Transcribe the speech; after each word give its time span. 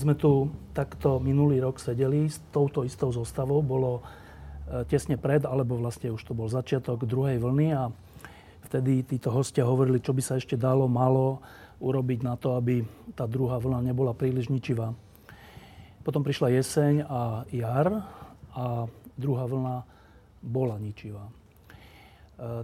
Keď 0.00 0.08
sme 0.08 0.16
tu 0.16 0.48
takto 0.72 1.20
minulý 1.20 1.60
rok 1.60 1.76
sedeli 1.76 2.24
s 2.24 2.40
touto 2.48 2.88
istou 2.88 3.12
zostavou, 3.12 3.60
bolo 3.60 4.00
e, 4.00 4.80
tesne 4.88 5.20
pred, 5.20 5.44
alebo 5.44 5.76
vlastne 5.76 6.08
už 6.08 6.24
to 6.24 6.32
bol 6.32 6.48
začiatok 6.48 7.04
druhej 7.04 7.36
vlny 7.36 7.76
a 7.76 7.92
vtedy 8.64 9.04
títo 9.04 9.28
hostia 9.28 9.68
hovorili, 9.68 10.00
čo 10.00 10.16
by 10.16 10.24
sa 10.24 10.40
ešte 10.40 10.56
dalo, 10.56 10.88
malo 10.88 11.44
urobiť 11.84 12.24
na 12.24 12.40
to, 12.40 12.56
aby 12.56 12.80
tá 13.12 13.28
druhá 13.28 13.60
vlna 13.60 13.92
nebola 13.92 14.16
príliš 14.16 14.48
ničivá. 14.48 14.96
Potom 16.00 16.24
prišla 16.24 16.48
jeseň 16.48 17.04
a 17.04 17.44
jar 17.52 18.08
a 18.56 18.88
druhá 19.20 19.44
vlna 19.44 19.84
bola 20.40 20.80
ničivá. 20.80 21.28
E, 21.28 21.32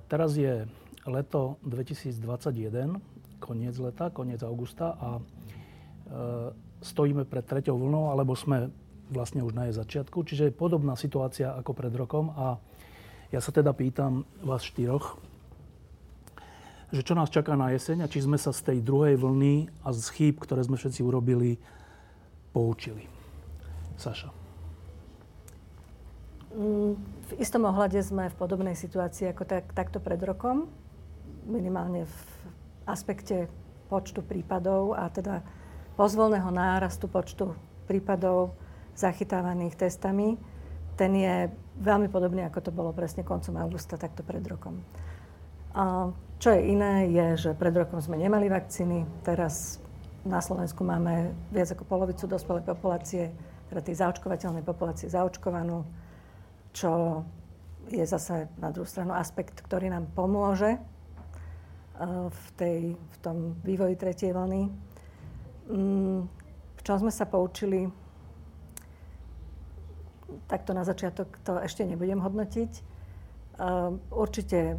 teraz 0.08 0.40
je 0.40 0.64
leto 1.04 1.60
2021, 1.68 2.96
koniec 3.44 3.76
leta, 3.76 4.08
koniec 4.08 4.40
augusta 4.40 4.96
a 4.96 5.20
e, 5.20 6.64
stojíme 6.86 7.26
pred 7.26 7.42
treťou 7.42 7.74
vlnou, 7.74 8.14
alebo 8.14 8.38
sme 8.38 8.70
vlastne 9.10 9.42
už 9.42 9.54
na 9.54 9.66
jej 9.66 9.74
začiatku. 9.74 10.22
Čiže 10.22 10.50
je 10.50 10.54
podobná 10.54 10.94
situácia 10.94 11.54
ako 11.54 11.74
pred 11.74 11.90
rokom 11.94 12.30
a 12.34 12.58
ja 13.34 13.42
sa 13.42 13.50
teda 13.50 13.74
pýtam 13.74 14.22
vás 14.42 14.62
štyroch, 14.62 15.18
že 16.94 17.02
čo 17.02 17.18
nás 17.18 17.26
čaká 17.26 17.58
na 17.58 17.74
jeseň 17.74 18.06
a 18.06 18.10
či 18.10 18.22
sme 18.22 18.38
sa 18.38 18.54
z 18.54 18.62
tej 18.72 18.78
druhej 18.78 19.18
vlny 19.18 19.66
a 19.82 19.90
z 19.90 20.06
chýb, 20.14 20.38
ktoré 20.38 20.62
sme 20.62 20.78
všetci 20.78 21.02
urobili, 21.02 21.58
poučili. 22.54 23.10
Saša. 23.98 24.30
Mm, 26.54 26.94
v 26.96 27.32
istom 27.42 27.66
ohľade 27.66 27.98
sme 28.06 28.30
v 28.30 28.38
podobnej 28.38 28.78
situácii 28.78 29.34
ako 29.34 29.42
tak, 29.44 29.74
takto 29.74 29.98
pred 29.98 30.22
rokom. 30.22 30.70
Minimálne 31.50 32.06
v 32.06 32.16
aspekte 32.86 33.50
počtu 33.90 34.22
prípadov 34.22 34.94
a 34.94 35.10
teda 35.10 35.42
pozvolného 35.96 36.52
nárastu 36.52 37.08
počtu 37.08 37.56
prípadov 37.88 38.52
zachytávaných 38.92 39.80
testami, 39.80 40.36
ten 40.96 41.12
je 41.12 41.48
veľmi 41.80 42.08
podobný, 42.08 42.44
ako 42.44 42.68
to 42.68 42.70
bolo 42.72 42.92
presne 42.92 43.24
koncom 43.24 43.56
augusta, 43.60 44.00
takto 44.00 44.24
pred 44.24 44.44
rokom. 44.44 44.80
A 45.76 46.12
čo 46.40 46.52
je 46.52 46.72
iné, 46.72 47.08
je, 47.12 47.48
že 47.48 47.50
pred 47.56 47.72
rokom 47.72 48.00
sme 48.00 48.16
nemali 48.16 48.48
vakcíny, 48.48 49.04
teraz 49.24 49.80
na 50.24 50.40
Slovensku 50.40 50.84
máme 50.84 51.36
viac 51.52 51.72
ako 51.72 51.84
polovicu 51.84 52.24
dospelej 52.28 52.64
populácie, 52.64 53.32
teda 53.68 53.80
tej 53.84 53.96
zaočkovateľnej 54.00 54.64
populácie 54.64 55.08
zaočkovanú, 55.12 55.84
čo 56.72 57.22
je 57.88 58.04
zase 58.04 58.48
na 58.60 58.72
druhú 58.72 58.88
stranu 58.88 59.16
aspekt, 59.16 59.60
ktorý 59.64 59.92
nám 59.92 60.08
pomôže 60.12 60.76
v, 62.28 62.46
tej, 62.56 62.80
v 62.96 63.16
tom 63.24 63.56
vývoji 63.64 63.96
tretej 63.96 64.36
vlny 64.36 64.85
v 65.66 66.80
čom 66.82 66.96
sme 67.02 67.10
sa 67.10 67.26
poučili, 67.26 67.90
takto 70.46 70.74
na 70.74 70.86
začiatok 70.86 71.38
to 71.42 71.58
ešte 71.62 71.86
nebudem 71.86 72.22
hodnotiť. 72.22 72.72
Ehm, 73.56 73.98
určite 74.12 74.78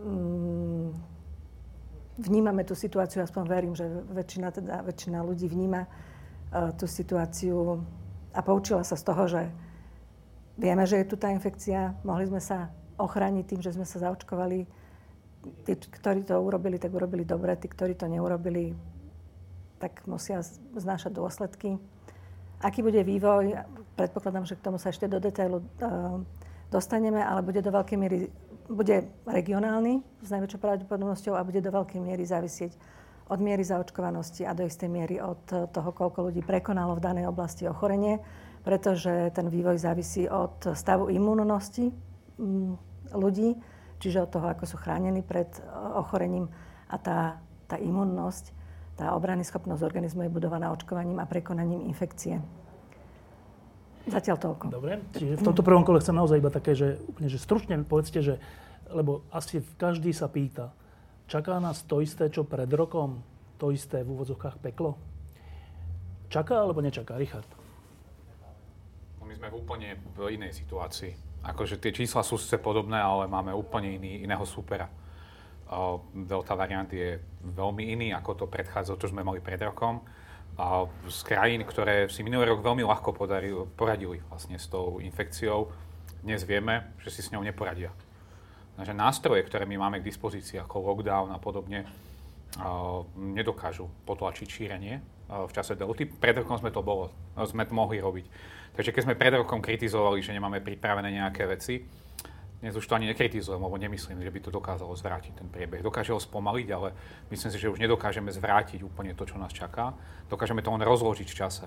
mm, 0.00 0.88
vnímame 2.18 2.62
tú 2.66 2.74
situáciu, 2.74 3.22
aspoň 3.22 3.44
verím, 3.46 3.74
že 3.78 3.86
väčšina, 4.10 4.48
teda, 4.50 4.82
väčšina 4.82 5.18
ľudí 5.22 5.46
vníma 5.46 5.86
e, 5.86 5.88
tú 6.74 6.90
situáciu 6.90 7.84
a 8.34 8.40
poučila 8.42 8.82
sa 8.82 8.98
z 8.98 9.04
toho, 9.06 9.24
že 9.30 9.42
vieme, 10.58 10.82
že 10.82 10.98
je 10.98 11.06
tu 11.06 11.14
tá 11.14 11.30
infekcia, 11.30 11.94
mohli 12.02 12.26
sme 12.26 12.42
sa 12.42 12.74
ochrániť 12.98 13.44
tým, 13.46 13.60
že 13.62 13.74
sme 13.78 13.86
sa 13.86 14.02
zaočkovali. 14.02 14.66
Tí, 15.62 15.72
ktorí 15.78 16.26
to 16.26 16.34
urobili, 16.34 16.82
tak 16.82 16.90
urobili 16.90 17.22
dobre, 17.22 17.54
tí, 17.54 17.70
ktorí 17.70 17.94
to 17.94 18.10
neurobili, 18.10 18.74
tak 19.78 20.02
musia 20.10 20.42
znášať 20.74 21.14
dôsledky. 21.14 21.78
Aký 22.58 22.82
bude 22.82 23.02
vývoj, 23.06 23.54
predpokladám, 23.94 24.46
že 24.46 24.58
k 24.58 24.64
tomu 24.66 24.82
sa 24.82 24.90
ešte 24.90 25.06
do 25.06 25.22
detailu 25.22 25.62
uh, 25.62 26.18
dostaneme, 26.74 27.22
ale 27.22 27.46
bude 27.46 27.62
do 27.62 27.70
veľkej 27.70 27.98
miery 27.98 28.28
bude 28.68 29.08
regionálny 29.24 30.04
s 30.20 30.28
najväčšou 30.28 30.60
pravdepodobnosťou 30.60 31.34
a 31.34 31.46
bude 31.46 31.64
do 31.64 31.72
veľkej 31.72 32.00
miery 32.04 32.28
závisieť 32.28 32.76
od 33.28 33.40
miery 33.40 33.64
zaočkovanosti 33.64 34.44
a 34.44 34.52
do 34.52 34.64
istej 34.64 34.88
miery 34.88 35.20
od 35.20 35.40
toho, 35.72 35.90
koľko 35.92 36.28
ľudí 36.28 36.44
prekonalo 36.44 36.96
v 36.96 37.04
danej 37.04 37.28
oblasti 37.28 37.68
ochorenie, 37.68 38.20
pretože 38.64 39.32
ten 39.32 39.48
vývoj 39.48 39.80
závisí 39.80 40.28
od 40.28 40.76
stavu 40.76 41.08
imunnosti 41.08 41.92
ľudí, 43.12 43.56
čiže 44.00 44.28
od 44.28 44.32
toho, 44.32 44.46
ako 44.52 44.64
sú 44.68 44.76
chránení 44.80 45.24
pred 45.24 45.48
ochorením 45.96 46.48
a 46.88 46.96
tá, 47.00 47.40
tá 47.68 47.76
imunnosť 47.80 48.52
tá 48.98 49.14
obrany 49.14 49.46
schopnosť 49.46 49.86
organizmu 49.86 50.26
je 50.26 50.34
budovaná 50.34 50.74
očkovaním 50.74 51.22
a 51.22 51.30
prekonaním 51.30 51.86
infekcie. 51.86 52.42
Zatiaľ 54.10 54.36
toľko. 54.42 54.64
Dobre, 54.74 54.98
čiže 55.14 55.38
v 55.38 55.46
tomto 55.46 55.62
prvom 55.62 55.86
kole 55.86 56.02
chcem 56.02 56.18
naozaj 56.18 56.42
iba 56.42 56.50
také, 56.50 56.74
že 56.74 56.98
úplne, 57.06 57.28
že 57.30 57.38
stručne 57.38 57.78
povedzte, 57.86 58.18
že, 58.24 58.42
lebo 58.90 59.22
asi 59.30 59.62
každý 59.78 60.10
sa 60.10 60.26
pýta, 60.26 60.74
čaká 61.30 61.62
nás 61.62 61.86
to 61.86 62.02
isté, 62.02 62.26
čo 62.26 62.42
pred 62.42 62.66
rokom, 62.74 63.22
to 63.60 63.70
isté 63.70 64.02
v 64.02 64.18
úvodzovkách 64.18 64.58
peklo? 64.58 64.98
Čaká 66.32 66.58
alebo 66.58 66.82
nečaká, 66.82 67.14
Richard? 67.20 67.46
No 69.20 69.28
my 69.28 69.34
sme 69.36 69.48
v 69.52 69.56
úplne 69.60 69.88
v 70.18 70.34
inej 70.34 70.58
situácii. 70.58 71.14
Akože 71.46 71.78
tie 71.78 71.94
čísla 71.94 72.26
sú 72.26 72.34
sice 72.34 72.58
podobné, 72.58 72.98
ale 72.98 73.30
máme 73.30 73.54
úplne 73.54 73.94
iný, 73.94 74.26
iného 74.26 74.42
supera. 74.42 74.90
Delta 76.12 76.56
variant 76.56 76.88
je 76.88 77.20
veľmi 77.44 77.92
iný 77.92 78.16
ako 78.16 78.44
to 78.44 78.46
predchádzalo, 78.48 78.96
čo 78.96 79.12
sme 79.12 79.20
mali 79.20 79.44
pred 79.44 79.60
rokom. 79.60 80.00
A 80.58 80.88
z 81.06 81.20
krajín, 81.22 81.62
ktoré 81.62 82.10
si 82.10 82.26
minulý 82.26 82.50
rok 82.50 82.66
veľmi 82.66 82.82
ľahko 82.82 83.14
podarili, 83.14 83.62
poradili 83.78 84.18
vlastne 84.26 84.58
s 84.58 84.66
tou 84.66 84.98
infekciou, 84.98 85.70
dnes 86.24 86.42
vieme, 86.42 86.98
že 86.98 87.14
si 87.14 87.22
s 87.22 87.30
ňou 87.30 87.46
neporadia. 87.46 87.94
Takže 88.74 88.90
nástroje, 88.90 89.46
ktoré 89.46 89.70
my 89.70 89.78
máme 89.78 90.02
k 90.02 90.08
dispozícii, 90.10 90.58
ako 90.58 90.82
lockdown 90.82 91.30
a 91.30 91.38
podobne, 91.38 91.86
nedokážu 93.14 93.86
potlačiť 94.02 94.48
šírenie 94.50 94.98
v 95.28 95.50
čase 95.54 95.78
delty. 95.78 96.10
Pred 96.10 96.42
rokom 96.42 96.58
sme 96.58 96.74
to 96.74 96.82
bolo, 96.82 97.14
sme 97.46 97.62
to 97.62 97.76
mohli 97.76 98.02
robiť. 98.02 98.26
Takže 98.74 98.90
keď 98.90 99.02
sme 99.04 99.20
pred 99.20 99.34
rokom 99.38 99.62
kritizovali, 99.62 100.24
že 100.24 100.34
nemáme 100.34 100.58
pripravené 100.64 101.22
nejaké 101.22 101.46
veci, 101.46 101.86
dnes 102.58 102.74
už 102.74 102.90
to 102.90 102.98
ani 102.98 103.06
nekritizujem, 103.06 103.62
lebo 103.62 103.78
nemyslím, 103.78 104.18
že 104.18 104.34
by 104.34 104.40
to 104.42 104.50
dokázalo 104.50 104.90
zvrátiť 104.98 105.32
ten 105.38 105.46
priebeh. 105.46 105.78
Dokáže 105.78 106.10
ho 106.10 106.18
spomaliť, 106.18 106.68
ale 106.74 106.90
myslím 107.30 107.50
si, 107.54 107.58
že 107.58 107.70
už 107.70 107.78
nedokážeme 107.78 108.34
zvrátiť 108.34 108.82
úplne 108.82 109.14
to, 109.14 109.22
čo 109.22 109.38
nás 109.38 109.54
čaká. 109.54 109.94
Dokážeme 110.26 110.58
to 110.58 110.74
len 110.74 110.82
rozložiť 110.82 111.28
v 111.30 111.38
čase. 111.38 111.66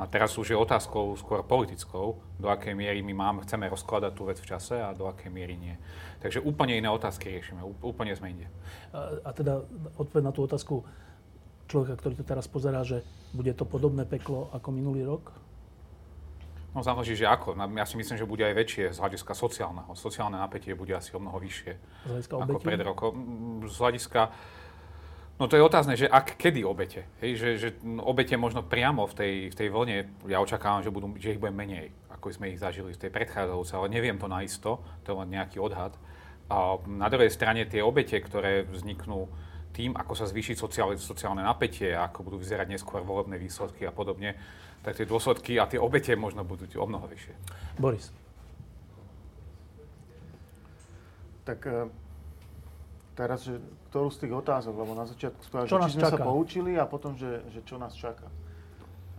A 0.00 0.08
teraz 0.08 0.32
už 0.40 0.48
je 0.48 0.56
otázkou 0.56 1.12
skôr 1.20 1.44
politickou, 1.44 2.16
do 2.40 2.48
akej 2.48 2.72
miery 2.72 3.04
my 3.04 3.12
máme, 3.12 3.44
chceme 3.44 3.68
rozkladať 3.68 4.12
tú 4.16 4.24
vec 4.24 4.40
v 4.40 4.48
čase 4.48 4.80
a 4.80 4.96
do 4.96 5.04
akej 5.04 5.28
miery 5.28 5.52
nie. 5.52 5.76
Takže 6.24 6.40
úplne 6.40 6.80
iné 6.80 6.88
otázky 6.88 7.28
riešime, 7.28 7.60
úplne 7.84 8.16
sme 8.16 8.32
inde. 8.32 8.48
A, 8.96 9.20
a 9.28 9.30
teda 9.36 9.60
odpoveď 10.00 10.24
na 10.24 10.32
tú 10.32 10.48
otázku 10.48 10.80
človeka, 11.68 12.00
ktorý 12.00 12.14
to 12.16 12.24
teraz 12.24 12.48
pozerá, 12.48 12.80
že 12.88 13.04
bude 13.36 13.52
to 13.52 13.68
podobné 13.68 14.08
peklo 14.08 14.48
ako 14.56 14.72
minulý 14.72 15.04
rok? 15.04 15.41
No 16.72 16.80
záleží, 16.80 17.12
že 17.12 17.28
ako. 17.28 17.52
Ja 17.76 17.84
si 17.84 18.00
myslím, 18.00 18.16
že 18.16 18.24
bude 18.24 18.48
aj 18.48 18.56
väčšie 18.56 18.84
z 18.96 18.98
hľadiska 18.98 19.36
sociálneho. 19.36 19.92
Sociálne 19.92 20.40
napätie 20.40 20.72
bude 20.72 20.96
asi 20.96 21.12
o 21.12 21.20
mnoho 21.20 21.36
vyššie. 21.36 21.72
Z 21.76 22.08
hľadiska 22.08 22.32
ako 22.40 22.58
pred 22.64 22.80
rokom. 22.80 23.14
Z 23.68 23.76
hľadiska... 23.76 24.20
No 25.36 25.48
to 25.48 25.60
je 25.60 25.64
otázne, 25.64 25.98
že 26.00 26.08
ak, 26.08 26.40
kedy 26.40 26.64
obete. 26.64 27.04
Hej, 27.20 27.30
že, 27.36 27.48
že 27.60 27.68
obete 28.00 28.36
možno 28.40 28.64
priamo 28.64 29.04
v 29.04 29.14
tej, 29.16 29.34
v 29.52 29.54
tej 29.58 29.68
vlne, 29.68 29.96
ja 30.28 30.40
očakávam, 30.40 30.80
že, 30.80 30.88
budú, 30.88 31.12
že 31.20 31.36
ich 31.36 31.40
bude 31.40 31.52
menej, 31.52 31.92
ako 32.08 32.32
sme 32.32 32.52
ich 32.56 32.62
zažili 32.62 32.96
v 32.96 33.00
tej 33.00 33.10
predchádzajúcej, 33.10 33.76
ale 33.76 33.92
neviem 33.92 34.16
to 34.16 34.30
naisto, 34.30 34.80
to 35.04 35.12
je 35.12 35.18
len 35.18 35.28
nejaký 35.28 35.60
odhad. 35.60 35.92
A 36.48 36.80
na 36.88 37.08
druhej 37.08 37.32
strane 37.32 37.68
tie 37.68 37.84
obete, 37.84 38.16
ktoré 38.16 38.64
vzniknú 38.64 39.28
tým, 39.72 39.96
ako 39.96 40.12
sa 40.12 40.28
zvýši 40.28 40.52
sociálne, 40.52 41.00
sociálne 41.00 41.40
napätie, 41.40 41.96
ako 41.96 42.28
budú 42.28 42.36
vyzerať 42.38 42.68
neskôr 42.68 43.00
volebné 43.00 43.40
výsledky 43.40 43.88
a 43.88 43.92
podobne, 43.92 44.36
tak 44.82 44.98
tie 44.98 45.06
dôsledky 45.06 45.62
a 45.62 45.70
tie 45.70 45.78
obete 45.78 46.12
možno 46.18 46.42
budú 46.42 46.66
o 46.66 46.86
mnoho 46.86 47.06
vyššie. 47.06 47.34
Boris. 47.78 48.10
Tak 51.46 51.58
eh, 51.66 51.86
teraz, 53.14 53.46
že 53.46 53.62
ktorú 53.90 54.08
z 54.10 54.26
tých 54.26 54.34
otázok, 54.34 54.74
lebo 54.74 54.92
na 54.98 55.06
začiatku 55.06 55.40
spôjať, 55.46 55.70
Čo 55.70 55.78
že 55.78 55.82
nás 55.82 55.90
či 55.90 55.98
sme 56.00 56.04
sa 56.08 56.18
čaká? 56.18 56.24
poučili 56.26 56.72
a 56.80 56.84
potom, 56.88 57.14
že, 57.14 57.44
že 57.52 57.60
čo 57.62 57.78
nás 57.78 57.94
čaká. 57.94 58.26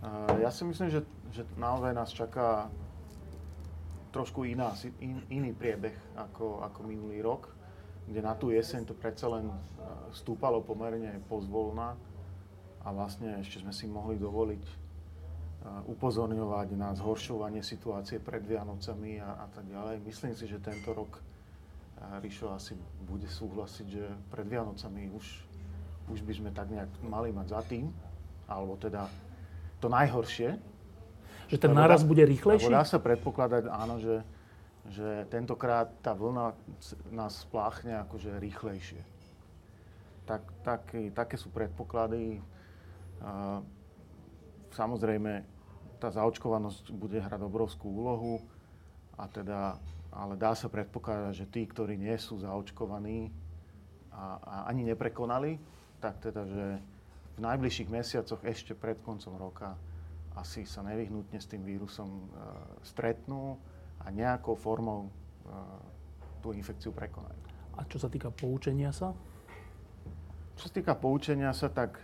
Uh, 0.04 0.36
ja 0.44 0.52
si 0.52 0.68
myslím, 0.68 0.92
že, 0.92 1.00
že 1.32 1.48
naozaj 1.56 1.96
nás 1.96 2.12
čaká 2.12 2.68
trošku 4.12 4.44
iná, 4.44 4.76
in, 5.00 5.24
iný 5.32 5.56
priebeh 5.56 5.96
ako, 6.12 6.60
ako 6.60 6.78
minulý 6.84 7.24
rok, 7.24 7.48
kde 8.04 8.20
na 8.20 8.36
tú 8.36 8.52
jeseň 8.52 8.84
to 8.84 8.92
predsa 8.92 9.32
len 9.32 9.48
uh, 9.48 9.56
stúpalo 10.12 10.60
pomerne 10.60 11.22
pozvolna 11.24 11.96
a 12.84 12.88
vlastne 12.92 13.40
ešte 13.40 13.64
sme 13.64 13.72
si 13.72 13.88
mohli 13.88 14.20
dovoliť 14.20 14.83
upozorňovať 15.64 16.76
na 16.76 16.92
zhoršovanie 16.92 17.64
situácie 17.64 18.20
pred 18.20 18.44
Vianocami 18.44 19.16
a, 19.16 19.44
a 19.44 19.46
tak 19.48 19.64
ďalej. 19.64 20.04
Myslím 20.04 20.36
si, 20.36 20.44
že 20.44 20.60
tento 20.60 20.92
rok 20.92 21.24
a 22.04 22.20
Rišo 22.20 22.52
asi 22.52 22.76
bude 23.08 23.24
súhlasiť, 23.24 23.86
že 23.88 24.04
pred 24.28 24.44
Vianocami 24.44 25.08
už, 25.16 25.24
už 26.12 26.20
by 26.20 26.32
sme 26.36 26.50
tak 26.52 26.68
nejak 26.68 26.90
mali 27.00 27.32
mať 27.32 27.46
za 27.48 27.60
tým, 27.64 27.88
alebo 28.44 28.76
teda 28.76 29.08
to 29.80 29.88
najhoršie. 29.88 30.60
Že 31.48 31.56
ten 31.60 31.72
náraz 31.72 32.04
bude 32.04 32.24
rýchlejší? 32.28 32.68
Dá 32.68 32.84
sa 32.84 33.00
predpokladať, 33.00 33.68
áno, 33.72 33.96
že, 34.00 34.20
že 34.92 35.24
tentokrát 35.32 35.88
tá 36.04 36.12
vlna 36.12 36.52
nás 37.08 37.40
spláchne 37.40 37.96
akože 38.04 38.36
rýchlejšie. 38.36 39.00
Tak, 40.28 40.40
taký, 40.64 41.08
také 41.12 41.36
sú 41.36 41.48
predpoklady. 41.52 42.40
Samozrejme, 44.72 45.53
tá 45.98 46.10
zaočkovanosť 46.12 46.90
bude 46.94 47.18
hrať 47.22 47.40
obrovskú 47.44 47.90
úlohu, 47.90 48.42
a 49.14 49.30
teda, 49.30 49.78
ale 50.10 50.34
dá 50.34 50.54
sa 50.58 50.66
predpokladať, 50.66 51.34
že 51.34 51.46
tí, 51.46 51.62
ktorí 51.66 51.94
nie 51.94 52.14
sú 52.18 52.42
zaočkovaní 52.42 53.30
a, 54.10 54.38
a 54.42 54.56
ani 54.70 54.86
neprekonali, 54.90 55.58
tak 56.02 56.18
teda, 56.18 56.42
že 56.46 56.66
v 57.34 57.38
najbližších 57.42 57.90
mesiacoch 57.90 58.42
ešte 58.46 58.74
pred 58.74 58.98
koncom 59.02 59.34
roka 59.38 59.74
asi 60.34 60.66
sa 60.66 60.82
nevyhnutne 60.82 61.38
s 61.38 61.46
tým 61.46 61.62
vírusom 61.62 62.10
e, 62.10 62.22
stretnú 62.82 63.58
a 64.02 64.10
nejakou 64.10 64.58
formou 64.58 65.06
e, 65.06 65.10
tú 66.42 66.50
infekciu 66.50 66.90
prekonajú. 66.90 67.38
A 67.78 67.86
čo 67.86 67.98
sa 67.98 68.10
týka 68.10 68.30
poučenia 68.30 68.90
sa? 68.90 69.14
Čo 70.58 70.70
sa 70.70 70.72
týka 70.74 70.94
poučenia 70.94 71.50
sa, 71.54 71.70
tak 71.70 71.98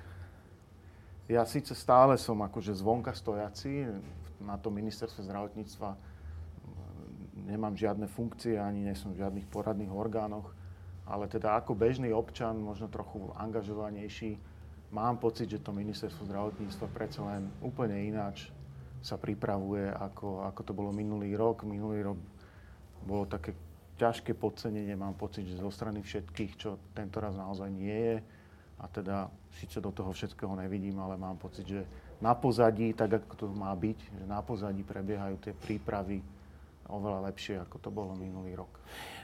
ja 1.30 1.46
síce 1.46 1.78
stále 1.78 2.18
som 2.18 2.42
akože 2.42 2.74
zvonka 2.74 3.14
stojaci, 3.14 3.86
na 4.42 4.58
to 4.58 4.74
ministerstve 4.74 5.30
zdravotníctva 5.30 5.94
mm, 5.94 7.46
nemám 7.46 7.78
žiadne 7.78 8.10
funkcie, 8.10 8.58
ani 8.58 8.82
nie 8.82 8.96
som 8.98 9.14
v 9.14 9.22
žiadnych 9.22 9.46
poradných 9.46 9.94
orgánoch, 9.94 10.50
ale 11.06 11.30
teda 11.30 11.54
ako 11.62 11.78
bežný 11.78 12.10
občan, 12.10 12.58
možno 12.58 12.90
trochu 12.90 13.30
angažovanejší, 13.38 14.42
mám 14.90 15.22
pocit, 15.22 15.46
že 15.46 15.62
to 15.62 15.70
ministerstvo 15.70 16.26
zdravotníctva 16.26 16.86
predsa 16.90 17.22
len 17.22 17.46
úplne 17.62 17.94
ináč 17.94 18.50
sa 19.00 19.16
pripravuje, 19.16 19.88
ako, 19.88 20.44
ako 20.44 20.60
to 20.60 20.72
bolo 20.76 20.92
minulý 20.92 21.32
rok. 21.32 21.64
Minulý 21.64 22.04
rok 22.04 22.18
bolo 23.00 23.24
také 23.24 23.56
ťažké 23.96 24.36
podcenenie, 24.36 24.92
mám 24.96 25.16
pocit, 25.16 25.48
že 25.48 25.60
zo 25.60 25.72
strany 25.72 26.04
všetkých, 26.04 26.52
čo 26.56 26.76
tento 26.92 27.20
raz 27.20 27.32
naozaj 27.36 27.68
nie 27.72 27.96
je. 27.96 28.16
A 28.80 28.88
teda 28.88 29.28
síce 29.60 29.76
do 29.80 29.92
toho 29.92 30.12
všetkého 30.12 30.56
nevidím, 30.56 30.96
ale 31.04 31.20
mám 31.20 31.36
pocit, 31.36 31.68
že 31.68 31.84
na 32.20 32.32
pozadí, 32.32 32.96
tak 32.96 33.20
ako 33.24 33.34
to 33.36 33.46
má 33.52 33.72
byť, 33.76 33.98
že 34.00 34.24
na 34.24 34.40
pozadí 34.40 34.80
prebiehajú 34.84 35.36
tie 35.40 35.52
prípravy 35.52 36.24
oveľa 36.90 37.30
lepšie, 37.30 37.60
ako 37.62 37.76
to 37.78 37.90
bolo 37.92 38.12
minulý 38.18 38.58
rok. 38.58 38.72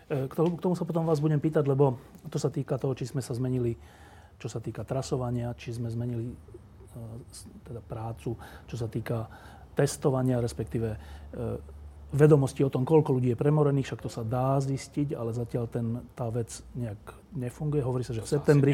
E, 0.06 0.30
K 0.30 0.32
tomu, 0.32 0.54
k 0.54 0.62
tomu 0.62 0.74
sa 0.78 0.86
potom 0.86 1.02
vás 1.02 1.18
budem 1.18 1.42
pýtať, 1.42 1.66
lebo 1.66 1.98
to 2.30 2.38
sa 2.38 2.52
týka 2.52 2.78
toho, 2.78 2.94
či 2.94 3.10
sme 3.10 3.20
sa 3.20 3.34
zmenili, 3.34 3.74
čo 4.38 4.46
sa 4.46 4.62
týka 4.62 4.86
trasovania, 4.86 5.50
či 5.58 5.74
sme 5.74 5.90
zmenili 5.90 6.30
e, 6.30 6.36
teda 7.66 7.82
prácu, 7.82 8.38
čo 8.70 8.76
sa 8.78 8.86
týka 8.86 9.26
testovania, 9.76 10.40
respektíve 10.40 10.88
e, 10.94 10.98
vedomosti 12.16 12.64
o 12.64 12.70
tom, 12.72 12.82
koľko 12.82 13.12
ľudí 13.12 13.30
je 13.30 13.38
premorených, 13.38 13.86
však 13.86 14.00
to 14.00 14.10
sa 14.10 14.24
dá 14.24 14.56
zistiť, 14.58 15.12
ale 15.12 15.30
zatiaľ 15.30 15.68
ten, 15.68 15.86
tá 16.16 16.32
vec 16.32 16.48
nejak 16.72 16.98
nefunguje. 17.30 17.84
Hovorí 17.84 18.02
sa, 18.02 18.16
že 18.16 18.24
v 18.24 18.26
To 18.26 18.32
asi 18.32 18.36
septembri, 18.40 18.72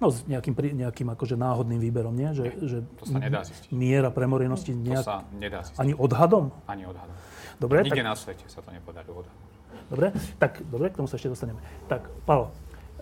no 0.00 0.08
s 0.08 0.24
nejakým, 0.24 0.56
nejakým 0.56 1.08
akože 1.12 1.36
náhodným 1.36 1.78
výberom, 1.78 2.16
nie? 2.16 2.32
Že, 2.32 2.44
že 2.64 2.78
to 2.96 3.04
sa 3.06 3.18
nedá 3.20 3.44
zistiť. 3.44 3.68
miera 3.70 4.08
premorenosti 4.08 4.72
To 4.72 4.80
nejak, 4.80 5.04
sa 5.04 5.22
nedá 5.30 5.60
zistiť. 5.62 5.78
ani 5.78 5.92
odhadom? 5.94 6.50
Ani 6.64 6.88
odhadom. 6.88 7.14
Dobre, 7.60 7.84
Nikde 7.84 8.02
tak, 8.02 8.08
na 8.08 8.16
svete 8.16 8.44
sa 8.48 8.58
to 8.58 8.72
nepodarilo 8.72 9.22
odhadnúť. 9.22 9.52
dobre, 9.92 10.06
tak 10.40 10.52
dobre, 10.66 10.90
k 10.90 10.96
tomu 10.98 11.06
sa 11.06 11.14
ešte 11.14 11.30
dostaneme. 11.30 11.60
Tak, 11.86 12.08
Paolo, 12.24 12.50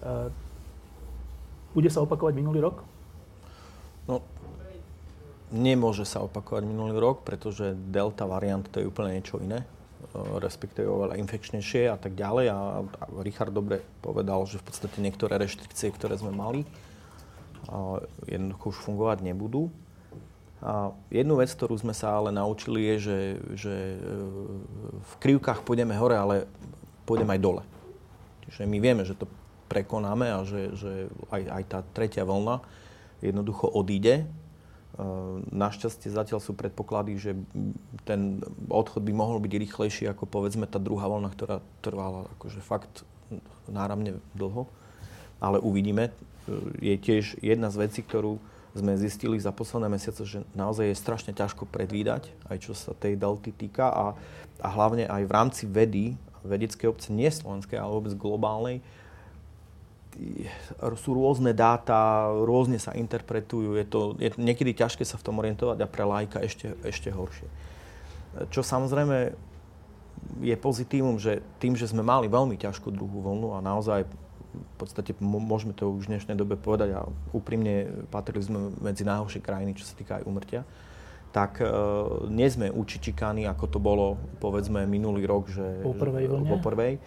e, 0.03 0.29
bude 1.73 1.89
sa 1.89 2.03
opakovať 2.03 2.35
minulý 2.35 2.61
rok? 2.61 2.83
Nemôže 5.51 6.07
sa 6.07 6.23
opakovať 6.23 6.63
minulý 6.63 7.03
rok, 7.03 7.27
pretože 7.27 7.75
delta 7.91 8.23
variant 8.23 8.63
to 8.63 8.79
je 8.79 8.87
úplne 8.87 9.19
niečo 9.19 9.43
iné, 9.43 9.63
e, 9.63 9.67
respektíve 10.39 10.87
oveľa 10.87 11.19
infekčnejšie 11.19 11.91
a 11.91 11.99
tak 11.99 12.15
ďalej. 12.15 12.47
A, 12.55 12.59
a 12.87 13.05
Richard 13.27 13.51
dobre 13.51 13.83
povedal, 13.99 14.47
že 14.47 14.63
v 14.63 14.67
podstate 14.71 15.03
niektoré 15.03 15.43
reštrikcie, 15.43 15.91
ktoré 15.91 16.15
sme 16.15 16.31
mali, 16.31 16.63
a 17.67 17.99
jednoducho 18.31 18.73
už 18.73 18.79
fungovať 18.87 19.27
nebudú. 19.27 19.75
A 20.61 20.93
jednu 21.09 21.41
vec, 21.41 21.51
ktorú 21.51 21.73
sme 21.81 21.97
sa 21.97 22.21
ale 22.21 22.31
naučili, 22.31 22.85
je, 22.95 22.97
že, 23.01 23.19
že 23.59 23.75
e, 23.75 23.99
v 25.03 25.13
krivkách 25.19 25.67
pôjdeme 25.67 25.99
hore, 25.99 26.15
ale 26.15 26.47
pôjdeme 27.09 27.35
aj 27.35 27.43
dole. 27.43 27.63
Čiže 28.47 28.71
my 28.71 28.79
vieme, 28.79 29.03
že 29.03 29.19
to 29.19 29.27
prekonáme 29.67 30.27
a 30.31 30.39
že, 30.47 30.75
že 30.79 30.93
aj, 31.31 31.43
aj 31.43 31.63
tá 31.71 31.79
tretia 31.95 32.23
vlna 32.27 32.63
jednoducho 33.23 33.71
odíde. 33.71 34.27
E, 34.97 35.03
Našťastie 35.51 36.11
zatiaľ 36.11 36.41
sú 36.43 36.57
predpoklady, 36.57 37.13
že 37.21 37.31
ten 38.09 38.43
odchod 38.67 39.05
by 39.07 39.13
mohol 39.15 39.39
byť 39.39 39.53
rýchlejší 39.55 40.05
ako 40.11 40.27
povedzme 40.27 40.67
tá 40.67 40.83
druhá 40.83 41.07
vlna, 41.07 41.31
ktorá 41.31 41.63
trvala 41.85 42.27
akože 42.39 42.61
fakt 42.65 43.07
náramne 43.71 44.19
dlho. 44.35 44.67
Ale 45.41 45.63
uvidíme. 45.63 46.13
Je 46.83 46.99
tiež 46.99 47.39
jedna 47.41 47.71
z 47.71 47.87
vecí, 47.87 48.01
ktorú 48.03 48.43
sme 48.75 48.95
zistili 48.95 49.39
za 49.39 49.51
posledné 49.51 49.91
mesiace, 49.91 50.23
že 50.23 50.47
naozaj 50.55 50.95
je 50.95 51.03
strašne 51.03 51.33
ťažko 51.35 51.67
predvídať, 51.67 52.31
aj 52.47 52.59
čo 52.63 52.73
sa 52.75 52.95
tej 52.95 53.19
delty 53.19 53.51
týka 53.51 53.91
a, 53.91 54.05
a 54.63 54.69
hlavne 54.71 55.11
aj 55.11 55.23
v 55.27 55.35
rámci 55.35 55.65
vedy, 55.67 56.15
vedeckej 56.47 56.87
obce, 56.87 57.09
nie 57.11 57.29
slovenskej, 57.29 57.77
ale 57.77 57.91
vôbec 57.99 58.15
globálnej, 58.15 58.79
sú 61.01 61.11
rôzne 61.17 61.57
dáta, 61.57 62.29
rôzne 62.45 62.77
sa 62.77 62.93
interpretujú, 62.93 63.77
je 63.77 63.87
to 63.89 64.01
je 64.21 64.31
niekedy 64.37 64.77
ťažké 64.77 65.05
sa 65.05 65.17
v 65.17 65.25
tom 65.25 65.41
orientovať 65.41 65.79
a 65.81 65.89
pre 65.89 66.05
lajka 66.05 66.45
ešte, 66.45 66.77
ešte 66.85 67.09
horšie. 67.09 67.49
Čo 68.53 68.61
samozrejme 68.61 69.35
je 70.45 70.57
pozitívum, 70.61 71.17
že 71.17 71.41
tým, 71.59 71.75
že 71.75 71.89
sme 71.89 72.05
mali 72.05 72.29
veľmi 72.29 72.55
ťažkú 72.61 72.93
druhú 72.93 73.25
vlnu 73.25 73.57
a 73.57 73.65
naozaj 73.65 74.05
v 74.51 74.75
podstate 74.77 75.15
môžeme 75.23 75.71
to 75.73 75.87
už 75.89 76.11
v 76.11 76.19
dnešnej 76.19 76.37
dobe 76.37 76.59
povedať 76.59 76.99
a 76.99 77.07
úprimne 77.31 78.07
patrili 78.11 78.43
sme 78.43 78.75
medzi 78.83 79.07
najhoršie 79.07 79.41
krajiny, 79.41 79.79
čo 79.79 79.87
sa 79.87 79.95
týka 79.95 80.19
aj 80.21 80.27
umrtia, 80.27 80.63
tak 81.31 81.63
e, 81.63 81.67
nie 82.27 82.51
sme 82.51 82.75
učičikáni, 82.75 83.47
ako 83.47 83.65
to 83.71 83.79
bolo 83.79 84.19
povedzme 84.43 84.83
minulý 84.91 85.23
rok, 85.31 85.47
že, 85.47 85.87
Po 85.87 85.95
prvej 85.95 86.27
vlne? 86.27 86.51
po 86.51 86.59
prvej. 86.59 86.99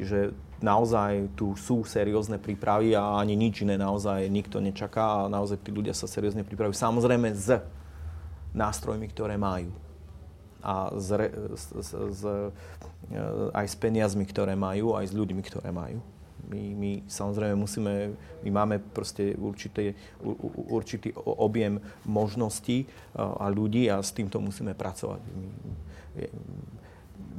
Čiže 0.00 0.32
naozaj 0.64 1.36
tu 1.36 1.52
sú 1.60 1.84
seriózne 1.84 2.40
prípravy 2.40 2.96
a 2.96 3.20
ani 3.20 3.36
nič 3.36 3.68
iné 3.68 3.76
naozaj 3.76 4.32
nikto 4.32 4.56
nečaká 4.56 5.28
a 5.28 5.32
naozaj 5.32 5.60
tí 5.60 5.68
ľudia 5.68 5.92
sa 5.92 6.08
seriózne 6.08 6.40
pripravujú. 6.40 6.72
Samozrejme 6.72 7.36
s 7.36 7.60
nástrojmi, 8.56 9.04
ktoré 9.12 9.36
majú 9.36 9.68
a 10.64 10.92
s, 10.96 11.08
s, 11.52 11.92
s, 11.92 12.22
e, 12.24 12.52
aj 13.52 13.66
s 13.68 13.76
peniazmi, 13.76 14.24
ktoré 14.24 14.56
majú, 14.56 14.96
aj 14.96 15.12
s 15.12 15.16
ľuďmi, 15.16 15.42
ktoré 15.44 15.68
majú. 15.68 16.00
My, 16.48 16.62
my 16.72 16.90
samozrejme 17.04 17.56
musíme, 17.56 18.16
my 18.40 18.50
máme 18.50 18.80
proste 18.80 19.36
určité, 19.36 19.92
určitý 20.68 21.12
objem 21.16 21.76
možností 22.08 22.88
a, 23.12 23.44
a 23.44 23.52
ľudí 23.52 23.92
a 23.92 24.00
s 24.00 24.16
týmto 24.16 24.40
musíme 24.40 24.72
pracovať. 24.72 25.20
My, 25.36 25.46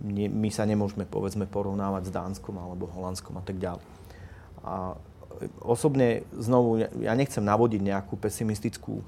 nie, 0.01 0.27
my 0.27 0.49
sa 0.49 0.65
nemôžeme 0.65 1.05
povedzme 1.05 1.45
porovnávať 1.45 2.09
s 2.09 2.11
Dánskom 2.11 2.57
alebo 2.57 2.89
Holandskom 2.89 3.37
a 3.37 3.43
tak 3.45 3.61
ďalej. 3.61 3.85
A 4.65 4.97
osobne 5.61 6.25
znovu, 6.33 6.85
ja 7.01 7.13
nechcem 7.13 7.41
navodiť 7.41 7.81
nejakú 7.81 8.17
pesimistickú 8.17 9.01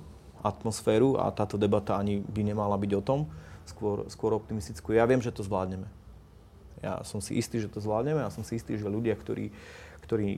atmosféru 0.43 1.17
a 1.17 1.31
táto 1.31 1.55
debata 1.55 1.97
ani 1.97 2.19
by 2.21 2.41
nemala 2.43 2.75
byť 2.75 2.91
o 2.99 3.01
tom, 3.01 3.19
skôr, 3.65 4.05
skôr 4.11 4.35
optimistickú. 4.35 4.93
Ja 4.93 5.07
viem, 5.07 5.23
že 5.23 5.31
to 5.31 5.41
zvládneme. 5.41 5.87
Ja 6.83 6.99
som 7.07 7.23
si 7.23 7.39
istý, 7.39 7.63
že 7.63 7.71
to 7.71 7.79
zvládneme 7.79 8.19
a 8.19 8.33
som 8.33 8.43
si 8.43 8.59
istý, 8.59 8.75
že 8.75 8.91
ľudia, 8.91 9.15
ktorí, 9.15 9.55
ktorí 10.03 10.35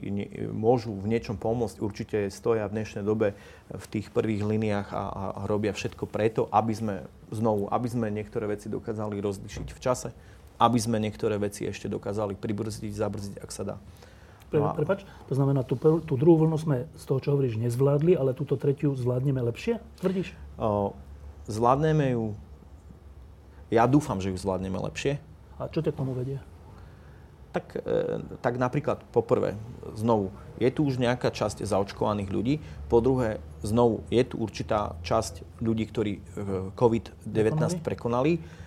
môžu 0.54 0.94
v 0.94 1.10
niečom 1.10 1.34
pomôcť, 1.34 1.82
určite 1.82 2.18
stoja 2.30 2.70
v 2.70 2.78
dnešnej 2.78 3.02
dobe 3.02 3.34
v 3.66 3.86
tých 3.90 4.14
prvých 4.14 4.46
liniách 4.46 4.94
a, 4.94 5.04
a 5.10 5.42
robia 5.50 5.74
všetko 5.74 6.06
preto, 6.06 6.46
aby 6.54 6.70
sme 6.70 6.94
znovu, 7.34 7.66
aby 7.66 7.88
sme 7.90 8.14
niektoré 8.14 8.46
veci 8.46 8.70
dokázali 8.70 9.18
rozlišiť 9.18 9.68
v 9.74 9.82
čase, 9.82 10.14
aby 10.56 10.78
sme 10.80 10.96
niektoré 10.96 11.36
veci 11.36 11.68
ešte 11.68 11.88
dokázali 11.88 12.36
pribrzdiť, 12.36 12.92
zabrzdiť, 12.92 13.36
ak 13.40 13.50
sa 13.52 13.62
dá. 13.62 13.76
Pre, 14.46 14.62
No 14.62 14.70
prepač, 14.72 15.02
to 15.26 15.34
znamená, 15.34 15.66
tú, 15.66 15.74
prv, 15.74 16.06
tú 16.06 16.14
druhú 16.14 16.46
vlnu 16.46 16.56
sme 16.56 16.86
z 16.94 17.04
toho, 17.04 17.18
čo 17.18 17.34
hovoríš, 17.34 17.58
nezvládli, 17.58 18.14
ale 18.14 18.30
túto 18.30 18.54
tretiu 18.54 18.94
zvládneme 18.94 19.42
lepšie, 19.42 19.82
tvrdíš? 19.98 20.32
O, 20.54 20.94
zvládneme 21.50 22.14
ju, 22.14 22.24
ja 23.74 23.90
dúfam, 23.90 24.22
že 24.22 24.30
ju 24.30 24.38
zvládneme 24.38 24.78
lepšie. 24.78 25.18
A 25.58 25.66
čo 25.66 25.82
ťa 25.82 25.90
k 25.90 25.98
tomu 25.98 26.14
vedie? 26.14 26.38
Tak, 27.50 27.66
e, 27.74 28.20
tak 28.38 28.60
napríklad, 28.60 29.02
poprvé, 29.10 29.58
znovu, 29.98 30.30
je 30.62 30.68
tu 30.70 30.86
už 30.86 31.00
nejaká 31.00 31.32
časť 31.32 31.64
zaočkovaných 31.66 32.30
ľudí. 32.30 32.54
Po 32.86 33.02
druhé, 33.02 33.42
znovu, 33.66 34.06
je 34.12 34.22
tu 34.22 34.38
určitá 34.38 34.94
časť 35.02 35.42
ľudí, 35.58 35.88
ktorí 35.88 36.12
e, 36.16 36.20
COVID-19 36.76 37.82
prekonali. 37.82 38.38
E, 38.38 38.65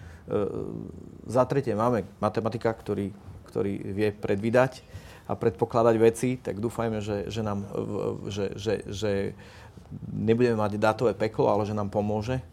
za 1.25 1.43
tretie, 1.49 1.73
máme 1.73 2.05
matematika, 2.21 2.73
ktorý, 2.73 3.09
ktorý 3.49 3.73
vie 3.93 4.09
predvídať 4.13 4.85
a 5.29 5.37
predpokladať 5.37 5.95
veci, 6.01 6.29
tak 6.41 6.57
dúfajme, 6.57 7.01
že, 7.01 7.29
že, 7.29 7.41
nám, 7.45 7.65
že, 8.29 8.53
že, 8.57 8.73
že 8.89 9.11
nebudeme 10.09 10.57
mať 10.57 10.81
dátové 10.81 11.13
peklo, 11.13 11.49
ale 11.49 11.65
že 11.69 11.77
nám 11.77 11.93
pomôže 11.93 12.41
e, 12.41 12.43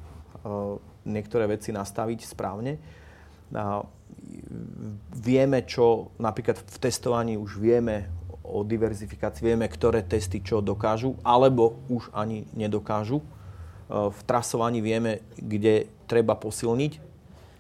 niektoré 1.09 1.49
veci 1.49 1.73
nastaviť 1.73 2.21
správne. 2.29 2.77
A 3.57 3.81
vieme, 5.17 5.65
čo 5.65 6.13
napríklad 6.21 6.61
v 6.61 6.77
testovaní 6.77 7.41
už 7.41 7.57
vieme 7.57 8.13
o 8.45 8.63
diverzifikácii, 8.63 9.57
vieme, 9.57 9.67
ktoré 9.67 10.05
testy 10.05 10.45
čo 10.45 10.61
dokážu, 10.61 11.17
alebo 11.25 11.81
už 11.89 12.13
ani 12.13 12.45
nedokážu. 12.53 13.21
E, 13.21 13.27
V 14.13 14.21
trasovaní 14.29 14.85
vieme, 14.85 15.25
kde 15.41 15.89
treba 16.05 16.37
posilniť. 16.37 17.16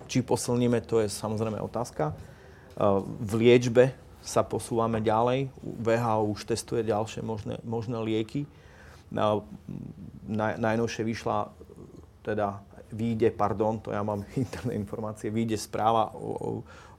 Či 0.06 0.22
posilníme, 0.22 0.82
to 0.86 1.02
je 1.02 1.10
samozrejme 1.10 1.58
otázka. 1.60 2.10
E, 2.10 2.14
V 3.02 3.32
liečbe 3.38 3.94
sa 4.26 4.42
posúvame 4.42 4.98
ďalej. 4.98 5.50
VHO 5.62 6.34
už 6.34 6.50
testuje 6.50 6.82
ďalšie 6.82 7.22
možné, 7.22 7.62
možné 7.62 7.98
lieky. 8.02 8.42
Naj, 9.14 10.58
najnovšie 10.58 11.06
vyšla, 11.06 11.46
teda 12.26 12.58
vyjde, 12.90 13.30
pardon, 13.30 13.78
to 13.78 13.94
ja 13.94 14.02
mám 14.02 14.26
interné 14.42 14.74
informácie, 14.74 15.30
vyjde 15.30 15.58
správa 15.58 16.10
o, 16.14 16.30
o, 16.34 16.50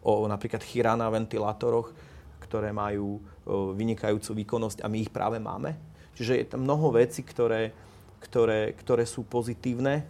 o 0.08 0.12
napríklad 0.28 0.64
chirana 0.64 1.12
ventilátoroch, 1.12 1.92
ktoré 2.40 2.72
majú 2.72 3.20
o, 3.20 3.76
vynikajúcu 3.76 4.44
výkonnosť 4.44 4.84
a 4.84 4.88
my 4.88 4.98
ich 5.04 5.12
práve 5.12 5.40
máme. 5.40 5.76
Čiže 6.16 6.34
je 6.40 6.46
tam 6.48 6.64
mnoho 6.64 6.96
vecí, 6.96 7.22
ktoré, 7.22 7.76
ktoré, 8.24 8.74
ktoré 8.74 9.04
sú 9.04 9.28
pozitívne, 9.28 10.08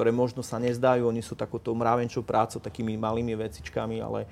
ktoré 0.00 0.16
možno 0.16 0.40
sa 0.40 0.56
nezdajú, 0.56 1.04
oni 1.04 1.20
sú 1.20 1.36
takouto 1.36 1.76
mravenčou 1.76 2.24
prácou, 2.24 2.56
takými 2.56 2.96
malými 2.96 3.36
vecičkami, 3.36 4.00
ale, 4.00 4.24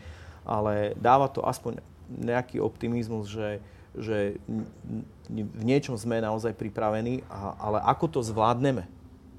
ale 0.49 0.97
dáva 0.97 1.29
to 1.29 1.45
aspoň 1.45 1.85
nejaký 2.09 2.57
optimizmus, 2.57 3.29
že, 3.29 3.61
že 3.93 4.41
v 5.29 5.63
niečom 5.69 5.93
sme 6.01 6.25
naozaj 6.25 6.57
pripravení, 6.57 7.21
a, 7.29 7.53
ale 7.61 7.85
ako 7.85 8.17
to 8.17 8.21
zvládneme 8.25 8.89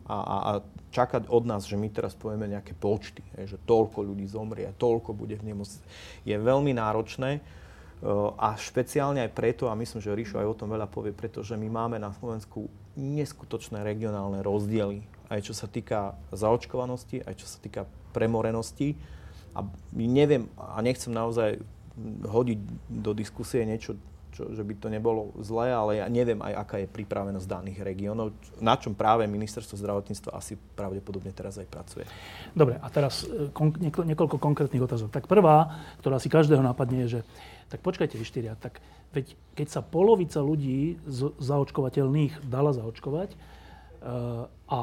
a, 0.05 0.17
a, 0.21 0.35
a 0.37 0.51
čakať 0.93 1.33
od 1.33 1.49
nás, 1.49 1.65
že 1.65 1.73
my 1.73 1.89
teraz 1.89 2.13
povieme 2.13 2.45
nejaké 2.45 2.77
počty, 2.77 3.25
hej, 3.33 3.57
že 3.57 3.57
toľko 3.65 4.05
ľudí 4.05 4.29
zomrie, 4.29 4.69
toľko 4.77 5.17
bude 5.17 5.33
v 5.33 5.49
nemocnici, 5.49 5.81
je 6.29 6.37
veľmi 6.37 6.77
náročné. 6.77 7.41
Uh, 7.99 8.37
a 8.37 8.53
špeciálne 8.53 9.25
aj 9.25 9.33
preto, 9.33 9.65
a 9.65 9.75
myslím, 9.75 9.97
že 9.97 10.13
Ríšo 10.13 10.37
aj 10.37 10.45
o 10.45 10.55
tom 10.55 10.69
veľa 10.71 10.87
povie, 10.87 11.09
pretože 11.11 11.57
my 11.57 11.67
máme 11.67 11.97
na 11.97 12.13
Slovensku 12.13 12.69
neskutočné 12.95 13.81
regionálne 13.81 14.39
rozdiely, 14.39 15.18
aj 15.29 15.39
čo 15.45 15.53
sa 15.53 15.69
týka 15.69 16.17
zaočkovanosti, 16.33 17.21
aj 17.23 17.35
čo 17.37 17.45
sa 17.45 17.61
týka 17.61 17.85
premorenosti. 18.11 18.97
A 19.53 19.65
neviem, 19.93 20.49
a 20.57 20.81
nechcem 20.81 21.13
naozaj 21.13 21.61
hodiť 22.25 22.59
do 22.89 23.11
diskusie 23.13 23.65
niečo, 23.65 23.97
čo, 24.39 24.55
že 24.55 24.63
by 24.63 24.73
to 24.77 24.87
nebolo 24.87 25.35
zlé, 25.41 25.73
ale 25.73 25.91
ja 25.99 26.07
neviem 26.07 26.39
aj, 26.39 26.53
aká 26.63 26.75
je 26.79 26.87
pripravenosť 26.87 27.49
daných 27.49 27.83
regiónov, 27.83 28.31
na 28.61 28.77
čom 28.79 28.95
práve 28.95 29.27
ministerstvo 29.27 29.75
zdravotníctva 29.75 30.31
asi 30.31 30.55
pravdepodobne 30.77 31.33
teraz 31.33 31.57
aj 31.59 31.67
pracuje. 31.67 32.05
Dobre, 32.53 32.79
a 32.79 32.87
teraz 32.87 33.25
e, 33.25 33.51
kon, 33.51 33.73
nieko, 33.75 34.05
niekoľko 34.05 34.37
konkrétnych 34.39 34.85
otázok. 34.85 35.11
Tak 35.11 35.25
prvá, 35.27 35.83
ktorá 35.99 36.21
si 36.21 36.31
každého 36.31 36.61
napadne, 36.61 37.03
je, 37.09 37.19
že 37.19 37.21
tak 37.67 37.83
počkajte 37.83 38.15
vy 38.15 38.25
štyria, 38.25 38.53
tak 38.55 38.79
veď 39.11 39.33
keď 39.59 39.67
sa 39.67 39.81
polovica 39.83 40.39
ľudí 40.39 41.01
z, 41.03 41.35
zaočkovateľných 41.41 42.45
dala 42.47 42.71
zaočkovať 42.71 43.33
e, 43.33 43.37
a 44.71 44.79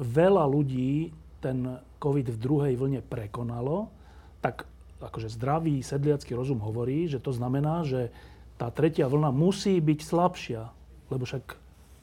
veľa 0.00 0.44
ľudí 0.48 1.12
ten 1.44 1.78
COVID 2.00 2.32
v 2.32 2.38
druhej 2.40 2.74
vlne 2.80 3.00
prekonalo, 3.04 3.92
tak 4.40 4.64
akože 5.00 5.32
zdravý 5.32 5.80
sedliacký 5.80 6.32
rozum 6.36 6.60
hovorí, 6.60 7.08
že 7.08 7.20
to 7.20 7.32
znamená, 7.32 7.84
že 7.84 8.12
tá 8.60 8.68
tretia 8.68 9.08
vlna 9.08 9.32
musí 9.32 9.80
byť 9.80 10.00
slabšia, 10.04 10.62
lebo 11.08 11.24
však 11.24 11.56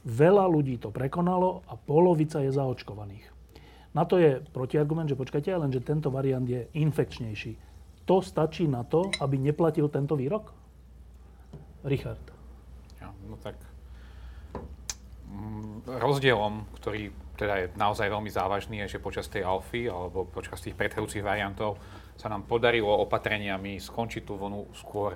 veľa 0.05 0.45
ľudí 0.49 0.81
to 0.81 0.89
prekonalo 0.89 1.61
a 1.69 1.77
polovica 1.77 2.41
je 2.41 2.49
zaočkovaných. 2.49 3.25
Na 3.93 4.05
to 4.05 4.21
je 4.21 4.41
protiargument, 4.53 5.09
že 5.09 5.17
počkajte, 5.17 5.53
lenže 5.57 5.81
tento 5.81 6.13
variant 6.13 6.45
je 6.45 6.69
infekčnejší. 6.77 7.57
To 8.05 8.21
stačí 8.21 8.69
na 8.69 8.85
to, 8.85 9.09
aby 9.21 9.41
neplatil 9.41 9.89
tento 9.89 10.13
výrok? 10.13 10.53
Richard. 11.85 12.21
Ja, 12.97 13.13
no 13.25 13.37
tak 13.41 13.57
mm, 15.29 15.85
rozdielom, 15.85 16.65
ktorý 16.81 17.13
teda 17.37 17.53
je 17.61 17.65
naozaj 17.77 18.09
veľmi 18.09 18.27
závažný, 18.33 18.81
je, 18.83 18.97
že 18.97 19.03
počas 19.03 19.29
tej 19.29 19.45
alfy 19.45 19.85
alebo 19.85 20.25
počas 20.25 20.57
tých 20.57 20.73
predchádzajúcich 20.73 21.21
variantov 21.21 21.77
sa 22.17 22.27
nám 22.33 22.49
podarilo 22.49 22.89
opatreniami 23.05 23.77
skončiť 23.77 24.25
tú 24.25 24.41
vlnu 24.41 24.73
skôr 24.73 25.13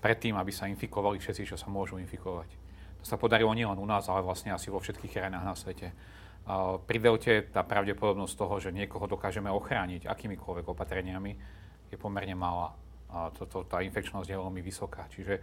predtým, 0.00 0.34
aby 0.34 0.50
sa 0.50 0.66
infikovali 0.66 1.20
všetci, 1.20 1.52
čo 1.52 1.56
sa 1.60 1.68
môžu 1.68 2.00
infikovať. 2.00 2.48
To 3.02 3.06
sa 3.06 3.20
podarilo 3.20 3.52
nielen 3.52 3.76
u 3.76 3.86
nás, 3.86 4.08
ale 4.08 4.24
vlastne 4.24 4.50
asi 4.50 4.72
vo 4.72 4.80
všetkých 4.80 5.12
krajinách 5.12 5.44
na 5.44 5.54
svete. 5.54 5.92
Pri 6.88 6.98
delte 6.98 7.46
tá 7.52 7.62
pravdepodobnosť 7.62 8.34
toho, 8.34 8.54
že 8.58 8.74
niekoho 8.74 9.06
dokážeme 9.06 9.46
ochrániť 9.46 10.10
akýmikoľvek 10.10 10.66
opatreniami, 10.66 11.32
je 11.92 11.96
pomerne 12.00 12.34
malá. 12.34 12.74
A 13.12 13.28
tá 13.68 13.78
infekčnosť 13.84 14.26
je 14.26 14.40
veľmi 14.40 14.64
vysoká. 14.64 15.04
Čiže 15.12 15.38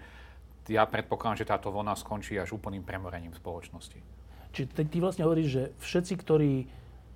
ja 0.74 0.84
predpokladám, 0.90 1.40
že 1.40 1.48
táto 1.48 1.70
vlna 1.70 1.96
skončí 1.96 2.36
až 2.36 2.58
úplným 2.58 2.84
premorením 2.84 3.32
spoločnosti. 3.32 4.19
Čiže 4.54 4.68
ty, 4.88 4.98
vlastne 4.98 5.24
hovoríš, 5.26 5.50
že 5.50 5.64
všetci, 5.82 6.14
ktorí 6.20 6.52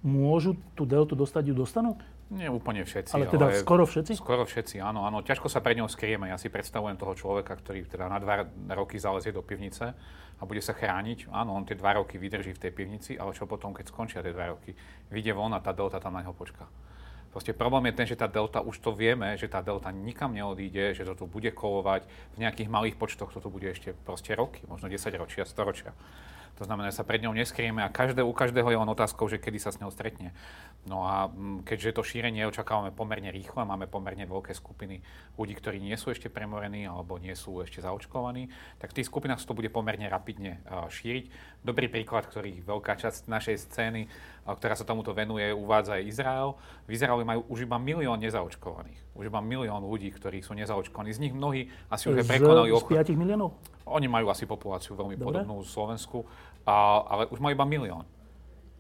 môžu 0.04 0.60
tú 0.78 0.84
deltu 0.86 1.18
dostať, 1.18 1.50
ju 1.50 1.56
dostanú? 1.56 1.92
Nie 2.34 2.50
úplne 2.50 2.82
všetci, 2.82 3.14
Ale 3.14 3.30
teda 3.30 3.54
skoro 3.62 3.86
všetci? 3.86 4.18
Skoro 4.18 4.42
všetci, 4.48 4.82
áno, 4.82 5.06
áno. 5.06 5.22
Ťažko 5.22 5.54
sa 5.54 5.62
pred 5.62 5.78
ňou 5.78 5.86
skrieme. 5.86 6.34
Ja 6.34 6.42
si 6.42 6.50
predstavujem 6.50 6.98
toho 6.98 7.14
človeka, 7.14 7.54
ktorý 7.54 7.86
teda 7.86 8.10
na 8.10 8.18
dva 8.18 8.48
roky 8.74 8.98
zalezie 8.98 9.30
do 9.30 9.46
pivnice 9.46 9.94
a 10.40 10.42
bude 10.42 10.64
sa 10.64 10.74
chrániť. 10.74 11.30
Áno, 11.30 11.54
on 11.54 11.62
tie 11.62 11.78
dva 11.78 11.94
roky 12.02 12.18
vydrží 12.18 12.58
v 12.58 12.62
tej 12.64 12.72
pivnici, 12.74 13.12
ale 13.22 13.38
čo 13.38 13.46
potom, 13.46 13.70
keď 13.70 13.86
skončia 13.86 14.26
tie 14.26 14.34
dva 14.34 14.58
roky? 14.58 14.74
Vyjde 15.14 15.38
von 15.38 15.54
a 15.54 15.62
tá 15.62 15.78
delta 15.78 16.02
tam 16.02 16.18
na 16.18 16.26
neho 16.26 16.34
počká. 16.34 16.66
Proste 17.30 17.54
problém 17.54 17.90
je 17.90 17.98
ten, 17.98 18.08
že 18.10 18.18
tá 18.18 18.30
delta, 18.30 18.62
už 18.62 18.78
to 18.78 18.94
vieme, 18.94 19.34
že 19.38 19.50
tá 19.50 19.62
delta 19.62 19.90
nikam 19.90 20.34
neodíde, 20.38 20.94
že 20.94 21.02
to 21.02 21.14
tu 21.18 21.26
bude 21.26 21.50
kolovať. 21.50 22.06
V 22.38 22.46
nejakých 22.46 22.70
malých 22.70 22.96
počtoch 22.98 23.34
to 23.34 23.42
tu 23.42 23.50
bude 23.50 23.66
ešte 23.66 23.94
proste 24.06 24.38
roky, 24.38 24.62
možno 24.70 24.86
10 24.86 25.10
ročia, 25.18 25.42
100 25.42 25.70
ročia. 25.70 25.98
To 26.62 26.70
znamená, 26.70 26.94
že 26.94 27.02
sa 27.02 27.08
pred 27.08 27.18
ňou 27.26 27.34
neskrieme 27.34 27.82
a 27.82 27.90
každé, 27.90 28.22
u 28.22 28.30
každého 28.30 28.70
je 28.70 28.78
len 28.78 28.90
otázkou, 28.90 29.26
že 29.26 29.42
kedy 29.42 29.58
sa 29.58 29.74
s 29.74 29.82
ňou 29.82 29.90
stretne. 29.90 30.38
No 30.86 31.02
a 31.02 31.32
mm, 31.32 31.66
keďže 31.66 31.98
to 31.98 32.06
šírenie 32.06 32.46
očakávame 32.46 32.94
pomerne 32.94 33.34
rýchlo 33.34 33.66
a 33.66 33.70
máme 33.70 33.90
pomerne 33.90 34.30
veľké 34.30 34.54
skupiny 34.54 35.02
ľudí, 35.34 35.58
ktorí 35.58 35.82
nie 35.82 35.98
sú 35.98 36.14
ešte 36.14 36.30
premorení 36.30 36.86
alebo 36.86 37.18
nie 37.18 37.34
sú 37.34 37.66
ešte 37.66 37.82
zaočkovaní, 37.82 38.54
tak 38.78 38.94
v 38.94 39.02
tých 39.02 39.10
skupinách 39.10 39.42
sa 39.42 39.50
to 39.50 39.58
bude 39.58 39.74
pomerne 39.74 40.06
rapidne 40.06 40.62
šíriť. 40.70 41.58
Dobrý 41.66 41.90
príklad, 41.90 42.30
ktorý 42.30 42.62
veľká 42.62 43.02
časť 43.02 43.26
našej 43.26 43.56
scény, 43.58 44.02
ktorá 44.46 44.78
sa 44.78 44.86
tomuto 44.86 45.16
venuje, 45.16 45.50
uvádza 45.56 45.98
aj 45.98 46.04
Izrael. 46.06 46.50
V 46.86 46.94
Izraeli 46.94 47.24
majú 47.26 47.48
už 47.50 47.66
iba 47.66 47.80
milión 47.80 48.20
nezaočkovaných. 48.22 49.00
Už 49.16 49.32
iba 49.32 49.40
milión 49.42 49.82
ľudí, 49.82 50.12
ktorí 50.12 50.44
sú 50.44 50.54
nezaočkovaní. 50.54 51.16
Z 51.16 51.24
nich 51.24 51.34
mnohí 51.34 51.72
asi 51.88 52.12
už 52.12 52.22
aj 52.22 52.28
prekonali 52.30 52.70
z, 52.70 52.74
z 52.76 52.78
ochor- 52.78 53.00
5 53.00 53.16
miliónov? 53.18 53.50
Oni 53.86 54.08
majú 54.08 54.32
asi 54.32 54.48
populáciu 54.48 54.96
veľmi 54.96 55.20
Dobre. 55.20 55.44
podobnú 55.44 55.64
Slovensku, 55.64 56.24
a, 56.64 57.04
ale 57.04 57.24
už 57.32 57.40
majú 57.44 57.54
iba 57.56 57.68
milión. 57.68 58.06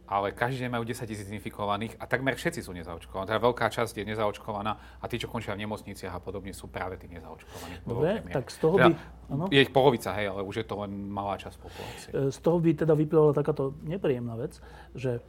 Ale 0.03 0.35
každý 0.35 0.67
deň 0.67 0.69
majú 0.77 0.83
10 0.83 0.99
tisíc 1.07 1.31
infikovaných 1.31 1.95
a 1.95 2.03
takmer 2.03 2.35
všetci 2.35 2.59
sú 2.59 2.75
nezaočkovaní. 2.75 3.23
Teda 3.23 3.39
veľká 3.39 3.71
časť 3.71 4.03
je 4.03 4.05
nezaočkovaná 4.11 4.99
a 4.99 5.05
tí, 5.07 5.15
čo 5.15 5.31
končia 5.31 5.55
v 5.55 5.63
nemocniciach 5.63 6.11
a 6.11 6.19
podobne, 6.19 6.51
sú 6.51 6.67
práve 6.67 6.99
tí 6.99 7.07
nezaočkovaní. 7.07 7.87
Dobre, 7.87 8.19
tak 8.27 8.51
z 8.51 8.57
toho 8.59 8.75
teda, 8.77 8.91
by- 8.91 8.99
áno. 9.31 9.45
Je 9.47 9.63
ich 9.63 9.71
polovica, 9.71 10.11
hej, 10.19 10.27
ale 10.27 10.43
už 10.43 10.59
je 10.59 10.65
to 10.67 10.75
len 10.83 10.91
malá 11.07 11.39
časť 11.39 11.55
populácie. 11.55 12.09
E, 12.11 12.35
Z 12.35 12.39
toho 12.43 12.59
by 12.59 12.69
teda 12.83 12.93
vyplývala 12.99 13.31
takáto 13.31 13.79
nepríjemná 13.79 14.35
vec, 14.35 14.59
že 14.91 15.23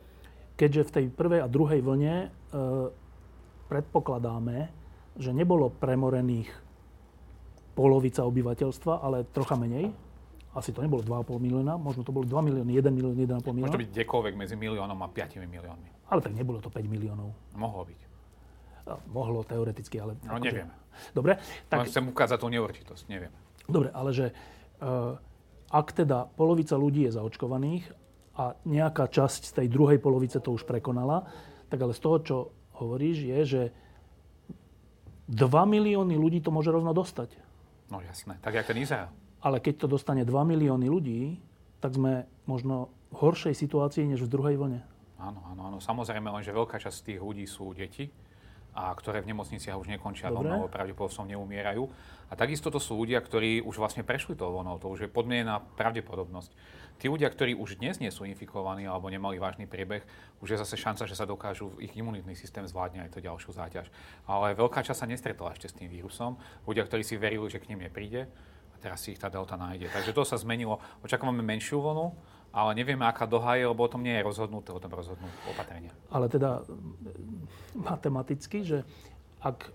keďže 0.58 0.82
v 0.90 0.90
tej 0.90 1.04
prvej 1.10 1.40
a 1.42 1.48
druhej 1.48 1.80
vlne 1.80 2.14
e, 2.26 2.28
predpokladáme, 3.70 4.68
že 5.22 5.30
nebolo 5.30 5.70
premorených 5.70 6.50
polovica 7.74 8.22
obyvateľstva, 8.22 9.02
ale 9.02 9.26
trocha 9.28 9.58
menej, 9.58 9.90
asi 10.54 10.70
to 10.70 10.78
nebolo 10.78 11.02
2,5 11.02 11.42
milióna, 11.42 11.74
možno 11.74 12.06
to 12.06 12.14
bolo 12.14 12.22
2 12.24 12.30
milióny, 12.38 12.70
1 12.78 12.86
milión, 12.94 13.14
1,5 13.18 13.42
Môže 13.42 13.50
milióna, 13.50 13.74
to 13.74 13.82
byť 13.82 13.90
kdekoľvek 13.90 14.34
medzi 14.38 14.54
miliónom 14.54 14.98
a 15.02 15.08
5 15.10 15.42
miliónmi. 15.42 15.88
ale 16.08 16.20
tak 16.22 16.32
nebolo 16.32 16.62
to 16.62 16.70
5 16.70 16.86
miliónov. 16.86 17.34
Mohlo 17.58 17.90
byť. 17.90 18.00
A 18.84 19.00
Mohlo 19.10 19.42
teoreticky, 19.42 19.98
ale... 19.98 20.14
No 20.22 20.38
akože- 20.38 20.46
nevieme. 20.46 20.74
Dobre, 21.10 21.32
Tak... 21.66 21.78
Len 21.82 21.90
chcem 21.90 22.06
ukázať 22.06 22.38
tú 22.38 22.46
neurčitosť, 22.46 23.04
neviem. 23.10 23.34
Dobre, 23.66 23.90
ale 23.90 24.14
že 24.14 24.26
uh, 24.30 25.18
ak 25.74 25.90
teda 25.90 26.30
polovica 26.38 26.78
ľudí 26.78 27.02
je 27.10 27.18
zaočkovaných 27.18 27.90
a 28.38 28.54
nejaká 28.62 29.10
časť 29.10 29.50
z 29.50 29.52
tej 29.58 29.66
druhej 29.66 29.98
polovice 29.98 30.38
to 30.38 30.54
už 30.54 30.62
prekonala, 30.62 31.26
tak 31.66 31.82
ale 31.82 31.90
z 31.90 32.00
toho, 32.04 32.16
čo 32.22 32.36
hovoríš, 32.78 33.26
je, 33.26 33.40
že 33.42 33.62
2 35.26 35.40
milióny 35.48 36.14
ľudí 36.14 36.44
to 36.44 36.52
môže 36.52 36.68
rovno 36.70 36.92
dostať. 36.92 37.32
No 37.94 38.02
jasné, 38.02 38.34
tak 38.42 38.58
jak 38.58 38.66
ten 38.66 38.82
Izrael. 38.82 39.06
Ale 39.38 39.62
keď 39.62 39.86
to 39.86 39.86
dostane 39.86 40.26
2 40.26 40.34
milióny 40.34 40.90
ľudí, 40.90 41.38
tak 41.78 41.94
sme 41.94 42.26
možno 42.50 42.90
v 43.14 43.22
horšej 43.22 43.54
situácii 43.54 44.10
než 44.10 44.26
v 44.26 44.32
druhej 44.34 44.58
vlne. 44.58 44.82
Áno, 45.14 45.38
áno, 45.46 45.62
áno. 45.70 45.78
Samozrejme, 45.78 46.26
lenže 46.26 46.50
veľká 46.50 46.82
časť 46.82 47.14
tých 47.14 47.20
ľudí 47.22 47.46
sú 47.46 47.70
deti, 47.70 48.10
a 48.74 48.90
ktoré 48.90 49.22
v 49.22 49.30
nemocniciach 49.30 49.78
už 49.78 49.86
nekončia 49.86 50.34
Dobre. 50.34 50.50
voľnou 50.50 50.66
pravdepodobnosťou 50.66 51.30
neumierajú. 51.30 51.86
A 52.26 52.34
takisto 52.34 52.74
to 52.74 52.82
sú 52.82 52.98
ľudia, 52.98 53.22
ktorí 53.22 53.62
už 53.62 53.78
vlastne 53.78 54.02
prešli 54.02 54.34
to 54.34 54.50
voľnou, 54.50 54.82
to 54.82 54.90
už 54.90 55.06
je 55.06 55.08
podmienená 55.08 55.62
pravdepodobnosť. 55.78 56.50
Tí 56.98 57.10
ľudia, 57.10 57.26
ktorí 57.28 57.58
už 57.58 57.82
dnes 57.82 57.98
nie 57.98 58.08
sú 58.08 58.24
infikovaní 58.24 58.86
alebo 58.86 59.10
nemali 59.10 59.36
vážny 59.36 59.66
priebeh, 59.66 60.06
už 60.40 60.54
je 60.54 60.60
zase 60.62 60.78
šanca, 60.78 61.04
že 61.04 61.18
sa 61.18 61.26
dokážu, 61.26 61.74
ich 61.82 61.92
imunitný 61.92 62.38
systém 62.38 62.62
zvládne 62.64 63.04
aj 63.04 63.18
to 63.18 63.20
ďalšiu 63.20 63.50
záťaž. 63.50 63.90
Ale 64.30 64.54
veľká 64.54 64.80
časť 64.86 64.98
sa 65.02 65.10
nestretla 65.10 65.52
ešte 65.52 65.68
s 65.68 65.76
tým 65.76 65.90
vírusom. 65.90 66.38
Ľudia, 66.64 66.86
ktorí 66.86 67.02
si 67.02 67.18
verili, 67.18 67.44
že 67.50 67.58
k 67.58 67.74
ním 67.74 67.84
nepríde, 67.84 68.30
a 68.74 68.76
teraz 68.82 69.02
si 69.06 69.14
ich 69.14 69.20
tá 69.22 69.30
delta 69.30 69.54
nájde. 69.54 69.90
Takže 69.90 70.10
to 70.14 70.22
sa 70.26 70.38
zmenilo. 70.38 70.82
Očakávame 71.02 71.42
menšiu 71.42 71.82
vlnu, 71.82 72.14
ale 72.54 72.70
nevieme, 72.78 73.02
aká 73.02 73.26
dlhá 73.26 73.58
je, 73.58 73.66
lebo 73.66 73.82
o 73.82 73.90
tom 73.90 74.06
nie 74.06 74.14
je 74.14 74.22
rozhodnuté, 74.22 74.70
o 74.70 74.78
tom 74.78 74.94
rozhodnú 74.94 75.26
opatrenia. 75.50 75.90
Ale 76.14 76.30
teda 76.30 76.62
mm, 76.62 77.82
matematicky, 77.82 78.62
že 78.62 78.78
ak, 79.42 79.74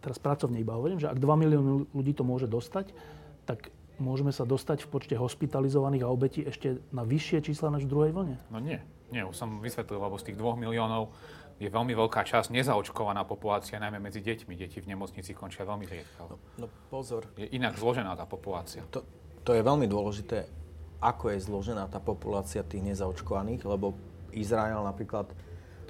teraz 0.00 0.16
pracovne 0.16 0.56
iba 0.56 0.72
hovorím, 0.72 0.96
že 0.96 1.12
ak 1.12 1.20
2 1.20 1.42
milióny 1.44 1.70
ľudí 1.92 2.12
to 2.16 2.24
môže 2.24 2.48
dostať, 2.48 2.96
tak 3.44 3.68
môžeme 4.02 4.34
sa 4.34 4.42
dostať 4.42 4.84
v 4.84 4.88
počte 4.90 5.14
hospitalizovaných 5.14 6.02
a 6.02 6.10
obetí 6.10 6.42
ešte 6.42 6.82
na 6.90 7.06
vyššie 7.06 7.46
čísla 7.46 7.70
než 7.70 7.86
v 7.86 7.90
druhej 7.94 8.12
vlne? 8.12 8.36
No 8.50 8.58
nie, 8.58 8.82
nie, 9.14 9.22
už 9.22 9.38
som 9.38 9.62
vysvetlil, 9.62 10.02
lebo 10.02 10.18
z 10.18 10.32
tých 10.32 10.36
2 10.36 10.58
miliónov 10.58 11.14
je 11.62 11.70
veľmi 11.70 11.94
veľká 11.94 12.26
časť 12.26 12.50
nezaočkovaná 12.50 13.22
populácia, 13.22 13.78
najmä 13.78 14.02
medzi 14.02 14.18
deťmi. 14.18 14.58
Deti 14.58 14.82
v 14.82 14.90
nemocnici 14.90 15.30
končia 15.30 15.62
veľmi 15.62 15.86
zriedkavo. 15.86 16.34
No 16.58 16.66
pozor, 16.90 17.30
Je 17.38 17.46
inak 17.54 17.78
zložená 17.78 18.18
tá 18.18 18.26
populácia. 18.26 18.82
to, 18.90 19.06
to 19.46 19.54
je 19.54 19.62
veľmi 19.62 19.86
dôležité, 19.86 20.50
ako 20.98 21.30
je 21.30 21.38
zložená 21.38 21.86
tá 21.86 22.02
populácia 22.02 22.66
tých 22.66 22.82
nezaočkovaných, 22.82 23.62
lebo 23.62 23.94
Izrael 24.34 24.82
napríklad 24.82 25.30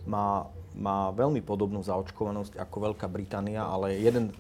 má, 0.04 0.50
má 0.76 1.09
veľmi 1.14 1.40
podobnú 1.40 1.81
zaočkovanosť 1.81 2.59
ako 2.59 2.76
Veľká 2.92 3.07
Británia, 3.09 3.64
ale 3.64 3.97
jeden 3.97 4.35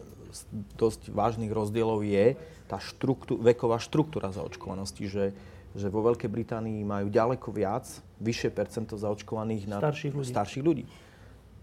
dosť 0.76 1.12
vážnych 1.12 1.52
rozdielov 1.52 2.02
je 2.02 2.34
tá 2.66 2.80
štruktú, 2.80 3.36
veková 3.36 3.76
štruktúra 3.76 4.32
zaočkovanosti, 4.32 5.04
že, 5.04 5.24
že 5.76 5.86
vo 5.92 6.00
Veľkej 6.08 6.30
Británii 6.32 6.80
majú 6.88 7.12
ďaleko 7.12 7.48
viac, 7.52 7.84
vyššie 8.22 8.50
percento 8.52 8.96
zaočkovaných 8.96 9.68
na 9.68 9.78
Starších 9.78 10.14
ľudí. 10.16 10.30
starších 10.32 10.64
ľudí. 10.64 10.84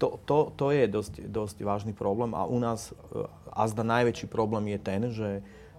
To, 0.00 0.16
to, 0.24 0.54
to 0.56 0.66
je 0.72 0.84
dosť, 0.88 1.14
dosť 1.28 1.56
vážny 1.60 1.92
problém 1.92 2.32
a 2.32 2.48
u 2.48 2.56
nás 2.56 2.88
e, 2.88 3.20
azda 3.52 3.84
najväčší 3.84 4.32
problém 4.32 4.72
je 4.72 4.78
ten, 4.80 5.00
že 5.12 5.28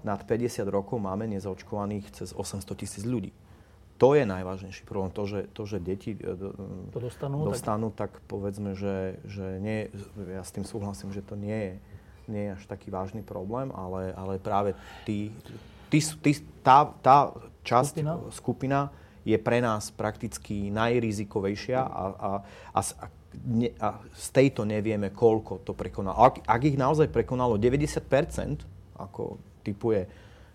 nad 0.05 0.21
50 0.21 0.62
rokov 0.69 1.01
máme 1.01 1.25
nezaočkovaných 1.29 2.13
cez 2.13 2.29
800 2.33 2.62
tisíc 2.77 3.01
ľudí. 3.01 3.33
To 4.01 4.17
je 4.17 4.25
najvážnejší 4.25 4.81
problém. 4.89 5.13
To, 5.13 5.29
že, 5.29 5.45
to, 5.53 5.62
že 5.69 5.77
deti 5.77 6.17
e, 6.17 6.38
To 6.89 7.00
dostanú, 7.01 7.45
tak 7.45 7.50
dostanú, 7.53 7.88
tak, 7.93 8.12
povedzme, 8.25 8.74
že, 8.74 9.21
že 9.29 9.62
nie, 9.62 9.93
ja 10.17 10.41
s 10.41 10.50
tým 10.53 10.65
súhlasím, 10.65 11.13
že 11.13 11.21
to 11.21 11.38
nie 11.38 11.53
je, 11.53 11.74
nie 12.28 12.50
je 12.50 12.51
až 12.58 12.63
taký 12.70 12.94
vážny 12.94 13.22
problém, 13.25 13.72
ale, 13.74 14.13
ale 14.13 14.38
práve 14.38 14.78
tí, 15.08 15.32
tí, 15.90 16.00
tí, 16.01 16.32
tá, 16.62 16.90
tá 17.01 17.34
časť, 17.66 18.01
Skupina? 18.01 18.13
skupina 18.34 18.80
je 19.22 19.38
pre 19.38 19.62
nás 19.62 19.94
prakticky 19.94 20.74
najrizikovejšia 20.74 21.78
a, 21.78 21.86
a, 21.86 22.30
a, 22.74 22.80
a, 22.82 23.06
ne, 23.46 23.70
a 23.78 24.01
z 24.18 24.28
tejto 24.34 24.66
nevieme, 24.66 25.13
koľko 25.13 25.62
to 25.62 25.78
prekonalo. 25.78 26.17
Ak, 26.17 26.41
ak 26.41 26.62
ich 26.65 26.78
naozaj 26.78 27.10
prekonalo 27.13 27.62
90%, 27.62 28.02
ako 28.98 29.38
typuje 29.62 30.10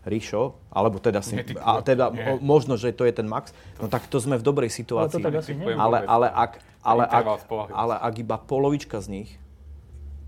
Ríšo, 0.06 0.54
alebo 0.70 1.02
teda, 1.02 1.18
si, 1.18 1.34
a 1.58 1.82
teda 1.82 2.14
nie. 2.14 2.22
mo- 2.22 2.38
možno, 2.38 2.78
že 2.78 2.94
to 2.94 3.02
je 3.02 3.10
ten 3.10 3.26
max, 3.26 3.50
no 3.82 3.90
tak 3.90 4.06
to 4.06 4.22
sme 4.22 4.38
v 4.38 4.44
dobrej 4.46 4.70
situácii. 4.70 5.18
tak 5.18 5.42
asi 5.42 5.58
nie. 5.58 5.66
Netypujem 5.66 5.78
Ale, 5.82 5.98
ale, 6.06 6.26
ak, 6.30 6.52
ale, 6.86 7.02
ak, 7.10 7.26
ale 7.74 7.94
ak 7.98 8.14
iba 8.22 8.38
polovička 8.38 9.02
z 9.02 9.08
nich 9.10 9.30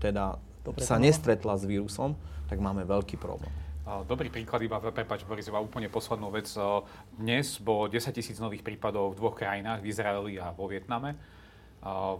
teda 0.03 0.35
To 0.75 0.81
sa 0.85 1.01
nestretla 1.01 1.57
s 1.57 1.65
vírusom, 1.65 2.13
tak 2.45 2.61
máme 2.61 2.85
veľký 2.85 3.17
problém. 3.17 3.49
Dobrý 4.05 4.29
príklad, 4.29 4.61
iba 4.61 4.77
prepáč, 4.77 5.25
Boris, 5.25 5.49
iba 5.49 5.57
úplne 5.57 5.89
poslednú 5.89 6.29
vec. 6.29 6.45
Dnes 7.17 7.57
bolo 7.57 7.89
10 7.89 8.13
tisíc 8.13 8.37
nových 8.37 8.61
prípadov 8.61 9.13
v 9.13 9.17
dvoch 9.17 9.33
krajinách, 9.33 9.81
v 9.81 9.89
Izraeli 9.89 10.37
a 10.37 10.53
vo 10.53 10.69
Vietname. 10.69 11.17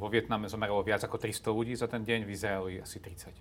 Vo 0.01 0.09
Vietname 0.09 0.49
zomrelo 0.49 0.81
viac 0.81 1.05
ako 1.05 1.21
300 1.21 1.45
ľudí 1.53 1.77
za 1.77 1.85
ten 1.85 2.01
deň, 2.01 2.25
v 2.25 2.31
Izraeli 2.33 2.73
asi 2.81 2.97
30. 2.97 3.37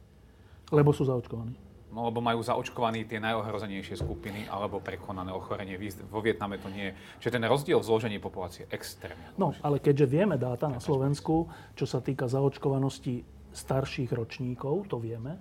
lebo 0.72 0.92
sú 0.92 1.08
zaočkovaní. 1.08 1.56
No 1.88 2.04
lebo 2.12 2.20
majú 2.20 2.44
zaočkovaní 2.44 3.08
tie 3.08 3.16
najohrozenejšie 3.16 4.04
skupiny 4.04 4.44
alebo 4.52 4.76
prekonané 4.76 5.32
ochorenie. 5.32 5.80
Vo 6.12 6.20
Vietname 6.20 6.60
to 6.60 6.68
nie 6.68 6.92
je. 6.92 7.24
Čiže 7.24 7.40
ten 7.40 7.44
rozdiel 7.48 7.80
v 7.80 7.88
zložení 7.88 8.20
populácie 8.20 8.68
je 8.68 8.76
extrémne. 8.76 9.24
No, 9.40 9.56
ale 9.64 9.80
keďže 9.80 10.04
vieme 10.04 10.36
dáta 10.36 10.68
na 10.68 10.84
Slovensku, 10.84 11.48
čo 11.72 11.88
sa 11.88 12.04
týka 12.04 12.28
zaočkovanosti 12.28 13.24
starších 13.58 14.10
ročníkov, 14.14 14.86
to 14.86 15.02
vieme, 15.02 15.36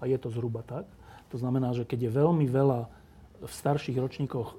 a 0.00 0.08
je 0.08 0.16
to 0.16 0.32
zhruba 0.32 0.64
tak. 0.64 0.88
To 1.30 1.36
znamená, 1.36 1.76
že 1.76 1.84
keď 1.84 2.08
je 2.08 2.16
veľmi 2.16 2.46
veľa 2.48 2.88
v 3.44 3.52
starších 3.52 4.00
ročníkoch 4.00 4.56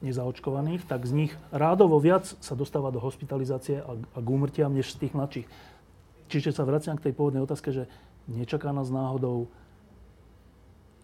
nezaočkovaných, 0.00 0.88
tak 0.88 1.04
z 1.04 1.12
nich 1.12 1.32
rádovo 1.52 2.00
viac 2.00 2.24
sa 2.40 2.56
dostáva 2.56 2.88
do 2.88 2.98
hospitalizácie 2.98 3.84
a, 3.84 3.92
a 3.94 4.18
k 4.18 4.28
úmrtiam, 4.28 4.72
než 4.72 4.96
z 4.96 5.06
tých 5.06 5.12
mladších. 5.12 5.46
Čiže 6.32 6.56
sa 6.56 6.64
vraciam 6.64 6.96
k 6.96 7.10
tej 7.10 7.14
pôvodnej 7.14 7.44
otázke, 7.44 7.68
že 7.68 7.84
nečaká 8.24 8.72
nás 8.72 8.88
náhodou 8.88 9.52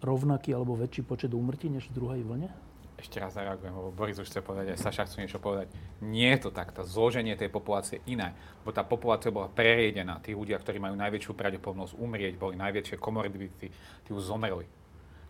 rovnaký 0.00 0.56
alebo 0.56 0.76
väčší 0.76 1.04
počet 1.04 1.32
úmrtí 1.32 1.68
než 1.68 1.88
v 1.92 1.96
druhej 1.96 2.22
vlne? 2.24 2.48
Ešte 2.96 3.16
raz 3.16 3.32
zareagujem, 3.32 3.70
lebo 3.70 3.90
Boris 3.90 4.16
už 4.16 4.24
chce 4.24 4.40
povedať, 4.40 4.72
aj 4.72 4.80
Saša 4.80 5.04
chce 5.04 5.20
niečo 5.20 5.36
povedať. 5.36 5.68
Nie 6.00 6.32
je 6.32 6.48
to 6.48 6.50
tak, 6.50 6.72
tá 6.72 6.80
zloženie 6.80 7.36
tej 7.36 7.48
populácie 7.48 8.00
je 8.00 8.10
iné, 8.10 8.32
lebo 8.60 8.72
tá 8.72 8.80
populácia 8.82 9.28
bola 9.28 9.46
preriedená. 9.46 10.16
Tí 10.18 10.32
ľudia, 10.32 10.56
ktorí 10.56 10.78
majú 10.78 10.96
najväčšiu 10.96 11.32
pravdepodobnosť 11.32 11.92
umrieť, 11.94 12.34
boli 12.34 12.56
najväčšie 12.56 12.96
komorbidity, 12.96 13.68
tí 14.00 14.10
už 14.10 14.24
zomreli. 14.26 14.64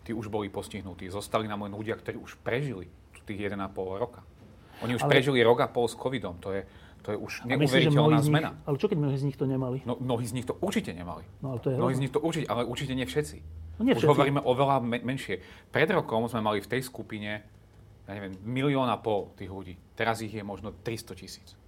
Tí 0.01 0.11
už 0.11 0.31
boli 0.31 0.47
postihnutí. 0.47 1.11
Zostali 1.11 1.43
nám 1.43 1.59
len 1.61 1.73
ľudia, 1.73 1.93
ktorí 1.93 2.15
už 2.15 2.39
prežili 2.39 2.87
tu 3.11 3.19
tých 3.21 3.51
1,5 3.51 3.59
roka. 3.99 4.23
Oni 4.79 4.95
už 4.95 5.03
Ale- 5.03 5.11
prežili 5.11 5.43
rok 5.43 5.59
a 5.59 5.67
pol 5.67 5.85
s 5.85 5.93
covidom. 5.93 6.39
To 6.39 6.55
je, 6.55 6.63
to 7.03 7.11
je 7.11 7.17
už 7.17 7.43
neuveriteľná 7.43 8.23
z 8.23 8.23
nich, 8.23 8.31
zmena. 8.31 8.51
ale 8.63 8.75
čo 8.77 8.87
keď 8.87 8.97
mnohí 8.97 9.17
z 9.19 9.25
nich 9.25 9.35
to 9.35 9.43
nemali? 9.43 9.83
No, 9.83 9.99
mnohí 9.99 10.23
z 10.23 10.31
nich 10.31 10.47
to 10.47 10.55
určite 10.55 10.95
nemali. 10.95 11.27
No 11.41 11.51
ale 11.51 11.59
to 11.59 11.67
je 11.67 11.75
Mnohí 11.75 11.91
z 11.91 11.99
hrozné. 11.99 12.03
nich 12.07 12.13
to 12.15 12.19
určite, 12.23 12.47
ale 12.47 12.63
určite 12.63 12.93
nie 12.95 13.03
všetci. 13.03 13.37
No 13.75 13.81
nie 13.83 13.91
Už 13.91 13.99
všetci. 13.99 14.11
hovoríme 14.15 14.39
o 14.39 14.51
veľa 14.53 14.75
me- 14.79 15.03
menšie. 15.03 15.35
Pred 15.67 15.89
rokom 15.91 16.23
sme 16.25 16.39
mali 16.39 16.57
v 16.57 16.69
tej 16.69 16.81
skupine, 16.81 17.43
ja 18.07 18.11
neviem, 18.15 18.39
milión 18.47 18.87
a 18.87 18.95
pol 18.95 19.35
tých 19.35 19.51
ľudí. 19.51 19.75
Teraz 19.93 20.23
ich 20.23 20.31
je 20.31 20.41
možno 20.41 20.71
300 20.71 21.19
tisíc. 21.19 21.59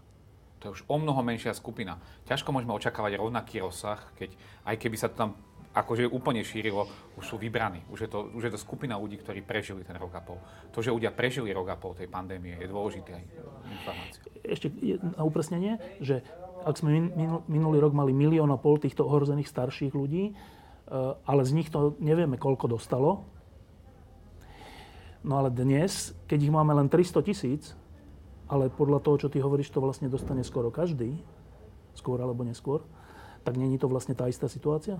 To 0.59 0.71
je 0.71 0.73
už 0.79 0.83
o 0.87 0.95
mnoho 0.99 1.19
menšia 1.23 1.55
skupina. 1.55 1.99
Ťažko 2.27 2.51
môžeme 2.51 2.75
očakávať 2.75 3.19
rovnaký 3.19 3.63
rozsah, 3.63 3.99
keď 4.15 4.35
aj 4.67 4.75
keby 4.75 4.95
sa 4.99 5.07
to 5.11 5.15
tam 5.15 5.31
akože 5.69 6.09
úplne 6.09 6.41
šírilo, 6.41 6.89
už 7.15 7.23
sú 7.23 7.35
vybraní. 7.37 7.85
Už 7.93 8.07
je, 8.07 8.09
to, 8.09 8.33
už 8.33 8.49
je 8.49 8.51
to 8.57 8.59
skupina 8.59 8.97
ľudí, 8.97 9.21
ktorí 9.21 9.45
prežili 9.45 9.85
ten 9.85 9.95
rok 9.95 10.11
a 10.17 10.21
pol. 10.23 10.41
To, 10.73 10.81
že 10.81 10.89
ľudia 10.89 11.13
prežili 11.13 11.53
rok 11.53 11.69
a 11.69 11.77
pol 11.77 11.93
tej 11.93 12.09
pandémie, 12.09 12.57
je 12.57 12.67
dôležitý 12.67 13.11
aj 13.13 13.23
informácia. 13.69 14.21
ešte 14.41 14.67
na 14.99 15.21
upresnenie, 15.21 15.77
že 16.01 16.25
ak 16.65 16.75
sme 16.75 16.97
min- 16.97 17.13
minul- 17.13 17.43
minulý 17.45 17.77
rok 17.79 17.93
mali 17.93 18.11
milión 18.11 18.49
a 18.49 18.57
pol 18.57 18.81
týchto 18.81 19.05
ohrozených 19.05 19.47
starších 19.47 19.93
ľudí, 19.93 20.23
e, 20.29 20.33
ale 21.23 21.41
z 21.45 21.51
nich 21.53 21.69
to 21.69 21.95
nevieme, 22.01 22.35
koľko 22.35 22.67
dostalo. 22.67 23.29
No 25.23 25.43
ale 25.43 25.51
dnes, 25.51 26.15
keď 26.31 26.39
ich 26.47 26.53
máme 26.53 26.71
len 26.71 26.87
300 26.87 27.19
tisíc, 27.27 27.75
ale 28.47 28.71
podľa 28.71 29.03
toho, 29.03 29.15
čo 29.19 29.27
ty 29.27 29.43
hovoríš, 29.43 29.69
to 29.69 29.83
vlastne 29.83 30.07
dostane 30.07 30.41
skoro 30.47 30.71
každý, 30.71 31.19
skôr 31.93 32.17
alebo 32.23 32.47
neskôr, 32.47 32.81
tak 33.43 33.59
není 33.59 33.75
to 33.75 33.91
vlastne 33.91 34.15
tá 34.15 34.31
istá 34.31 34.47
situácia? 34.47 34.97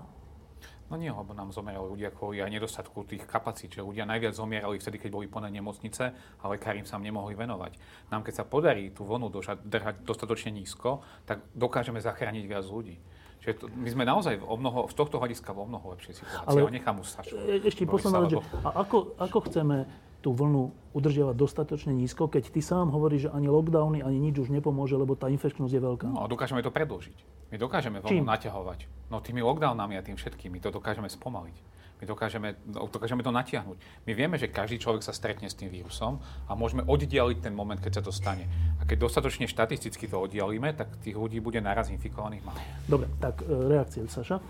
No 0.90 0.98
nie, 0.98 1.06
lebo 1.06 1.30
nám 1.30 1.54
zomierali 1.54 1.86
ľudia 1.86 2.10
kvôli 2.10 2.42
aj 2.42 2.50
nedostatku 2.50 3.06
tých 3.06 3.22
kapacít, 3.22 3.78
že 3.78 3.86
ľudia 3.86 4.02
najviac 4.10 4.34
zomierali 4.34 4.82
vtedy, 4.82 4.98
keď 4.98 5.10
boli 5.14 5.30
plné 5.30 5.46
nemocnice, 5.54 6.10
ale 6.42 6.58
lekári 6.58 6.82
im 6.82 6.88
sa 6.88 6.98
nemohli 6.98 7.38
venovať. 7.38 7.78
Nám 8.10 8.26
keď 8.26 8.42
sa 8.42 8.44
podarí 8.44 8.90
tú 8.90 9.06
vlnu 9.06 9.30
držať 9.30 10.02
dostatočne 10.02 10.50
nízko, 10.50 11.06
tak 11.30 11.46
dokážeme 11.54 12.02
zachrániť 12.02 12.42
viac 12.42 12.66
ľudí. 12.66 12.98
Čiže 13.38 13.54
to, 13.56 13.64
my 13.70 13.88
sme 13.88 14.04
naozaj 14.04 14.42
o 14.42 14.54
mnoho, 14.58 14.90
z 14.90 14.94
tohto 14.98 15.22
hľadiska 15.22 15.54
vo 15.54 15.64
mnoho 15.64 15.94
lepšej 15.96 16.26
situácii, 16.26 16.58
ale, 16.58 16.74
nechám 16.74 16.98
už 16.98 17.08
Sašu. 17.08 17.38
E- 17.38 17.62
Ešte 17.70 17.86
posledná 17.86 18.26
vec, 18.26 18.42
a 18.66 18.68
ako, 18.82 19.14
ako 19.16 19.38
chceme 19.48 19.86
tú 20.20 20.36
vlnu 20.36 20.70
udržiavať 20.92 21.36
dostatočne 21.36 21.92
nízko, 21.96 22.28
keď 22.28 22.52
ty 22.52 22.60
sám 22.60 22.92
hovoríš, 22.92 23.28
že 23.28 23.30
ani 23.32 23.48
lockdowny, 23.48 24.04
ani 24.04 24.18
nič 24.20 24.42
už 24.42 24.48
nepomôže, 24.52 24.98
lebo 24.98 25.16
tá 25.16 25.32
infekčnosť 25.32 25.72
je 25.72 25.82
veľká. 25.82 26.06
No 26.12 26.24
a 26.24 26.28
dokážeme 26.28 26.60
to 26.60 26.68
predlžiť. 26.68 27.16
My 27.50 27.56
dokážeme 27.58 27.98
Čím? 28.04 28.22
vlnu 28.22 28.30
naťahovať. 28.30 28.80
No 29.10 29.18
tými 29.18 29.40
lockdownami 29.42 29.98
a 29.98 30.02
tým 30.04 30.14
všetkým, 30.14 30.52
my 30.54 30.60
to 30.62 30.70
dokážeme 30.70 31.08
spomaliť. 31.08 31.56
My 32.00 32.08
dokážeme, 32.08 32.56
dokážeme 32.64 33.20
to 33.20 33.28
natiahnuť. 33.28 33.76
My 34.08 34.12
vieme, 34.16 34.40
že 34.40 34.48
každý 34.48 34.80
človek 34.80 35.04
sa 35.04 35.12
stretne 35.12 35.52
s 35.52 35.54
tým 35.54 35.68
vírusom 35.68 36.16
a 36.48 36.56
môžeme 36.56 36.80
oddialiť 36.80 37.44
ten 37.44 37.52
moment, 37.52 37.76
keď 37.76 38.00
sa 38.00 38.02
to 38.08 38.08
stane. 38.08 38.48
A 38.80 38.88
keď 38.88 39.04
dostatočne 39.04 39.44
štatisticky 39.44 40.08
to 40.08 40.16
oddialíme, 40.16 40.72
tak 40.72 40.96
tých 41.04 41.12
ľudí 41.12 41.44
bude 41.44 41.60
naraz 41.60 41.92
infikovaných 41.92 42.40
málo. 42.40 42.60
Dobre, 42.88 43.06
tak 43.20 43.44
e, 43.44 43.52
reakcie, 43.52 44.00
Saša? 44.08 44.40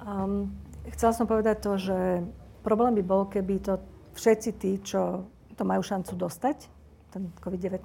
Um, 0.00 0.56
chcela 0.96 1.12
som 1.12 1.28
povedať 1.28 1.60
to, 1.60 1.76
že 1.76 2.24
problém 2.64 2.96
by 2.96 3.04
bol, 3.04 3.28
keby 3.28 3.60
to 3.60 3.76
všetci 4.14 4.50
tí, 4.60 4.80
čo 4.80 5.26
to 5.56 5.62
majú 5.64 5.84
šancu 5.84 6.16
dostať, 6.16 6.68
ten 7.12 7.28
COVID-19, 7.40 7.84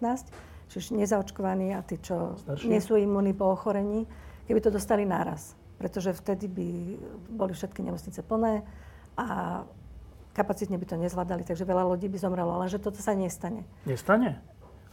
čiže 0.71 0.95
nezaočkovaní 0.95 1.75
a 1.75 1.83
tí, 1.83 1.99
čo 1.99 2.39
Starší. 2.39 2.67
nie 2.67 2.79
sú 2.79 2.95
imúni 2.95 3.35
po 3.35 3.51
ochorení, 3.51 4.07
keby 4.47 4.59
to 4.63 4.71
dostali 4.71 5.03
naraz 5.03 5.57
pretože 5.77 6.17
vtedy 6.17 6.49
by 6.49 6.69
boli 7.29 7.53
všetky 7.53 7.85
nemocnice 7.85 8.25
plné 8.25 8.65
a 9.13 9.61
kapacitne 10.33 10.77
by 10.77 10.85
to 10.85 10.97
nezvládali, 10.97 11.45
takže 11.45 11.65
veľa 11.65 11.85
ľudí 11.93 12.09
by 12.09 12.17
zomrelo, 12.17 12.57
ale 12.57 12.69
že 12.69 12.81
toto 12.81 13.01
sa 13.01 13.13
nestane. 13.13 13.65
Nestane? 13.85 14.41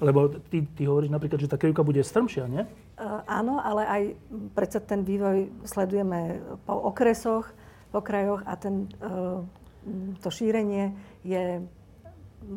Lebo 0.00 0.28
ty, 0.28 0.64
ty 0.64 0.88
hovoríš 0.88 1.12
napríklad, 1.12 1.40
že 1.40 1.48
tá 1.48 1.56
krivka 1.56 1.84
bude 1.84 2.00
strmšia, 2.00 2.48
nie? 2.48 2.64
Uh, 2.96 3.20
áno, 3.28 3.60
ale 3.60 3.82
aj 3.84 4.02
predsa 4.56 4.80
ten 4.80 5.04
vývoj 5.04 5.52
sledujeme 5.64 6.40
po 6.64 6.88
okresoch, 6.92 7.48
po 7.92 8.00
krajoch 8.00 8.42
a 8.44 8.52
ten, 8.56 8.90
uh, 9.04 9.44
to 10.20 10.28
šírenie 10.32 10.96
je 11.24 11.64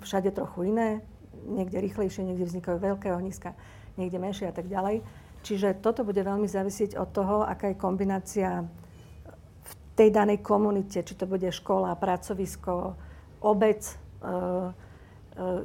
všade 0.04 0.36
trochu 0.36 0.76
iné. 0.76 1.02
Niekde 1.48 1.80
rýchlejšie, 1.80 2.28
niekde 2.28 2.46
vznikajú 2.46 2.78
veľké 2.78 3.16
ohniska, 3.16 3.56
niekde 3.96 4.20
menšie 4.20 4.52
a 4.52 4.54
tak 4.54 4.68
ďalej. 4.68 5.02
Čiže 5.48 5.80
toto 5.80 6.04
bude 6.04 6.20
veľmi 6.20 6.44
závisieť 6.44 7.00
od 7.00 7.10
toho, 7.16 7.48
aká 7.48 7.72
je 7.72 7.80
kombinácia 7.80 8.68
v 9.64 9.74
tej 9.96 10.12
danej 10.12 10.44
komunite, 10.44 11.00
či 11.00 11.14
to 11.16 11.24
bude 11.24 11.48
škola, 11.56 11.96
pracovisko, 11.96 13.00
obec, 13.40 13.82
e, 13.88 13.96
e, 14.28 14.32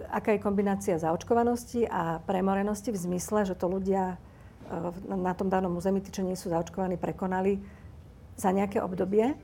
aká 0.06 0.38
je 0.38 0.44
kombinácia 0.44 1.02
zaočkovanosti 1.02 1.90
a 1.90 2.22
premorenosti 2.22 2.94
v 2.94 3.02
zmysle, 3.10 3.42
že 3.42 3.58
to 3.58 3.66
ľudia 3.66 4.14
e, 4.14 4.16
na 5.18 5.34
tom 5.34 5.50
danom 5.50 5.74
území, 5.74 5.98
tí, 5.98 6.14
čo 6.14 6.22
nie 6.22 6.38
sú 6.38 6.52
zaočkovaní, 6.54 6.94
prekonali 6.94 7.58
za 8.38 8.54
nejaké 8.54 8.78
obdobie. 8.78 9.34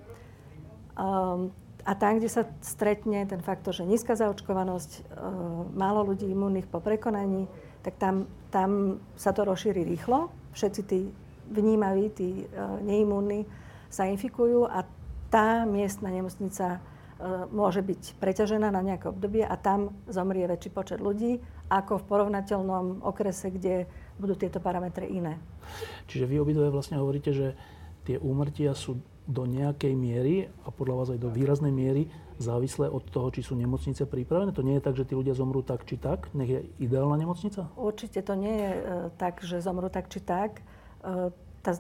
Um, 0.94 1.50
a 1.88 1.96
tam, 1.96 2.20
kde 2.20 2.28
sa 2.28 2.44
stretne 2.60 3.24
ten 3.24 3.40
faktor, 3.40 3.72
že 3.72 3.88
nízka 3.88 4.12
zaočkovanosť, 4.12 5.08
málo 5.72 6.04
ľudí 6.12 6.28
imunných 6.28 6.68
po 6.68 6.84
prekonaní, 6.84 7.48
tak 7.80 7.96
tam, 7.96 8.28
tam 8.52 9.00
sa 9.16 9.32
to 9.32 9.48
rozšíri 9.48 9.88
rýchlo. 9.88 10.28
Všetci 10.52 10.80
tí 10.84 11.08
vnímaví, 11.48 12.12
tí 12.12 12.44
uh, 12.44 12.76
neimúnni 12.84 13.48
sa 13.88 14.04
infikujú 14.04 14.68
a 14.68 14.84
tá 15.32 15.64
miestna 15.64 16.12
nemocnica 16.12 16.76
uh, 16.76 17.48
môže 17.48 17.80
byť 17.80 18.20
preťažená 18.20 18.68
na 18.68 18.84
nejaké 18.84 19.08
obdobie 19.08 19.40
a 19.40 19.56
tam 19.56 19.96
zomrie 20.12 20.44
väčší 20.44 20.68
počet 20.68 21.00
ľudí 21.00 21.40
ako 21.72 22.04
v 22.04 22.08
porovnateľnom 22.08 23.00
okrese, 23.00 23.48
kde 23.48 23.88
budú 24.20 24.36
tieto 24.36 24.60
parametre 24.60 25.08
iné. 25.08 25.40
Čiže 26.04 26.28
vy 26.28 26.36
obidve 26.36 26.68
vlastne 26.68 27.00
hovoríte, 27.00 27.32
že 27.32 27.56
tie 28.04 28.20
úmrtia 28.20 28.76
sú 28.76 29.00
do 29.28 29.44
nejakej 29.44 29.92
miery 29.92 30.48
a 30.64 30.72
podľa 30.72 30.94
vás 30.96 31.08
aj 31.12 31.20
do 31.20 31.28
výraznej 31.28 31.68
miery 31.68 32.08
závislé 32.40 32.88
od 32.88 33.04
toho, 33.12 33.28
či 33.28 33.44
sú 33.44 33.52
nemocnice 33.52 34.08
pripravené? 34.08 34.56
To 34.56 34.64
nie 34.64 34.80
je 34.80 34.86
tak, 34.88 34.96
že 34.96 35.04
tí 35.04 35.12
ľudia 35.12 35.36
zomrú 35.36 35.60
tak 35.60 35.84
či 35.84 36.00
tak? 36.00 36.32
Nech 36.32 36.48
je 36.48 36.60
ideálna 36.80 37.20
nemocnica? 37.20 37.68
Určite 37.76 38.24
to 38.24 38.32
nie 38.32 38.56
je 38.56 38.72
e, 38.72 38.82
tak, 39.20 39.44
že 39.44 39.60
zomrú 39.60 39.92
tak 39.92 40.08
či 40.08 40.24
tak. 40.24 40.64
E, 41.04 41.28
tá, 41.60 41.72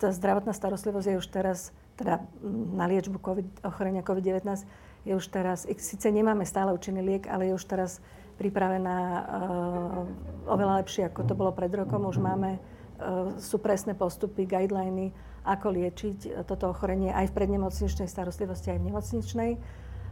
tá, 0.00 0.08
zdravotná 0.08 0.56
starostlivosť 0.56 1.06
je 1.12 1.20
už 1.20 1.28
teraz, 1.28 1.58
teda 2.00 2.24
na 2.72 2.88
liečbu 2.88 3.20
COVID, 3.20 3.60
ochorenia 3.60 4.00
COVID-19, 4.00 4.64
je 5.04 5.12
už 5.12 5.26
teraz, 5.28 5.68
síce 5.68 6.08
nemáme 6.08 6.48
stále 6.48 6.72
účinný 6.72 7.04
liek, 7.04 7.28
ale 7.28 7.52
je 7.52 7.60
už 7.60 7.64
teraz 7.68 8.00
pripravená 8.40 8.96
e, 8.96 9.22
oveľa 10.48 10.80
lepšie, 10.80 11.12
ako 11.12 11.28
to 11.28 11.36
bolo 11.36 11.52
pred 11.52 11.68
rokom. 11.76 12.08
Už 12.08 12.16
máme, 12.16 12.56
sú 13.40 13.56
presné 13.56 13.96
postupy, 13.96 14.44
guideliny, 14.44 15.08
ako 15.44 15.72
liečiť 15.72 16.44
toto 16.44 16.70
ochorenie 16.70 17.10
aj 17.10 17.32
v 17.32 17.36
prednemocničnej 17.36 18.08
starostlivosti, 18.08 18.72
aj 18.74 18.78
v 18.80 18.86
nemocničnej. 18.92 19.50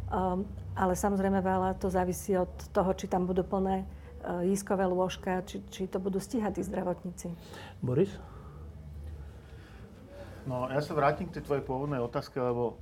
Um, 0.08 0.48
ale 0.72 0.96
samozrejme 0.96 1.44
veľa 1.44 1.76
to 1.76 1.92
závisí 1.92 2.32
od 2.32 2.48
toho, 2.72 2.96
či 2.96 3.12
tam 3.12 3.28
budú 3.28 3.44
plné 3.44 3.84
uh, 3.84 4.40
jízkové 4.40 4.88
lôžka, 4.88 5.44
či, 5.44 5.60
či 5.68 5.84
to 5.84 6.00
budú 6.00 6.16
stíhať 6.16 6.56
tí 6.56 6.62
zdravotníci. 6.64 7.28
Boris? 7.84 8.08
No, 10.48 10.64
ja 10.72 10.80
sa 10.80 10.96
vrátim 10.96 11.28
k 11.28 11.36
tej 11.36 11.44
tvojej 11.44 11.60
pôvodnej 11.60 12.00
otázke, 12.00 12.40
lebo 12.40 12.80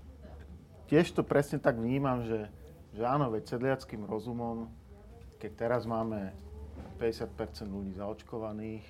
tiež 0.87 1.11
to 1.19 1.27
presne 1.27 1.59
tak 1.59 1.75
vnímam, 1.75 2.23
že, 2.23 2.47
že 2.95 3.03
áno, 3.03 3.27
veď 3.27 3.59
sedliackým 3.59 4.07
rozumom, 4.07 4.71
keď 5.43 5.67
teraz 5.67 5.83
máme 5.83 6.31
50% 7.03 7.67
ľudí 7.67 7.99
zaočkovaných, 7.99 8.87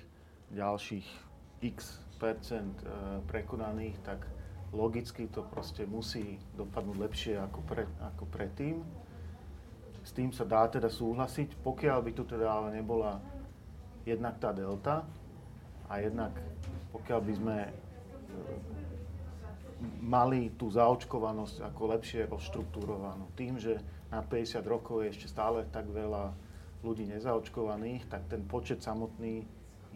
ďalších 0.53 1.07
x 1.65 2.05
prekonaných, 3.27 3.97
tak 4.03 4.25
logicky 4.75 5.31
to 5.31 5.45
proste 5.47 5.87
musí 5.87 6.41
dopadnúť 6.59 6.97
lepšie 6.97 7.33
ako, 7.39 7.59
pre, 7.63 7.83
ako 8.03 8.25
predtým. 8.27 8.83
S 10.03 10.11
tým 10.15 10.31
sa 10.31 10.43
dá 10.47 10.67
teda 10.67 10.87
súhlasiť, 10.87 11.59
pokiaľ 11.63 11.99
by 12.03 12.11
tu 12.15 12.23
teda 12.23 12.47
ale 12.47 12.75
nebola 12.75 13.19
jednak 14.07 14.39
tá 14.39 14.55
delta 14.55 15.03
a 15.87 15.93
jednak 15.99 16.31
pokiaľ 16.95 17.19
by 17.23 17.33
sme 17.35 17.57
e, 17.67 17.71
mali 19.99 20.55
tú 20.55 20.71
zaočkovanosť 20.71 21.63
ako 21.67 21.81
lepšie 21.93 22.27
rozštruktúrovanú. 22.31 23.27
Tým, 23.35 23.59
že 23.59 23.79
na 24.07 24.23
50 24.23 24.63
rokov 24.63 25.03
je 25.03 25.11
ešte 25.11 25.27
stále 25.27 25.67
tak 25.67 25.91
veľa 25.91 26.31
ľudí 26.81 27.03
nezaočkovaných, 27.11 28.07
tak 28.07 28.31
ten 28.31 28.47
počet 28.47 28.79
samotný 28.79 29.43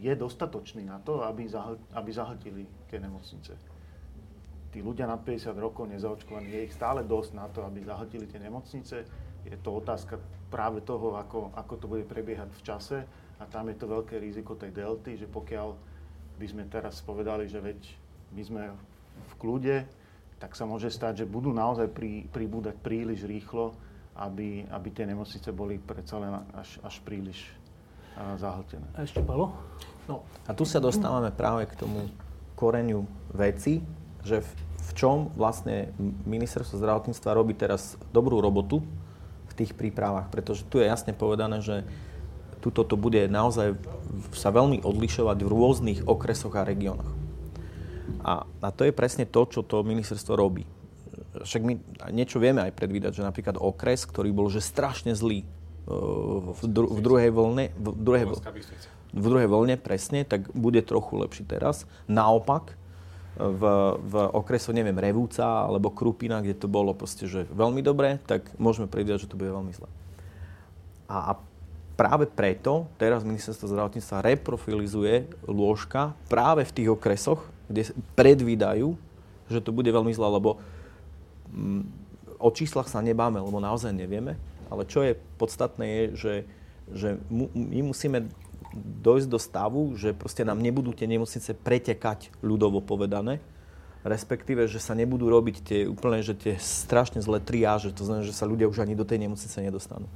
je 0.02 0.14
dostatočný 0.18 0.90
na 0.90 0.98
to, 0.98 1.22
aby, 1.22 1.46
zahl- 1.46 1.80
aby 1.94 2.10
zahltili 2.10 2.66
tie 2.90 2.98
nemocnice 2.98 3.54
tí 4.72 4.80
ľudia 4.80 5.04
nad 5.04 5.20
50 5.20 5.52
rokov 5.60 5.92
nezaočkovaní, 5.92 6.48
je 6.48 6.66
ich 6.72 6.74
stále 6.74 7.04
dosť 7.04 7.32
na 7.36 7.46
to, 7.52 7.68
aby 7.68 7.84
zahltili 7.84 8.26
tie 8.26 8.40
nemocnice. 8.40 9.04
Je 9.44 9.58
to 9.60 9.84
otázka 9.84 10.16
práve 10.48 10.80
toho, 10.82 11.20
ako, 11.20 11.52
ako 11.54 11.74
to 11.76 11.86
bude 11.92 12.08
prebiehať 12.08 12.50
v 12.56 12.62
čase 12.64 12.98
a 13.38 13.44
tam 13.52 13.68
je 13.68 13.76
to 13.76 13.92
veľké 13.92 14.16
riziko 14.16 14.56
tej 14.56 14.72
delty, 14.72 15.20
že 15.20 15.28
pokiaľ 15.28 15.76
by 16.40 16.46
sme 16.48 16.64
teraz 16.72 17.04
povedali, 17.04 17.52
že 17.52 17.60
veď 17.60 17.80
my 18.32 18.42
sme 18.48 18.64
v 19.28 19.34
kľude, 19.38 19.78
tak 20.40 20.56
sa 20.56 20.64
môže 20.64 20.90
stať, 20.90 21.26
že 21.26 21.30
budú 21.30 21.52
naozaj 21.52 21.92
pri, 21.92 22.26
pribúdať 22.32 22.80
príliš 22.80 23.28
rýchlo, 23.28 23.76
aby, 24.18 24.66
aby 24.72 24.88
tie 24.90 25.06
nemocnice 25.06 25.52
boli 25.52 25.78
predsa 25.78 26.18
len 26.18 26.34
až, 26.56 26.80
až 26.82 26.96
príliš 27.04 27.44
zahltené. 28.40 28.88
A 28.96 29.04
ešte 29.04 29.24
Palo? 29.24 29.56
No. 30.10 30.26
A 30.50 30.52
tu 30.58 30.66
sa 30.66 30.82
dostávame 30.82 31.30
práve 31.30 31.70
k 31.70 31.78
tomu 31.78 32.10
koreňu 32.58 33.06
veci, 33.34 33.82
že 34.22 34.42
v, 34.42 34.50
v 34.86 34.92
čom 34.94 35.18
vlastne 35.34 35.94
ministerstvo 36.26 36.78
zdravotníctva 36.78 37.38
robí 37.38 37.58
teraz 37.58 37.98
dobrú 38.14 38.38
robotu 38.38 38.86
v 39.50 39.54
tých 39.58 39.74
prípravách, 39.74 40.30
pretože 40.30 40.66
tu 40.70 40.78
je 40.78 40.86
jasne 40.86 41.12
povedané, 41.12 41.60
že 41.62 41.84
tuto 42.62 42.86
to 42.86 42.94
bude 42.94 43.26
naozaj 43.26 43.74
sa 44.38 44.54
veľmi 44.54 44.86
odlišovať 44.86 45.38
v 45.42 45.50
rôznych 45.50 46.00
okresoch 46.06 46.54
a 46.54 46.62
regiónoch. 46.62 47.10
A, 48.22 48.46
a 48.46 48.68
to 48.70 48.86
je 48.86 48.94
presne 48.94 49.26
to, 49.26 49.50
čo 49.50 49.66
to 49.66 49.82
ministerstvo 49.82 50.38
robí. 50.38 50.70
Však 51.42 51.62
my 51.66 51.74
niečo 52.14 52.38
vieme 52.38 52.62
aj 52.62 52.78
predvídať, 52.78 53.18
že 53.18 53.26
napríklad 53.26 53.58
okres, 53.58 54.06
ktorý 54.06 54.30
bol 54.30 54.52
že 54.54 54.62
strašne 54.62 55.18
zlý 55.18 55.42
v, 55.90 56.62
dru- 56.70 56.92
v 56.94 57.00
druhej 57.02 57.32
vlne, 57.34 57.66
v 57.74 57.88
druhej, 57.98 58.26
v 59.12 59.24
druhej 59.24 59.47
vlne 59.47 59.76
presne, 59.76 60.24
tak 60.24 60.47
bude 60.56 60.80
trochu 60.84 61.19
lepší 61.19 61.43
teraz. 61.43 61.84
Naopak, 62.08 62.80
v, 63.39 63.63
v 64.02 64.13
okresu, 64.36 64.76
neviem, 64.76 64.97
Revúca 64.97 65.63
alebo 65.63 65.93
Krupina, 65.93 66.43
kde 66.43 66.56
to 66.58 66.67
bolo 66.67 66.91
proste, 66.91 67.26
že 67.32 67.47
veľmi 67.47 67.80
dobré, 67.80 68.19
tak 68.28 68.52
môžeme 68.60 68.91
predvídať, 68.91 69.26
že 69.28 69.32
to 69.32 69.39
bude 69.39 69.52
veľmi 69.56 69.71
zlé. 69.71 69.88
A, 71.08 71.32
a 71.32 71.39
práve 71.95 72.28
preto 72.28 72.91
teraz 73.00 73.24
ministerstvo 73.24 73.71
zdravotníctva 73.71 74.26
reprofilizuje 74.36 75.32
lôžka 75.47 76.12
práve 76.28 76.67
v 76.67 76.76
tých 76.76 76.89
okresoch, 76.91 77.39
kde 77.71 77.95
predvídajú, 78.19 79.00
že 79.47 79.63
to 79.63 79.71
bude 79.71 79.88
veľmi 79.88 80.12
zlé, 80.12 80.28
lebo 80.28 80.60
mm, 81.52 81.84
o 82.36 82.50
číslach 82.52 82.91
sa 82.91 83.00
nebáme, 83.00 83.39
lebo 83.39 83.63
naozaj 83.63 83.95
nevieme. 83.95 84.36
Ale 84.71 84.88
čo 84.88 85.04
je 85.04 85.19
podstatné 85.36 85.86
je, 85.88 86.04
že, 86.15 86.34
že 86.91 87.10
my 87.32 87.80
musíme 87.91 88.28
dojsť 88.76 89.28
do 89.28 89.40
stavu, 89.40 89.82
že 90.00 90.16
proste 90.16 90.48
nám 90.48 90.60
nebudú 90.64 90.96
tie 90.96 91.08
nemocnice 91.08 91.56
pretekať, 91.56 92.32
ľudovo 92.40 92.80
povedané, 92.80 93.44
respektíve, 94.02 94.66
že 94.66 94.82
sa 94.82 94.98
nebudú 94.98 95.30
robiť 95.30 95.56
tie 95.62 95.80
úplne, 95.86 96.24
že 96.26 96.34
tie 96.34 96.56
strašne 96.58 97.22
zlé 97.22 97.44
triáže, 97.44 97.94
to 97.94 98.08
znamená, 98.08 98.26
že 98.26 98.36
sa 98.36 98.50
ľudia 98.50 98.72
už 98.72 98.82
ani 98.82 98.98
do 98.98 99.06
tej 99.06 99.22
nemocnice 99.28 99.58
nedostanú. 99.62 100.10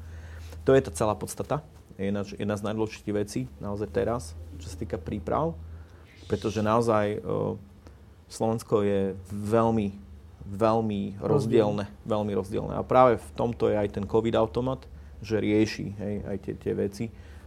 To 0.65 0.73
je 0.73 0.81
tá 0.81 0.89
celá 0.89 1.13
podstata. 1.13 1.61
Je 1.95 2.09
jedna, 2.09 2.25
jedna 2.25 2.55
z 2.57 2.65
najdôležitých 2.65 3.15
vecí 3.15 3.41
naozaj 3.61 3.87
teraz, 3.93 4.33
čo 4.57 4.67
sa 4.67 4.75
týka 4.75 4.97
príprav, 4.97 5.53
pretože 6.25 6.65
naozaj 6.65 7.21
uh, 7.21 7.55
Slovensko 8.27 8.81
je 8.81 9.01
veľmi 9.29 10.05
veľmi 10.45 11.17
rozdielne, 11.25 11.89
veľmi 12.05 12.31
rozdielne. 12.37 12.77
A 12.77 12.85
práve 12.85 13.17
v 13.17 13.29
tomto 13.33 13.65
je 13.73 13.81
aj 13.81 13.97
ten 13.97 14.05
COVID 14.05 14.37
automat, 14.37 14.85
že 15.25 15.41
rieši 15.41 15.87
hej, 15.97 16.15
aj 16.21 16.37
tie, 16.45 16.53
tie 16.53 16.73
veci 16.77 17.05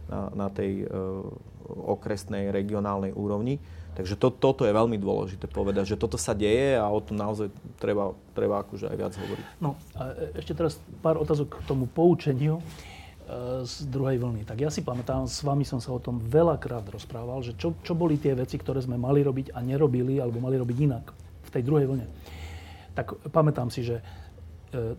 na, 0.09 0.33
na 0.33 0.47
tej 0.49 0.83
uh, 0.83 1.23
okresnej, 1.69 2.49
regionálnej 2.49 3.13
úrovni. 3.13 3.61
Takže 3.93 4.15
to, 4.17 4.33
toto 4.33 4.65
je 4.65 4.73
veľmi 4.73 4.97
dôležité 4.97 5.45
povedať, 5.45 5.93
že 5.93 5.99
toto 5.99 6.17
sa 6.17 6.33
deje 6.33 6.77
a 6.77 6.87
o 6.87 6.99
tom 7.03 7.19
naozaj 7.19 7.51
treba, 7.77 8.15
treba 8.33 8.63
akože 8.63 8.89
aj 8.89 8.97
viac 8.97 9.13
hovoriť. 9.13 9.45
No 9.61 9.75
a 9.97 10.15
ešte 10.39 10.55
teraz 10.55 10.79
pár 11.03 11.19
otázok 11.19 11.59
k 11.59 11.67
tomu 11.67 11.85
poučeniu 11.85 12.63
z 13.61 13.85
druhej 13.85 14.17
vlny. 14.17 14.41
Tak 14.41 14.57
ja 14.57 14.73
si 14.73 14.81
pamätám, 14.81 15.29
s 15.29 15.45
vami 15.45 15.61
som 15.61 15.77
sa 15.77 15.93
o 15.93 16.01
tom 16.01 16.17
veľakrát 16.17 16.81
rozprával, 16.89 17.45
že 17.45 17.53
čo, 17.53 17.77
čo 17.85 17.93
boli 17.93 18.17
tie 18.17 18.33
veci, 18.33 18.57
ktoré 18.57 18.81
sme 18.81 18.97
mali 18.97 19.21
robiť 19.21 19.53
a 19.53 19.61
nerobili, 19.61 20.17
alebo 20.17 20.41
mali 20.41 20.57
robiť 20.57 20.77
inak 20.81 21.05
v 21.45 21.49
tej 21.53 21.61
druhej 21.61 21.85
vlne. 21.85 22.07
Tak 22.97 23.29
pamätám 23.29 23.69
si, 23.69 23.85
že 23.85 24.01
e, 24.01 24.03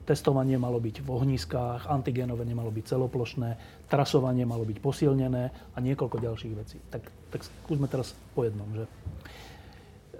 testovanie 0.02 0.58
malo 0.58 0.82
byť 0.82 1.02
v 1.02 1.08
ohniskách, 1.08 1.86
antigénové 1.86 2.42
nemalo 2.42 2.74
byť 2.74 2.84
celoplošné, 2.90 3.50
trasovanie 3.86 4.42
malo 4.42 4.66
byť 4.66 4.78
posilnené 4.82 5.44
a 5.74 5.78
niekoľko 5.78 6.16
ďalších 6.18 6.54
vecí. 6.58 6.78
Tak, 6.90 7.02
tak 7.30 7.40
skúsme 7.46 7.86
teraz 7.86 8.14
po 8.34 8.42
jednom. 8.42 8.66
Že 8.74 8.84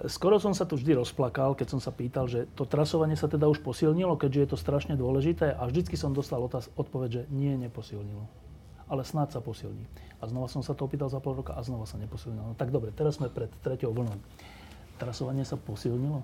skoro 0.07 0.39
som 0.39 0.55
sa 0.55 0.63
tu 0.63 0.79
vždy 0.79 0.95
rozplakal, 1.03 1.59
keď 1.59 1.67
som 1.77 1.81
sa 1.83 1.91
pýtal, 1.91 2.31
že 2.31 2.47
to 2.55 2.63
trasovanie 2.63 3.19
sa 3.19 3.27
teda 3.27 3.51
už 3.51 3.59
posilnilo, 3.61 4.15
keďže 4.15 4.41
je 4.41 4.49
to 4.55 4.59
strašne 4.59 4.95
dôležité 4.95 5.51
a 5.51 5.67
vždycky 5.67 5.99
som 5.99 6.15
dostal 6.15 6.39
otáz, 6.39 6.71
odpoveď, 6.79 7.11
že 7.11 7.23
nie, 7.35 7.59
neposilnilo. 7.59 8.25
Ale 8.91 9.03
snáď 9.07 9.39
sa 9.39 9.41
posilní. 9.43 9.87
A 10.19 10.27
znova 10.27 10.51
som 10.51 10.63
sa 10.67 10.75
to 10.75 10.87
opýtal 10.87 11.07
za 11.07 11.23
pol 11.23 11.39
roka 11.39 11.55
a 11.55 11.63
znova 11.63 11.87
sa 11.87 11.99
neposilnilo. 11.99 12.55
No 12.55 12.57
tak 12.59 12.75
dobre, 12.75 12.91
teraz 12.91 13.19
sme 13.19 13.31
pred 13.31 13.51
treťou 13.63 13.95
vlnou. 13.95 14.19
Trasovanie 14.99 15.47
sa 15.47 15.55
posilnilo? 15.55 16.23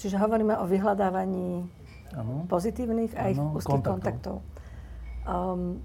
Čiže 0.00 0.16
hovoríme 0.16 0.56
o 0.56 0.64
vyhľadávaní 0.64 1.68
ano. 2.14 2.46
pozitívnych 2.46 3.12
a 3.14 3.30
ich 3.30 3.38
úzkých 3.38 3.82
kontaktov. 3.82 3.94
kontaktov. 3.98 4.36
Um, 5.26 5.82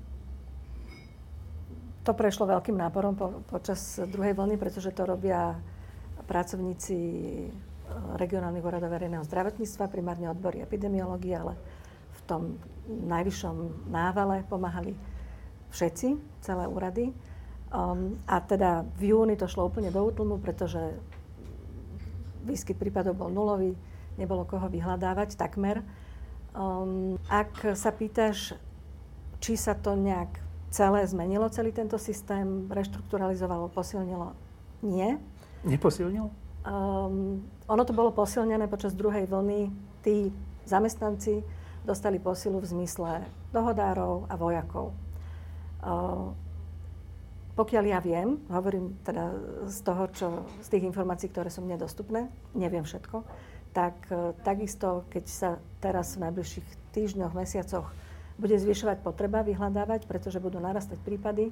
to 2.06 2.14
prešlo 2.14 2.46
veľkým 2.46 2.78
náporom 2.78 3.18
po, 3.18 3.42
počas 3.50 3.98
druhej 3.98 4.38
vlny, 4.38 4.62
pretože 4.62 4.94
to 4.94 5.10
robia 5.10 5.58
pracovníci 6.26 6.98
eh, 6.98 7.50
regionálnych 8.18 8.66
úradov 8.66 8.94
verejného 8.94 9.26
zdravotníctva, 9.26 9.90
primárne 9.90 10.30
odbory 10.30 10.62
epidemiológie, 10.62 11.34
ale 11.34 11.58
v 12.16 12.22
tom 12.26 12.42
najvyššom 12.86 13.90
návale 13.90 14.46
pomáhali 14.46 14.94
všetci, 15.74 16.42
celé 16.46 16.66
úrady. 16.70 17.10
Um, 17.74 18.22
a 18.30 18.40
teda 18.40 18.86
v 18.96 19.12
júni 19.12 19.36
to 19.36 19.50
šlo 19.50 19.68
úplne 19.68 19.90
do 19.90 20.00
útlmu, 20.06 20.38
pretože 20.38 20.80
výskyt 22.46 22.78
prípadov 22.78 23.18
bol 23.18 23.34
nulový, 23.34 23.74
nebolo 24.22 24.46
koho 24.46 24.70
vyhľadávať 24.70 25.34
takmer. 25.36 25.82
Um, 26.56 27.20
ak 27.28 27.76
sa 27.76 27.92
pýtaš, 27.92 28.56
či 29.44 29.60
sa 29.60 29.76
to 29.76 30.00
nejak 30.00 30.40
celé 30.72 31.04
zmenilo, 31.04 31.52
celý 31.52 31.76
tento 31.76 32.00
systém, 32.00 32.72
reštrukturalizovalo, 32.72 33.68
posilnilo, 33.76 34.32
nie. 34.80 35.20
Neposilnil? 35.68 36.32
Um, 36.64 37.44
ono 37.68 37.84
to 37.84 37.92
bolo 37.92 38.16
posilnené 38.16 38.72
počas 38.72 38.96
druhej 38.96 39.28
vlny. 39.28 39.68
Tí 40.02 40.32
zamestnanci 40.64 41.44
dostali 41.84 42.18
posilu 42.18 42.64
v 42.64 42.72
zmysle 42.72 43.28
dohodárov 43.54 44.26
a 44.32 44.34
vojakov. 44.40 44.96
Uh, 45.86 46.34
pokiaľ 47.56 47.84
ja 47.88 48.00
viem, 48.04 48.36
hovorím 48.52 49.00
teda 49.08 49.32
z 49.70 49.80
toho, 49.86 50.04
čo, 50.12 50.28
z 50.60 50.68
tých 50.76 50.84
informácií, 50.84 51.32
ktoré 51.32 51.48
sú 51.48 51.64
mne 51.64 51.80
dostupné, 51.80 52.28
neviem 52.52 52.84
všetko, 52.84 53.24
tak 53.76 53.96
uh, 54.08 54.32
takisto, 54.48 55.04
keď 55.12 55.26
sa 55.28 55.50
teraz 55.84 56.16
v 56.16 56.32
najbližších 56.32 56.68
týždňoch, 56.96 57.36
mesiacoch 57.36 57.92
bude 58.40 58.56
zvyšovať 58.56 59.04
potreba 59.04 59.44
vyhľadávať, 59.44 60.08
pretože 60.08 60.40
budú 60.40 60.64
narastať 60.64 61.00
prípady, 61.04 61.52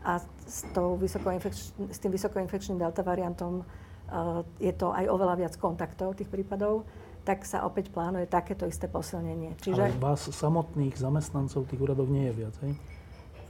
a 0.00 0.16
s, 0.48 0.64
tou 0.72 0.96
s 0.96 1.98
tým 2.00 2.12
vysokoinfekčným 2.12 2.80
delta 2.80 3.04
variantom 3.04 3.60
uh, 3.60 4.40
je 4.56 4.72
to 4.72 4.96
aj 4.96 5.04
oveľa 5.12 5.34
viac 5.44 5.54
kontaktov 5.60 6.16
tých 6.16 6.32
prípadov, 6.32 6.88
tak 7.20 7.44
sa 7.44 7.68
opäť 7.68 7.92
plánuje 7.92 8.24
takéto 8.24 8.64
isté 8.64 8.88
posilnenie. 8.88 9.60
Čiže... 9.60 9.92
Ale 9.92 10.00
vás 10.00 10.24
samotných 10.24 10.96
zamestnancov 10.96 11.68
tých 11.68 11.80
úradov 11.84 12.08
nie 12.08 12.32
je 12.32 12.34
viac, 12.34 12.54
hej? 12.64 12.72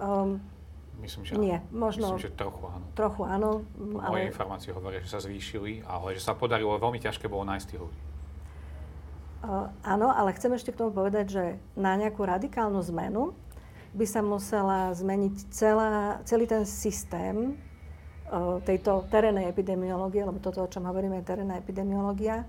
Um, 0.02 0.42
Myslím, 1.00 1.22
že 1.24 1.32
nie, 1.40 1.56
možno... 1.72 2.12
Myslím, 2.12 2.28
že 2.28 2.36
trochu 2.36 2.60
áno. 2.66 2.84
Trochu 2.92 3.22
áno, 3.24 3.50
ale... 4.04 4.20
Moje 4.20 4.26
informácie 4.28 4.70
hovoria, 4.74 5.00
že 5.00 5.08
sa 5.08 5.20
zvýšili, 5.22 5.80
ale 5.86 6.12
že 6.12 6.20
sa 6.20 6.36
podarilo, 6.36 6.76
veľmi 6.76 7.00
ťažké 7.00 7.24
bolo 7.24 7.48
nájsť 7.48 7.66
tých 7.72 7.80
ľudí. 7.80 8.00
Uh, 9.40 9.72
áno, 9.80 10.12
ale 10.12 10.36
chcem 10.36 10.52
ešte 10.52 10.76
k 10.76 10.84
tomu 10.84 10.92
povedať, 10.92 11.26
že 11.32 11.44
na 11.72 11.96
nejakú 11.96 12.28
radikálnu 12.28 12.76
zmenu 12.92 13.32
by 13.96 14.04
sa 14.04 14.20
musela 14.20 14.92
zmeniť 14.92 15.48
celá, 15.48 16.20
celý 16.28 16.44
ten 16.44 16.68
systém 16.68 17.56
uh, 18.28 18.60
tejto 18.60 19.08
terénnej 19.08 19.48
epidemiológie, 19.48 20.28
lebo 20.28 20.44
toto, 20.44 20.60
o 20.60 20.68
čom 20.68 20.84
hovoríme, 20.84 21.24
je 21.24 21.30
terénna 21.32 21.56
epidemiológia. 21.56 22.44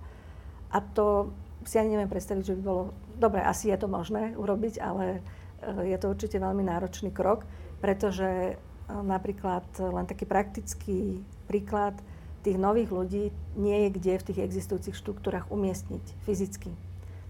A 0.68 0.84
to 0.84 1.32
si 1.64 1.80
ani 1.80 1.96
neviem 1.96 2.12
predstaviť, 2.12 2.44
že 2.44 2.58
by 2.60 2.62
bolo... 2.62 2.84
Dobre, 3.16 3.40
asi 3.40 3.72
je 3.72 3.78
to 3.80 3.88
možné 3.88 4.36
urobiť, 4.36 4.84
ale 4.84 5.24
uh, 5.24 5.88
je 5.88 5.96
to 5.96 6.12
určite 6.12 6.44
veľmi 6.44 6.68
náročný 6.68 7.16
krok, 7.16 7.48
pretože 7.80 8.60
napríklad 8.92 9.64
len 9.80 10.04
taký 10.04 10.28
praktický 10.28 11.24
príklad 11.48 11.96
tých 12.42 12.58
nových 12.58 12.90
ľudí 12.90 13.24
nie 13.58 13.78
je 13.86 13.90
kde 13.94 14.14
v 14.18 14.26
tých 14.34 14.40
existujúcich 14.46 14.96
štruktúrach 14.98 15.50
umiestniť 15.54 16.06
fyzicky. 16.26 16.72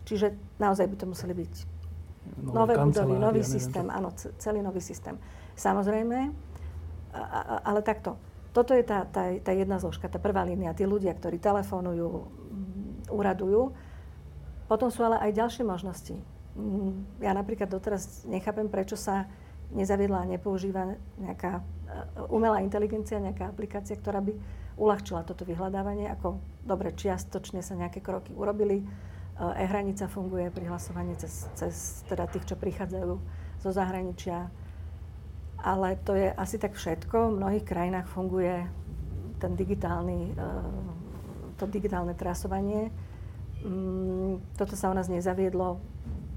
Čiže 0.08 0.34
naozaj 0.58 0.88
by 0.90 0.96
to 0.98 1.06
museli 1.06 1.34
byť 1.38 1.54
nové 2.42 2.74
budovy, 2.78 3.16
nový 3.18 3.44
systém, 3.44 3.86
áno, 3.92 4.14
celý 4.16 4.64
nový 4.64 4.82
systém. 4.82 5.18
Samozrejme, 5.58 6.32
ale 7.66 7.80
takto. 7.84 8.18
Toto 8.52 8.76
je 8.76 8.84
tá, 8.84 9.08
tá, 9.08 9.32
tá 9.40 9.52
jedna 9.56 9.80
zložka, 9.80 10.12
tá 10.12 10.20
prvá 10.20 10.44
línia. 10.44 10.76
Tí 10.76 10.84
ľudia, 10.84 11.16
ktorí 11.16 11.40
telefonujú, 11.40 12.28
úradujú. 13.08 13.72
Potom 14.68 14.92
sú 14.92 15.08
ale 15.08 15.20
aj 15.24 15.32
ďalšie 15.40 15.64
možnosti. 15.64 16.16
Mm, 16.56 17.24
ja 17.24 17.32
napríklad 17.32 17.72
doteraz 17.72 18.28
nechápem, 18.28 18.68
prečo 18.68 19.00
sa 19.00 19.28
nezaviedla 19.72 20.28
a 20.28 20.30
nepoužíva 20.36 21.00
nejaká 21.16 21.60
e, 21.60 21.64
umelá 22.28 22.60
inteligencia, 22.60 23.24
nejaká 23.24 23.48
aplikácia, 23.48 23.96
ktorá 23.96 24.20
by 24.20 24.36
uľahčila 24.82 25.22
toto 25.22 25.46
vyhľadávanie. 25.46 26.10
Ako 26.10 26.42
dobre, 26.66 26.90
čiastočne 26.98 27.62
sa 27.62 27.78
nejaké 27.78 28.02
kroky 28.02 28.34
urobili 28.34 28.82
E-hranica 29.42 30.06
funguje 30.06 30.54
pri 30.54 30.70
hlasovaní 30.70 31.18
cez, 31.18 31.50
cez 31.58 32.06
teda 32.06 32.30
tých, 32.30 32.46
čo 32.46 32.56
prichádzajú 32.62 33.14
zo 33.58 33.70
zahraničia. 33.74 34.54
Ale 35.62 35.98
to 36.06 36.14
je 36.14 36.30
asi 36.30 36.62
tak 36.62 36.78
všetko. 36.78 37.34
V 37.34 37.38
mnohých 37.42 37.66
krajinách 37.66 38.06
funguje 38.06 38.70
ten 39.42 39.58
digitálny, 39.58 40.38
e, 40.38 40.44
to 41.58 41.66
digitálne 41.66 42.14
trasovanie. 42.14 42.94
Mm, 43.66 44.42
toto 44.58 44.78
sa 44.78 44.94
u 44.94 44.96
nás 44.98 45.10
nezaviedlo. 45.10 45.82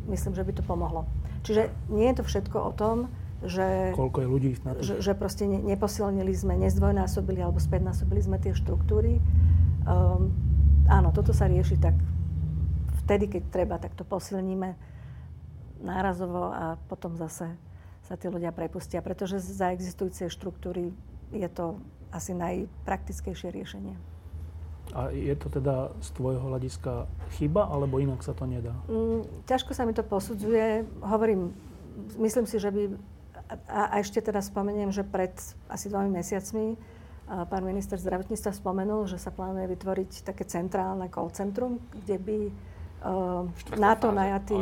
Myslím, 0.09 0.33
že 0.33 0.45
by 0.45 0.53
to 0.57 0.65
pomohlo. 0.65 1.05
Čiže 1.45 1.73
nie 1.93 2.09
je 2.13 2.21
to 2.21 2.25
všetko 2.25 2.57
o 2.57 2.73
tom, 2.73 3.13
že, 3.45 3.93
Koľko 3.93 4.19
je 4.25 4.29
ľudí 4.29 4.51
na 4.65 4.73
to? 4.75 4.83
Že, 4.83 4.95
že 5.01 5.13
proste 5.15 5.45
ne, 5.45 5.61
neposilnili 5.61 6.33
sme, 6.33 6.57
nezdvojnásobili 6.59 7.41
alebo 7.45 7.61
spätnásobili 7.61 8.21
sme 8.25 8.37
tie 8.41 8.57
štruktúry. 8.57 9.21
Um, 9.85 10.33
áno, 10.89 11.13
toto 11.13 11.37
sa 11.37 11.49
rieši 11.49 11.77
tak 11.77 11.97
vtedy, 13.05 13.29
keď 13.29 13.43
treba, 13.53 13.77
tak 13.77 13.93
to 13.93 14.03
posilníme 14.03 14.77
nárazovo 15.85 16.49
a 16.49 16.81
potom 16.89 17.21
zase 17.21 17.53
sa 18.05 18.17
tí 18.17 18.29
ľudia 18.29 18.53
prepustia, 18.53 19.05
pretože 19.05 19.41
za 19.41 19.73
existujúce 19.73 20.29
štruktúry 20.29 20.93
je 21.33 21.49
to 21.53 21.81
asi 22.13 22.33
najpraktickejšie 22.37 23.49
riešenie. 23.53 23.97
A 24.93 25.09
je 25.11 25.33
to 25.35 25.49
teda 25.49 25.91
z 26.05 26.09
tvojho 26.13 26.45
hľadiska 26.45 27.09
chyba, 27.41 27.67
alebo 27.67 27.99
inak 27.99 28.21
sa 28.21 28.37
to 28.37 28.45
nedá? 28.45 28.77
Mm, 28.87 29.25
ťažko 29.49 29.73
sa 29.73 29.89
mi 29.89 29.97
to 29.97 30.05
posudzuje. 30.05 30.85
Hovorím, 31.01 31.57
myslím 32.21 32.45
si, 32.45 32.61
že 32.61 32.69
by... 32.69 32.93
A, 33.69 33.95
a 33.95 33.95
ešte 34.01 34.21
teda 34.21 34.41
spomeniem, 34.41 34.91
že 34.95 35.03
pred 35.03 35.35
asi 35.71 35.87
dvomi 35.89 36.11
mesiacmi 36.11 36.75
pán 37.25 37.65
minister 37.65 37.97
zdravotníctva 37.97 38.53
spomenul, 38.53 39.09
že 39.09 39.17
sa 39.17 39.33
plánuje 39.33 39.73
vytvoriť 39.73 40.29
také 40.29 40.45
centrálne 40.45 41.09
call 41.09 41.33
centrum, 41.33 41.81
kde 42.05 42.17
by 42.21 42.39
uh, 43.01 43.49
na 43.81 43.97
to 43.97 44.13
najatí... 44.13 44.57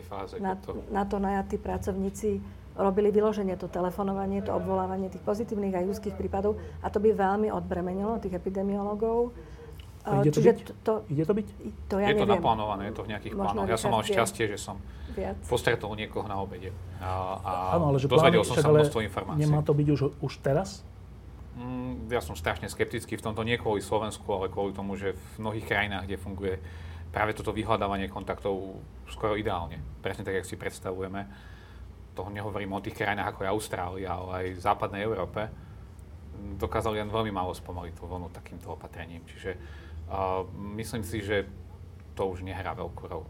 fáze. 0.00 0.40
Na, 0.40 0.56
to... 0.56 0.80
na 0.88 1.04
to 1.04 1.20
najatí 1.20 1.60
pracovníci 1.60 2.40
robili 2.74 3.14
vyloženie 3.14 3.54
to 3.54 3.70
telefonovanie, 3.70 4.42
to 4.42 4.50
obvolávanie 4.50 5.06
tých 5.06 5.22
pozitívnych 5.22 5.78
aj 5.78 5.94
úzkých 5.94 6.18
prípadov 6.18 6.58
a 6.82 6.90
to 6.90 6.98
by 6.98 7.14
veľmi 7.14 7.46
odbremenilo 7.52 8.18
tých 8.18 8.34
epidemiológov. 8.34 9.30
A 10.04 10.20
ide 10.20 10.36
to 10.36 10.44
Čiže 10.44 10.52
byť? 10.52 10.58
To, 10.84 10.92
ide 11.08 11.24
to 11.24 11.32
byť? 11.32 11.46
To 11.88 11.96
ja 11.96 12.12
je 12.12 12.16
neviem. 12.16 12.28
to 12.28 12.34
naplánované, 12.36 12.82
je 12.92 12.94
to 12.94 13.02
v 13.02 13.08
nejakých 13.16 13.32
Možno 13.32 13.64
plánoch. 13.64 13.72
Ja 13.72 13.78
som 13.80 13.88
mal 13.88 14.02
šťastie, 14.04 14.44
že 14.52 14.58
som 14.60 14.76
viac. 15.16 15.40
postretol 15.48 15.96
niekoho 15.96 16.28
na 16.28 16.36
obede. 16.36 16.76
A, 17.00 17.40
a 17.40 17.52
ano, 17.80 17.88
ale 17.88 17.96
že 17.96 18.12
dozvedel 18.12 18.44
som 18.44 18.60
sa 18.60 18.68
množstvo 18.68 19.00
informácií. 19.00 19.48
Nemá 19.48 19.64
to 19.64 19.72
byť 19.72 19.88
už, 19.88 20.00
už 20.20 20.32
teraz? 20.44 20.84
Mm, 21.56 22.12
ja 22.12 22.20
som 22.20 22.36
strašne 22.36 22.68
skeptický 22.68 23.16
v 23.16 23.24
tomto, 23.24 23.40
nie 23.48 23.56
kvôli 23.56 23.80
Slovensku, 23.80 24.28
ale 24.28 24.52
kvôli 24.52 24.76
tomu, 24.76 24.92
že 25.00 25.16
v 25.16 25.34
mnohých 25.40 25.64
krajinách, 25.64 26.04
kde 26.04 26.20
funguje 26.20 26.54
práve 27.08 27.32
toto 27.32 27.54
vyhľadávanie 27.56 28.12
kontaktov 28.12 28.76
skoro 29.06 29.40
ideálne. 29.40 29.80
Presne 30.04 30.26
tak, 30.26 30.42
jak 30.42 30.48
si 30.50 30.60
predstavujeme. 30.60 31.24
Toho 32.12 32.28
nehovorím 32.28 32.76
o 32.76 32.84
tých 32.84 32.98
krajinách 32.98 33.32
ako 33.32 33.40
je 33.40 33.52
Austrália, 33.54 34.10
ale 34.12 34.30
aj 34.34 34.46
v 34.52 34.60
západnej 34.60 35.00
Európe. 35.06 35.46
Dokázali 36.58 36.98
len 36.98 37.08
veľmi 37.08 37.30
málo 37.30 37.54
spomaliť 37.54 37.94
tú 37.94 38.10
vlnu 38.10 38.34
takýmto 38.34 38.74
opatrením. 38.74 39.22
Čiže 39.30 39.54
uh, 40.14 40.46
myslím 40.78 41.02
si, 41.02 41.18
že 41.20 41.50
to 42.14 42.30
už 42.30 42.46
nehrá 42.46 42.72
veľkú 42.78 43.02
rolu. 43.10 43.26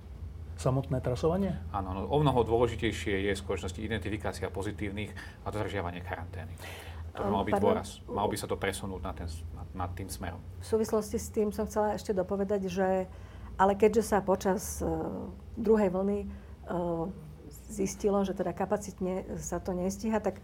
Samotné 0.55 1.03
trasovanie? 1.03 1.57
Áno, 1.75 1.90
no, 1.97 2.01
o 2.07 2.18
mnoho 2.20 2.47
dôležitejšie 2.47 3.27
je 3.27 3.33
v 3.35 3.40
skutočnosti 3.40 3.81
identifikácia 3.81 4.47
pozitívnych 4.53 5.11
a 5.42 5.51
dodržiavanie 5.51 6.05
karantény. 6.05 6.53
To 7.18 7.27
by 7.27 7.31
mal 7.31 7.44
byť 7.47 7.55
dôraz. 7.59 7.88
Mal 8.07 8.27
by 8.27 8.37
sa 8.38 8.47
to 8.47 8.59
presunúť 8.59 9.01
na 9.03 9.12
ten, 9.14 9.27
nad, 9.55 9.68
nad 9.75 9.90
tým 9.94 10.07
smerom. 10.07 10.38
V 10.62 10.66
súvislosti 10.66 11.18
s 11.18 11.31
tým 11.31 11.51
som 11.51 11.66
chcela 11.66 11.94
ešte 11.94 12.14
dopovedať, 12.14 12.70
že 12.70 13.07
ale 13.55 13.79
keďže 13.79 14.03
sa 14.14 14.18
počas 14.18 14.83
uh, 14.83 14.90
druhej 15.55 15.90
vlny 15.94 16.27
uh, 16.27 17.07
zistilo, 17.70 18.23
že 18.27 18.35
teda 18.35 18.51
kapacitne 18.51 19.27
sa 19.38 19.62
to 19.62 19.75
nestíha, 19.75 20.18
tak 20.18 20.42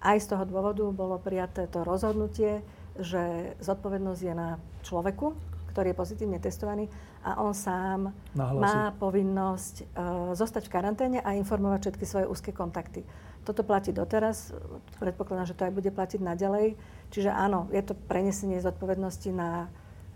aj 0.00 0.16
z 0.20 0.26
toho 0.36 0.44
dôvodu 0.48 0.84
bolo 0.92 1.20
prijaté 1.20 1.68
to 1.68 1.84
rozhodnutie, 1.84 2.64
že 2.96 3.52
zodpovednosť 3.60 4.20
je 4.24 4.34
na 4.36 4.56
človeku, 4.84 5.36
ktorý 5.76 5.92
je 5.92 6.00
pozitívne 6.00 6.40
testovaný 6.40 6.88
a 7.20 7.44
on 7.44 7.52
sám 7.52 8.16
Nahlasí. 8.32 8.64
má 8.64 8.96
povinnosť 8.96 9.76
uh, 9.84 10.32
zostať 10.32 10.72
v 10.72 10.72
karanténe 10.72 11.18
a 11.20 11.36
informovať 11.36 11.92
všetky 11.92 12.04
svoje 12.08 12.24
úzke 12.32 12.48
kontakty. 12.56 13.04
Toto 13.44 13.60
platí 13.60 13.92
doteraz, 13.92 14.56
predpokladám, 14.96 15.52
že 15.52 15.54
to 15.54 15.68
aj 15.68 15.76
bude 15.76 15.92
platiť 15.92 16.24
naďalej. 16.24 16.80
Čiže 17.12 17.28
áno, 17.28 17.68
je 17.68 17.84
to 17.84 17.92
prenesenie 17.92 18.56
zodpovednosti 18.64 19.28
na, 19.36 19.68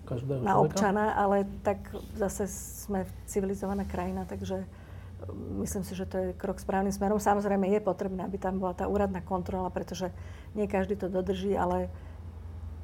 Každého 0.09 0.41
na 0.41 0.57
človeka? 0.57 0.65
občana, 0.65 1.05
ale 1.13 1.45
tak 1.61 1.93
zase 2.17 2.49
sme 2.49 3.05
civilizovaná 3.29 3.85
krajina, 3.85 4.25
takže 4.25 4.65
myslím 5.61 5.85
si, 5.85 5.93
že 5.93 6.09
to 6.09 6.17
je 6.17 6.29
krok 6.41 6.57
správnym 6.57 6.91
smerom. 6.91 7.21
Samozrejme 7.21 7.69
je 7.69 7.85
potrebné, 7.85 8.25
aby 8.25 8.41
tam 8.41 8.57
bola 8.57 8.73
tá 8.73 8.89
úradná 8.89 9.21
kontrola, 9.21 9.69
pretože 9.69 10.09
nie 10.57 10.65
každý 10.65 10.97
to 10.97 11.13
dodrží, 11.13 11.53
ale 11.53 11.93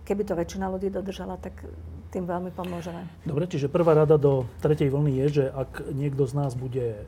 keby 0.06 0.22
to 0.22 0.38
väčšina 0.38 0.70
ľudí 0.70 0.92
dodržala, 0.92 1.40
tak 1.40 1.66
tým 2.10 2.24
veľmi 2.24 2.50
pomôžeme. 2.54 3.04
Dobre, 3.26 3.50
čiže 3.50 3.70
prvá 3.70 3.94
rada 3.94 4.16
do 4.16 4.46
tretej 4.62 4.90
vlny 4.90 5.12
je, 5.24 5.26
že 5.42 5.44
ak 5.50 5.90
niekto 5.92 6.24
z 6.24 6.32
nás 6.38 6.52
bude 6.54 7.02
e, 7.02 7.04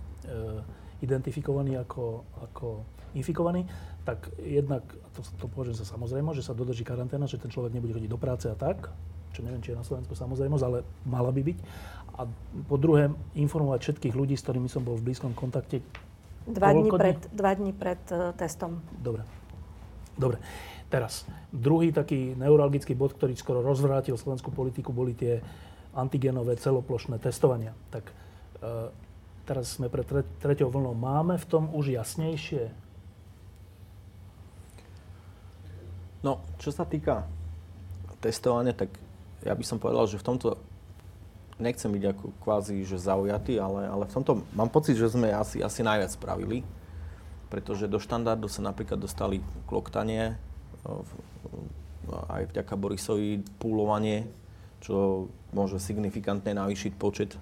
identifikovaný 1.02 1.78
ako, 1.82 2.26
ako 2.50 2.82
infikovaný, 3.14 3.64
tak 4.04 4.32
jednak, 4.40 4.82
to, 5.12 5.20
to 5.37 5.46
považujem 5.52 5.78
za 5.80 5.87
samozrejmo, 5.88 6.32
že 6.32 6.44
sa 6.44 6.56
dodrží 6.56 6.82
karanténa, 6.82 7.28
že 7.28 7.40
ten 7.40 7.52
človek 7.52 7.76
nebude 7.76 7.92
chodiť 7.92 8.11
do 8.11 8.20
práce 8.20 8.48
a 8.48 8.56
tak, 8.56 8.88
čo 9.37 9.44
neviem, 9.44 9.61
či 9.61 9.76
je 9.76 9.80
na 9.80 9.84
Slovensku 9.84 10.16
samozrejmosť, 10.16 10.64
ale 10.64 10.78
mala 11.04 11.28
by 11.28 11.42
byť. 11.44 11.58
A 12.18 12.26
po 12.66 12.76
druhé, 12.80 13.14
informovať 13.38 13.78
všetkých 13.84 14.14
ľudí, 14.16 14.34
s 14.34 14.42
ktorými 14.42 14.66
som 14.66 14.82
bol 14.82 14.98
v 14.98 15.12
blízkom 15.12 15.37
kontakte. 15.38 15.84
Dva 16.48 16.72
dní 16.72 16.90
pred, 16.90 17.20
dva 17.30 17.52
dní 17.54 17.70
pred 17.76 18.00
uh, 18.11 18.32
testom. 18.34 18.80
Dobre. 18.98 19.22
Dobre. 20.18 20.42
Teraz, 20.88 21.29
druhý 21.53 21.92
taký 21.92 22.33
neuralgický 22.33 22.96
bod, 22.96 23.12
ktorý 23.12 23.37
skoro 23.37 23.61
rozvrátil 23.61 24.16
slovenskú 24.16 24.48
politiku, 24.48 24.88
boli 24.88 25.12
tie 25.12 25.44
antigenové 25.92 26.57
celoplošné 26.57 27.20
testovania. 27.20 27.77
Tak 27.92 28.09
e, 28.09 28.12
teraz 29.44 29.77
sme 29.77 29.92
pre 29.92 30.01
tre- 30.01 30.24
treťou 30.40 30.72
vlnou. 30.72 30.96
Máme 30.96 31.37
v 31.37 31.46
tom 31.48 31.68
už 31.77 31.92
jasnejšie? 31.92 32.72
No, 36.24 36.40
čo 36.57 36.72
sa 36.72 36.88
týka 36.88 37.29
testovania, 38.24 38.72
tak 38.72 38.88
ja 39.44 39.53
by 39.53 39.64
som 39.68 39.77
povedal, 39.77 40.09
že 40.09 40.18
v 40.18 40.27
tomto 40.27 40.59
nechcem 41.61 41.90
byť 41.90 42.05
ako 42.16 42.24
kvázi, 42.42 42.81
že 42.87 42.96
zaujatý, 42.96 43.61
ale, 43.61 43.87
ale 43.87 44.05
v 44.07 44.14
tomto 44.16 44.42
mám 44.55 44.70
pocit, 44.70 44.96
že 44.96 45.11
sme 45.11 45.31
asi, 45.31 45.61
asi 45.61 45.83
najviac 45.83 46.14
spravili, 46.14 46.62
pretože 47.53 47.90
do 47.90 48.01
štandardu 48.01 48.46
sa 48.51 48.62
napríklad 48.62 48.98
dostali 48.98 49.42
kloktanie, 49.66 50.38
aj 52.33 52.42
vďaka 52.55 52.74
Borisovi 52.74 53.44
púlovanie, 53.61 54.24
čo 54.81 55.29
môže 55.53 55.83
signifikantne 55.83 56.55
navýšiť 56.55 56.92
počet 56.96 57.37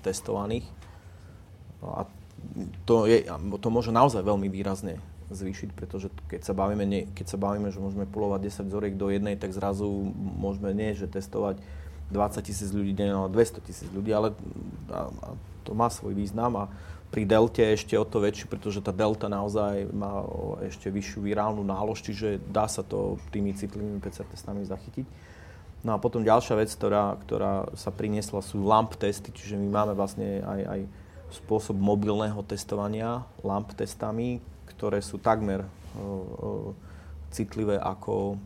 testovaných. 0.00 0.64
A 1.84 2.08
to, 2.86 3.06
je, 3.06 3.26
to 3.60 3.68
môže 3.68 3.90
naozaj 3.92 4.22
veľmi 4.22 4.48
výrazne 4.48 4.98
zvýšiť, 5.28 5.70
pretože 5.76 6.08
keď 6.30 6.40
sa 6.40 6.54
bavíme, 6.56 6.84
keď 7.12 7.26
sa 7.28 7.38
bavíme, 7.38 7.68
že 7.68 7.82
môžeme 7.82 8.08
pulovať 8.08 8.48
10 8.48 8.70
vzoriek 8.72 8.94
do 8.96 9.12
jednej, 9.12 9.36
tak 9.36 9.52
zrazu 9.52 9.86
môžeme 10.16 10.72
nie, 10.72 10.96
že 10.96 11.04
testovať 11.04 11.60
20 12.08 12.40
tisíc 12.44 12.70
ľudí 12.72 12.96
denne, 12.96 13.26
ale 13.26 13.30
200 13.32 13.66
tisíc 13.68 13.88
ľudí, 13.92 14.10
ale 14.12 14.32
a, 14.88 15.08
a 15.08 15.28
to 15.64 15.76
má 15.76 15.92
svoj 15.92 16.16
význam 16.16 16.56
a 16.56 16.64
pri 17.08 17.24
delte 17.24 17.64
ešte 17.64 17.96
o 17.96 18.04
to 18.04 18.20
väčší, 18.20 18.52
pretože 18.52 18.84
tá 18.84 18.92
delta 18.92 19.32
naozaj 19.32 19.88
má 19.96 20.24
ešte 20.60 20.92
vyššiu 20.92 21.24
virálnu 21.24 21.64
nálož, 21.64 22.04
čiže 22.04 22.36
dá 22.52 22.68
sa 22.68 22.84
to 22.84 23.16
tými 23.32 23.56
citlivými 23.56 23.96
PCR 24.00 24.28
testami 24.28 24.68
zachytiť. 24.68 25.08
No 25.86 25.96
a 25.96 26.02
potom 26.02 26.26
ďalšia 26.26 26.58
vec, 26.58 26.68
ktorá, 26.68 27.16
ktorá 27.24 27.72
sa 27.78 27.88
priniesla, 27.88 28.44
sú 28.44 28.60
LAMP 28.60 28.98
testy, 28.98 29.32
čiže 29.32 29.56
my 29.56 29.68
máme 29.72 29.92
vlastne 29.96 30.44
aj, 30.44 30.60
aj 30.68 30.80
spôsob 31.32 31.80
mobilného 31.80 32.40
testovania 32.44 33.24
LAMP 33.40 33.72
testami, 33.72 34.44
ktoré 34.68 35.00
sú 35.00 35.16
takmer 35.16 35.64
uh, 35.64 36.76
citlivé 37.28 37.76
ako 37.76 38.40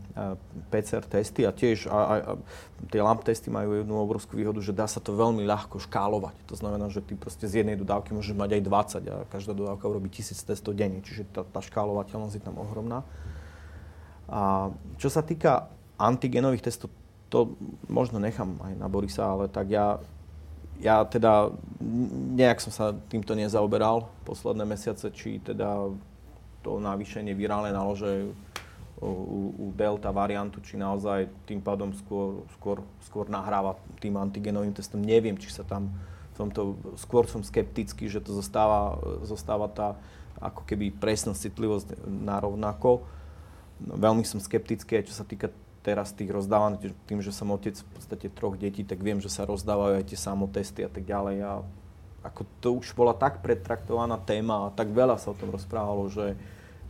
PCR 0.74 1.06
testy 1.06 1.46
a 1.46 1.54
tiež 1.54 1.86
a, 1.86 1.94
a, 1.94 2.14
a 2.18 2.32
tie 2.90 2.98
LAMP 2.98 3.22
testy 3.22 3.46
majú 3.48 3.78
jednu 3.78 3.94
obrovskú 3.94 4.34
výhodu, 4.34 4.58
že 4.58 4.74
dá 4.74 4.90
sa 4.90 4.98
to 4.98 5.14
veľmi 5.14 5.46
ľahko 5.46 5.78
škálovať. 5.78 6.34
To 6.50 6.58
znamená, 6.58 6.90
že 6.90 6.98
ty 6.98 7.14
proste 7.14 7.46
z 7.46 7.62
jednej 7.62 7.78
dodávky 7.78 8.10
môžeš 8.10 8.34
mať 8.34 8.58
aj 8.58 8.62
20 8.66 9.06
a 9.06 9.16
každá 9.30 9.52
dodávka 9.54 9.86
urobí 9.86 10.10
1000 10.10 10.34
testov 10.34 10.74
denne, 10.74 10.98
čiže 11.00 11.30
tá, 11.30 11.46
tá 11.46 11.60
škálovateľnosť 11.62 12.34
je 12.34 12.42
tam 12.42 12.58
ohromná. 12.58 13.06
A 14.26 14.74
čo 14.98 15.06
sa 15.06 15.22
týka 15.22 15.70
antigenových 15.94 16.66
testov, 16.66 16.90
to 17.30 17.54
možno 17.86 18.18
nechám 18.18 18.58
aj 18.66 18.72
na 18.76 18.90
Borisa, 18.90 19.24
ale 19.30 19.46
tak 19.46 19.70
ja 19.70 20.02
ja 20.82 21.06
teda 21.06 21.54
nejak 22.34 22.58
som 22.58 22.74
sa 22.74 22.90
týmto 23.06 23.38
nezaoberal 23.38 24.10
posledné 24.26 24.66
mesiace, 24.66 25.14
či 25.14 25.38
teda 25.38 25.94
to 26.66 26.78
navýšenie 26.82 27.34
virálnej 27.38 27.70
nálože 27.70 28.34
u, 29.02 29.50
u 29.58 29.66
delta 29.74 30.14
variantu, 30.14 30.62
či 30.62 30.78
naozaj 30.78 31.26
tým 31.44 31.58
pádom 31.58 31.90
skôr, 31.98 32.46
skôr, 32.54 32.78
skôr 33.02 33.26
nahráva 33.26 33.74
tým 33.98 34.14
antigenovým 34.14 34.70
testom. 34.70 35.02
Neviem, 35.02 35.34
či 35.34 35.50
sa 35.50 35.66
tam 35.66 35.90
v 36.32 36.34
tomto, 36.38 36.78
skôr 36.96 37.26
som 37.26 37.42
skeptický, 37.42 38.06
že 38.06 38.22
to 38.22 38.32
zostáva, 38.32 38.96
zostáva 39.26 39.66
tá 39.68 39.98
ako 40.38 40.64
keby 40.64 40.94
presnosť, 40.94 41.50
citlivosť 41.50 41.86
na 42.06 42.38
rovnako. 42.38 43.04
No, 43.82 43.98
veľmi 43.98 44.22
som 44.22 44.38
skeptický, 44.38 45.02
čo 45.02 45.12
sa 45.12 45.26
týka 45.26 45.50
teraz 45.82 46.14
tých 46.14 46.30
rozdávaných, 46.30 46.94
tým, 47.10 47.18
že 47.18 47.34
som 47.34 47.50
otec 47.50 47.74
v 47.74 47.88
podstate 47.98 48.26
troch 48.30 48.54
detí, 48.54 48.86
tak 48.86 49.02
viem, 49.02 49.18
že 49.18 49.26
sa 49.26 49.42
rozdávajú 49.42 49.98
aj 49.98 50.06
tie 50.06 50.18
samotesty 50.18 50.80
a 50.86 50.90
tak 50.90 51.02
ďalej. 51.02 51.36
A 51.42 51.52
ako 52.22 52.46
to 52.62 52.68
už 52.78 52.94
bola 52.94 53.18
tak 53.18 53.42
pretraktovaná 53.42 54.14
téma 54.22 54.70
a 54.70 54.74
tak 54.74 54.94
veľa 54.94 55.18
sa 55.18 55.34
o 55.34 55.38
tom 55.38 55.50
rozprávalo, 55.50 56.06
že, 56.06 56.38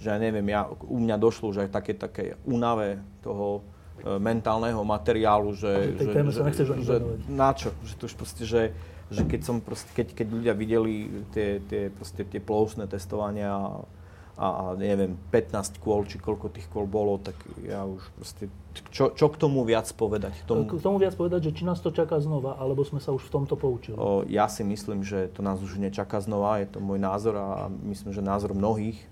že 0.02 0.18
neviem, 0.18 0.50
ja, 0.50 0.66
u 0.66 0.98
mňa 0.98 1.14
došlo 1.14 1.54
už 1.54 1.62
aj 1.62 1.70
také, 1.70 1.94
také 1.94 2.34
únave 2.42 2.98
toho 3.22 3.62
e, 4.02 4.18
mentálneho 4.18 4.82
materiálu, 4.82 5.54
že, 5.54 5.94
Tej 5.94 6.10
že, 6.10 6.12
téme 6.12 6.30
že, 6.34 6.36
sa 6.36 6.42
nechceš 6.42 6.66
že, 6.82 6.96
na 7.30 7.54
čo, 7.54 7.70
že 7.86 7.94
to 7.94 8.10
už 8.10 8.14
proste, 8.18 8.42
že, 8.42 8.74
že 9.14 9.22
keď 9.22 9.40
som 9.46 9.62
proste, 9.62 9.86
keď, 9.94 10.18
keď 10.18 10.26
ľudia 10.26 10.54
videli 10.58 11.22
tie, 11.30 11.62
tie, 11.70 11.94
proste, 11.94 12.26
tie 12.26 12.42
plousné 12.42 12.90
testovania 12.90 13.54
a, 13.54 13.86
a, 14.34 14.46
a 14.48 14.62
neviem, 14.74 15.14
15 15.30 15.78
kôl, 15.78 16.02
či 16.08 16.18
koľko 16.18 16.50
tých 16.50 16.66
kôl 16.66 16.90
bolo, 16.90 17.22
tak 17.22 17.38
ja 17.62 17.86
už 17.86 18.02
proste, 18.18 18.50
čo, 18.90 19.14
čo 19.14 19.30
k 19.30 19.36
tomu 19.36 19.62
viac 19.62 19.86
povedať? 19.94 20.34
K 20.42 20.46
tomu, 20.50 20.66
K 20.66 20.82
tomu 20.82 20.96
viac 20.98 21.14
povedať, 21.14 21.52
že 21.52 21.62
či 21.62 21.62
nás 21.62 21.78
to 21.78 21.94
čaká 21.94 22.18
znova, 22.18 22.58
alebo 22.58 22.82
sme 22.82 22.98
sa 22.98 23.14
už 23.14 23.22
v 23.28 23.32
tomto 23.38 23.54
poučili. 23.54 23.94
o, 23.94 24.26
ja 24.26 24.50
si 24.50 24.66
myslím, 24.66 25.06
že 25.06 25.30
to 25.30 25.44
nás 25.44 25.62
už 25.62 25.78
nečaká 25.78 26.18
znova, 26.24 26.58
je 26.58 26.74
to 26.74 26.82
môj 26.82 26.98
názor 26.98 27.38
a 27.38 27.68
myslím, 27.86 28.10
že 28.16 28.24
názor 28.24 28.56
mnohých, 28.56 29.11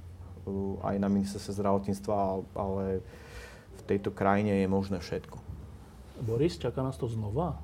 aj 0.85 0.97
na 1.01 1.09
ministerstve 1.09 1.59
zdravotníctva, 1.59 2.17
ale 2.57 3.05
v 3.77 3.83
tejto 3.87 4.11
krajine 4.15 4.63
je 4.63 4.69
možné 4.69 4.99
všetko. 5.01 5.39
Boris, 6.21 6.61
čaká 6.61 6.85
nás 6.85 7.01
to 7.01 7.09
znova? 7.09 7.57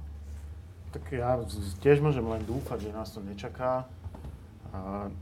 Tak 0.96 1.12
ja 1.12 1.36
tiež 1.84 2.00
môžem 2.00 2.24
len 2.24 2.40
dúfať, 2.48 2.88
že 2.88 2.96
nás 2.96 3.12
to 3.12 3.20
nečaká. 3.20 3.84
A 4.72 5.12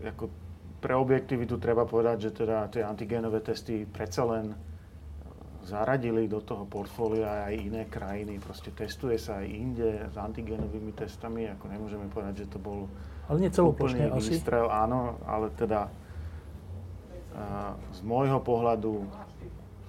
ako 0.00 0.32
pre 0.80 0.96
objektivitu 0.96 1.60
treba 1.60 1.84
povedať, 1.84 2.30
že 2.32 2.44
teda 2.44 2.72
tie 2.72 2.80
antigénové 2.80 3.44
testy 3.44 3.84
predsa 3.84 4.24
len 4.24 4.56
zaradili 5.68 6.24
do 6.24 6.40
toho 6.40 6.64
portfólia 6.64 7.52
aj 7.52 7.54
iné 7.60 7.82
krajiny. 7.84 8.40
Proste 8.40 8.72
testuje 8.72 9.20
sa 9.20 9.44
aj 9.44 9.46
inde 9.46 10.08
s 10.08 10.16
antigénovými 10.16 10.96
testami, 10.96 11.52
ako 11.52 11.68
nemôžeme 11.68 12.08
povedať, 12.08 12.48
že 12.48 12.56
to 12.56 12.58
bol 12.58 12.88
Ale 13.28 13.44
nie 13.44 13.52
celoplošne 13.52 14.08
asi. 14.08 14.40
výstrel, 14.40 14.72
áno, 14.72 15.20
ale 15.28 15.52
teda 15.52 15.92
z 17.94 18.00
môjho 18.04 18.40
pohľadu 18.42 19.06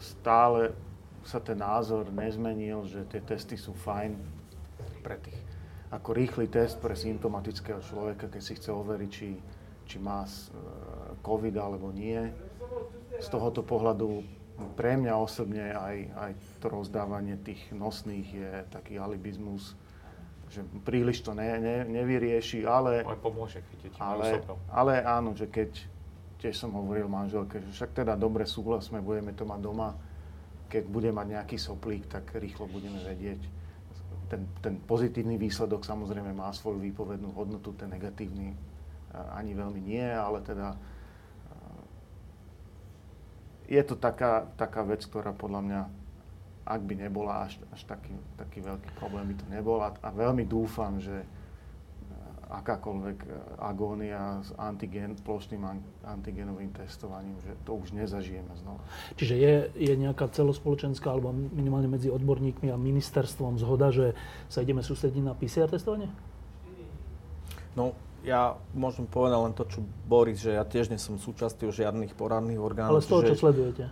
stále 0.02 0.74
sa 1.22 1.38
ten 1.38 1.58
názor 1.58 2.10
nezmenil, 2.10 2.86
že 2.90 3.06
tie 3.06 3.22
testy 3.22 3.54
sú 3.58 3.78
fajn 3.78 4.18
pre 5.06 5.18
tých 5.22 5.38
ako 5.92 6.16
rýchly 6.16 6.48
test 6.48 6.80
pre 6.80 6.96
symptomatického 6.96 7.84
človeka, 7.84 8.32
keď 8.32 8.42
si 8.42 8.56
chce 8.56 8.72
overiť, 8.72 9.10
či, 9.12 9.30
či 9.84 9.98
má 10.00 10.24
e, 10.24 10.32
COVID 11.20 11.56
alebo 11.60 11.92
nie. 11.92 12.32
Z 13.20 13.28
tohoto 13.28 13.60
pohľadu 13.60 14.24
pre 14.80 14.96
mňa 14.96 15.14
osobne 15.20 15.76
aj, 15.76 15.98
aj 16.16 16.32
to 16.64 16.72
rozdávanie 16.72 17.36
tých 17.44 17.60
nosných 17.76 18.28
je 18.32 18.52
taký 18.72 18.96
alibizmus, 18.96 19.76
že 20.48 20.64
príliš 20.88 21.28
to 21.28 21.36
ne, 21.36 21.60
ne, 21.60 21.78
nevyrieši, 21.84 22.64
ale... 22.64 23.04
Ale 23.04 23.20
pomôže, 23.20 23.60
je 23.84 23.92
ale, 24.00 24.40
ale 24.72 24.94
áno, 25.04 25.36
že 25.36 25.52
keď, 25.52 25.76
tiež 26.42 26.58
som 26.58 26.74
hovoril 26.74 27.06
manželke, 27.06 27.62
že 27.62 27.70
však 27.70 28.02
teda 28.02 28.18
dobre 28.18 28.50
súhlasme, 28.50 28.98
budeme 29.00 29.32
to 29.38 29.46
mať 29.46 29.62
doma, 29.62 29.94
keď 30.68 30.84
bude 30.90 31.10
mať 31.14 31.28
nejaký 31.38 31.58
soplík, 31.62 32.10
tak 32.10 32.34
rýchlo 32.34 32.66
budeme 32.66 32.98
vedieť. 33.06 33.42
Ten, 34.32 34.48
ten 34.64 34.80
pozitívny 34.82 35.38
výsledok 35.38 35.86
samozrejme 35.86 36.34
má 36.34 36.50
svoju 36.56 36.82
výpovednú 36.82 37.36
hodnotu, 37.36 37.76
ten 37.78 37.92
negatívny 37.92 38.56
ani 39.12 39.52
veľmi 39.52 39.82
nie, 39.84 40.08
ale 40.08 40.40
teda 40.40 40.80
je 43.72 43.84
to 43.88 43.96
taká, 43.96 44.52
taká 44.60 44.84
vec, 44.84 45.04
ktorá 45.08 45.32
podľa 45.32 45.62
mňa, 45.64 45.82
ak 46.68 46.82
by 46.84 46.94
nebola 47.08 47.48
až, 47.48 47.56
až 47.72 47.88
taký, 47.88 48.12
taký 48.36 48.60
veľký 48.60 48.92
problém, 49.00 49.32
by 49.32 49.36
to 49.40 49.48
nebola. 49.48 49.96
A 50.04 50.12
veľmi 50.12 50.44
dúfam, 50.44 51.00
že 51.00 51.24
akákoľvek 52.52 53.18
agónia 53.64 54.44
s 54.44 54.52
antigen, 54.60 55.16
plošným 55.24 55.64
antigenovým 56.04 56.76
testovaním, 56.76 57.40
že 57.48 57.56
to 57.64 57.80
už 57.80 57.96
nezažijeme 57.96 58.52
znova. 58.60 58.84
Čiže 59.16 59.36
je, 59.40 59.56
je 59.80 59.94
nejaká 59.96 60.28
celospoločenská, 60.28 61.08
alebo 61.08 61.32
minimálne 61.32 61.88
medzi 61.88 62.12
odborníkmi 62.12 62.68
a 62.68 62.76
ministerstvom 62.76 63.56
zhoda, 63.56 63.96
že 63.96 64.12
sa 64.52 64.60
ideme 64.60 64.84
sústrediť 64.84 65.24
na 65.24 65.32
PCR 65.32 65.72
testovanie? 65.72 66.12
No, 67.72 67.96
ja 68.28 68.60
môžem 68.76 69.08
povedať 69.08 69.40
len 69.40 69.54
to, 69.56 69.64
čo 69.66 69.80
Boris, 70.06 70.44
že 70.44 70.54
ja 70.54 70.68
tiež 70.68 70.92
nie 70.92 71.00
som 71.00 71.16
súčasťou 71.16 71.72
žiadnych 71.72 72.14
poradných 72.20 72.60
orgánov. 72.60 73.00
Ale 73.00 73.06
z 73.06 73.10
toho, 73.10 73.22
čo 73.32 73.36
sledujete? 73.40 73.86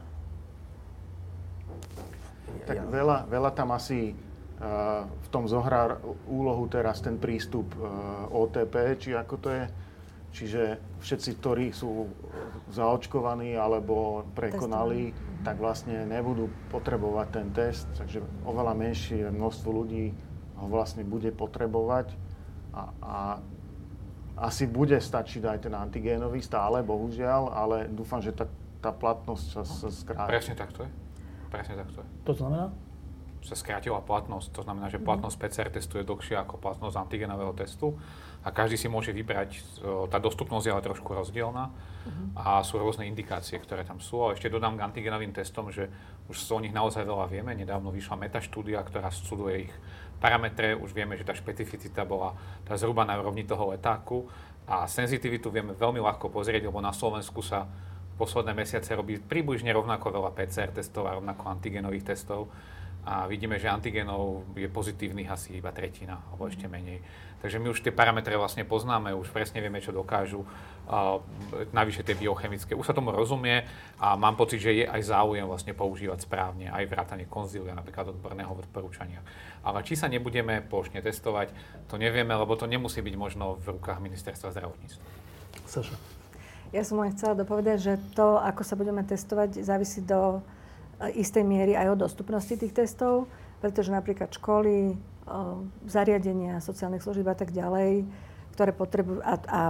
Tak 2.68 2.76
ja. 2.76 2.84
veľa, 2.86 3.26
veľa 3.26 3.52
tam 3.58 3.74
asi 3.74 4.14
v 4.60 5.28
tom 5.32 5.48
zohrá 5.48 5.96
úlohu 6.28 6.68
teraz 6.68 7.00
ten 7.00 7.16
prístup 7.16 7.72
uh, 7.80 8.28
OTP, 8.28 9.00
či 9.00 9.10
ako 9.16 9.36
to 9.40 9.50
je. 9.56 9.64
Čiže 10.30 10.62
všetci, 11.02 11.30
ktorí 11.42 11.74
sú 11.74 12.06
zaočkovaní 12.70 13.58
alebo 13.58 14.28
prekonali, 14.38 15.10
Testovanie. 15.10 15.42
tak 15.42 15.56
vlastne 15.58 15.98
nebudú 16.06 16.52
potrebovať 16.70 17.28
ten 17.34 17.48
test. 17.50 17.88
Takže 17.98 18.22
oveľa 18.46 18.78
menšie 18.78 19.32
množstvo 19.32 19.70
ľudí 19.74 20.14
ho 20.60 20.68
vlastne 20.70 21.02
bude 21.02 21.34
potrebovať. 21.34 22.14
A, 22.76 22.82
a 23.02 23.18
asi 24.38 24.70
bude 24.70 25.02
stačiť 25.02 25.44
aj 25.50 25.58
ten 25.66 25.74
antigénový 25.74 26.40
stále, 26.46 26.86
bohužiaľ, 26.86 27.50
ale 27.50 27.78
dúfam, 27.90 28.22
že 28.22 28.32
tá, 28.32 28.46
tá 28.80 28.94
platnosť 28.94 29.46
sa, 29.50 29.64
sa 29.66 29.90
skráti. 29.90 30.30
Presne 30.30 30.56
tak 30.56 30.70
to 30.78 30.86
je. 30.86 30.92
Presne 31.50 31.76
tak 31.80 31.90
to 31.92 32.00
je. 32.06 32.08
To 32.30 32.34
znamená? 32.38 32.70
Sa 33.44 33.56
skrátila 33.56 34.04
platnosť. 34.04 34.52
To 34.52 34.62
znamená, 34.68 34.92
že 34.92 35.00
platnosť 35.00 35.36
PCR 35.40 35.70
testu 35.72 35.98
je 36.00 36.08
dlhšia 36.08 36.44
ako 36.44 36.60
platnosť 36.60 36.96
antigenového 37.00 37.56
testu 37.56 37.96
a 38.44 38.52
každý 38.52 38.80
si 38.80 38.88
môže 38.88 39.12
vybrať, 39.12 39.60
tá 40.08 40.20
dostupnosť 40.20 40.66
je 40.68 40.72
ale 40.72 40.84
trošku 40.84 41.12
rozdielna 41.12 41.72
a 42.40 42.64
sú 42.64 42.80
rôzne 42.80 43.04
indikácie, 43.08 43.60
ktoré 43.60 43.84
tam 43.84 44.00
sú. 44.00 44.24
A 44.24 44.36
ešte 44.36 44.48
dodám 44.48 44.80
k 44.80 44.86
antigenovým 44.88 45.36
testom, 45.36 45.68
že 45.72 45.92
už 46.32 46.40
o 46.56 46.60
nich 46.64 46.72
naozaj 46.72 47.04
veľa 47.04 47.28
vieme. 47.28 47.52
Nedávno 47.52 47.92
vyšla 47.92 48.16
metaštúdia, 48.16 48.80
ktorá 48.84 49.12
studuje 49.12 49.68
ich 49.68 49.74
parametre. 50.24 50.76
Už 50.76 50.96
vieme, 50.96 51.20
že 51.20 51.28
tá 51.28 51.36
špecificita 51.36 52.08
bola 52.08 52.36
tá 52.64 52.80
zhruba 52.80 53.04
na 53.04 53.20
úrovni 53.20 53.44
toho 53.44 53.76
letáku 53.76 54.28
a 54.68 54.88
senzitivitu 54.88 55.52
vieme 55.52 55.76
veľmi 55.76 56.00
ľahko 56.00 56.32
pozrieť, 56.32 56.68
lebo 56.72 56.80
na 56.80 56.96
Slovensku 56.96 57.44
sa 57.44 57.68
posledné 58.20 58.52
mesiace 58.52 58.92
robí 58.96 59.16
približne 59.20 59.72
rovnako 59.72 60.12
veľa 60.12 60.32
PCR 60.36 60.72
testov 60.76 61.08
a 61.08 61.16
rovnako 61.16 61.44
antigenových 61.56 62.16
testov 62.16 62.52
a 63.08 63.26
vidíme, 63.26 63.56
že 63.56 63.72
antigenov 63.72 64.44
je 64.54 64.68
pozitívnych 64.68 65.32
asi 65.32 65.58
iba 65.58 65.72
tretina, 65.72 66.20
alebo 66.30 66.52
ešte 66.52 66.68
menej. 66.68 67.00
Takže 67.40 67.56
my 67.56 67.72
už 67.72 67.80
tie 67.80 67.96
parametre 67.96 68.36
vlastne 68.36 68.68
poznáme, 68.68 69.16
už 69.16 69.32
presne 69.32 69.64
vieme, 69.64 69.80
čo 69.80 69.96
dokážu. 69.96 70.44
Uh, 70.90 71.24
navyše 71.72 72.04
tie 72.04 72.18
biochemické, 72.18 72.76
už 72.76 72.92
sa 72.92 72.98
tomu 72.98 73.16
rozumie 73.16 73.64
a 74.02 74.18
mám 74.20 74.36
pocit, 74.36 74.60
že 74.60 74.74
je 74.74 74.86
aj 74.90 75.16
záujem 75.16 75.46
vlastne 75.48 75.72
používať 75.72 76.26
správne, 76.26 76.68
aj 76.68 76.90
vrátanie 76.90 77.30
konzília, 77.30 77.78
napríklad 77.78 78.12
odborného 78.12 78.52
odporúčania. 78.52 79.24
Ale 79.64 79.86
či 79.86 79.96
sa 79.96 80.12
nebudeme 80.12 80.66
plošne 80.66 81.00
testovať, 81.00 81.54
to 81.88 81.96
nevieme, 81.96 82.34
lebo 82.36 82.58
to 82.58 82.68
nemusí 82.68 83.00
byť 83.00 83.16
možno 83.16 83.56
v 83.62 83.80
rukách 83.80 84.02
ministerstva 84.02 84.52
zdravotníctva. 84.52 85.04
Saša. 85.70 85.96
Ja 86.70 86.86
som 86.86 87.02
len 87.02 87.14
chcela 87.18 87.34
dopovedať, 87.34 87.78
že 87.82 87.94
to, 88.14 88.38
ako 88.38 88.62
sa 88.62 88.78
budeme 88.78 89.02
testovať, 89.02 89.62
závisí 89.66 90.06
do 90.06 90.42
istej 91.16 91.44
miery 91.48 91.74
aj 91.80 91.96
o 91.96 92.02
dostupnosti 92.02 92.52
tých 92.52 92.76
testov, 92.76 93.32
pretože 93.64 93.92
napríklad 93.92 94.32
školy, 94.36 95.00
zariadenia 95.86 96.58
sociálnych 96.64 97.06
služieb 97.06 97.28
a 97.30 97.38
tak 97.38 97.54
ďalej, 97.54 98.06
ktoré 98.58 98.72
potrebujú, 98.74 99.20
a, 99.22 99.36
a 99.46 99.62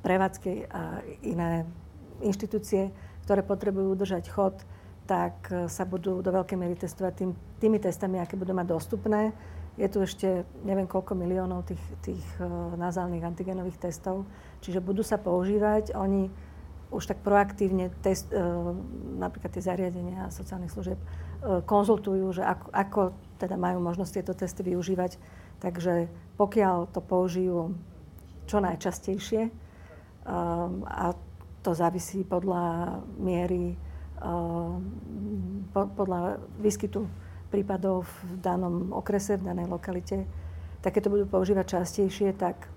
prevádzky 0.00 0.70
a 0.72 1.04
iné 1.22 1.68
inštitúcie, 2.24 2.90
ktoré 3.28 3.44
potrebujú 3.44 3.92
udržať 3.92 4.24
chod, 4.32 4.56
tak 5.06 5.50
e, 5.52 5.68
sa 5.70 5.86
budú 5.86 6.24
do 6.24 6.30
veľkej 6.32 6.58
miery 6.58 6.74
testovať 6.74 7.12
tým, 7.14 7.30
tými 7.62 7.78
testami, 7.78 8.18
aké 8.18 8.34
budú 8.34 8.56
mať 8.56 8.66
dostupné. 8.72 9.30
Je 9.76 9.86
tu 9.92 10.00
ešte 10.00 10.48
neviem 10.64 10.88
koľko 10.88 11.12
miliónov 11.12 11.68
tých, 11.68 11.82
tých 12.00 12.24
nazálnych 12.80 13.20
antigenových 13.20 13.76
testov, 13.76 14.24
čiže 14.64 14.80
budú 14.80 15.04
sa 15.04 15.20
používať. 15.20 15.92
Oni 15.92 16.32
už 16.96 17.04
tak 17.12 17.20
proaktívne 17.20 17.92
test, 18.00 18.32
e, 18.32 18.40
napríklad 19.20 19.52
tie 19.52 19.62
zariadenia 19.62 20.32
sociálnych 20.32 20.72
služieb 20.72 20.96
e, 20.96 21.06
konzultujú, 21.62 22.40
že 22.40 22.42
ako, 22.42 22.66
ako 22.72 23.00
teda 23.36 23.60
majú 23.60 23.84
možnosť 23.84 24.12
tieto 24.20 24.32
testy 24.32 24.64
využívať. 24.64 25.20
Takže 25.60 26.08
pokiaľ 26.40 26.92
to 26.92 27.00
použijú 27.04 27.76
čo 28.46 28.62
najčastejšie 28.62 29.50
um, 30.24 30.86
a 30.86 31.12
to 31.66 31.74
závisí 31.74 32.22
podľa 32.22 32.98
miery, 33.18 33.74
um, 34.22 34.78
po, 35.74 35.90
podľa 35.90 36.38
výskytu 36.62 37.02
prípadov 37.50 38.06
v 38.06 38.38
danom 38.38 38.94
okrese, 38.94 39.40
v 39.40 39.50
danej 39.50 39.66
lokalite, 39.66 40.28
tak 40.84 40.94
keď 40.94 41.10
to 41.10 41.14
budú 41.18 41.24
používať 41.26 41.80
častejšie, 41.82 42.30
tak 42.38 42.70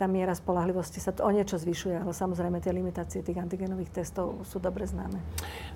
tá 0.00 0.08
miera 0.08 0.32
spolahlivosti 0.32 0.96
sa 0.96 1.12
o 1.20 1.28
niečo 1.28 1.60
zvyšuje, 1.60 2.00
ale 2.00 2.16
samozrejme 2.16 2.56
tie 2.64 2.72
limitácie 2.72 3.20
tých 3.20 3.36
antigenových 3.36 4.00
testov 4.00 4.48
sú 4.48 4.56
dobre 4.56 4.88
známe. 4.88 5.20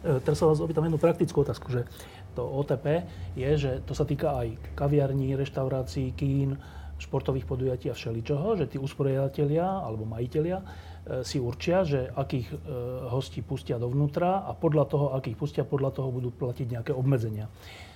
E, 0.01 0.17
teraz 0.25 0.41
sa 0.41 0.49
vás 0.49 0.65
opýtam 0.65 0.89
jednu 0.89 0.97
praktickú 0.97 1.45
otázku, 1.45 1.69
že 1.69 1.85
to 2.33 2.41
OTP 2.41 3.05
je, 3.37 3.51
že 3.61 3.71
to 3.85 3.93
sa 3.93 4.09
týka 4.09 4.33
aj 4.33 4.57
kaviarní, 4.73 5.37
reštaurácií, 5.37 6.17
kín, 6.17 6.57
športových 6.97 7.45
podujatí 7.45 7.93
a 7.93 7.95
všeličoho, 7.95 8.57
že 8.57 8.65
tí 8.73 8.81
usporiadatelia 8.81 9.85
alebo 9.85 10.09
majiteľia 10.09 10.57
e, 10.57 10.65
si 11.21 11.37
určia, 11.37 11.85
že 11.85 12.09
akých 12.09 12.49
e, 12.49 12.57
hostí 13.13 13.45
pustia 13.45 13.77
dovnútra 13.77 14.49
a 14.49 14.57
podľa 14.57 14.85
toho, 14.89 15.07
akých 15.21 15.37
pustia, 15.37 15.63
podľa 15.69 16.01
toho 16.01 16.09
budú 16.09 16.33
platiť 16.33 16.81
nejaké 16.81 16.93
obmedzenia 16.97 17.53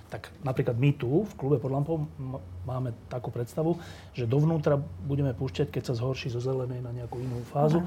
tak 0.09 0.33
napríklad 0.41 0.81
my 0.81 0.91
tu 0.97 1.29
v 1.29 1.33
klube 1.37 1.61
pod 1.61 1.69
lampou 1.69 2.09
máme 2.65 2.97
takú 3.13 3.29
predstavu, 3.29 3.77
že 4.17 4.25
dovnútra 4.25 4.81
budeme 5.05 5.37
púšťať, 5.37 5.69
keď 5.69 5.93
sa 5.93 5.95
zhorší 6.01 6.33
zo 6.33 6.41
zelenej 6.41 6.81
na 6.81 6.97
nejakú 6.97 7.21
inú 7.21 7.45
fázu, 7.45 7.85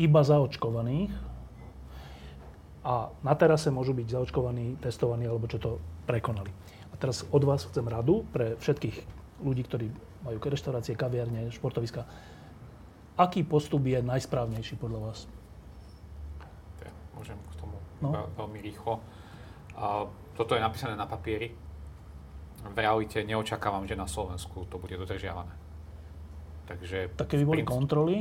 iba 0.00 0.24
zaočkovaných. 0.24 1.12
A 2.88 3.12
na 3.20 3.34
terase 3.36 3.68
môžu 3.68 3.92
byť 3.92 4.16
zaočkovaní, 4.16 4.80
testovaní 4.80 5.28
alebo 5.28 5.44
čo 5.44 5.60
to 5.60 5.70
prekonali. 6.08 6.48
A 6.88 6.96
teraz 6.96 7.28
od 7.28 7.44
vás 7.44 7.68
chcem 7.68 7.84
radu 7.84 8.24
pre 8.32 8.56
všetkých 8.56 8.96
ľudí, 9.44 9.62
ktorí 9.68 9.86
majú 10.24 10.40
reštaurácie, 10.40 10.96
kaviarne, 10.96 11.52
športoviska. 11.52 12.08
Aký 13.20 13.44
postup 13.44 13.84
je 13.84 14.00
najsprávnejší 14.00 14.80
podľa 14.80 15.10
vás? 15.12 15.18
Môžem 17.12 17.34
k 17.34 17.54
tomu 17.58 17.76
no. 17.98 18.30
veľmi 18.38 18.62
rýchlo. 18.62 19.02
A 19.74 20.06
toto 20.38 20.54
je 20.54 20.62
napísané 20.62 20.94
na 20.94 21.10
papieri. 21.10 21.50
V 22.62 22.76
realite 22.78 23.26
neočakávam, 23.26 23.82
že 23.90 23.98
na 23.98 24.06
Slovensku 24.06 24.70
to 24.70 24.78
bude 24.78 24.94
dodržiavané. 24.94 25.50
Takže... 26.70 27.18
Také 27.18 27.42
by 27.42 27.44
boli 27.44 27.62
princ... 27.66 27.74
kontroly? 27.74 28.16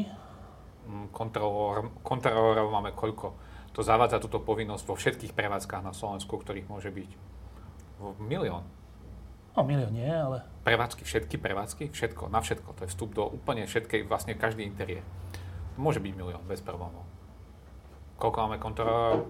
Mm, 0.90 1.14
kontrolor, 1.14 1.94
kontrolorov 2.02 2.74
máme 2.74 2.98
koľko? 2.98 3.38
To 3.78 3.86
zavádza 3.86 4.18
túto 4.18 4.42
povinnosť 4.42 4.84
vo 4.90 4.98
všetkých 4.98 5.38
prevádzkach 5.38 5.86
na 5.86 5.94
Slovensku, 5.94 6.34
ktorých 6.34 6.66
môže 6.66 6.90
byť 6.90 7.10
milión. 8.26 8.66
No 9.54 9.62
milión 9.62 9.94
nie, 9.94 10.10
ale... 10.10 10.42
Prevádzky, 10.66 11.06
všetky 11.06 11.38
prevádzky, 11.38 11.94
všetko, 11.94 12.34
na 12.34 12.42
všetko. 12.42 12.78
To 12.78 12.82
je 12.82 12.90
vstup 12.94 13.14
do 13.14 13.30
úplne 13.30 13.66
všetkej, 13.70 14.10
vlastne 14.10 14.34
každý 14.34 14.66
interiér. 14.66 15.06
Môže 15.78 16.02
byť 16.02 16.14
milión, 16.18 16.42
bez 16.50 16.66
problémov. 16.66 17.06
Koľko 18.18 18.38
máme 18.42 18.58
kontrolorov? 18.58 19.30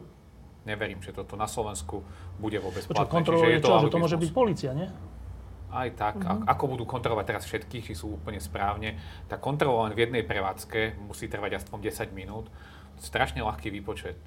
Neverím, 0.67 0.99
že 0.99 1.15
toto 1.15 1.39
na 1.39 1.47
Slovensku 1.47 2.03
bude 2.35 2.59
vôbec 2.59 2.83
platné. 2.83 3.07
Kontroluje 3.07 3.63
čo? 3.63 3.87
Že 3.87 3.93
to 3.95 4.03
môže 4.03 4.17
byť 4.19 4.31
policia, 4.35 4.75
nie? 4.75 4.91
aj 5.67 5.89
tak, 5.99 6.15
uh-huh. 6.23 6.47
ako 6.47 6.63
budú 6.75 6.83
kontrolovať 6.87 7.25
teraz 7.27 7.43
všetkých, 7.43 7.91
či 7.91 7.93
sú 7.93 8.15
úplne 8.15 8.39
správne, 8.39 8.95
tá 9.27 9.35
kontrola 9.35 9.91
len 9.91 9.93
v 9.99 10.07
jednej 10.07 10.23
prevádzke 10.23 10.95
musí 11.03 11.27
trvať 11.27 11.59
aspoň 11.59 11.91
10 11.91 12.15
minút. 12.15 12.47
Strašne 12.97 13.43
ľahký 13.43 13.69
výpočet. 13.69 14.17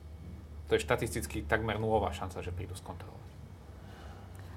To 0.70 0.78
je 0.78 0.80
štatisticky 0.84 1.48
takmer 1.48 1.80
nulová 1.80 2.14
šanca, 2.14 2.44
že 2.44 2.54
prídu 2.54 2.78
skontrolovať. 2.78 3.28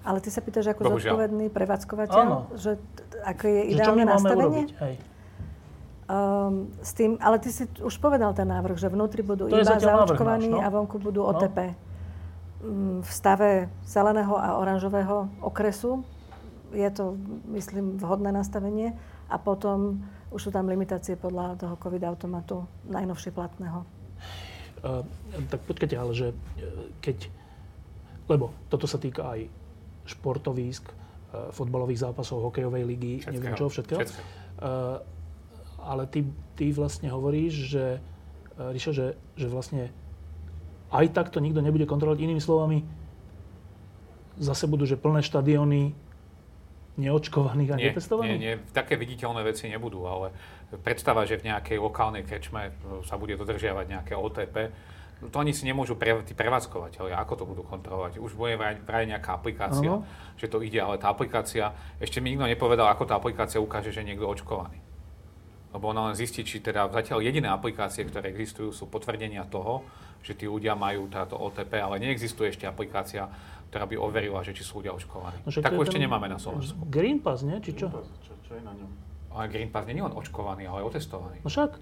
Ale 0.04 0.20
ty 0.20 0.30
sa 0.30 0.44
pýtaš 0.44 0.76
ako 0.76 0.92
Bohužiaľ. 0.92 1.16
zodpovedný 1.16 1.46
prevádzkovateľ, 1.50 2.20
Áno. 2.28 2.52
že 2.60 2.76
t- 2.76 3.04
ako 3.24 3.44
je 3.48 3.56
Že 3.56 3.64
čo 3.64 3.72
ideálne 3.72 3.96
my 3.96 4.04
máme 4.04 4.14
nastavenie? 4.20 4.44
urobiť? 4.44 4.70
Hej. 4.84 4.96
Um, 6.14 6.70
s 6.86 6.94
tým, 6.94 7.18
ale 7.18 7.42
ty 7.42 7.50
si 7.50 7.66
už 7.82 7.98
povedal 7.98 8.38
ten 8.38 8.46
návrh, 8.46 8.78
že 8.78 8.86
vnútri 8.86 9.26
budú 9.26 9.50
To 9.50 9.58
iba 9.58 9.82
zaočkovaní 9.82 10.46
náš, 10.46 10.54
no. 10.54 10.62
a 10.62 10.70
vonku 10.70 11.02
budú 11.02 11.26
No. 11.26 11.34
OTP. 11.34 11.74
Mm, 12.62 13.02
V 13.02 13.10
stave 13.10 13.74
zeleného 13.82 14.38
a 14.38 14.62
oranžového 14.62 15.26
okresu 15.42 16.06
je 16.70 16.86
to, 16.94 17.18
myslím, 17.50 17.98
vhodné 17.98 18.30
nastavenie 18.30 18.94
a 19.26 19.42
potom 19.42 20.06
už 20.30 20.50
sú 20.50 20.50
tam 20.54 20.70
limitácie 20.70 21.18
podľa 21.18 21.58
toho 21.58 21.82
COVID 21.82 22.04
automatu 22.06 22.70
najnovšie 22.94 23.34
platného. 23.34 23.82
Uh, 24.86 25.02
tak 25.50 25.66
počkajte, 25.66 25.96
ale 25.98 26.12
že 26.14 26.28
e, 26.30 26.36
keď... 27.00 27.32
Lebo 28.28 28.54
toto 28.70 28.86
sa 28.86 29.00
týka 29.00 29.34
aj 29.34 29.50
športovísk, 30.06 30.84
uh, 30.92 31.50
fotbalových 31.56 32.06
zápasov, 32.06 32.44
hokejovej 32.52 32.84
ligy, 32.86 33.14
neviem 33.30 33.56
čo, 33.58 33.72
všetkého. 33.72 33.98
Všetkého. 34.04 34.26
Uh, 34.62 35.13
ale 35.84 36.08
ty, 36.08 36.26
ty 36.56 36.72
vlastne 36.72 37.12
hovoríš, 37.12 37.54
že, 37.70 37.86
uh, 38.58 38.72
Ríša, 38.72 38.92
že, 38.96 39.08
že 39.36 39.48
vlastne 39.52 39.92
aj 40.94 41.10
tak 41.12 41.34
to 41.34 41.42
nikto 41.42 41.60
nebude 41.60 41.90
kontrolovať. 41.90 42.22
Inými 42.22 42.42
slovami, 42.42 42.86
zase 44.38 44.70
budú, 44.70 44.86
že 44.86 44.98
plné 44.98 45.26
štadióny 45.26 45.94
neočkovaných 46.94 47.70
a 47.74 47.76
Nie, 47.78 47.86
netestovaných? 47.90 48.30
nie, 48.38 48.38
nie, 48.38 48.54
také 48.70 48.94
viditeľné 48.94 49.42
veci 49.42 49.66
nebudú, 49.66 50.06
ale 50.06 50.30
predstava, 50.86 51.26
že 51.26 51.42
v 51.42 51.50
nejakej 51.50 51.82
lokálnej 51.82 52.22
krečme 52.22 52.70
sa 53.10 53.18
bude 53.18 53.34
dodržiavať 53.34 53.86
nejaké 53.90 54.14
OTP, 54.14 54.56
to 55.24 55.38
ani 55.40 55.56
si 55.56 55.64
nemôžu 55.64 55.96
pre, 55.96 56.20
tí 56.28 56.36
prevádzkovateľia, 56.36 57.16
ako 57.16 57.34
to 57.40 57.44
budú 57.48 57.64
kontrolovať. 57.64 58.20
Už 58.20 58.36
bude 58.36 58.60
vraj, 58.60 58.76
vraj 58.84 59.08
nejaká 59.08 59.40
aplikácia, 59.40 59.88
Áno. 59.88 60.04
že 60.36 60.52
to 60.52 60.60
ide, 60.60 60.84
ale 60.84 61.00
tá 61.00 61.08
aplikácia, 61.08 61.72
ešte 62.04 62.20
mi 62.20 62.36
nikto 62.36 62.44
nepovedal, 62.44 62.92
ako 62.92 63.08
tá 63.08 63.16
aplikácia 63.16 63.64
ukáže, 63.64 63.96
že 63.96 64.04
niekto 64.04 64.28
očkovaný. 64.28 64.84
Lebo 65.74 65.90
ona 65.90 66.14
len 66.14 66.16
zistí, 66.16 66.46
či 66.46 66.62
teda 66.62 66.86
zatiaľ 66.94 67.26
jediné 67.26 67.50
aplikácie, 67.50 68.06
ktoré 68.06 68.30
existujú, 68.30 68.70
sú 68.70 68.86
potvrdenia 68.86 69.42
toho, 69.50 69.82
že 70.22 70.38
tí 70.38 70.46
ľudia 70.46 70.78
majú 70.78 71.10
táto 71.10 71.36
OTP, 71.36 71.82
ale 71.82 71.98
neexistuje 71.98 72.54
ešte 72.54 72.70
aplikácia, 72.70 73.28
ktorá 73.74 73.90
by 73.90 73.98
overila, 73.98 74.46
že 74.46 74.54
či 74.54 74.62
sú 74.62 74.86
ľudia 74.86 74.94
očkovaní. 74.94 75.42
No 75.42 75.50
Takú 75.50 75.82
ešte 75.82 75.98
nemáme 75.98 76.30
na 76.30 76.38
Slovensku. 76.38 76.78
Green 76.88 77.18
Pass, 77.18 77.42
nie? 77.42 77.58
Či 77.58 77.74
čo? 77.74 77.90
Čo, 77.90 78.34
čo 78.46 78.52
je 78.54 78.62
na 78.62 78.72
ňom? 78.78 78.90
Ale 79.34 79.50
Green 79.50 79.74
Pass 79.74 79.90
nie 79.90 79.98
je 79.98 80.06
len 80.06 80.14
očkovaný, 80.14 80.70
ale 80.70 80.86
otestovaný. 80.86 81.42
No 81.42 81.50
však. 81.50 81.82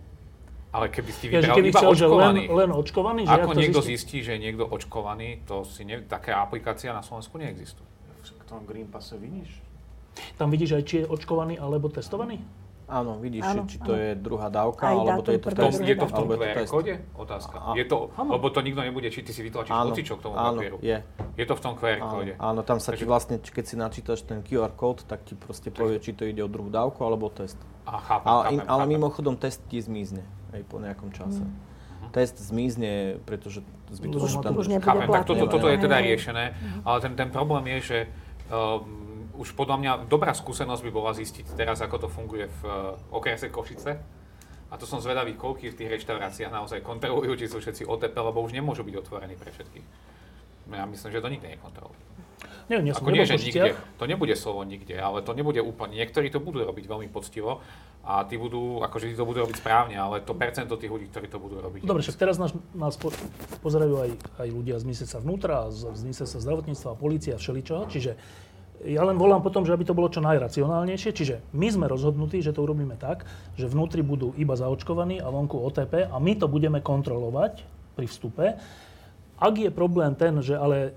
Ale 0.72 0.88
keby 0.88 1.12
si 1.12 1.28
Ja, 1.28 1.44
že 1.44 1.52
vybral 1.52 1.58
keby 1.60 1.68
iba 1.68 1.80
chcel, 1.84 1.92
že 2.00 2.08
len, 2.08 2.16
očkovaný, 2.16 2.44
len 2.48 2.70
očkovaný, 2.72 3.22
že 3.28 3.36
ako 3.44 3.52
niekto 3.60 3.82
zistí? 3.84 3.92
zistí, 3.92 4.18
že 4.24 4.32
je 4.32 4.40
niekto 4.40 4.64
očkovaný, 4.64 5.44
to 5.44 5.68
si 5.68 5.84
ne, 5.84 6.00
taká 6.08 6.40
aplikácia 6.40 6.96
na 6.96 7.04
Slovensku 7.04 7.36
neexistuje. 7.36 7.84
V 8.24 8.44
tom 8.48 8.64
Green 8.64 8.88
Passe 8.88 9.20
vidíš? 9.20 9.60
Tam 10.40 10.48
vidíš 10.48 10.80
aj, 10.80 10.84
či 10.88 10.96
je 11.04 11.06
očkovaný 11.12 11.60
alebo 11.60 11.92
testovaný? 11.92 12.40
Áno, 12.92 13.16
vidíš, 13.16 13.48
Áno, 13.48 13.64
že 13.64 13.72
či 13.72 13.78
to 13.80 13.96
áno. 13.96 14.04
je 14.04 14.10
druhá 14.14 14.48
dávka, 14.48 14.84
Aj 14.84 14.92
alebo 14.94 15.24
to 15.24 15.32
je 15.32 15.40
to 15.40 15.48
prvého, 15.48 15.56
To, 15.56 15.64
test. 15.64 15.78
druhého 15.80 15.88
je 15.88 15.96
to 15.96 16.06
v 16.06 16.12
tom 16.12 16.26
QR 16.28 16.56
kóde? 16.68 16.94
Otázka. 17.16 17.56
A- 17.58 17.74
Je 17.74 17.86
to, 17.88 17.98
áno. 18.14 18.30
lebo 18.36 18.46
to 18.48 18.60
nikto 18.60 18.82
nebude, 18.82 19.08
či 19.08 19.20
ty 19.22 19.32
si 19.32 19.42
vytlačíš 19.42 19.72
Áno, 19.72 19.90
hocičo 19.90 20.14
k 20.16 20.22
tomu 20.22 20.36
áno, 20.36 20.60
papieru. 20.60 20.78
je. 20.78 20.98
Je 21.34 21.46
to 21.48 21.54
v 21.56 21.62
tom 21.62 21.74
QR 21.74 21.98
Áno, 21.98 22.12
kóde. 22.14 22.32
áno, 22.36 22.60
tam 22.62 22.78
sa 22.78 22.92
ti 22.92 23.00
Takže- 23.00 23.08
vlastne, 23.08 23.36
keď 23.40 23.64
si 23.64 23.76
načítaš 23.76 24.20
ten 24.22 24.44
QR 24.44 24.70
kód, 24.70 25.02
tak 25.02 25.24
ti 25.24 25.34
proste 25.34 25.72
povie, 25.72 25.98
či 25.98 26.12
to 26.12 26.28
ide 26.28 26.44
o 26.44 26.52
druhú 26.52 26.68
dávku 26.68 27.00
alebo 27.02 27.32
test. 27.32 27.56
Aha, 27.82 27.96
chápem, 27.98 28.28
Ale, 28.28 28.42
chápem, 28.44 28.60
ale 28.62 28.82
chápem. 28.84 28.92
mimochodom 28.92 29.36
test 29.36 29.64
ti 29.66 29.80
zmizne 29.80 30.22
aj 30.52 30.62
po 30.68 30.78
nejakom 30.78 31.10
čase. 31.10 31.48
Test 32.12 32.44
zmizne, 32.44 33.24
pretože 33.24 33.64
zbytočne 33.88 34.44
tam... 34.44 34.52
už 34.54 34.68
nebude 34.68 34.84
Chápem, 34.84 35.08
tak 35.08 35.24
toto, 35.24 35.48
toto 35.48 35.72
je 35.72 35.80
teda 35.80 35.96
riešené, 35.98 36.44
ale 36.84 36.98
ten, 37.00 37.16
ten 37.16 37.32
problém 37.32 37.64
je, 37.72 37.80
že 37.80 37.98
um, 38.52 39.01
už 39.42 39.58
podľa 39.58 39.78
mňa 39.82 39.92
dobrá 40.06 40.38
skúsenosť 40.38 40.86
by 40.86 40.92
bola 40.94 41.18
zistiť 41.18 41.58
teraz, 41.58 41.82
ako 41.82 42.06
to 42.06 42.08
funguje 42.14 42.46
v 42.46 42.62
uh, 42.70 42.94
okrese 43.10 43.50
Košice. 43.50 43.98
A 44.72 44.80
to 44.80 44.88
som 44.88 45.04
zvedavý, 45.04 45.36
koľky 45.36 45.74
v 45.74 45.76
tých 45.76 46.00
reštauráciách 46.00 46.54
naozaj 46.54 46.80
kontrolujú, 46.86 47.36
či 47.36 47.52
sú 47.52 47.60
všetci 47.60 47.84
OTP, 47.90 48.16
lebo 48.16 48.40
už 48.40 48.56
nemôžu 48.56 48.88
byť 48.88 48.96
otvorení 49.04 49.36
pre 49.36 49.52
všetkých. 49.52 49.86
Ja 50.72 50.88
myslím, 50.88 51.10
že 51.12 51.20
to 51.20 51.28
nikto 51.28 51.48
nekontroluje. 51.52 52.00
Ja 52.72 52.80
som 52.96 53.04
Ako 53.04 53.12
nie, 53.12 53.28
že 53.28 53.36
nikde. 53.36 53.76
To 54.00 54.08
nebude 54.08 54.32
slovo 54.40 54.64
nikde, 54.64 54.96
ale 54.96 55.20
to 55.20 55.36
nebude 55.36 55.60
úplne. 55.60 56.00
Niektorí 56.00 56.32
to 56.32 56.40
budú 56.40 56.64
robiť 56.64 56.88
veľmi 56.88 57.12
poctivo 57.12 57.60
a 58.08 58.24
tí 58.24 58.40
budú, 58.40 58.80
akože 58.80 59.12
tí 59.12 59.16
to 59.20 59.28
budú 59.28 59.44
robiť 59.44 59.60
správne, 59.60 60.00
ale 60.00 60.24
to 60.24 60.32
percento 60.32 60.80
tých 60.80 60.88
ľudí, 60.88 61.12
ktorí 61.12 61.28
to 61.28 61.36
budú 61.36 61.60
robiť. 61.60 61.84
Dobre, 61.84 62.00
však 62.00 62.16
teraz 62.16 62.40
nás, 62.40 62.56
nás 62.72 62.96
po, 62.96 63.12
pozerajú 63.60 64.08
aj, 64.08 64.12
aj 64.40 64.48
ľudia 64.56 64.80
z 64.80 64.88
ministerstva 64.88 65.20
vnútra, 65.20 65.68
z, 65.68 65.92
z 65.92 66.02
ministerstva 66.08 66.40
zdravotníctva, 66.40 66.90
polícia, 66.96 67.36
všeličoho. 67.36 67.92
Čiže 67.92 68.16
ja 68.86 69.06
len 69.06 69.18
volám 69.18 69.46
potom, 69.46 69.62
že 69.62 69.74
aby 69.74 69.86
to 69.86 69.98
bolo 69.98 70.10
čo 70.10 70.22
najracionálnejšie. 70.26 71.12
Čiže 71.14 71.36
my 71.54 71.68
sme 71.70 71.86
rozhodnutí, 71.86 72.42
že 72.42 72.54
to 72.54 72.66
urobíme 72.66 72.98
tak, 72.98 73.30
že 73.58 73.70
vnútri 73.70 74.02
budú 74.02 74.34
iba 74.38 74.58
zaočkovaní 74.58 75.22
a 75.22 75.30
vonku 75.30 75.58
OTP 75.58 76.10
a 76.10 76.18
my 76.18 76.34
to 76.38 76.50
budeme 76.50 76.82
kontrolovať 76.82 77.62
pri 77.94 78.06
vstupe. 78.10 78.46
Ak 79.42 79.54
je 79.58 79.70
problém 79.74 80.14
ten, 80.18 80.38
že 80.42 80.58
ale 80.58 80.94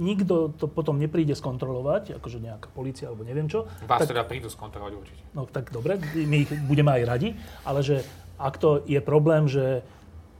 nikto 0.00 0.56
to 0.56 0.64
potom 0.68 0.96
nepríde 0.96 1.36
skontrolovať, 1.36 2.16
akože 2.16 2.40
nejaká 2.40 2.68
polícia 2.72 3.12
alebo 3.12 3.28
neviem 3.28 3.44
čo, 3.44 3.68
Vás 3.84 4.00
tak 4.00 4.16
teda 4.16 4.24
prídu 4.24 4.48
skontrolovať 4.48 4.92
určite. 4.96 5.22
No 5.36 5.44
tak 5.44 5.68
dobre, 5.68 6.00
my 6.00 6.36
ich 6.48 6.50
budeme 6.64 6.96
aj 6.96 7.02
radi, 7.04 7.28
ale 7.68 7.84
že 7.84 8.00
ak 8.40 8.56
to 8.56 8.80
je 8.88 9.00
problém, 9.04 9.46
že 9.46 9.84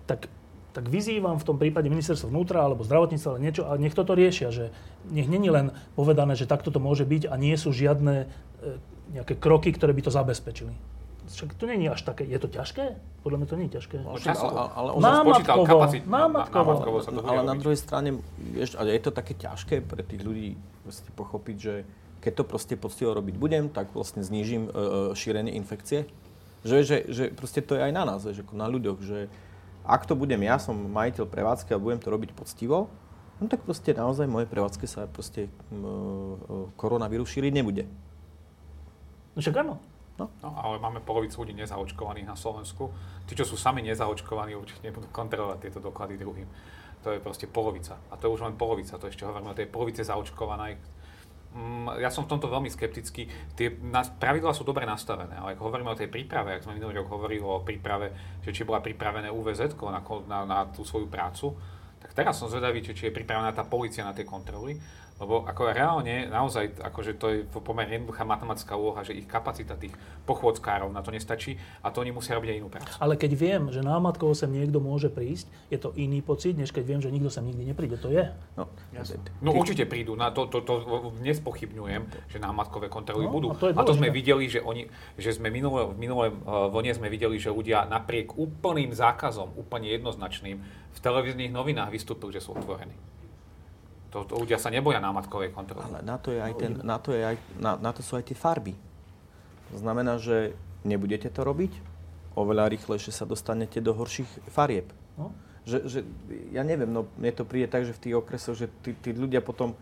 tak, 0.08 0.32
tak 0.72 0.88
vyzývam 0.88 1.36
v 1.36 1.44
tom 1.44 1.56
prípade 1.60 1.86
ministerstvo 1.86 2.32
vnútra 2.32 2.64
alebo 2.64 2.80
zdravotníctva, 2.82 3.28
ale 3.36 3.40
niečo, 3.44 3.62
a 3.68 3.76
nech 3.76 3.92
toto 3.92 4.16
riešia, 4.16 4.48
že 4.48 4.72
nech 5.12 5.28
není 5.28 5.52
len 5.52 5.70
povedané, 5.92 6.32
že 6.32 6.48
takto 6.48 6.72
to 6.72 6.80
môže 6.80 7.04
byť 7.04 7.28
a 7.28 7.36
nie 7.36 7.52
sú 7.54 7.76
žiadne 7.76 8.24
e, 8.24 8.26
nejaké 9.12 9.36
kroky, 9.36 9.68
ktoré 9.68 9.92
by 9.92 10.08
to 10.08 10.12
zabezpečili. 10.12 10.72
Však 11.22 11.54
to 11.54 11.64
není 11.70 11.86
až 11.86 12.02
také, 12.02 12.26
je 12.26 12.34
to 12.34 12.48
ťažké? 12.50 12.98
Podľa 13.22 13.36
mňa 13.38 13.48
to 13.48 13.56
nie 13.60 13.66
je 13.70 13.74
ťažké. 13.78 13.94
No, 14.02 14.16
ale- 14.18 14.72
ale 14.74 14.88
on 14.90 15.00
Námatkovo, 15.00 15.32
spočítal 15.32 15.56
kapacit- 15.64 16.04
námatkovo. 16.08 16.64
námatkovo 16.74 16.98
sa 16.98 17.10
to 17.14 17.20
ale 17.22 17.40
na 17.46 17.54
druhej 17.54 17.78
strane, 17.78 18.08
vieš, 18.40 18.74
ale 18.74 18.96
je 18.96 19.02
to 19.06 19.12
také 19.14 19.32
ťažké 19.38 19.86
pre 19.86 20.02
tých 20.02 20.24
ľudí 20.24 20.56
proste 20.82 21.08
pochopiť, 21.14 21.56
že 21.60 21.74
keď 22.20 22.32
to 22.38 22.44
proste 22.44 22.74
poctivo 22.74 23.12
robiť 23.12 23.34
budem, 23.38 23.68
tak 23.68 23.92
vlastne 23.94 24.24
znížim 24.24 24.66
e, 24.66 24.70
e, 24.70 24.80
šírenie 25.14 25.52
infekcie. 25.54 26.08
Že, 26.62 26.76
že, 26.86 26.96
že 27.10 27.24
proste 27.34 27.58
to 27.58 27.74
je 27.74 27.82
aj 27.82 27.92
na 27.92 28.06
nás, 28.06 28.22
ako 28.22 28.54
na 28.54 28.70
ľuďoch, 28.70 28.98
že 29.02 29.26
ak 29.82 30.06
to 30.06 30.14
budem 30.14 30.42
ja, 30.46 30.58
som 30.62 30.74
majiteľ 30.74 31.26
prevádzky 31.26 31.74
a 31.74 31.82
budem 31.82 31.98
to 31.98 32.08
robiť 32.10 32.30
poctivo, 32.34 32.90
no 33.42 33.50
tak 33.50 33.66
proste 33.66 33.90
naozaj 33.94 34.30
v 34.30 34.34
mojej 34.38 34.48
prevádzke 34.50 34.86
sa 34.86 35.10
proste 35.10 35.50
m, 35.74 35.82
e, 35.82 36.70
koronavírus 36.78 37.30
šíriť 37.30 37.52
nebude. 37.52 37.84
No 39.34 39.38
však 39.42 39.58
áno. 39.64 39.80
No, 40.20 40.28
ale 40.44 40.76
máme 40.76 41.00
polovicu 41.00 41.40
ľudí 41.40 41.56
nezaočkovaných 41.56 42.28
na 42.28 42.36
Slovensku. 42.36 42.92
Tí, 43.24 43.32
čo 43.32 43.48
sú 43.48 43.56
sami 43.56 43.80
nezaočkovaní, 43.80 44.52
určite 44.52 44.84
nebudú 44.84 45.08
kontrolovať 45.08 45.58
tieto 45.66 45.80
doklady 45.80 46.20
druhým. 46.20 46.44
To 47.02 47.10
je 47.10 47.18
proste 47.18 47.48
polovica. 47.48 47.96
A 48.12 48.20
to 48.20 48.28
je 48.28 48.34
už 48.36 48.44
len 48.44 48.54
polovica. 48.54 49.00
To 49.00 49.08
ešte 49.08 49.24
hovoríme 49.24 49.50
o 49.50 49.58
tej 49.58 49.72
polovice 49.72 50.04
zaočkovanej. 50.04 50.76
Mm, 51.52 52.00
Ja 52.00 52.08
som 52.08 52.24
v 52.24 52.32
tomto 52.32 52.48
veľmi 52.48 52.72
skeptický. 52.72 53.28
Tie 53.52 53.68
pravidlá 54.16 54.56
sú 54.56 54.64
dobre 54.64 54.88
nastavené, 54.88 55.36
ale 55.36 55.52
ak 55.52 55.60
hovoríme 55.60 55.92
o 55.92 55.98
tej 55.98 56.08
príprave, 56.08 56.56
ak 56.56 56.64
sme 56.64 56.80
minulý 56.80 57.04
rok 57.04 57.12
hovorili 57.12 57.44
o 57.44 57.60
príprave, 57.60 58.40
že 58.40 58.56
či 58.56 58.64
bola 58.64 58.80
pripravené 58.80 59.28
UVZ 59.28 59.76
na, 59.76 60.00
na, 60.00 60.38
na 60.48 60.58
tú 60.72 60.80
svoju 60.80 61.12
prácu, 61.12 61.52
tak 62.00 62.16
teraz 62.16 62.40
som 62.40 62.50
zvedavý, 62.50 62.82
či 62.82 62.96
je 62.96 63.14
pripravená 63.14 63.52
tá 63.54 63.62
policia 63.62 64.02
na 64.02 64.16
tie 64.16 64.26
kontroly, 64.26 64.80
lebo 65.22 65.46
ako 65.46 65.70
reálne, 65.70 66.26
naozaj, 66.26 66.82
akože 66.82 67.14
to 67.14 67.26
je 67.30 67.38
pomerne 67.62 67.94
jednoduchá 67.94 68.26
matematická 68.26 68.74
úloha, 68.74 69.06
že 69.06 69.14
ich 69.14 69.30
kapacita 69.30 69.78
tých 69.78 69.94
pochôdzkárov 70.26 70.90
na 70.90 70.98
to 70.98 71.14
nestačí 71.14 71.54
a 71.78 71.94
to 71.94 72.02
oni 72.02 72.10
musia 72.10 72.34
robiť 72.34 72.50
aj 72.50 72.58
inú 72.58 72.66
prácu. 72.66 72.90
Ale 72.98 73.14
keď 73.14 73.32
viem, 73.38 73.62
že 73.70 73.86
námatkovo 73.86 74.34
sem 74.34 74.50
niekto 74.50 74.82
môže 74.82 75.06
prísť, 75.14 75.46
je 75.70 75.78
to 75.78 75.94
iný 75.94 76.26
pocit, 76.26 76.58
než 76.58 76.74
keď 76.74 76.84
viem, 76.84 77.00
že 77.00 77.14
nikto 77.14 77.30
sem 77.30 77.46
nikdy 77.46 77.70
nepríde. 77.70 77.94
To 78.02 78.10
je. 78.10 78.26
No, 78.58 78.66
No 79.38 79.54
určite 79.54 79.86
prídu, 79.86 80.18
na 80.18 80.34
to, 80.34 80.50
to, 80.50 80.66
to 80.66 80.74
nespochybňujem, 81.22 82.02
že 82.26 82.42
námatkové 82.42 82.90
kontroly 82.90 83.30
No, 83.30 83.30
budú. 83.30 83.46
a 83.52 83.54
to 83.54 83.70
je 83.70 83.74
a 83.78 83.82
to 83.86 83.94
sme 83.94 84.10
videli, 84.10 84.50
že 84.50 84.58
oni, 84.58 84.90
že 85.14 85.38
sme 85.38 85.54
minulé, 85.54 85.86
v 85.86 85.98
minulém 86.02 86.34
uh, 86.42 86.66
vlne 86.66 86.98
sme 86.98 87.06
videli, 87.06 87.38
že 87.38 87.54
ľudia 87.54 87.86
napriek 87.86 88.34
úplným 88.34 88.90
zákazom, 88.90 89.54
úplne 89.54 89.86
jednoznačným, 89.86 90.58
v 90.92 90.98
televíznych 90.98 91.54
novinách 91.54 91.94
vystúpili, 91.94 92.34
že 92.34 92.42
sú 92.42 92.58
otvorení. 92.58 92.92
To, 94.12 94.28
to 94.28 94.36
ľudia 94.36 94.60
sa 94.60 94.68
neboja 94.68 95.00
námatkovej 95.00 95.56
kontroly. 95.56 95.88
Ale 95.88 96.04
na 96.04 96.20
to, 96.20 96.36
je 96.36 96.40
aj 96.44 96.52
ten, 96.60 96.72
na, 96.84 97.00
to 97.00 97.16
je 97.16 97.22
aj, 97.24 97.36
na, 97.56 97.80
na 97.80 97.90
to 97.96 98.04
sú 98.04 98.20
aj 98.20 98.28
tie 98.28 98.36
farby. 98.36 98.76
To 99.72 99.80
znamená, 99.80 100.20
že 100.20 100.52
nebudete 100.84 101.32
to 101.32 101.40
robiť, 101.40 101.72
oveľa 102.36 102.68
rýchlejšie 102.76 103.12
sa 103.12 103.24
dostanete 103.24 103.80
do 103.80 103.96
horších 103.96 104.52
farieb. 104.52 104.92
No. 105.16 105.32
Že, 105.64 105.78
že, 105.88 105.98
ja 106.52 106.60
neviem, 106.60 106.92
no 106.92 107.08
mne 107.16 107.32
to 107.32 107.48
príde 107.48 107.72
tak, 107.72 107.88
že 107.88 107.96
v 107.96 108.02
tých 108.04 108.14
okresoch, 108.20 108.56
že 108.58 108.68
tí, 108.84 108.92
tí 108.92 109.16
ľudia 109.16 109.40
potom 109.40 109.72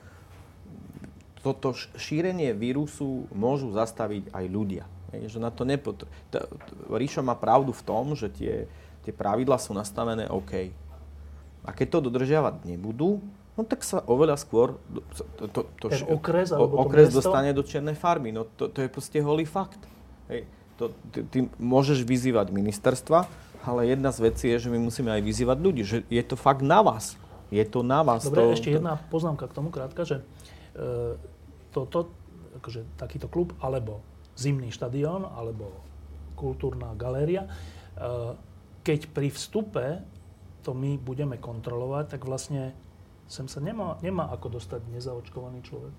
toto 1.40 1.72
šírenie 1.96 2.52
vírusu 2.52 3.24
môžu 3.32 3.72
zastaviť 3.72 4.28
aj 4.30 4.44
ľudia. 4.46 4.84
Hej, 5.10 5.36
že 5.36 5.38
na 5.42 5.50
to 5.50 5.64
nepotr- 5.66 6.06
Ríšo 6.86 7.24
má 7.24 7.34
pravdu 7.34 7.74
v 7.74 7.82
tom, 7.82 8.12
že 8.14 8.30
tie, 8.30 8.68
tie 9.02 9.10
pravidla 9.10 9.56
sú 9.58 9.72
nastavené 9.72 10.28
OK. 10.28 10.70
A 11.64 11.70
keď 11.72 11.98
to 11.98 12.06
dodržiavať 12.12 12.68
nebudú, 12.68 13.24
no 13.60 13.68
tak 13.68 13.84
sa 13.84 14.00
oveľa 14.08 14.40
skôr 14.40 14.80
to, 15.36 15.44
to, 15.52 15.60
to, 15.76 15.86
Ten 15.92 16.08
okres, 16.08 16.48
alebo 16.56 16.80
okres 16.80 17.12
to 17.12 17.20
dostane 17.20 17.52
do 17.52 17.60
čiernej 17.60 17.92
farmy. 17.92 18.32
No 18.32 18.48
to, 18.56 18.72
to 18.72 18.80
je 18.80 18.88
proste 18.88 19.20
holý 19.20 19.44
fakt. 19.44 19.76
Hej. 20.32 20.48
To, 20.80 20.88
ty, 21.12 21.20
ty 21.28 21.38
môžeš 21.60 22.08
vyzývať 22.08 22.48
ministerstva, 22.56 23.28
ale 23.68 23.92
jedna 23.92 24.08
z 24.08 24.32
vecí 24.32 24.48
je, 24.48 24.64
že 24.64 24.72
my 24.72 24.80
musíme 24.80 25.12
aj 25.12 25.20
vyzývať 25.20 25.58
ľudí, 25.60 25.82
že 25.84 26.08
je 26.08 26.22
to 26.24 26.40
fakt 26.40 26.64
na 26.64 26.80
vás. 26.80 27.20
Je 27.52 27.60
to 27.68 27.84
na 27.84 28.00
vás. 28.00 28.24
Dobre, 28.24 28.48
to, 28.48 28.56
ešte 28.56 28.72
jedna 28.72 28.96
poznámka 29.12 29.44
k 29.44 29.52
tomu 29.52 29.68
krátka, 29.68 30.08
že 30.08 30.24
e, 30.72 31.20
toto, 31.68 32.08
akože 32.56 32.96
takýto 32.96 33.28
klub, 33.28 33.52
alebo 33.60 34.00
zimný 34.40 34.72
štadión, 34.72 35.28
alebo 35.36 35.76
kultúrna 36.38 36.96
galéria, 36.96 37.44
e, 37.44 37.50
keď 38.80 39.12
pri 39.12 39.28
vstupe 39.28 40.00
to 40.64 40.72
my 40.72 40.96
budeme 40.96 41.36
kontrolovať, 41.36 42.16
tak 42.16 42.24
vlastne 42.24 42.72
sem 43.30 43.46
sa 43.46 43.62
nemá, 43.62 43.94
nemá 44.02 44.26
ako 44.34 44.58
dostať 44.58 44.90
nezaočkovaný 44.90 45.62
človek. 45.62 45.94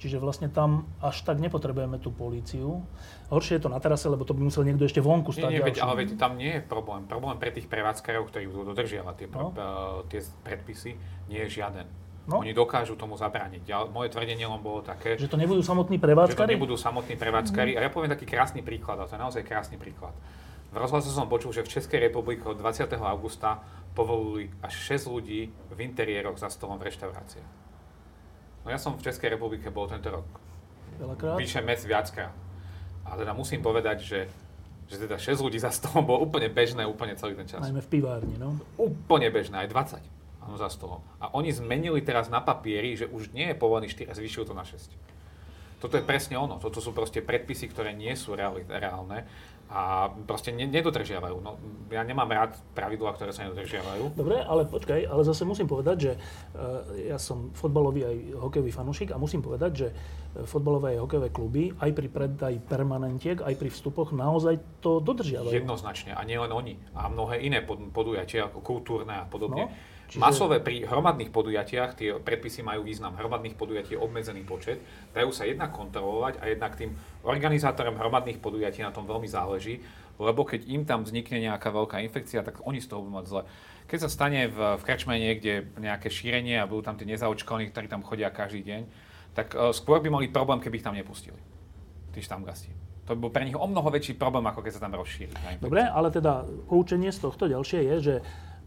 Čiže 0.00 0.18
vlastne 0.18 0.50
tam 0.50 0.90
až 0.98 1.22
tak 1.22 1.38
nepotrebujeme 1.38 2.00
tú 2.02 2.10
políciu. 2.10 2.82
Horšie 3.30 3.60
je 3.60 3.62
to 3.62 3.70
na 3.70 3.78
terase, 3.78 4.10
lebo 4.10 4.26
to 4.26 4.34
by 4.34 4.42
musel 4.42 4.66
niekto 4.66 4.82
ešte 4.82 4.98
vonku 4.98 5.30
stať. 5.30 5.52
Nie, 5.54 5.62
nie, 5.62 5.68
veď, 5.70 5.78
ale 5.78 5.94
veď 6.02 6.08
tam 6.18 6.34
nie 6.34 6.58
je 6.58 6.62
problém. 6.66 7.06
Problém 7.06 7.38
pre 7.38 7.54
tých 7.54 7.70
prevádzkarov, 7.70 8.26
ktorí 8.32 8.50
budú 8.50 8.74
dodržiavať 8.74 9.14
tie, 9.14 9.28
no. 9.30 9.54
tie 10.10 10.20
predpisy, 10.42 10.98
nie 11.30 11.46
je 11.46 11.62
žiaden. 11.62 11.86
No. 12.26 12.42
Oni 12.42 12.50
dokážu 12.50 12.98
tomu 12.98 13.14
zabrániť. 13.14 13.62
Ja, 13.66 13.86
moje 13.86 14.10
tvrdenie 14.10 14.46
len 14.46 14.62
bolo 14.62 14.82
také, 14.82 15.18
že 15.18 15.30
to 15.30 15.38
nebudú 15.38 15.62
samotní 15.62 15.98
prevádzkari? 16.02 16.38
Že 16.38 16.42
to 16.46 16.54
nebudú 16.54 16.74
samotní 16.78 17.14
prevádzkari. 17.18 17.74
Mm. 17.74 17.78
A 17.78 17.80
ja 17.86 17.90
poviem 17.90 18.10
taký 18.14 18.26
krásny 18.26 18.62
príklad, 18.62 18.98
a 19.02 19.10
to 19.10 19.14
je 19.14 19.22
naozaj 19.22 19.42
krásny 19.42 19.74
príklad. 19.78 20.14
V 20.72 20.76
rozhlase 20.80 21.12
som 21.12 21.28
počul, 21.28 21.52
že 21.52 21.66
v 21.66 21.78
Českej 21.78 22.10
republike 22.10 22.46
od 22.48 22.56
20. 22.56 22.88
augusta 22.96 23.60
povolili 23.92 24.48
až 24.64 24.96
6 24.96 25.12
ľudí 25.12 25.52
v 25.52 25.78
interiéroch 25.84 26.40
za 26.40 26.48
stolom 26.48 26.80
v 26.80 26.88
reštaurácii. 26.88 27.44
No 28.64 28.68
ja 28.70 28.78
som 28.78 28.96
v 28.96 29.04
Českej 29.04 29.36
republike 29.36 29.68
bol 29.68 29.90
tento 29.90 30.08
rok. 30.08 30.28
Veľakrát? 30.96 31.36
Píše 31.36 31.60
mes 31.60 31.82
viackrát. 31.84 32.32
A 33.02 33.18
teda 33.18 33.34
musím 33.34 33.60
povedať, 33.60 33.98
že 34.04 34.20
že 34.92 35.08
teda 35.08 35.16
6 35.16 35.40
ľudí 35.40 35.56
za 35.56 35.72
stolom 35.72 36.04
bolo 36.04 36.20
úplne 36.20 36.52
bežné 36.52 36.84
úplne 36.84 37.16
celý 37.16 37.32
ten 37.32 37.48
čas. 37.48 37.64
Najmä 37.64 37.80
v 37.80 37.88
pivárni, 37.88 38.36
no? 38.36 38.60
Úplne 38.76 39.32
bežné, 39.32 39.64
aj 39.64 39.72
20 39.72 40.04
áno, 40.44 40.56
za 40.60 40.68
stolom. 40.68 41.00
A 41.16 41.32
oni 41.32 41.48
zmenili 41.54 42.04
teraz 42.04 42.28
na 42.28 42.44
papieri, 42.44 42.98
že 42.98 43.08
už 43.08 43.32
nie 43.32 43.48
je 43.50 43.56
povolený 43.56 43.88
4 43.88 44.12
a 44.12 44.14
to 44.18 44.52
na 44.52 44.64
6. 44.68 44.92
Toto 45.80 45.98
je 45.98 46.04
presne 46.04 46.38
ono. 46.38 46.62
Toto 46.62 46.78
sú 46.78 46.94
proste 46.94 47.24
predpisy, 47.24 47.66
ktoré 47.72 47.90
nie 47.90 48.14
sú 48.14 48.38
reálne 48.38 49.26
a 49.72 50.12
proste 50.28 50.52
nedodržiavajú. 50.52 51.36
No, 51.40 51.56
ja 51.88 52.04
nemám 52.04 52.28
rád 52.28 52.52
pravidlá, 52.76 53.16
ktoré 53.16 53.32
sa 53.32 53.48
nedodržiavajú. 53.48 54.12
Dobre, 54.12 54.44
ale 54.44 54.68
počkaj, 54.68 55.08
ale 55.08 55.24
zase 55.24 55.48
musím 55.48 55.64
povedať, 55.64 55.96
že 55.96 56.12
uh, 56.20 56.84
ja 57.08 57.16
som 57.16 57.48
fotbalový 57.56 58.04
aj 58.04 58.16
hokejový 58.36 58.68
fanúšik 58.68 59.16
a 59.16 59.16
musím 59.16 59.40
povedať, 59.40 59.72
že 59.72 59.88
e, 59.88 60.44
fotbalové 60.44 60.96
aj 60.96 61.08
hokejové 61.08 61.28
kluby 61.32 61.72
aj 61.80 61.90
pri 61.96 62.08
predaji 62.12 62.56
permanentiek, 62.60 63.40
aj 63.40 63.54
pri 63.56 63.72
vstupoch 63.72 64.12
naozaj 64.12 64.60
to 64.84 65.00
dodržiavajú. 65.00 65.56
Jednoznačne 65.56 66.12
a 66.12 66.20
nielen 66.20 66.52
oni. 66.52 66.76
A 66.92 67.08
mnohé 67.08 67.40
iné 67.40 67.64
podujatia, 67.64 68.52
ako 68.52 68.60
kultúrne 68.60 69.24
a 69.24 69.24
podobne. 69.24 69.72
No 69.72 69.92
Čiže... 70.12 70.20
Masové 70.20 70.60
pri 70.60 70.84
hromadných 70.84 71.32
podujatiach, 71.32 71.96
tie 71.96 72.12
predpisy 72.20 72.60
majú 72.60 72.84
význam, 72.84 73.16
hromadných 73.16 73.56
podujatí 73.56 73.96
je 73.96 74.00
obmedzený 74.04 74.44
počet, 74.44 74.84
dajú 75.16 75.32
sa 75.32 75.48
jednak 75.48 75.72
kontrolovať 75.72 76.36
a 76.44 76.52
jednak 76.52 76.76
tým 76.76 76.92
organizátorom 77.24 77.96
hromadných 77.96 78.36
podujatí 78.36 78.84
na 78.84 78.92
tom 78.92 79.08
veľmi 79.08 79.24
záleží, 79.24 79.80
lebo 80.20 80.44
keď 80.44 80.68
im 80.68 80.84
tam 80.84 81.08
vznikne 81.08 81.40
nejaká 81.48 81.72
veľká 81.72 82.04
infekcia, 82.04 82.44
tak 82.44 82.60
oni 82.60 82.84
z 82.84 82.92
toho 82.92 83.08
budú 83.08 83.24
mať 83.24 83.24
zle. 83.24 83.42
Keď 83.88 83.98
sa 84.04 84.08
stane 84.12 84.52
v, 84.52 84.76
v 84.76 84.82
krčme 84.84 85.16
niekde 85.16 85.72
nejaké 85.80 86.12
šírenie 86.12 86.60
a 86.60 86.68
budú 86.68 86.84
tam 86.84 87.00
tí 87.00 87.08
nezaočkovaní, 87.08 87.72
ktorí 87.72 87.88
tam 87.88 88.04
chodia 88.04 88.28
každý 88.28 88.68
deň, 88.68 88.82
tak 89.32 89.56
uh, 89.56 89.72
skôr 89.72 90.04
by 90.04 90.12
mali 90.12 90.28
problém, 90.28 90.60
keby 90.60 90.76
ich 90.76 90.84
tam 90.84 90.92
nepustili. 90.92 91.40
Tí 92.12 92.20
štamgasti. 92.20 92.68
To 93.08 93.16
by 93.16 93.18
bol 93.18 93.32
pre 93.32 93.48
nich 93.48 93.56
o 93.56 93.64
mnoho 93.64 93.88
väčší 93.88 94.20
problém, 94.20 94.44
ako 94.44 94.60
keď 94.60 94.72
sa 94.76 94.84
tam 94.84 94.92
rozšíri. 94.92 95.32
Dobre, 95.56 95.88
ale 95.88 96.12
teda 96.12 96.44
poučenie 96.68 97.08
z 97.08 97.24
tohto 97.24 97.48
ďalšie 97.48 97.80
je, 97.80 97.96
že 97.98 98.14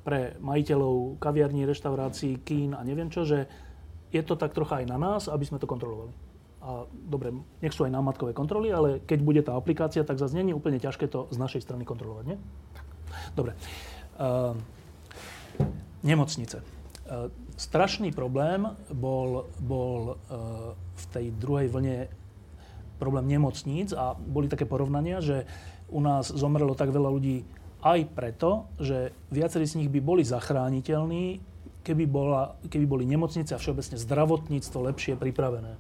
pre 0.06 0.38
majiteľov 0.38 1.18
kaviarní, 1.18 1.66
reštaurácií, 1.66 2.46
kín 2.46 2.78
a 2.78 2.86
neviem 2.86 3.10
čo, 3.10 3.26
že 3.26 3.50
je 4.14 4.22
to 4.22 4.38
tak 4.38 4.54
trocha 4.54 4.80
aj 4.80 4.86
na 4.86 5.02
nás, 5.02 5.26
aby 5.26 5.44
sme 5.44 5.58
to 5.58 5.66
kontrolovali. 5.66 6.14
A 6.62 6.86
dobre, 6.90 7.34
nech 7.62 7.74
sú 7.74 7.86
aj 7.86 7.94
námatkové 7.94 8.34
kontroly, 8.38 8.70
ale 8.70 9.02
keď 9.02 9.20
bude 9.22 9.42
tá 9.42 9.58
aplikácia, 9.58 10.06
tak 10.06 10.22
zase 10.22 10.38
je 10.38 10.54
úplne 10.54 10.78
ťažké 10.78 11.10
to 11.10 11.26
z 11.34 11.38
našej 11.42 11.66
strany 11.66 11.86
kontrolovať, 11.86 12.26
nie? 12.30 12.38
Dobre. 13.34 13.58
Uh, 14.18 14.54
nemocnice. 16.06 16.62
Uh, 17.06 17.30
strašný 17.58 18.14
problém 18.14 18.66
bol, 18.94 19.50
bol 19.62 20.18
uh, 20.18 20.74
v 20.74 21.04
tej 21.14 21.26
druhej 21.38 21.70
vlne 21.70 22.10
problém 22.98 23.26
nemocníc 23.30 23.92
a 23.94 24.16
boli 24.16 24.50
také 24.50 24.66
porovnania, 24.66 25.20
že 25.20 25.46
u 25.92 26.02
nás 26.02 26.34
zomrelo 26.34 26.74
tak 26.74 26.90
veľa 26.90 27.10
ľudí 27.14 27.46
aj 27.86 28.00
preto, 28.18 28.66
že 28.82 29.14
viacerí 29.30 29.70
z 29.70 29.78
nich 29.78 29.94
by 29.94 30.02
boli 30.02 30.26
zachrániteľní, 30.26 31.38
keby, 31.86 32.10
bola, 32.10 32.58
keby 32.66 32.86
boli 32.90 33.06
nemocnice 33.06 33.54
a 33.54 33.62
všeobecne 33.62 34.02
zdravotníctvo 34.02 34.90
lepšie 34.90 35.14
pripravené. 35.22 35.78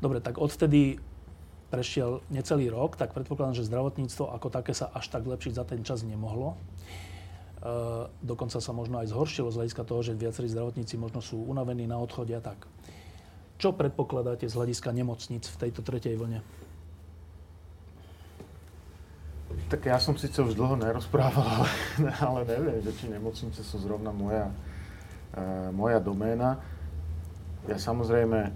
Dobre, 0.00 0.24
tak 0.24 0.40
odvtedy 0.40 0.96
prešiel 1.68 2.24
necelý 2.32 2.72
rok, 2.72 2.96
tak 2.96 3.12
predpokladám, 3.12 3.60
že 3.60 3.68
zdravotníctvo 3.68 4.32
ako 4.32 4.48
také 4.48 4.72
sa 4.72 4.88
až 4.88 5.12
tak 5.12 5.28
lepšiť 5.28 5.52
za 5.52 5.64
ten 5.68 5.84
čas 5.84 6.00
nemohlo. 6.00 6.56
E, 6.56 6.56
dokonca 8.24 8.56
sa 8.56 8.72
možno 8.72 9.04
aj 9.04 9.12
zhoršilo 9.12 9.52
z 9.52 9.58
hľadiska 9.60 9.84
toho, 9.84 10.00
že 10.00 10.16
viacerí 10.16 10.48
zdravotníci 10.48 10.96
možno 10.96 11.20
sú 11.20 11.44
unavení 11.44 11.84
na 11.84 12.00
odchode 12.00 12.32
a 12.32 12.40
tak. 12.40 12.64
Čo 13.60 13.76
predpokladáte 13.76 14.48
z 14.48 14.56
hľadiska 14.56 14.96
nemocnic 14.96 15.44
v 15.44 15.56
tejto 15.68 15.84
tretej 15.84 16.16
vlne? 16.16 16.40
Tak 19.48 19.84
ja 19.84 19.96
som 19.96 20.16
síce 20.16 20.40
už 20.40 20.56
dlho 20.56 20.76
nerozprával, 20.76 21.44
ale, 21.44 21.68
ale 22.20 22.40
neviem, 22.44 22.80
že 22.84 22.92
či 22.96 23.08
nemocnice 23.08 23.60
sú 23.64 23.80
zrovna 23.80 24.12
moja, 24.12 24.52
uh, 25.32 25.68
moja 25.72 26.00
doména. 26.00 26.60
Ja 27.68 27.76
samozrejme, 27.76 28.52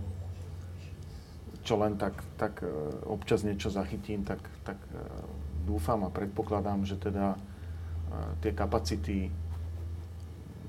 čo 1.65 1.81
len 1.81 1.97
tak, 1.97 2.17
tak 2.37 2.61
uh, 2.65 2.93
občas 3.09 3.45
niečo 3.45 3.73
zachytím, 3.73 4.25
tak, 4.25 4.41
tak 4.65 4.77
uh, 4.93 5.01
dúfam 5.65 6.01
a 6.05 6.13
predpokladám, 6.13 6.85
že 6.85 7.01
teda 7.01 7.37
uh, 7.37 8.33
tie 8.45 8.53
kapacity 8.53 9.29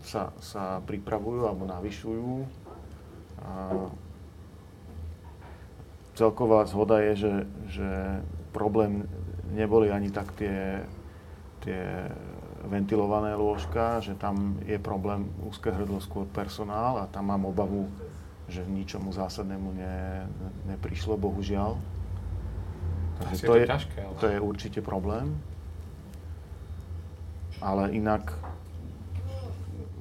sa, 0.04 0.36
sa 0.44 0.84
pripravujú 0.84 1.48
alebo 1.48 1.64
navyšujú. 1.68 2.32
Uh, 3.44 3.92
celková 6.16 6.68
zhoda 6.68 7.00
je, 7.12 7.14
že, 7.28 7.34
že 7.80 7.90
problém 8.52 9.08
neboli 9.54 9.94
ani 9.94 10.10
tak 10.10 10.34
tie, 10.36 10.82
tie 11.62 12.10
ventilované 12.66 13.38
lôžka, 13.38 14.02
že 14.02 14.18
tam 14.18 14.60
je 14.66 14.80
problém 14.80 15.30
úzke 15.46 15.72
hrdlo 15.72 16.02
skôr 16.02 16.26
personál 16.28 17.00
a 17.00 17.06
tam 17.08 17.30
mám 17.30 17.46
obavu, 17.46 17.88
že 18.48 18.66
ničomu 18.66 19.14
zásadnému 19.14 19.70
ne, 19.78 20.28
neprišlo, 20.68 21.16
bohužiaľ. 21.16 21.80
Takže 23.24 23.44
to, 23.46 23.56
je, 23.56 23.66
ťažké, 23.70 24.00
ale... 24.04 24.16
to 24.20 24.28
je 24.28 24.40
určite 24.42 24.80
problém. 24.82 25.38
Ale 27.64 27.96
inak 27.96 28.36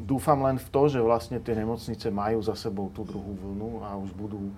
dúfam 0.03 0.43
len 0.43 0.59
v 0.59 0.69
to, 0.71 0.83
že 0.91 0.99
vlastne 0.99 1.39
tie 1.39 1.55
nemocnice 1.55 2.11
majú 2.11 2.43
za 2.43 2.59
sebou 2.59 2.91
tú 2.91 3.07
druhú 3.07 3.39
vlnu 3.39 3.87
a 3.87 3.95
už 3.95 4.11
budú 4.19 4.51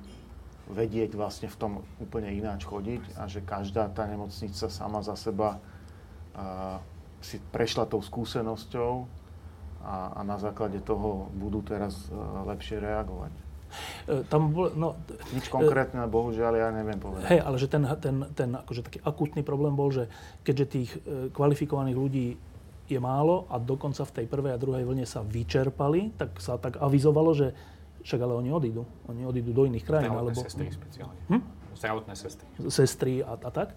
vedieť 0.70 1.12
vlastne 1.12 1.48
v 1.52 1.56
tom 1.56 1.72
úplne 2.00 2.32
ináč 2.32 2.64
chodiť 2.64 3.20
a 3.20 3.28
že 3.28 3.44
každá 3.44 3.88
tá 3.92 4.08
nemocnica 4.08 4.66
sama 4.72 5.04
za 5.04 5.16
seba 5.16 5.60
uh, 5.60 6.80
si 7.20 7.40
prešla 7.52 7.84
tou 7.84 8.00
skúsenosťou 8.00 9.04
a, 9.84 10.16
a 10.16 10.20
na 10.24 10.40
základe 10.40 10.80
toho 10.80 11.28
budú 11.36 11.60
teraz 11.60 12.08
uh, 12.08 12.48
lepšie 12.48 12.80
reagovať. 12.80 13.44
E, 14.06 14.22
tam 14.28 14.52
bol, 14.52 14.72
no, 14.74 14.98
Nič 15.34 15.50
konkrétne, 15.50 16.04
e, 16.04 16.10
bohužiaľ, 16.10 16.52
ja 16.56 16.68
neviem 16.70 16.98
povedať. 16.98 17.26
Hej, 17.30 17.40
ale 17.42 17.56
že 17.58 17.68
ten, 17.68 17.82
ten, 17.98 18.16
ten 18.32 18.50
akože 18.54 18.82
taký 18.86 18.98
akutný 19.02 19.42
problém 19.42 19.74
bol, 19.74 19.90
že 19.90 20.06
keďže 20.46 20.66
tých 20.68 20.90
e, 20.94 20.98
kvalifikovaných 21.34 21.98
ľudí 21.98 22.26
je 22.84 23.00
málo 23.00 23.48
a 23.48 23.56
dokonca 23.56 24.04
v 24.04 24.14
tej 24.22 24.26
prvej 24.28 24.52
a 24.54 24.60
druhej 24.60 24.84
vlne 24.84 25.06
sa 25.08 25.24
vyčerpali, 25.24 26.12
tak 26.20 26.36
sa 26.36 26.60
tak 26.60 26.76
avizovalo, 26.76 27.32
že 27.32 27.56
však 28.05 28.20
ale 28.20 28.36
oni 28.36 28.52
odídu. 28.52 28.84
Oni 29.09 29.24
odídu 29.24 29.57
do 29.57 29.64
iných 29.64 29.82
krajín. 29.82 30.12
Zdravotné 30.12 30.36
alebo... 30.36 30.44
sestry 30.44 30.66
špeciálne. 30.68 31.20
Hm? 31.32 31.42
Zdravotné 31.74 32.14
sestry. 32.14 32.46
Sestry 32.68 33.12
a, 33.24 33.32
a 33.40 33.50
tak. 33.50 33.72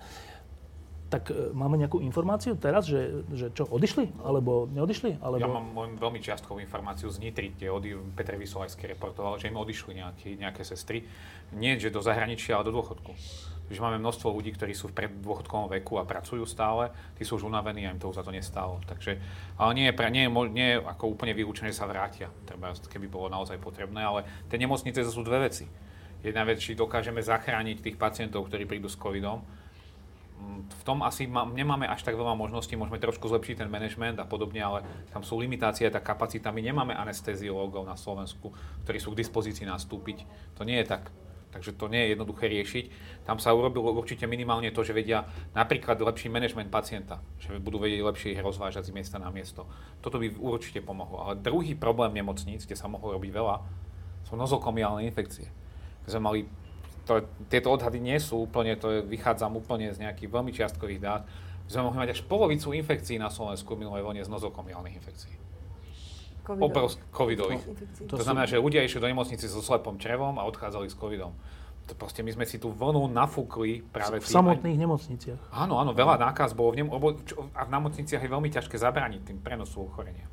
tak 1.08 1.32
e, 1.32 1.56
máme 1.56 1.80
nejakú 1.80 2.04
informáciu 2.04 2.60
teraz, 2.60 2.84
že, 2.86 3.24
že 3.32 3.48
čo, 3.56 3.64
odišli? 3.72 4.12
Alebo 4.22 4.68
neodišli? 4.68 5.24
Alebo... 5.24 5.42
Ja 5.42 5.50
mám 5.50 5.96
veľmi 5.96 6.20
čiastkovú 6.20 6.60
informáciu 6.60 7.08
z 7.08 7.24
Nitry, 7.24 7.56
kde 7.56 7.72
od, 7.72 7.84
Petr 8.14 8.36
Vysolajský 8.36 8.92
reportoval, 8.92 9.40
že 9.40 9.48
im 9.48 9.58
odišli 9.58 10.04
nejaký, 10.04 10.30
nejaké 10.36 10.68
sestry. 10.68 11.08
Nie, 11.56 11.80
že 11.80 11.88
do 11.88 12.04
zahraničia, 12.04 12.60
ale 12.60 12.68
do 12.68 12.84
dôchodku. 12.84 13.16
Takže 13.68 13.84
máme 13.84 14.00
množstvo 14.00 14.32
ľudí, 14.32 14.56
ktorí 14.56 14.72
sú 14.72 14.88
v 14.90 15.04
preddôchodkovom 15.04 15.68
veku 15.76 16.00
a 16.00 16.08
pracujú 16.08 16.48
stále, 16.48 16.88
tí 17.20 17.28
sú 17.28 17.36
už 17.36 17.52
unavení 17.52 17.84
a 17.84 17.92
im 17.92 18.00
to 18.00 18.16
za 18.16 18.24
to 18.24 18.32
nestálo. 18.32 18.80
Takže, 18.88 19.20
ale 19.60 19.72
nie 19.76 19.86
je, 19.92 19.94
pre, 19.94 20.08
nie, 20.08 20.24
je, 20.24 20.32
nie 20.56 20.68
je 20.72 20.78
ako 20.80 21.20
úplne 21.20 21.36
vylúčené, 21.36 21.76
že 21.76 21.84
sa 21.84 21.92
vrátia, 21.92 22.32
treba, 22.48 22.72
keby 22.72 23.12
bolo 23.12 23.28
naozaj 23.28 23.60
potrebné, 23.60 24.00
ale 24.00 24.24
tie 24.48 24.56
nemocnice 24.56 25.04
sú 25.04 25.20
dve 25.28 25.52
veci. 25.52 25.68
Jedna 26.24 26.48
vec, 26.48 26.64
či 26.64 26.80
dokážeme 26.80 27.20
zachrániť 27.20 27.84
tých 27.84 28.00
pacientov, 28.00 28.48
ktorí 28.48 28.64
prídu 28.64 28.88
s 28.88 28.96
covidom, 28.96 29.44
v 30.68 30.84
tom 30.86 31.02
asi 31.02 31.26
ma, 31.26 31.50
nemáme 31.50 31.90
až 31.90 32.06
tak 32.06 32.14
veľa 32.14 32.38
možností, 32.38 32.78
môžeme 32.78 33.02
trošku 33.02 33.26
zlepšiť 33.26 33.66
ten 33.66 33.70
manažment 33.74 34.22
a 34.22 34.26
podobne, 34.30 34.62
ale 34.62 34.80
tam 35.10 35.26
sú 35.26 35.42
limitácie, 35.42 35.90
tá 35.90 35.98
kapacita. 35.98 36.54
My 36.54 36.62
nemáme 36.62 36.94
anesteziológov 36.94 37.84
na 37.90 37.98
Slovensku, 37.98 38.54
ktorí 38.86 39.02
sú 39.02 39.12
k 39.14 39.26
dispozícii 39.26 39.66
nastúpiť. 39.66 40.24
To 40.56 40.64
nie 40.64 40.78
je 40.82 40.86
tak. 40.94 41.10
Takže 41.48 41.80
to 41.80 41.88
nie 41.88 42.04
je 42.04 42.12
jednoduché 42.14 42.52
riešiť. 42.52 42.86
Tam 43.24 43.40
sa 43.40 43.56
urobilo 43.56 43.96
určite 43.96 44.28
minimálne 44.28 44.68
to, 44.76 44.84
že 44.84 44.92
vedia 44.92 45.26
napríklad 45.56 45.96
lepší 45.98 46.28
manažment 46.28 46.68
pacienta, 46.68 47.24
že 47.40 47.56
budú 47.58 47.80
vedieť 47.80 48.04
lepšie 48.04 48.30
ich 48.36 48.44
rozvážať 48.44 48.92
z 48.92 48.96
miesta 48.96 49.16
na 49.16 49.32
miesto. 49.32 49.64
Toto 50.04 50.20
by 50.20 50.36
určite 50.38 50.84
pomohlo. 50.84 51.24
Ale 51.24 51.40
druhý 51.40 51.74
problém 51.74 52.12
nemocníc, 52.14 52.68
kde 52.68 52.76
sa 52.76 52.92
mohlo 52.92 53.16
robiť 53.16 53.32
veľa, 53.32 53.56
sú 54.28 54.36
nozokomiálne 54.36 55.08
infekcie. 55.08 55.48
Keď 56.04 56.10
sme 56.12 56.22
mali 56.24 56.40
to, 57.08 57.24
tieto 57.48 57.72
odhady 57.72 58.04
nie 58.04 58.20
sú 58.20 58.44
úplne, 58.44 58.76
to 58.76 58.92
je, 58.92 59.00
vychádzam 59.08 59.56
úplne 59.56 59.88
z 59.96 60.04
nejakých 60.04 60.28
veľmi 60.28 60.52
čiastkových 60.52 61.00
dát, 61.00 61.24
sme 61.72 61.88
mohli 61.88 62.04
mať 62.04 62.20
až 62.20 62.22
polovicu 62.28 62.76
infekcií 62.76 63.16
na 63.16 63.32
Slovensku 63.32 63.80
minulej 63.80 64.04
vlne 64.04 64.24
z 64.24 64.32
nozokomiálnych 64.32 65.00
infekcií. 65.00 65.47
Obrovsk- 66.48 67.04
covidových. 67.12 67.64
To, 68.08 68.16
to 68.16 68.24
znamená, 68.24 68.48
že 68.48 68.56
ľudia 68.56 68.86
išli 68.88 69.04
do 69.04 69.12
nemocnice 69.12 69.44
so 69.52 69.60
slepom 69.60 70.00
črevom 70.00 70.40
a 70.40 70.48
odchádzali 70.48 70.88
s 70.88 70.96
covidom. 70.96 71.36
To 71.88 71.94
proste 71.96 72.20
my 72.24 72.32
sme 72.36 72.46
si 72.48 72.60
tú 72.60 72.72
vlnu 72.72 73.08
nafúkli 73.12 73.80
práve 73.80 74.20
v 74.20 74.28
samotných 74.28 74.76
aj... 74.76 74.82
nemocniciach. 74.84 75.40
Áno, 75.56 75.80
áno, 75.80 75.96
veľa 75.96 76.20
nákaz 76.20 76.52
bolo 76.52 76.76
v 76.76 76.84
nem, 76.84 76.88
a 77.56 77.62
v 77.64 77.70
nemocniciach 77.72 78.20
je 78.20 78.28
veľmi 78.32 78.52
ťažké 78.52 78.76
zabrániť 78.76 79.32
tým 79.32 79.40
prenosu 79.40 79.88
ochorenia 79.88 80.28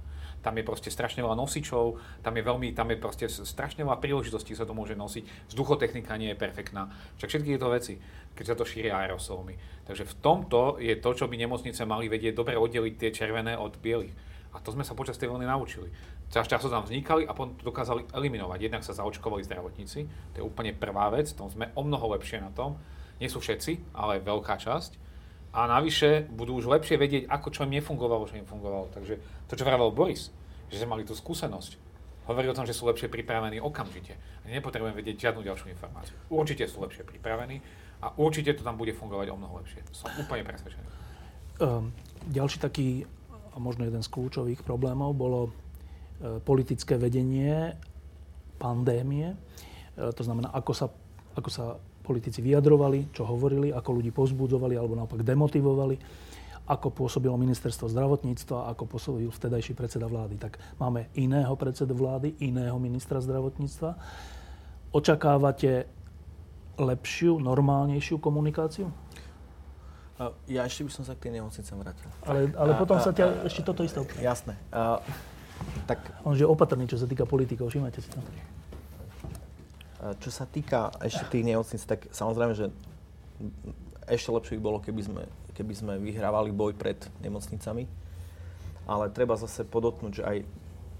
tam 0.44 0.60
je 0.60 0.68
proste 0.68 0.92
strašne 0.92 1.24
veľa 1.24 1.40
nosičov, 1.40 1.96
tam 2.20 2.36
je 2.36 2.44
veľmi, 2.44 2.76
tam 2.76 2.92
je 2.92 3.00
proste 3.00 3.26
strašne 3.32 3.80
veľa 3.80 3.96
príležitostí 3.96 4.52
sa 4.52 4.68
to 4.68 4.76
môže 4.76 4.92
nosiť. 4.92 5.48
Vzduchotechnika 5.48 6.20
nie 6.20 6.36
je 6.36 6.36
perfektná. 6.36 6.92
Však 7.16 7.32
všetky 7.32 7.56
tieto 7.56 7.72
veci, 7.72 7.96
keď 8.36 8.44
sa 8.52 8.54
to 8.60 8.68
šíria 8.68 9.00
aerosolmi. 9.00 9.56
Takže 9.88 10.04
v 10.04 10.14
tomto 10.20 10.76
je 10.76 10.92
to, 11.00 11.10
čo 11.16 11.24
by 11.32 11.40
nemocnice 11.40 11.80
mali 11.88 12.12
vedieť 12.12 12.36
dobre 12.36 12.60
oddeliť 12.60 12.94
tie 13.00 13.10
červené 13.16 13.56
od 13.56 13.80
bielých. 13.80 14.12
A 14.54 14.62
to 14.62 14.70
sme 14.70 14.86
sa 14.86 14.94
počas 14.94 15.18
tej 15.18 15.34
vlny 15.34 15.50
naučili. 15.50 15.90
Čas 16.30 16.46
času 16.46 16.70
tam 16.70 16.86
vznikali 16.86 17.26
a 17.26 17.34
potom 17.34 17.58
to 17.58 17.66
dokázali 17.66 18.06
eliminovať. 18.14 18.58
Jednak 18.70 18.86
sa 18.86 18.94
zaočkovali 18.94 19.42
zdravotníci, 19.42 20.06
to 20.30 20.36
je 20.38 20.46
úplne 20.46 20.70
prvá 20.70 21.10
vec, 21.10 21.34
tom 21.34 21.50
sme 21.50 21.74
o 21.74 21.82
mnoho 21.82 22.14
lepšie 22.14 22.38
na 22.38 22.54
tom. 22.54 22.78
Nie 23.18 23.26
sú 23.26 23.42
všetci, 23.42 23.94
ale 23.94 24.22
veľká 24.22 24.58
časť 24.58 24.98
a 25.54 25.70
navyše 25.70 26.26
budú 26.34 26.58
už 26.58 26.66
lepšie 26.66 26.98
vedieť, 26.98 27.30
ako 27.30 27.48
čo 27.54 27.62
im 27.62 27.78
nefungovalo, 27.78 28.26
čo 28.26 28.34
im 28.34 28.46
fungovalo. 28.46 28.90
Takže 28.90 29.46
to, 29.46 29.54
čo 29.54 29.62
vravel 29.62 29.94
Boris, 29.94 30.34
že 30.66 30.82
sme 30.82 30.98
mali 30.98 31.06
tú 31.06 31.14
skúsenosť, 31.14 31.78
hovorí 32.26 32.50
o 32.50 32.56
tom, 32.58 32.66
že 32.66 32.74
sú 32.74 32.90
lepšie 32.90 33.06
pripravení 33.06 33.62
okamžite. 33.62 34.18
A 34.42 34.50
nepotrebujem 34.50 34.98
vedieť 34.98 35.30
žiadnu 35.30 35.46
ďalšiu 35.46 35.70
informáciu. 35.70 36.18
Určite 36.26 36.66
sú 36.66 36.82
lepšie 36.82 37.06
pripravení 37.06 37.62
a 38.02 38.10
určite 38.18 38.58
to 38.58 38.66
tam 38.66 38.74
bude 38.74 38.90
fungovať 38.98 39.30
o 39.30 39.38
mnoho 39.38 39.62
lepšie. 39.62 39.86
Som 39.94 40.10
úplne 40.18 40.42
presvedčený. 40.42 40.86
Um, 41.62 41.94
ďalší 42.26 42.58
taký, 42.58 43.06
a 43.54 43.56
možno 43.62 43.86
jeden 43.86 44.02
z 44.02 44.10
kľúčových 44.10 44.66
problémov, 44.66 45.14
bolo 45.14 45.40
e, 45.46 45.50
politické 46.42 46.98
vedenie 46.98 47.78
pandémie. 48.58 49.32
E, 49.32 49.36
to 50.10 50.26
znamená, 50.26 50.50
ako 50.50 50.72
sa, 50.74 50.86
ako 51.38 51.50
sa 51.50 51.64
politici 52.04 52.42
vyjadrovali, 52.42 53.14
čo 53.14 53.24
hovorili, 53.24 53.70
ako 53.70 54.02
ľudí 54.02 54.10
pozbudzovali 54.10 54.74
alebo 54.74 54.98
naopak 54.98 55.22
demotivovali, 55.22 55.96
ako 56.64 56.92
pôsobilo 56.92 57.36
ministerstvo 57.36 57.92
zdravotníctva, 57.92 58.72
ako 58.72 58.84
pôsobil 58.88 59.28
vtedajší 59.28 59.76
predseda 59.76 60.08
vlády. 60.08 60.36
Tak 60.40 60.56
máme 60.80 61.12
iného 61.16 61.52
predsedu 61.54 61.92
vlády, 61.92 62.36
iného 62.40 62.76
ministra 62.80 63.20
zdravotníctva. 63.20 63.96
Očakávate 64.92 65.86
lepšiu, 66.80 67.38
normálnejšiu 67.38 68.16
komunikáciu? 68.18 68.88
Ja 70.46 70.62
ešte 70.62 70.86
by 70.86 70.92
som 70.94 71.02
sa 71.02 71.18
k 71.18 71.26
tej 71.26 71.42
nemocnice 71.42 71.74
vrátil. 71.74 72.06
Ale, 72.22 72.54
ale 72.54 72.72
a, 72.72 72.78
potom 72.78 72.96
a, 72.96 73.02
sa 73.02 73.10
ťa 73.10 73.26
a, 73.26 73.50
ešte 73.50 73.66
toto 73.66 73.82
isté 73.82 73.98
Jasné. 74.22 74.54
A, 74.70 75.02
tak... 75.90 75.98
On 76.22 76.38
je 76.38 76.46
opatrný, 76.46 76.86
čo 76.86 76.94
sa 76.94 77.10
týka 77.10 77.26
politikov, 77.26 77.74
všimajte 77.74 77.98
si 77.98 78.08
to. 78.14 78.18
Čo 80.20 80.30
sa 80.30 80.44
týka 80.46 80.94
ešte 81.02 81.26
tých 81.32 81.44
nemocnic, 81.48 81.82
tak 81.82 82.06
samozrejme, 82.14 82.52
že 82.54 82.70
ešte 84.06 84.30
lepšie 84.30 84.54
by 84.60 84.62
bolo, 84.62 84.78
keby 84.78 85.02
sme, 85.02 85.22
keby 85.56 85.74
sme 85.74 85.92
vyhrávali 85.98 86.52
boj 86.54 86.76
pred 86.76 87.00
nemocnicami. 87.24 87.88
Ale 88.84 89.08
treba 89.10 89.34
zase 89.34 89.64
podotknúť, 89.64 90.12
že 90.12 90.22
aj 90.22 90.36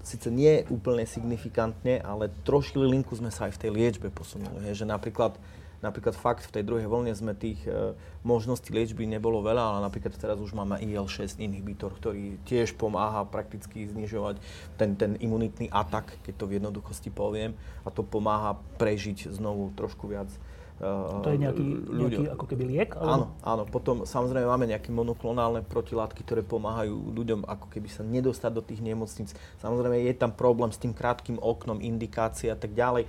síce 0.01 0.27
nie 0.33 0.65
úplne 0.73 1.05
signifikantne, 1.05 2.01
ale 2.01 2.33
trošku 2.43 2.81
linku 2.81 3.13
sme 3.13 3.29
sa 3.29 3.47
aj 3.47 3.57
v 3.57 3.61
tej 3.61 3.71
liečbe 3.73 4.09
posunuli. 4.09 4.69
Je, 4.69 4.81
že 4.81 4.85
napríklad 4.85 5.37
Napríklad 5.85 6.17
fakt 6.17 6.49
v 6.49 6.53
tej 6.57 6.63
druhej 6.65 6.89
vlne 6.89 7.13
sme 7.13 7.37
tých 7.37 7.61
e, 7.69 7.93
možností 8.25 8.73
liečby 8.73 9.05
nebolo 9.05 9.45
veľa, 9.45 9.61
ale 9.61 9.79
napríklad 9.85 10.17
teraz 10.17 10.41
už 10.41 10.57
máme 10.57 10.81
IL-6 10.81 11.37
inhibitor, 11.37 11.93
ktorý 11.93 12.41
tiež 12.49 12.73
pomáha 12.73 13.21
prakticky 13.29 13.85
znižovať 13.85 14.41
ten, 14.81 14.97
ten 14.97 15.13
imunitný 15.21 15.69
atak, 15.69 16.17
keď 16.25 16.33
to 16.33 16.49
v 16.49 16.57
jednoduchosti 16.57 17.13
poviem, 17.13 17.53
a 17.85 17.93
to 17.93 18.01
pomáha 18.01 18.57
prežiť 18.81 19.29
znovu 19.29 19.69
trošku 19.77 20.09
viac 20.09 20.33
Uh, 20.75 21.23
to 21.23 21.31
je 21.31 21.39
nejaký, 21.39 21.63
nejaký 21.87 22.23
ako 22.35 22.45
keby 22.51 22.63
liek? 22.67 22.99
Alebo? 22.99 23.07
Áno, 23.07 23.25
áno. 23.47 23.63
Potom 23.63 24.03
samozrejme 24.03 24.43
máme 24.43 24.67
nejaké 24.67 24.91
monoklonálne 24.91 25.63
protilátky, 25.63 26.19
ktoré 26.27 26.43
pomáhajú 26.43 27.15
ľuďom 27.15 27.47
ako 27.47 27.71
keby 27.71 27.87
sa 27.87 28.03
nedostať 28.03 28.51
do 28.51 28.59
tých 28.59 28.83
nemocníc. 28.83 29.31
Samozrejme 29.63 30.03
je 30.03 30.13
tam 30.19 30.35
problém 30.35 30.75
s 30.75 30.81
tým 30.83 30.91
krátkým 30.91 31.39
oknom, 31.39 31.79
indikácie 31.79 32.51
a 32.51 32.59
tak 32.59 32.75
ďalej 32.75 33.07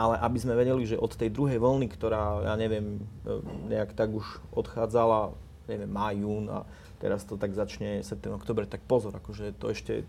ale 0.00 0.16
aby 0.16 0.38
sme 0.40 0.56
vedeli, 0.56 0.88
že 0.88 0.96
od 0.96 1.12
tej 1.12 1.28
druhej 1.28 1.60
vlny, 1.60 1.92
ktorá, 1.92 2.40
ja 2.48 2.54
neviem, 2.56 3.04
e, 3.28 3.36
nejak 3.68 3.92
tak 3.92 4.08
už 4.08 4.24
odchádzala, 4.56 5.36
neviem, 5.68 5.92
má, 5.92 6.08
jún 6.16 6.48
a 6.48 6.64
teraz 6.96 7.28
to 7.28 7.36
tak 7.36 7.52
začne 7.52 8.00
september, 8.00 8.40
oktober, 8.40 8.64
tak 8.64 8.80
pozor, 8.88 9.12
akože 9.12 9.52
to 9.60 9.68
ešte 9.68 10.08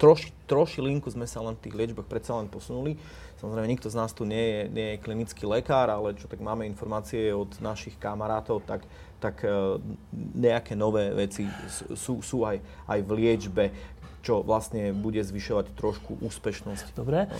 troši, 0.00 0.32
troši 0.48 0.80
linku 0.80 1.12
sme 1.12 1.28
sa 1.28 1.44
len 1.44 1.60
v 1.60 1.68
tých 1.68 1.76
liečbách 1.76 2.08
predsa 2.08 2.40
len 2.40 2.48
posunuli. 2.48 2.96
Samozrejme, 3.36 3.68
nikto 3.68 3.92
z 3.92 3.96
nás 4.00 4.16
tu 4.16 4.24
nie 4.24 4.40
je, 4.40 4.60
nie 4.72 4.86
je 4.96 5.02
klinický 5.04 5.44
lekár, 5.44 5.92
ale 5.92 6.16
čo 6.16 6.24
tak 6.24 6.40
máme 6.40 6.64
informácie 6.64 7.28
od 7.30 7.52
našich 7.60 8.00
kamarátov, 8.00 8.64
tak, 8.64 8.88
tak 9.20 9.44
e, 9.44 9.76
nejaké 10.36 10.72
nové 10.72 11.12
veci 11.12 11.44
sú, 11.92 12.24
sú 12.24 12.48
aj, 12.48 12.64
aj 12.88 12.98
v 13.04 13.10
liečbe, 13.12 13.64
čo 14.24 14.40
vlastne 14.40 14.90
bude 14.92 15.22
zvyšovať 15.22 15.72
trošku 15.78 16.18
úspešnosť. 16.20 16.96
Dobre. 16.96 17.28
No. 17.28 17.38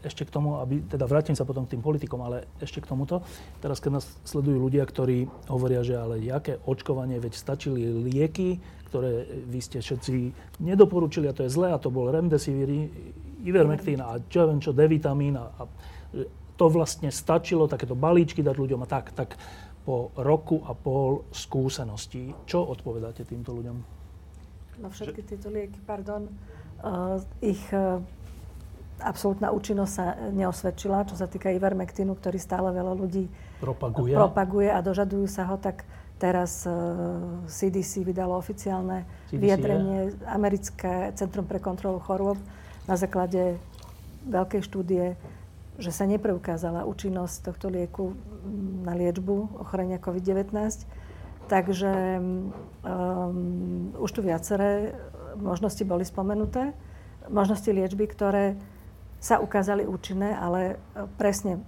Ešte 0.00 0.24
k 0.24 0.32
tomu, 0.32 0.56
aby, 0.60 0.80
teda 0.84 1.04
vrátim 1.04 1.36
sa 1.36 1.44
potom 1.44 1.68
k 1.68 1.76
tým 1.76 1.82
politikom, 1.84 2.20
ale 2.24 2.48
ešte 2.58 2.80
k 2.80 2.88
tomuto. 2.88 3.20
Teraz, 3.60 3.78
keď 3.78 4.00
nás 4.00 4.06
sledujú 4.24 4.56
ľudia, 4.56 4.84
ktorí 4.88 5.28
hovoria, 5.52 5.84
že 5.84 6.00
ale 6.00 6.20
jaké 6.24 6.56
očkovanie, 6.64 7.20
veď 7.20 7.32
stačili 7.36 7.84
lieky, 7.84 8.60
ktoré 8.90 9.28
vy 9.46 9.60
ste 9.62 9.78
všetci 9.78 10.34
nedoporučili 10.64 11.30
a 11.30 11.36
to 11.36 11.46
je 11.46 11.54
zlé 11.54 11.70
a 11.70 11.78
to 11.78 11.94
bol 11.94 12.10
remdesivir, 12.10 12.90
ivermectin 13.46 14.02
a 14.02 14.18
čo 14.26 14.50
viem 14.50 14.58
čo, 14.58 14.74
D-vitamín 14.74 15.38
a, 15.38 15.46
a 15.46 15.62
to 16.58 16.66
vlastne 16.68 17.08
stačilo, 17.08 17.70
takéto 17.70 17.96
balíčky 17.96 18.44
dať 18.44 18.56
ľuďom 18.58 18.80
a 18.84 18.88
tak, 18.90 19.16
tak 19.16 19.38
po 19.80 20.12
roku 20.18 20.60
a 20.68 20.76
pol 20.76 21.24
skúseností, 21.32 22.36
čo 22.44 22.60
odpovedáte 22.68 23.24
týmto 23.24 23.56
ľuďom? 23.56 23.76
No 24.80 24.86
všetky 24.92 25.24
tieto 25.24 25.48
lieky, 25.48 25.80
pardon, 25.88 26.28
uh, 26.84 27.16
ich 27.40 27.60
uh, 27.72 28.00
absolútna 29.00 29.50
účinnosť 29.50 29.92
sa 29.92 30.06
neosvedčila, 30.30 31.08
čo 31.08 31.16
sa 31.16 31.26
týka 31.26 31.50
ivermectinu, 31.50 32.14
ktorý 32.14 32.38
stále 32.38 32.70
veľa 32.70 32.92
ľudí 32.94 33.26
propaguje, 33.60 34.12
propaguje 34.14 34.68
a 34.70 34.78
dožadujú 34.80 35.26
sa 35.26 35.48
ho, 35.48 35.56
tak 35.56 35.84
teraz 36.20 36.68
uh, 36.68 36.72
e, 37.44 37.48
CDC 37.48 38.04
vydalo 38.04 38.36
oficiálne 38.36 39.08
CDC 39.32 39.40
vyjadrenie 39.40 39.98
je? 40.12 40.14
Americké 40.28 41.16
Centrum 41.16 41.48
pre 41.48 41.58
kontrolu 41.58 41.96
chorôb 41.96 42.36
na 42.84 43.00
základe 43.00 43.56
veľkej 44.28 44.60
štúdie, 44.60 45.16
že 45.80 45.90
sa 45.90 46.04
nepreukázala 46.04 46.84
účinnosť 46.84 47.48
tohto 47.48 47.72
lieku 47.72 48.12
na 48.84 48.92
liečbu 48.92 49.64
ochorenia 49.64 49.96
COVID-19. 49.96 50.52
Takže 51.48 52.20
um, 52.20 52.52
už 53.96 54.10
tu 54.12 54.20
viaceré 54.20 54.94
možnosti 55.40 55.82
boli 55.82 56.04
spomenuté. 56.06 56.76
Možnosti 57.26 57.66
liečby, 57.66 58.06
ktoré 58.06 58.54
sa 59.20 59.36
ukázali 59.36 59.84
účinné, 59.84 60.32
ale 60.32 60.80
e, 60.96 61.04
presne, 61.20 61.60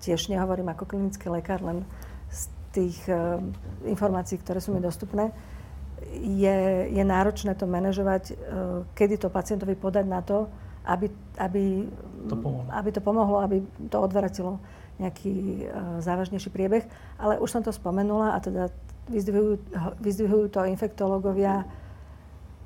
tiež 0.00 0.30
nehovorím 0.30 0.70
ako 0.70 0.86
klinický 0.86 1.26
lekár, 1.28 1.58
len 1.60 1.82
z 2.30 2.42
tých 2.72 2.98
uh, 3.12 3.36
informácií, 3.84 4.40
ktoré 4.40 4.56
sú 4.56 4.72
mi 4.72 4.80
dostupné, 4.80 5.28
je, 6.24 6.88
je 6.88 7.04
náročné 7.04 7.52
to 7.52 7.68
manažovať, 7.68 8.32
uh, 8.32 8.36
kedy 8.96 9.20
to 9.20 9.28
pacientovi 9.28 9.76
podať 9.76 10.08
na 10.08 10.24
to, 10.24 10.48
aby, 10.88 11.12
aby, 11.36 11.84
to 12.32 12.36
pomohlo. 12.40 12.64
aby 12.72 12.88
to 12.88 13.00
pomohlo, 13.04 13.36
aby 13.44 13.56
to 13.92 13.98
odvratilo 14.00 14.56
nejaký 14.96 15.68
uh, 15.68 16.00
závažnejší 16.00 16.48
priebeh. 16.48 16.88
Ale 17.20 17.36
už 17.38 17.48
som 17.52 17.60
to 17.60 17.76
spomenula 17.76 18.34
a 18.34 18.38
teda 18.40 18.72
vyzdvihujú, 19.12 19.54
vyzdvihujú 20.00 20.46
to 20.48 20.64
infektológovia. 20.64 21.68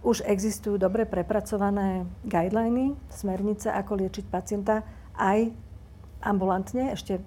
Už 0.07 0.23
existujú 0.23 0.79
dobre 0.79 1.03
prepracované 1.03 2.07
guideliny, 2.23 2.95
smernice, 3.11 3.75
ako 3.75 3.99
liečiť 3.99 4.31
pacienta 4.31 4.87
aj 5.19 5.51
ambulantne, 6.23 6.95
ešte 6.95 7.19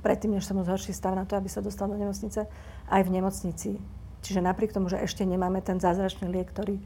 predtým, 0.00 0.32
než 0.32 0.48
sa 0.48 0.56
mu 0.56 0.64
zhorší 0.64 0.96
stav 0.96 1.12
na 1.12 1.28
to, 1.28 1.36
aby 1.36 1.52
sa 1.52 1.60
dostal 1.60 1.84
do 1.84 2.00
nemocnice, 2.00 2.48
aj 2.88 3.02
v 3.04 3.10
nemocnici. 3.12 3.70
Čiže 4.24 4.40
napriek 4.40 4.72
tomu, 4.72 4.88
že 4.88 5.04
ešte 5.04 5.28
nemáme 5.28 5.60
ten 5.60 5.76
zázračný 5.76 6.32
liek, 6.32 6.48
ktorý 6.48 6.80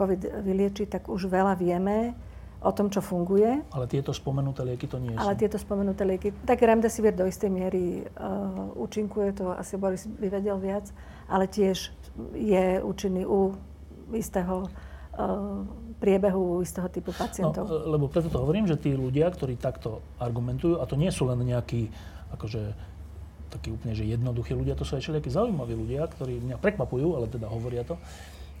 COVID 0.00 0.40
vylieči, 0.40 0.88
tak 0.88 1.12
už 1.12 1.28
veľa 1.28 1.58
vieme 1.60 2.16
o 2.58 2.72
tom, 2.72 2.90
čo 2.90 3.04
funguje. 3.04 3.60
Ale 3.70 3.86
tieto 3.86 4.10
spomenuté 4.10 4.64
lieky 4.66 4.88
to 4.88 4.98
nie 4.98 5.14
sú. 5.14 5.20
Ale 5.20 5.36
tieto 5.36 5.60
spomenuté 5.60 6.02
lieky, 6.08 6.32
tak 6.42 6.64
remdesivir 6.64 7.14
do 7.14 7.28
istej 7.28 7.50
miery 7.52 8.02
uh, 8.02 8.72
účinkuje, 8.74 9.36
to 9.36 9.52
asi 9.52 9.76
Boris 9.78 10.08
by 10.08 10.26
vedel 10.32 10.58
viac, 10.58 10.90
ale 11.28 11.46
tiež 11.46 11.92
je 12.34 12.82
účinný 12.82 13.22
u 13.28 13.54
istého 14.14 14.64
uh, 14.64 15.64
priebehu 15.98 16.62
istého 16.62 16.86
typu 16.88 17.10
pacientov. 17.10 17.66
No, 17.66 17.90
lebo 17.90 18.06
preto 18.06 18.30
to 18.30 18.38
hovorím, 18.38 18.70
že 18.70 18.78
tí 18.78 18.94
ľudia, 18.94 19.28
ktorí 19.34 19.58
takto 19.58 20.00
argumentujú, 20.22 20.78
a 20.78 20.86
to 20.86 20.94
nie 20.94 21.10
sú 21.10 21.26
len 21.26 21.42
nejakí 21.42 21.90
akože 22.32 22.62
takí 23.48 23.72
úplne, 23.72 23.96
že 23.96 24.04
jednoduchí 24.04 24.52
ľudia, 24.52 24.76
to 24.76 24.84
sú 24.84 25.00
aj 25.00 25.02
všelijakí 25.08 25.32
zaujímaví 25.32 25.72
ľudia, 25.72 26.04
ktorí 26.04 26.36
mňa 26.44 26.56
prekvapujú, 26.60 27.16
ale 27.16 27.32
teda 27.32 27.48
hovoria 27.48 27.82
to, 27.82 27.96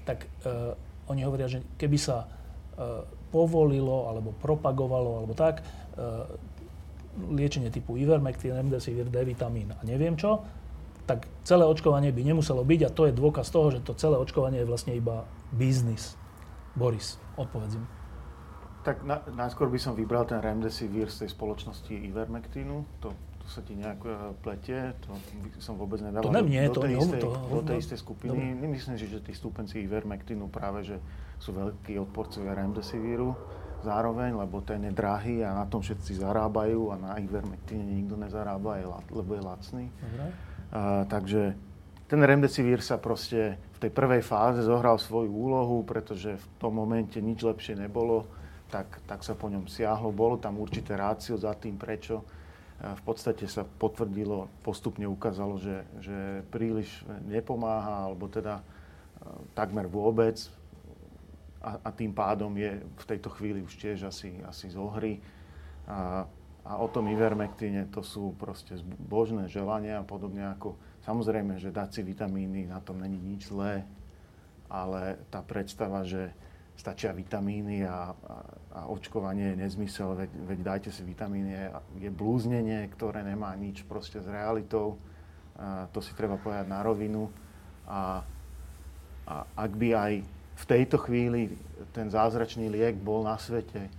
tak 0.08 0.24
uh, 0.48 0.72
oni 1.12 1.28
hovoria, 1.28 1.46
že 1.48 1.60
keby 1.76 2.00
sa 2.00 2.24
uh, 2.24 3.04
povolilo 3.28 4.08
alebo 4.08 4.32
propagovalo 4.40 5.22
alebo 5.22 5.36
tak 5.36 5.60
uh, 5.60 6.24
liečenie 7.28 7.68
typu 7.68 8.00
Ivermectin, 8.00 8.56
Remdesivir, 8.56 9.12
D 9.12 9.16
vitamín 9.28 9.76
a 9.76 9.80
neviem 9.84 10.16
čo, 10.16 10.40
tak 11.04 11.24
celé 11.44 11.64
očkovanie 11.64 12.12
by 12.12 12.20
nemuselo 12.24 12.64
byť 12.64 12.80
a 12.84 12.92
to 12.92 13.08
je 13.08 13.16
dôkaz 13.16 13.48
toho, 13.48 13.72
že 13.72 13.80
to 13.84 13.96
celé 13.96 14.16
očkovanie 14.16 14.60
je 14.64 14.68
vlastne 14.68 14.92
iba 14.96 15.24
biznis. 15.52 16.16
Boris, 16.78 17.18
odpovedzím. 17.36 17.86
Tak 18.86 19.02
na, 19.02 19.20
najskôr 19.34 19.66
by 19.68 19.80
som 19.82 19.92
vybral 19.98 20.24
ten 20.24 20.38
Remdesivir 20.38 21.10
z 21.10 21.26
tej 21.26 21.30
spoločnosti 21.34 21.90
Ivermectinu. 21.90 22.86
To, 23.02 23.10
to 23.42 23.46
sa 23.50 23.60
ti 23.66 23.74
nejak 23.74 24.00
uh, 24.06 24.32
pletie, 24.38 24.94
to 25.02 25.10
by 25.42 25.48
som 25.58 25.74
vôbec 25.74 25.98
nedával 25.98 26.30
to 26.30 26.46
nie, 26.46 26.62
do, 26.70 26.78
to 26.78 26.80
tej 26.86 26.94
nie, 26.94 27.02
istej, 27.02 27.20
to, 27.20 27.30
do 27.34 27.62
tej 27.66 27.76
istej 27.82 27.98
skupiny. 27.98 28.38
Dobre. 28.38 28.62
Nemyslím 28.64 28.96
si, 28.96 29.06
že 29.10 29.18
tí 29.20 29.32
stúpenci 29.34 29.82
Ivermectinu 29.82 30.46
práve 30.48 30.86
že 30.86 30.96
sú 31.42 31.52
veľkí 31.52 31.98
odporcovia 31.98 32.54
Remdesiviru 32.54 33.34
zároveň, 33.82 34.34
lebo 34.34 34.58
ten 34.62 34.82
je 34.86 34.92
drahý 34.94 35.42
a 35.46 35.54
na 35.54 35.66
tom 35.66 35.82
všetci 35.82 36.18
zarábajú 36.18 36.90
a 36.90 36.96
na 36.98 37.12
Ivermectine 37.18 37.82
nikto 37.82 38.18
nezarába, 38.18 38.82
lebo 39.10 39.30
je 39.34 39.42
lacný. 39.42 39.86
Dobre. 39.90 40.26
A, 40.74 41.06
takže 41.06 41.54
ten 42.08 42.24
remdesivir 42.24 42.80
sa 42.80 42.96
proste 42.96 43.60
v 43.76 43.78
tej 43.84 43.92
prvej 43.92 44.24
fáze 44.24 44.64
zohral 44.64 44.96
svoju 44.96 45.28
úlohu, 45.28 45.84
pretože 45.84 46.40
v 46.40 46.46
tom 46.56 46.72
momente 46.72 47.20
nič 47.20 47.44
lepšie 47.44 47.76
nebolo, 47.76 48.24
tak, 48.72 48.88
tak 49.04 49.20
sa 49.20 49.36
po 49.36 49.52
ňom 49.52 49.68
siahlo. 49.68 50.08
Bolo 50.08 50.40
tam 50.40 50.56
určité 50.56 50.96
rácio 50.96 51.36
za 51.36 51.52
tým, 51.52 51.76
prečo. 51.76 52.24
A 52.80 52.96
v 52.96 53.02
podstate 53.04 53.44
sa 53.44 53.66
potvrdilo, 53.66 54.48
postupne 54.64 55.04
ukázalo, 55.04 55.60
že, 55.60 55.84
že 56.00 56.46
príliš 56.48 57.04
nepomáha, 57.28 58.08
alebo 58.08 58.24
teda 58.24 58.64
takmer 59.52 59.84
vôbec. 59.84 60.40
A, 61.60 61.76
a 61.84 61.88
tým 61.92 62.16
pádom 62.16 62.54
je 62.56 62.80
v 62.80 63.04
tejto 63.04 63.28
chvíli 63.36 63.60
už 63.60 63.76
tiež 63.76 64.08
asi, 64.08 64.40
asi 64.48 64.72
zohry. 64.72 65.20
A, 65.84 66.24
a 66.64 66.72
o 66.80 66.88
tom 66.88 67.10
Ivermectine 67.12 67.84
to 67.92 68.00
sú 68.00 68.32
proste 68.40 68.80
božné 68.96 69.44
želania, 69.50 70.06
podobne 70.06 70.48
ako 70.56 70.87
samozrejme, 71.08 71.56
že 71.56 71.72
dať 71.72 71.88
si 71.96 72.02
vitamíny, 72.04 72.68
na 72.68 72.84
tom 72.84 73.00
není 73.00 73.16
nič 73.16 73.48
zlé, 73.48 73.88
ale 74.68 75.16
tá 75.32 75.40
predstava, 75.40 76.04
že 76.04 76.28
stačia 76.76 77.16
vitamíny 77.16 77.88
a, 77.88 78.12
a, 78.12 78.36
a 78.76 78.80
očkovanie 78.92 79.56
je 79.56 79.60
nezmysel, 79.64 80.14
veď, 80.14 80.30
veď 80.44 80.58
dajte 80.60 80.90
si 80.92 81.02
vitamíny, 81.02 81.72
je, 81.98 82.10
blúznenie, 82.12 82.84
ktoré 82.92 83.24
nemá 83.24 83.56
nič 83.56 83.88
proste 83.88 84.20
s 84.20 84.28
realitou. 84.28 85.00
A 85.58 85.88
to 85.90 86.04
si 86.04 86.12
treba 86.14 86.38
povedať 86.38 86.68
na 86.70 86.84
rovinu. 86.84 87.32
A, 87.88 88.22
a 89.26 89.34
ak 89.58 89.72
by 89.74 89.88
aj 89.96 90.12
v 90.54 90.64
tejto 90.68 91.02
chvíli 91.02 91.56
ten 91.90 92.12
zázračný 92.12 92.70
liek 92.70 92.94
bol 92.94 93.26
na 93.26 93.34
svete, 93.40 93.90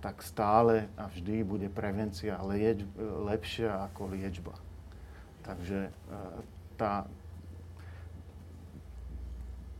tak 0.00 0.24
stále 0.24 0.88
a 0.96 1.12
vždy 1.12 1.44
bude 1.44 1.68
prevencia 1.68 2.40
lieč, 2.40 2.80
lepšia 3.28 3.92
ako 3.92 4.16
liečba. 4.16 4.67
Takže 5.48 5.88
tá, 6.76 7.08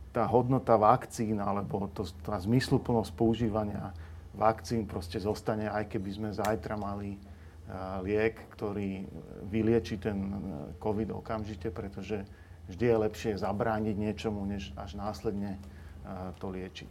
tá 0.09 0.23
hodnota 0.25 0.73
vakcín 0.81 1.37
alebo 1.37 1.85
to, 1.93 2.09
tá 2.25 2.41
zmysluplnosť 2.41 3.13
používania 3.13 3.93
vakcín 4.33 4.89
proste 4.89 5.21
zostane, 5.21 5.69
aj 5.69 5.93
keby 5.93 6.09
sme 6.09 6.29
zajtra 6.33 6.73
mali 6.73 7.21
liek, 8.01 8.49
ktorý 8.57 9.05
vylieči 9.45 10.01
ten 10.01 10.17
COVID 10.81 11.13
okamžite, 11.13 11.69
pretože 11.69 12.25
vždy 12.65 12.85
je 12.89 12.97
lepšie 13.05 13.31
zabrániť 13.37 13.93
niečomu, 13.93 14.41
než 14.49 14.73
až 14.73 14.97
následne 14.97 15.61
to 16.41 16.49
liečiť. 16.49 16.89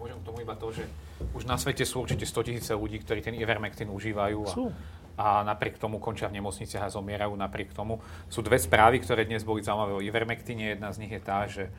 Môžem 0.00 0.16
k 0.18 0.26
tomu 0.26 0.40
iba 0.40 0.56
to, 0.56 0.72
že 0.72 0.88
už 1.36 1.44
na 1.44 1.60
svete 1.60 1.84
sú 1.84 2.02
určite 2.02 2.24
100 2.24 2.48
tisíce 2.48 2.72
ľudí, 2.72 2.98
ktorí 3.04 3.20
ten 3.20 3.36
Ivermectin 3.36 3.92
užívajú 3.92 4.38
a, 4.42 4.52
a 5.14 5.46
napriek 5.46 5.78
tomu 5.78 6.02
končia 6.02 6.26
v 6.26 6.42
nemocniciach 6.42 6.90
a 6.90 6.94
zomierajú 6.94 7.34
napriek 7.38 7.70
tomu. 7.70 8.02
Sú 8.26 8.42
dve 8.42 8.58
správy, 8.58 8.98
ktoré 8.98 9.22
dnes 9.26 9.46
boli 9.46 9.62
zaujímavé 9.62 9.92
o 9.94 10.04
Ivermectine. 10.04 10.74
Jedna 10.74 10.90
z 10.90 11.00
nich 11.06 11.12
je 11.14 11.22
tá, 11.22 11.46
že 11.46 11.70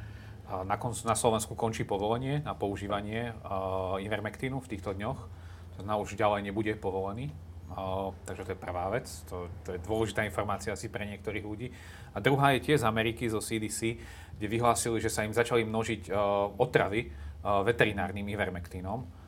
na, 0.45 0.77
na 0.79 1.15
Slovensku 1.17 1.57
končí 1.57 1.83
povolenie 1.83 2.45
na 2.45 2.53
používanie 2.53 3.33
uh, 3.33 3.97
Ivermectinu 3.97 4.61
v 4.61 4.69
týchto 4.71 4.93
dňoch. 4.93 5.19
To 5.19 5.75
znamená, 5.83 5.99
už 5.99 6.15
ďalej 6.15 6.41
nebude 6.47 6.71
povolený. 6.79 7.33
Uh, 7.65 8.13
takže 8.23 8.45
to 8.45 8.51
je 8.53 8.59
prvá 8.61 8.87
vec. 8.93 9.09
To, 9.27 9.49
to 9.65 9.75
je 9.75 9.83
dôležitá 9.83 10.21
informácia 10.23 10.71
asi 10.71 10.87
pre 10.87 11.03
niektorých 11.03 11.43
ľudí. 11.43 11.67
A 12.13 12.21
druhá 12.21 12.55
je 12.55 12.63
tiež 12.71 12.85
z 12.85 12.87
Ameriky, 12.87 13.27
zo 13.27 13.41
CDC, 13.41 13.99
kde 14.37 14.47
vyhlásili, 14.47 15.01
že 15.01 15.11
sa 15.11 15.25
im 15.25 15.33
začali 15.33 15.65
množiť 15.65 16.13
uh, 16.13 16.55
otravy, 16.61 17.11
veterinárnym 17.45 18.25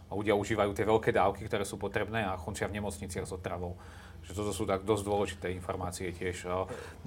ivermektínom. 0.07 0.17
Ľudia 0.17 0.35
užívajú 0.35 0.71
tie 0.73 0.85
veľké 0.85 1.11
dávky, 1.11 1.41
ktoré 1.47 1.65
sú 1.65 1.77
potrebné 1.77 2.23
a 2.23 2.39
končia 2.39 2.67
v 2.67 2.79
nemocniciach 2.79 3.27
s 3.27 3.35
otravou. 3.35 3.75
Že 4.23 4.31
toto 4.35 4.51
sú 4.51 4.63
tak 4.67 4.83
dosť 4.83 5.03
dôležité 5.03 5.47
informácie 5.55 6.11
tiež. 6.11 6.47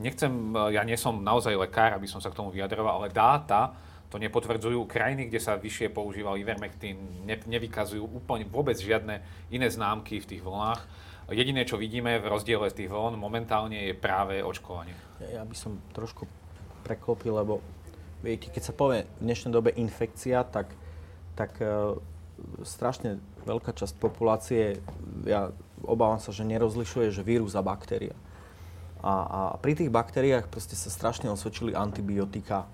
Nechcem, 0.00 0.32
ja 0.72 0.84
nie 0.84 0.96
som 0.96 1.20
naozaj 1.20 1.52
lekár, 1.56 1.96
aby 1.96 2.08
som 2.08 2.20
sa 2.20 2.32
k 2.32 2.38
tomu 2.38 2.52
vyjadroval, 2.52 3.04
ale 3.04 3.08
dáta 3.12 3.76
to 4.10 4.18
nepotvrdzujú. 4.18 4.90
Krajiny, 4.90 5.30
kde 5.30 5.38
sa 5.38 5.54
vyššie 5.54 5.94
používal 5.94 6.34
ivermektín, 6.40 6.98
ne, 7.22 7.36
nevykazujú 7.38 8.02
úplne 8.02 8.42
vôbec 8.48 8.74
žiadne 8.74 9.22
iné 9.54 9.68
známky 9.70 10.18
v 10.18 10.28
tých 10.34 10.42
vlnách. 10.42 10.82
Jediné, 11.30 11.62
čo 11.62 11.78
vidíme 11.78 12.18
v 12.18 12.26
rozdiele 12.26 12.66
z 12.74 12.82
tých 12.84 12.90
vln 12.90 13.14
momentálne 13.14 13.86
je 13.86 13.94
práve 13.94 14.42
očkovanie. 14.42 14.98
Ja 15.22 15.46
by 15.46 15.54
som 15.54 15.78
trošku 15.94 16.26
preklopil, 16.82 17.30
lebo 17.30 17.62
viete, 18.18 18.50
keď 18.50 18.62
sa 18.66 18.74
povie 18.74 19.06
v 19.22 19.30
dnešnej 19.30 19.54
dobe 19.54 19.70
infekcia, 19.78 20.42
tak 20.42 20.74
tak 21.40 21.56
e, 21.62 21.96
strašne 22.62 23.18
veľká 23.48 23.72
časť 23.72 23.96
populácie, 23.96 24.82
ja 25.24 25.52
obávam 25.84 26.20
sa, 26.20 26.32
že 26.32 26.44
nerozlišuje, 26.44 27.08
že 27.12 27.24
vírus 27.24 27.56
a 27.56 27.64
baktéria. 27.64 28.16
A, 29.00 29.12
a 29.24 29.40
pri 29.56 29.72
tých 29.76 29.88
baktériách 29.88 30.52
proste 30.52 30.76
sa 30.76 30.92
strašne 30.92 31.32
osvedčili 31.32 31.72
antibiotika. 31.72 32.68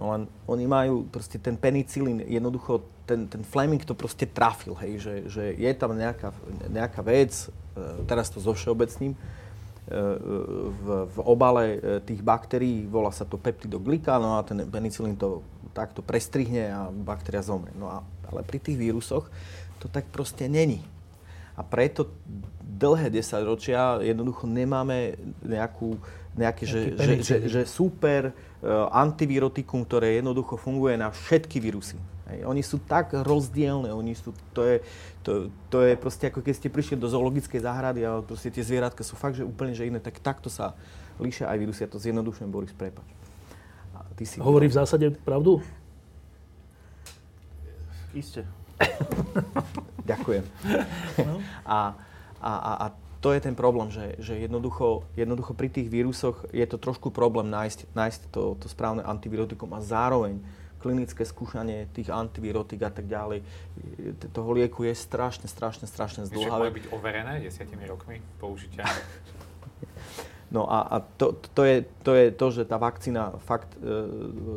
No 0.00 0.10
len 0.10 0.26
oni 0.50 0.66
majú 0.66 1.06
proste 1.06 1.38
ten 1.38 1.54
penicilín, 1.54 2.24
jednoducho 2.26 2.82
ten, 3.06 3.30
ten 3.30 3.42
Fleming 3.46 3.82
to 3.82 3.94
proste 3.94 4.26
trafil, 4.30 4.74
hej, 4.82 5.02
že, 5.02 5.14
že 5.28 5.44
je 5.54 5.70
tam 5.74 5.94
nejaká, 5.94 6.30
nejaká 6.70 7.00
vec, 7.02 7.50
e, 7.74 8.06
teraz 8.06 8.30
to 8.30 8.38
so 8.38 8.54
všeobecným, 8.54 9.14
v, 9.90 10.86
v 11.10 11.16
obale 11.26 11.82
tých 12.06 12.22
baktérií, 12.22 12.86
volá 12.86 13.10
sa 13.10 13.26
to 13.26 13.34
peptidoglikán, 13.34 14.22
no 14.22 14.38
a 14.38 14.46
ten 14.46 14.62
penicilín 14.70 15.18
to 15.18 15.42
takto 15.74 16.02
prestrihne 16.02 16.70
a 16.70 16.80
baktéria 16.90 17.42
zomrie. 17.42 17.74
No 17.74 17.90
a, 17.90 18.02
ale 18.30 18.46
pri 18.46 18.62
tých 18.62 18.78
vírusoch 18.78 19.26
to 19.82 19.90
tak 19.90 20.06
proste 20.10 20.46
není. 20.46 20.82
A 21.58 21.66
preto 21.66 22.08
dlhé 22.62 23.10
desaťročia 23.12 24.00
jednoducho 24.00 24.48
nemáme 24.48 25.18
nejakú, 25.44 25.98
nejaké, 26.38 26.64
že, 26.64 26.80
že, 26.96 27.12
že, 27.20 27.36
že 27.50 27.60
super 27.68 28.32
uh, 28.32 28.88
antivirotikum, 28.94 29.84
ktoré 29.84 30.16
jednoducho 30.22 30.56
funguje 30.56 30.96
na 30.96 31.12
všetky 31.12 31.60
vírusy. 31.60 32.00
Hej. 32.30 32.46
Oni 32.46 32.62
sú 32.62 32.78
tak 32.78 33.10
rozdielne, 33.12 33.90
oni 33.90 34.14
sú, 34.14 34.30
to, 34.54 34.62
je, 34.62 34.76
to, 35.26 35.50
to 35.66 35.82
je 35.82 35.98
proste 35.98 36.30
ako 36.30 36.46
keď 36.46 36.54
ste 36.54 36.68
prišli 36.70 36.94
do 36.94 37.10
zoologickej 37.10 37.60
záhrady 37.60 38.06
a 38.06 38.22
proste 38.22 38.54
tie 38.54 38.62
zvieratka 38.62 39.02
sú 39.02 39.18
fakt, 39.18 39.36
že 39.36 39.44
úplne 39.46 39.74
že 39.74 39.90
iné, 39.90 39.98
tak 39.98 40.22
takto 40.22 40.46
sa 40.46 40.78
líšia 41.18 41.50
aj 41.50 41.58
vírusy. 41.58 41.80
Ja 41.84 41.90
to 41.90 41.98
zjednodušujem, 41.98 42.50
Boris, 42.50 42.70
prepač. 42.70 43.04
A 43.98 44.06
ty 44.14 44.22
si 44.24 44.38
Hovorí 44.38 44.70
v 44.70 44.78
zásade 44.78 45.10
pravdu? 45.26 45.58
Isté. 48.14 48.46
Ďakujem. 50.10 50.44
No. 51.26 51.34
A, 51.66 51.94
a, 52.40 52.52
a, 52.54 52.72
a 52.74 52.86
to 53.20 53.36
je 53.36 53.40
ten 53.44 53.52
problém, 53.52 53.92
že, 53.92 54.16
že 54.16 54.34
jednoducho, 54.40 55.04
jednoducho 55.12 55.52
pri 55.52 55.68
tých 55.68 55.92
vírusoch 55.92 56.48
je 56.56 56.64
to 56.64 56.80
trošku 56.80 57.12
problém 57.12 57.52
nájsť, 57.52 57.92
nájsť 57.92 58.20
to, 58.32 58.56
to 58.56 58.66
správne 58.66 59.04
antivirotikum 59.04 59.68
a 59.76 59.84
zároveň 59.84 60.40
klinické 60.80 61.28
skúšanie 61.28 61.86
tých 61.92 62.08
antivirotik 62.08 62.80
a 62.82 62.90
tak 62.90 63.06
ďalej. 63.06 63.44
Toho 64.32 64.50
lieku 64.56 64.88
je 64.88 64.96
strašne, 64.96 65.46
strašne, 65.46 65.84
strašne 65.84 66.24
zdlhavé. 66.26 66.72
Môže 66.72 66.78
byť 66.80 66.86
overené 66.96 67.34
desiatimi 67.44 67.84
rokmi 67.84 68.24
použitia? 68.40 68.88
No 70.50 70.66
a, 70.66 70.82
a 70.82 70.96
to, 70.98 71.38
to, 71.54 71.62
je, 71.62 71.86
to 72.02 72.10
je 72.18 72.26
to, 72.34 72.46
že 72.50 72.62
tá 72.66 72.74
vakcína 72.74 73.38
fakt, 73.46 73.70
e, 73.78 73.86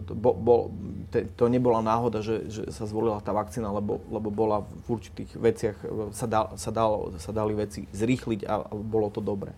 bo, 0.10 0.34
bo, 0.34 0.74
te, 1.14 1.30
to 1.38 1.46
nebola 1.46 1.86
náhoda, 1.86 2.26
že, 2.26 2.50
že 2.50 2.66
sa 2.74 2.90
zvolila 2.90 3.22
tá 3.22 3.30
vakcína, 3.30 3.70
lebo, 3.70 4.02
lebo 4.10 4.34
bola 4.34 4.66
v 4.66 4.88
určitých 4.90 5.38
veciach, 5.38 5.78
e, 5.86 6.10
sa, 6.10 6.26
dal, 6.26 6.58
sa, 6.58 6.74
dalo, 6.74 7.14
sa 7.22 7.30
dali 7.30 7.54
veci 7.54 7.86
zrýchliť 7.94 8.42
a, 8.42 8.56
a 8.66 8.74
bolo 8.74 9.14
to 9.14 9.22
dobré. 9.22 9.54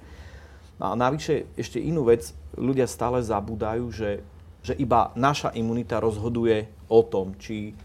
A 0.76 0.92
navyše 0.92 1.48
ešte 1.56 1.80
inú 1.80 2.04
vec, 2.04 2.36
ľudia 2.60 2.84
stále 2.84 3.24
zabúdajú, 3.24 3.88
že, 3.96 4.20
že 4.66 4.74
iba 4.74 5.14
naša 5.14 5.54
imunita 5.54 6.02
rozhoduje 6.02 6.66
o 6.90 7.06
tom, 7.06 7.38
či, 7.38 7.78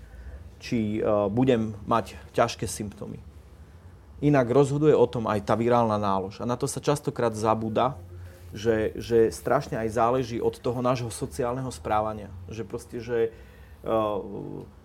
či 0.56 1.04
uh, 1.04 1.28
budem 1.28 1.76
mať 1.84 2.16
ťažké 2.32 2.64
symptómy. 2.64 3.20
Inak 4.24 4.48
rozhoduje 4.48 4.96
o 4.96 5.04
tom 5.04 5.28
aj 5.28 5.44
tá 5.44 5.52
virálna 5.52 6.00
nálož. 6.00 6.40
A 6.40 6.48
na 6.48 6.56
to 6.56 6.64
sa 6.64 6.80
častokrát 6.80 7.36
zabúda, 7.36 8.00
že, 8.56 8.96
že 8.96 9.28
strašne 9.28 9.76
aj 9.76 9.92
záleží 9.92 10.40
od 10.40 10.56
toho 10.56 10.80
nášho 10.80 11.12
sociálneho 11.12 11.68
správania. 11.68 12.32
Že 12.48 12.62
proste, 12.64 12.96
že 13.04 13.18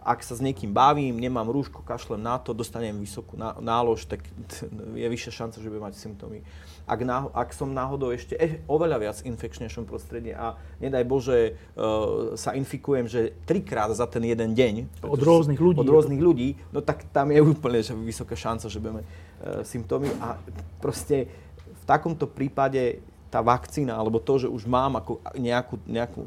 ak 0.06 0.20
sa 0.24 0.38
s 0.38 0.41
niekým 0.41 0.72
bavím, 0.72 1.20
nemám 1.20 1.52
rúško, 1.52 1.84
kašlem 1.84 2.22
na 2.24 2.39
to, 2.39 2.56
dostanem 2.56 2.96
vysokú 2.96 3.36
nálož, 3.39 4.08
tak 4.08 4.24
je 5.02 5.08
vyššia 5.08 5.32
šanca, 5.43 5.58
že 5.60 5.68
budem 5.68 5.86
mať 5.89 5.96
symptómy. 6.00 6.39
Ak, 6.86 7.02
náho, 7.02 7.34
ak 7.34 7.50
som 7.52 7.74
náhodou 7.74 8.14
ešte 8.14 8.38
e, 8.38 8.62
oveľa 8.70 9.02
viac 9.02 9.18
infekčnejšom 9.26 9.89
prostredí 9.89 10.38
a 10.38 10.54
nedaj 10.78 11.02
Bože 11.10 11.58
uh, 11.74 12.38
sa 12.38 12.54
infikujem, 12.54 13.10
že 13.10 13.34
trikrát 13.50 13.89
za 13.89 14.06
ten 14.06 14.22
jeden 14.22 14.54
deň. 14.54 15.02
Od 15.02 15.18
rôznych 15.18 15.58
ľudí. 15.58 15.82
Od 15.82 15.89
rôznych 15.89 16.22
ľudí, 16.22 16.54
no 16.70 16.86
tak 16.86 17.10
tam 17.10 17.34
je 17.34 17.41
úplne 17.41 17.82
že 17.82 17.98
vysoká 17.98 18.38
šanca, 18.38 18.70
že 18.70 18.78
budeme 18.78 19.02
uh, 19.02 19.66
symptómy 19.66 20.14
a 20.22 20.38
proste 20.78 21.26
v 21.66 21.84
takomto 21.89 22.30
prípade 22.30 23.02
tá 23.34 23.41
vakcína, 23.41 23.98
alebo 23.98 24.22
to, 24.22 24.46
že 24.46 24.48
už 24.48 24.70
mám 24.70 25.02
ako 25.02 25.20
nejakú, 25.36 25.76
nejakú, 25.89 26.22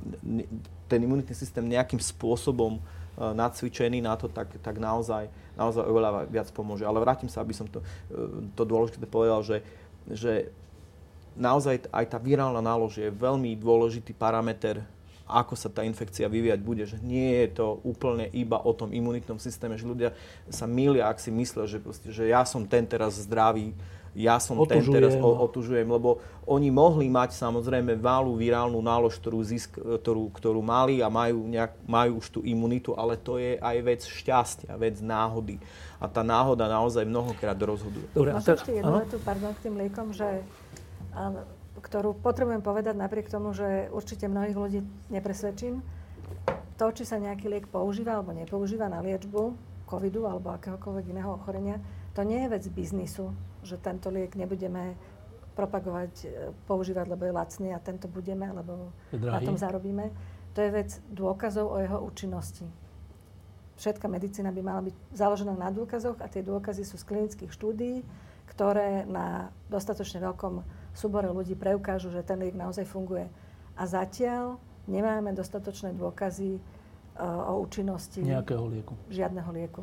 ten 0.88 1.04
imunitný 1.04 1.36
systém 1.36 1.68
nejakým 1.68 2.00
spôsobom 2.00 2.80
uh, 2.80 3.36
nacvičený 3.36 4.00
na 4.00 4.16
to, 4.16 4.26
tak, 4.26 4.48
tak 4.58 4.80
naozaj, 4.80 5.28
naozaj 5.54 5.84
oveľa 5.84 6.26
viac 6.32 6.48
pomôže. 6.50 6.88
Ale 6.88 6.98
vrátim 6.98 7.28
sa, 7.28 7.44
aby 7.44 7.52
som 7.52 7.68
to, 7.68 7.84
uh, 7.84 8.42
to 8.56 8.64
dôležité 8.64 9.04
povedal, 9.04 9.44
že, 9.44 9.60
že 10.08 10.48
naozaj 11.36 11.86
aj 11.92 12.04
tá 12.08 12.18
virálna 12.18 12.64
nálož 12.64 12.98
je 12.98 13.12
veľmi 13.12 13.54
dôležitý 13.54 14.16
parameter 14.16 14.82
ako 15.28 15.54
sa 15.54 15.68
tá 15.68 15.84
infekcia 15.84 16.24
vyvíjať 16.24 16.60
bude. 16.64 16.88
Že 16.88 17.04
nie 17.04 17.44
je 17.44 17.60
to 17.60 17.84
úplne 17.84 18.32
iba 18.32 18.56
o 18.56 18.72
tom 18.72 18.90
imunitnom 18.90 19.36
systéme, 19.36 19.76
že 19.76 19.84
ľudia 19.84 20.16
sa 20.48 20.64
milia, 20.64 21.06
ak 21.06 21.20
si 21.20 21.28
myslia, 21.28 21.68
že, 21.68 21.78
proste, 21.78 22.08
že 22.08 22.32
ja 22.32 22.42
som 22.48 22.64
ten 22.64 22.88
teraz 22.88 23.20
zdravý, 23.20 23.76
ja 24.16 24.40
som 24.40 24.56
otužujem. 24.56 24.88
ten 24.88 24.96
teraz 24.96 25.14
o, 25.20 25.30
otužujem, 25.44 25.88
lebo 25.88 26.20
oni 26.48 26.72
mohli 26.72 27.12
mať 27.12 27.36
samozrejme 27.36 28.00
malú 28.00 28.36
virálnu 28.38 28.80
nálož, 28.80 29.20
ktorú, 29.20 29.38
zisk, 29.44 29.76
ktorú, 29.76 30.32
ktorú 30.32 30.60
mali 30.64 31.04
a 31.04 31.12
majú, 31.12 31.44
nejak, 31.44 31.72
majú 31.84 32.22
už 32.22 32.26
tú 32.38 32.40
imunitu, 32.44 32.96
ale 32.96 33.20
to 33.20 33.36
je 33.36 33.60
aj 33.60 33.76
vec 33.84 34.00
šťastia, 34.04 34.72
vec 34.80 34.98
náhody. 35.04 35.60
A 36.00 36.08
tá 36.08 36.24
náhoda 36.24 36.70
naozaj 36.70 37.04
mnohokrát 37.04 37.58
rozhoduje. 37.58 38.08
Dobre, 38.16 38.32
a 38.32 38.40
teraz, 38.40 38.64
ešte 38.64 38.80
jednu 38.80 38.96
vetu, 39.02 39.16
pardon, 39.20 39.52
k 39.52 39.60
tým 39.68 39.74
liekom, 39.76 40.14
že, 40.16 40.40
ktorú 41.80 42.16
potrebujem 42.18 42.62
povedať 42.64 42.94
napriek 42.96 43.28
tomu, 43.28 43.52
že 43.52 43.92
určite 43.92 44.26
mnohých 44.26 44.56
ľudí 44.56 44.80
nepresvedčím. 45.12 45.84
To, 46.78 46.94
či 46.94 47.02
sa 47.02 47.18
nejaký 47.18 47.50
liek 47.50 47.66
používa 47.66 48.22
alebo 48.22 48.30
nepoužíva 48.30 48.86
na 48.86 49.02
liečbu 49.02 49.68
covidu 49.88 50.28
alebo 50.28 50.52
akéhokoľvek 50.54 51.04
iného 51.10 51.34
ochorenia, 51.34 51.80
to 52.12 52.22
nie 52.22 52.44
je 52.44 52.52
vec 52.52 52.64
biznisu 52.68 53.32
že 53.68 53.76
tento 53.76 54.08
liek 54.08 54.32
nebudeme 54.32 54.96
propagovať, 55.52 56.12
e, 56.24 56.26
používať, 56.64 57.06
lebo 57.10 57.26
je 57.26 57.34
lacný 57.34 57.68
a 57.74 57.82
tento 57.82 58.06
budeme, 58.08 58.48
lebo 58.54 58.94
na 59.12 59.42
tom 59.42 59.58
zarobíme. 59.58 60.08
To 60.54 60.64
je 60.64 60.70
vec 60.70 60.90
dôkazov 61.10 61.66
o 61.68 61.76
jeho 61.82 61.98
účinnosti. 62.00 62.64
Všetká 63.78 64.10
medicína 64.10 64.50
by 64.50 64.62
mala 64.62 64.82
byť 64.86 64.94
založená 65.14 65.54
na 65.54 65.70
dôkazoch 65.70 66.18
a 66.18 66.26
tie 66.26 66.42
dôkazy 66.42 66.82
sú 66.82 66.98
z 66.98 67.06
klinických 67.06 67.50
štúdií, 67.54 68.02
ktoré 68.50 69.06
na 69.06 69.54
dostatočne 69.70 70.18
veľkom 70.18 70.66
súbore 70.96 71.30
ľudí 71.30 71.54
preukážu, 71.54 72.10
že 72.10 72.26
ten 72.26 72.42
liek 72.42 72.58
naozaj 72.58 72.86
funguje. 72.90 73.30
A 73.78 73.82
zatiaľ 73.86 74.58
nemáme 74.90 75.30
dostatočné 75.30 75.94
dôkazy 75.94 76.58
o 77.22 77.58
účinnosti 77.66 78.22
nejakého 78.22 78.62
lieku. 78.70 78.94
Žiadneho 79.10 79.50
lieku. 79.50 79.82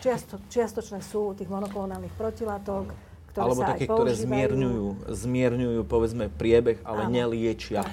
Čiasto, 0.00 0.40
čiastočné 0.48 1.04
sú 1.04 1.36
tých 1.36 1.48
monoklonálnych 1.48 2.12
protilátok, 2.16 2.92
ktoré 3.30 3.44
Alebo 3.46 3.62
sa 3.62 3.68
také, 3.74 3.86
aj 3.86 3.94
ktoré 3.94 4.12
zmierňujú, 4.18 4.86
zmierňujú, 5.06 5.80
povedzme, 5.86 6.26
priebeh, 6.34 6.82
ale 6.82 7.06
Áno. 7.06 7.14
neliečia. 7.14 7.86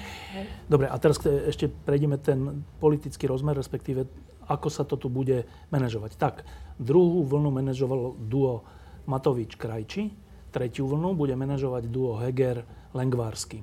Dobre, 0.66 0.90
a 0.90 0.96
teraz 0.98 1.22
ešte 1.22 1.70
prejdeme 1.70 2.18
ten 2.18 2.66
politický 2.82 3.30
rozmer, 3.30 3.54
respektíve 3.54 4.10
ako 4.48 4.68
sa 4.72 4.82
to 4.82 4.96
tu 4.96 5.12
bude 5.12 5.44
manažovať. 5.68 6.16
Tak, 6.16 6.34
druhú 6.80 7.22
vlnu 7.22 7.52
manažovalo 7.52 8.16
duo 8.16 8.64
Matovič-Krajči, 9.04 10.10
tretiu 10.50 10.88
vlnu 10.88 11.14
bude 11.14 11.36
manažovať 11.36 11.86
duo 11.86 12.16
Heger-Lengvársky. 12.16 13.60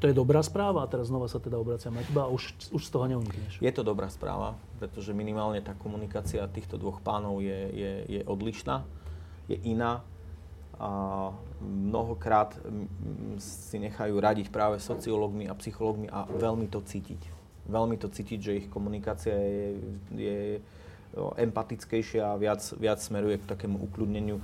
To 0.00 0.08
je 0.08 0.16
dobrá 0.16 0.40
správa 0.40 0.80
a 0.80 0.88
teraz 0.88 1.12
znova 1.12 1.28
sa 1.28 1.36
teda 1.36 1.60
obraciam 1.60 1.92
na 1.92 2.00
teba 2.00 2.24
a 2.24 2.32
už, 2.32 2.72
už 2.72 2.82
z 2.88 2.90
toho 2.92 3.04
neunikneš. 3.04 3.60
Je 3.60 3.68
to 3.68 3.84
dobrá 3.84 4.08
správa, 4.08 4.56
pretože 4.80 5.12
minimálne 5.12 5.60
tá 5.60 5.76
komunikácia 5.76 6.40
týchto 6.48 6.80
dvoch 6.80 7.04
pánov 7.04 7.44
je, 7.44 7.68
je, 7.68 7.92
je 8.08 8.20
odlišná, 8.24 8.80
je 9.44 9.60
iná 9.60 10.00
a 10.80 10.90
mnohokrát 11.60 12.56
si 13.36 13.76
nechajú 13.76 14.16
radiť 14.16 14.48
práve 14.48 14.80
sociológmi 14.80 15.44
a 15.44 15.52
psychológmi 15.60 16.08
a 16.08 16.24
veľmi 16.24 16.72
to 16.72 16.80
cítiť. 16.80 17.20
Veľmi 17.68 18.00
to 18.00 18.08
cítiť, 18.08 18.38
že 18.40 18.56
ich 18.64 18.66
komunikácia 18.72 19.36
je, 19.36 19.66
je 20.16 20.38
empatickejšia 21.36 22.32
a 22.32 22.40
viac, 22.40 22.64
viac 22.80 22.96
smeruje 22.96 23.44
k 23.44 23.50
takému 23.50 23.76
ukľudneniu. 23.92 24.40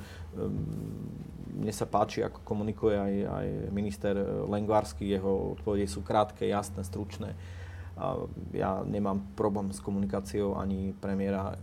Mne 1.57 1.73
sa 1.73 1.89
páči, 1.89 2.21
ako 2.21 2.45
komunikuje 2.45 3.01
aj, 3.01 3.15
aj 3.33 3.47
minister 3.73 4.15
Lengvarsky, 4.45 5.09
jeho 5.09 5.57
odpovede 5.57 5.89
sú 5.89 6.05
krátke, 6.05 6.45
jasné, 6.45 6.85
stručné. 6.85 7.33
Ja 8.53 8.85
nemám 8.85 9.25
problém 9.33 9.73
s 9.73 9.81
komunikáciou 9.81 10.61
ani 10.61 10.93
premiéra 11.01 11.57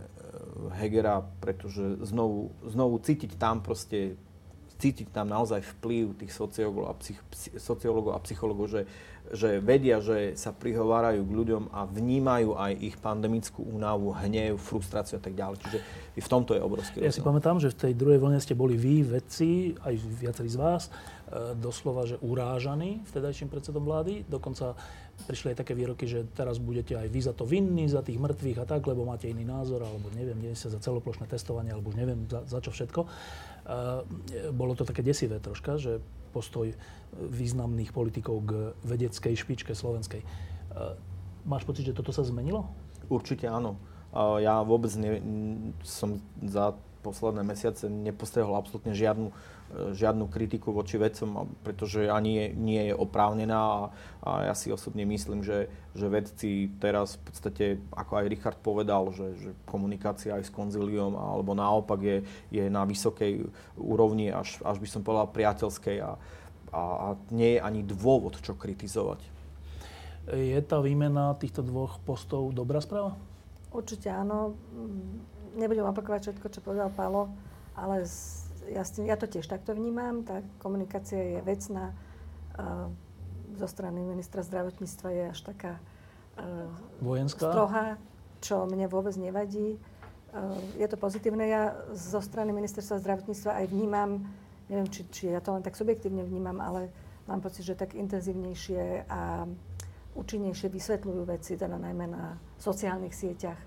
Hegera, 0.82 1.22
pretože 1.38 2.02
znovu, 2.02 2.50
znovu 2.66 2.98
cítiť 2.98 3.38
tam 3.38 3.62
proste 3.62 4.18
cítiť 4.84 5.08
tam 5.16 5.32
naozaj 5.32 5.64
vplyv 5.80 6.20
tých 6.20 6.32
sociológov 6.36 6.92
a, 6.92 6.94
psych, 7.00 7.16
sociológov 7.56 8.12
a 8.12 8.20
psychológov, 8.20 8.68
že, 8.68 8.82
že 9.32 9.56
vedia, 9.64 10.04
že 10.04 10.36
sa 10.36 10.52
prihovárajú 10.52 11.24
k 11.24 11.32
ľuďom 11.32 11.72
a 11.72 11.88
vnímajú 11.88 12.52
aj 12.52 12.72
ich 12.84 12.96
pandemickú 13.00 13.64
únavu, 13.64 14.12
hnev, 14.12 14.60
frustráciu 14.60 15.16
a 15.16 15.22
tak 15.24 15.32
ďalej. 15.32 15.56
Čiže 15.64 15.78
v 16.20 16.28
tomto 16.28 16.52
je 16.52 16.60
obrovský 16.60 17.00
rozdiel. 17.00 17.08
Ja 17.08 17.16
si 17.16 17.24
pamätám, 17.24 17.56
že 17.56 17.72
v 17.72 17.88
tej 17.88 17.92
druhej 17.96 18.20
vlne 18.20 18.36
ste 18.44 18.52
boli 18.52 18.76
vy, 18.76 19.00
vedci, 19.08 19.72
aj 19.80 19.94
viacerí 20.20 20.52
z 20.52 20.60
vás, 20.60 20.92
e, 21.32 21.56
doslova, 21.56 22.04
že 22.04 22.20
urážaní 22.20 23.00
vtedajším 23.08 23.48
predsedom 23.48 23.88
vlády. 23.88 24.28
Dokonca 24.28 24.76
prišli 25.24 25.56
aj 25.56 25.64
také 25.64 25.72
výroky, 25.72 26.04
že 26.04 26.28
teraz 26.36 26.60
budete 26.60 26.98
aj 26.98 27.08
vy 27.08 27.20
za 27.24 27.32
to 27.32 27.48
vinní, 27.48 27.88
za 27.88 28.04
tých 28.04 28.20
mŕtvych 28.20 28.60
a 28.60 28.68
tak, 28.68 28.84
lebo 28.84 29.08
máte 29.08 29.30
iný 29.30 29.46
názor, 29.46 29.86
alebo 29.86 30.12
neviem, 30.12 30.36
nie 30.36 30.52
sa 30.52 30.68
za 30.68 30.82
celoplošné 30.82 31.30
testovanie, 31.30 31.72
alebo 31.72 31.94
už 31.94 31.96
neviem 31.96 32.26
za, 32.28 32.44
za 32.44 32.58
čo 32.60 32.74
všetko. 32.74 33.06
Uh, 33.64 34.04
bolo 34.52 34.76
to 34.76 34.84
také 34.84 35.00
desivé 35.00 35.40
troška, 35.40 35.80
že 35.80 36.04
postoj 36.34 36.74
významných 37.14 37.94
politikov 37.94 38.36
k 38.42 38.50
vedeckej 38.82 39.38
špičke 39.38 39.70
slovenskej. 39.70 40.26
Máš 41.46 41.62
pocit, 41.62 41.86
že 41.86 41.94
toto 41.94 42.10
sa 42.10 42.26
zmenilo? 42.26 42.66
Určite 43.06 43.46
áno. 43.46 43.78
Ja 44.42 44.66
vôbec 44.66 44.90
ne, 44.98 45.22
som 45.86 46.18
za 46.42 46.74
posledné 47.04 47.44
mesiace 47.44 47.86
nepostrehol 47.92 48.56
absolútne 48.56 48.96
žiadnu, 48.96 49.28
e, 49.28 49.34
žiadnu 49.92 50.30
kritiku 50.30 50.70
voči 50.70 50.96
vedcom, 50.96 51.50
pretože 51.66 52.06
ani 52.06 52.32
je, 52.38 52.46
nie 52.54 52.82
je 52.90 52.94
oprávnená 52.94 53.58
a, 53.58 53.82
a 54.22 54.30
ja 54.50 54.54
si 54.54 54.70
osobne 54.70 55.02
myslím, 55.06 55.42
že, 55.42 55.66
že 55.94 56.06
vedci 56.06 56.70
teraz 56.78 57.18
v 57.18 57.22
podstate, 57.26 57.64
ako 57.90 58.12
aj 58.22 58.30
Richard 58.30 58.58
povedal, 58.62 59.10
že, 59.10 59.34
že 59.38 59.50
komunikácia 59.66 60.38
aj 60.38 60.46
s 60.46 60.54
konziliom 60.54 61.18
alebo 61.18 61.52
naopak 61.52 62.00
je, 62.02 62.18
je 62.54 62.64
na 62.70 62.86
vysokej 62.86 63.46
úrovni, 63.74 64.30
až, 64.30 64.62
až 64.62 64.78
by 64.78 64.88
som 64.88 65.02
povedal 65.02 65.30
priateľskej 65.34 65.96
a, 66.02 66.12
a, 66.70 66.80
a 66.80 67.06
nie 67.34 67.58
je 67.58 67.60
ani 67.60 67.80
dôvod, 67.82 68.38
čo 68.42 68.54
kritizovať. 68.54 69.20
Je 70.32 70.56
tá 70.64 70.80
výmena 70.80 71.36
týchto 71.36 71.60
dvoch 71.60 72.00
postov 72.00 72.48
dobrá 72.56 72.80
správa? 72.80 73.12
Určite 73.74 74.08
áno 74.08 74.56
nebudem 75.54 75.86
opakovať 75.86 76.30
všetko, 76.30 76.46
čo 76.50 76.60
povedal 76.64 76.90
Pálo, 76.90 77.30
ale 77.78 78.06
z, 78.06 78.43
ja, 78.70 78.82
ja 78.84 79.16
to 79.18 79.26
tiež 79.26 79.48
takto 79.48 79.74
vnímam. 79.76 80.24
Tá 80.24 80.40
komunikácia 80.60 81.38
je 81.38 81.40
vecná. 81.44 81.92
Uh, 82.54 82.88
zo 83.54 83.70
strany 83.70 84.02
ministra 84.02 84.42
zdravotníctva 84.42 85.08
je 85.14 85.24
až 85.30 85.40
taká 85.46 85.72
uh, 86.38 86.70
Vojenská? 86.98 87.50
strohá, 87.50 87.86
čo 88.42 88.66
mne 88.66 88.90
vôbec 88.90 89.14
nevadí. 89.14 89.78
Uh, 90.34 90.58
je 90.78 90.86
to 90.90 90.98
pozitívne. 90.98 91.46
Ja 91.46 91.78
zo 91.94 92.18
strany 92.18 92.50
ministerstva 92.50 93.02
zdravotníctva 93.02 93.62
aj 93.62 93.66
vnímam, 93.70 94.26
neviem, 94.66 94.88
či, 94.90 95.06
či 95.10 95.22
ja 95.30 95.38
to 95.38 95.54
len 95.54 95.62
tak 95.62 95.78
subjektívne 95.78 96.26
vnímam, 96.26 96.58
ale 96.58 96.90
mám 97.30 97.42
pocit, 97.42 97.62
že 97.62 97.78
tak 97.78 97.94
intenzívnejšie 97.94 99.06
a 99.06 99.46
účinnejšie 100.14 100.70
vysvetľujú 100.70 101.22
veci, 101.26 101.58
teda 101.58 101.74
najmä 101.74 102.06
na 102.06 102.38
sociálnych 102.58 103.14
sieťach 103.14 103.58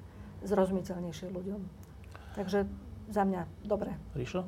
zrozumiteľnejšie 0.48 1.28
ľuďom. 1.32 1.62
Takže 2.40 2.60
za 3.12 3.24
mňa 3.24 3.42
dobre. 3.66 3.96
Ríšo? 4.16 4.46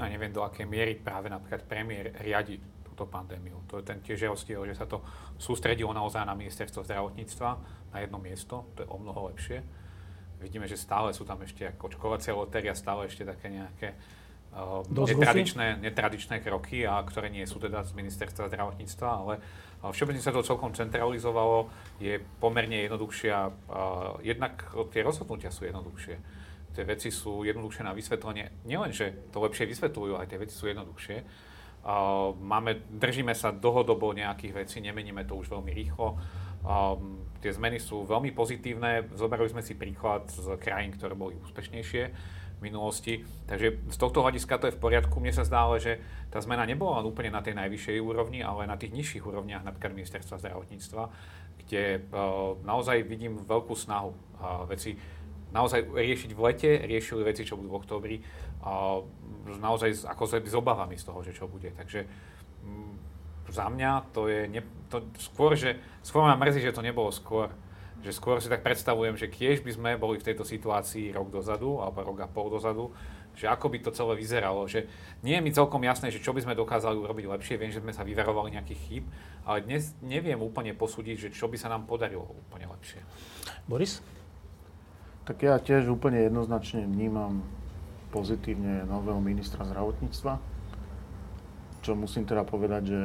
No, 0.00 0.08
ja 0.08 0.16
neviem, 0.16 0.32
do 0.32 0.40
akej 0.40 0.64
miery 0.64 0.96
práve 0.96 1.28
napríklad 1.28 1.68
premiér 1.68 2.16
riadi 2.24 2.56
túto 2.80 3.04
pandémiu. 3.04 3.60
To 3.68 3.76
je 3.76 3.84
ten 3.84 4.00
tiež 4.00 4.32
rozdiel, 4.32 4.64
že 4.64 4.80
sa 4.80 4.88
to 4.88 5.04
sústredilo 5.36 5.92
naozaj 5.92 6.24
na 6.24 6.32
ministerstvo 6.32 6.80
zdravotníctva, 6.88 7.48
na 7.92 7.98
jedno 8.00 8.16
miesto, 8.16 8.64
to 8.72 8.80
je 8.80 8.88
o 8.88 8.96
mnoho 8.96 9.28
lepšie. 9.28 9.60
Vidíme, 10.40 10.64
že 10.64 10.80
stále 10.80 11.12
sú 11.12 11.28
tam 11.28 11.44
ešte 11.44 11.68
ako 11.68 11.92
očkovacia 11.92 12.32
lotéria, 12.32 12.72
stále 12.72 13.12
ešte 13.12 13.28
také 13.28 13.52
nejaké 13.52 13.92
uh, 14.56 14.80
netradičné, 14.88 15.84
netradičné 15.84 16.40
kroky, 16.40 16.88
a 16.88 16.96
ktoré 17.04 17.28
nie 17.28 17.44
sú 17.44 17.60
teda 17.60 17.84
z 17.84 17.92
ministerstva 17.92 18.48
zdravotníctva, 18.48 19.08
ale 19.12 19.36
Všeobecne 19.80 20.20
sa 20.20 20.28
to 20.28 20.44
celkom 20.44 20.76
centralizovalo, 20.76 21.72
je 21.96 22.20
pomerne 22.36 22.84
jednoduchšia, 22.84 23.48
jednak 24.20 24.60
tie 24.92 25.00
rozhodnutia 25.00 25.48
sú 25.48 25.64
jednoduchšie. 25.64 26.20
Tie 26.70 26.86
veci 26.86 27.10
sú 27.10 27.42
jednoduchšie 27.42 27.82
na 27.82 27.90
vysvetlenie. 27.90 28.62
Nielen, 28.62 28.94
že 28.94 29.26
to 29.34 29.42
lepšie 29.42 29.66
vysvetľujú, 29.66 30.14
aj 30.16 30.30
tie 30.30 30.38
veci 30.38 30.54
sú 30.54 30.70
jednoduchšie. 30.70 31.16
Máme, 32.36 32.84
držíme 32.92 33.32
sa 33.32 33.50
dlhodobo 33.50 34.12
nejakých 34.12 34.52
vecí, 34.52 34.76
nemeníme 34.84 35.24
to 35.24 35.34
už 35.40 35.48
veľmi 35.48 35.72
rýchlo. 35.72 36.20
Tie 37.40 37.50
zmeny 37.56 37.80
sú 37.80 38.04
veľmi 38.04 38.36
pozitívne. 38.36 39.08
Zoberali 39.16 39.48
sme 39.48 39.64
si 39.64 39.74
príklad 39.74 40.28
z 40.28 40.60
krajín, 40.60 40.92
ktoré 40.92 41.16
boli 41.16 41.40
úspešnejšie 41.40 42.38
minulosti. 42.60 43.24
Takže 43.48 43.88
z 43.88 43.96
tohto 43.96 44.20
hľadiska 44.20 44.60
to 44.60 44.68
je 44.68 44.76
v 44.76 44.82
poriadku. 44.84 45.16
Mne 45.16 45.32
sa 45.32 45.48
zdá, 45.48 45.64
že 45.80 45.96
tá 46.28 46.44
zmena 46.44 46.68
nebola 46.68 47.00
úplne 47.00 47.32
na 47.32 47.40
tej 47.40 47.56
najvyššej 47.56 47.96
úrovni, 48.04 48.44
ale 48.44 48.68
na 48.68 48.76
tých 48.76 48.92
nižších 48.92 49.24
úrovniach, 49.24 49.64
napríklad 49.64 49.96
ministerstva 49.96 50.36
zdravotníctva, 50.36 51.08
kde 51.64 52.04
naozaj 52.60 53.08
vidím 53.08 53.40
veľkú 53.40 53.72
snahu 53.72 54.12
veci 54.68 55.00
naozaj 55.50 55.86
riešiť 55.86 56.30
v 56.34 56.40
lete, 56.40 56.70
riešili 56.86 57.26
veci, 57.26 57.46
čo 57.46 57.58
budú 57.58 57.74
v 57.74 57.78
októbri, 57.82 58.16
uh, 58.62 59.02
naozaj 59.58 60.06
ako 60.06 60.24
s, 60.26 60.54
obavami 60.54 60.96
z 60.98 61.04
toho, 61.06 61.20
že 61.22 61.34
čo 61.34 61.50
bude. 61.50 61.74
Takže 61.74 62.06
um, 62.66 62.94
za 63.50 63.66
mňa 63.66 64.14
to 64.14 64.30
je 64.30 64.46
ne, 64.46 64.62
to 64.86 65.02
skôr, 65.18 65.58
že 65.58 65.78
skôr 66.06 66.22
ma 66.22 66.38
mrzí, 66.38 66.62
že 66.62 66.74
to 66.74 66.86
nebolo 66.86 67.10
skôr 67.10 67.50
že 68.00 68.16
skôr 68.16 68.40
si 68.40 68.48
tak 68.48 68.64
predstavujem, 68.64 69.12
že 69.12 69.28
kiež 69.28 69.60
by 69.60 69.72
sme 69.76 69.90
boli 70.00 70.16
v 70.16 70.24
tejto 70.32 70.40
situácii 70.40 71.12
rok 71.12 71.28
dozadu, 71.28 71.84
alebo 71.84 72.00
rok 72.00 72.24
a 72.24 72.28
pol 72.32 72.48
dozadu, 72.48 72.88
že 73.36 73.44
ako 73.44 73.68
by 73.68 73.78
to 73.84 73.90
celé 73.92 74.16
vyzeralo, 74.16 74.64
že 74.64 74.88
nie 75.20 75.36
je 75.36 75.44
mi 75.44 75.52
celkom 75.52 75.80
jasné, 75.84 76.08
že 76.08 76.20
čo 76.20 76.32
by 76.32 76.40
sme 76.40 76.56
dokázali 76.56 76.96
urobiť 76.96 77.24
lepšie, 77.28 77.60
viem, 77.60 77.72
že 77.72 77.84
sme 77.84 77.92
sa 77.92 78.04
vyverovali 78.04 78.56
nejakých 78.56 78.80
chýb, 78.88 79.04
ale 79.44 79.64
dnes 79.64 79.92
neviem 80.00 80.40
úplne 80.40 80.72
posúdiť, 80.72 81.28
že 81.28 81.32
čo 81.36 81.46
by 81.46 81.60
sa 81.60 81.68
nám 81.68 81.84
podarilo 81.84 82.24
úplne 82.48 82.72
lepšie. 82.72 83.04
Boris? 83.68 84.00
Tak 85.28 85.36
ja 85.42 85.60
tiež 85.60 85.88
úplne 85.92 86.24
jednoznačne 86.26 86.88
vnímam 86.88 87.44
pozitívne 88.10 88.88
nového 88.88 89.22
ministra 89.22 89.62
zdravotníctva, 89.62 90.34
čo 91.80 91.94
musím 91.94 92.26
teda 92.26 92.42
povedať, 92.42 92.82
že 92.86 93.00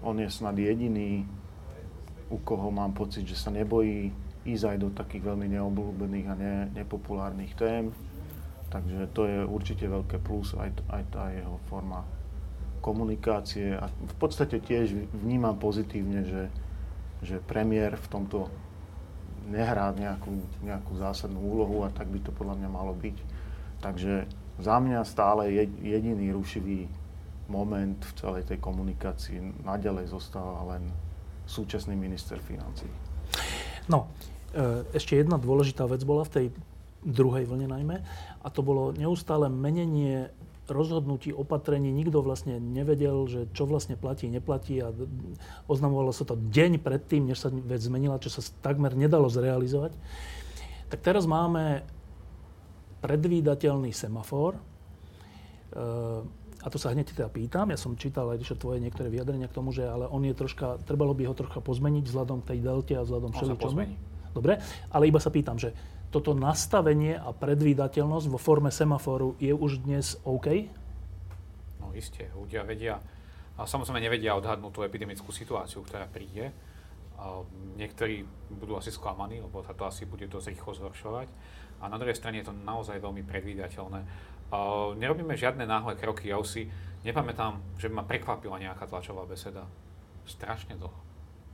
on 0.00 0.16
je 0.16 0.28
snad 0.30 0.56
jediný 0.56 1.26
u 2.30 2.38
koho 2.38 2.70
mám 2.70 2.94
pocit, 2.94 3.26
že 3.26 3.34
sa 3.34 3.50
nebojí 3.50 4.14
ísť 4.46 4.64
aj 4.64 4.76
do 4.78 4.88
takých 4.94 5.26
veľmi 5.26 5.50
neobľúbených 5.50 6.26
a 6.30 6.34
ne, 6.38 6.54
nepopulárnych 6.72 7.52
tém. 7.58 7.90
Takže 8.70 9.10
to 9.10 9.26
je 9.26 9.38
určite 9.42 9.82
veľké 9.82 10.22
plus, 10.22 10.54
aj, 10.54 10.70
aj 10.94 11.02
tá 11.10 11.34
jeho 11.34 11.58
forma 11.66 12.06
komunikácie. 12.80 13.74
A 13.74 13.90
v 13.90 14.14
podstate 14.16 14.62
tiež 14.62 14.94
vnímam 15.10 15.58
pozitívne, 15.58 16.22
že, 16.22 16.42
že 17.20 17.36
premiér 17.42 17.98
v 17.98 18.06
tomto 18.08 18.46
nehrá 19.50 19.90
nejakú, 19.92 20.32
nejakú 20.62 20.92
zásadnú 20.96 21.42
úlohu 21.42 21.82
a 21.82 21.90
tak 21.90 22.06
by 22.06 22.22
to 22.22 22.30
podľa 22.30 22.62
mňa 22.62 22.70
malo 22.70 22.94
byť. 22.94 23.16
Takže 23.82 24.24
za 24.62 24.76
mňa 24.78 25.02
stále 25.02 25.50
jediný 25.82 26.30
rušivý 26.30 26.86
moment 27.50 27.98
v 27.98 28.12
celej 28.14 28.42
tej 28.46 28.62
komunikácii 28.62 29.66
naďalej 29.66 30.14
zostáva 30.14 30.62
len 30.76 30.86
súčasný 31.50 31.98
minister 31.98 32.38
financí. 32.38 32.86
No, 33.90 34.06
e, 34.54 34.86
ešte 34.94 35.18
jedna 35.18 35.34
dôležitá 35.34 35.82
vec 35.90 36.06
bola 36.06 36.22
v 36.22 36.32
tej 36.32 36.46
druhej 37.02 37.48
vlne 37.50 37.66
najmä, 37.66 37.96
a 38.44 38.48
to 38.52 38.62
bolo 38.62 38.94
neustále 38.94 39.50
menenie 39.50 40.30
rozhodnutí, 40.70 41.34
opatrení. 41.34 41.90
Nikto 41.90 42.22
vlastne 42.22 42.62
nevedel, 42.62 43.26
že 43.26 43.40
čo 43.52 43.66
vlastne 43.66 43.98
platí, 43.98 44.30
neplatí 44.30 44.78
a 44.80 44.94
oznamovalo 45.66 46.14
sa 46.14 46.24
to 46.24 46.38
deň 46.38 46.80
predtým, 46.80 47.26
než 47.26 47.42
sa 47.42 47.50
vec 47.50 47.82
zmenila, 47.82 48.22
čo 48.22 48.30
sa 48.30 48.40
takmer 48.62 48.94
nedalo 48.94 49.26
zrealizovať. 49.26 49.92
Tak 50.90 51.02
teraz 51.02 51.26
máme 51.26 51.82
predvídateľný 53.02 53.90
semafor. 53.90 54.56
E, 54.56 54.60
a 56.60 56.66
to 56.68 56.76
sa 56.76 56.92
hneď 56.92 57.16
teda 57.16 57.32
pýtam, 57.32 57.72
ja 57.72 57.78
som 57.80 57.96
čítal 57.96 58.28
aj 58.36 58.44
tvoje 58.60 58.84
niektoré 58.84 59.08
vyjadrenia 59.08 59.48
k 59.48 59.56
tomu, 59.56 59.72
že 59.72 59.88
ale 59.88 60.04
on 60.04 60.20
je 60.20 60.36
troška, 60.36 60.76
trebalo 60.84 61.16
by 61.16 61.24
ho 61.24 61.32
troška 61.32 61.64
pozmeniť 61.64 62.04
vzhľadom 62.04 62.44
k 62.44 62.48
tej 62.52 62.58
delte 62.60 62.92
a 63.00 63.02
vzhľadom 63.02 63.32
všeličomu. 63.32 64.09
Dobre, 64.30 64.58
ale 64.90 65.10
iba 65.10 65.18
sa 65.18 65.32
pýtam, 65.32 65.58
že 65.58 65.74
toto 66.10 66.34
nastavenie 66.34 67.14
a 67.14 67.30
predvídateľnosť 67.30 68.26
vo 68.26 68.38
forme 68.38 68.74
semaforu 68.74 69.38
je 69.38 69.54
už 69.54 69.86
dnes 69.86 70.18
OK? 70.26 70.66
No 71.78 71.94
isté, 71.94 72.30
ľudia 72.34 72.66
vedia, 72.66 72.98
a 73.60 73.68
samozrejme 73.68 74.00
nevedia 74.00 74.32
odhadnúť 74.40 74.72
tú 74.72 74.80
epidemickú 74.80 75.28
situáciu, 75.36 75.84
ktorá 75.84 76.08
príde. 76.08 76.48
A 77.20 77.44
niektorí 77.76 78.24
budú 78.48 78.80
asi 78.80 78.88
sklamaní, 78.88 79.44
lebo 79.44 79.60
sa 79.60 79.76
to 79.76 79.84
asi 79.84 80.08
bude 80.08 80.24
dosť 80.24 80.56
rýchlo 80.56 80.72
zhoršovať. 80.80 81.28
A 81.84 81.92
na 81.92 82.00
druhej 82.00 82.16
strane 82.16 82.40
je 82.40 82.48
to 82.48 82.56
naozaj 82.56 82.96
veľmi 82.96 83.20
predvídateľné. 83.28 84.00
Uh, 84.48 84.96
nerobíme 84.96 85.36
žiadne 85.36 85.68
náhle 85.68 85.92
kroky. 86.00 86.32
Ja 86.32 86.40
už 86.40 86.48
si 86.48 86.62
nepamätám, 87.04 87.60
že 87.76 87.92
by 87.92 88.00
ma 88.00 88.04
prekvapila 88.08 88.56
nejaká 88.56 88.88
tlačová 88.88 89.28
beseda. 89.28 89.68
Strašne 90.24 90.80
dlho. 90.80 90.96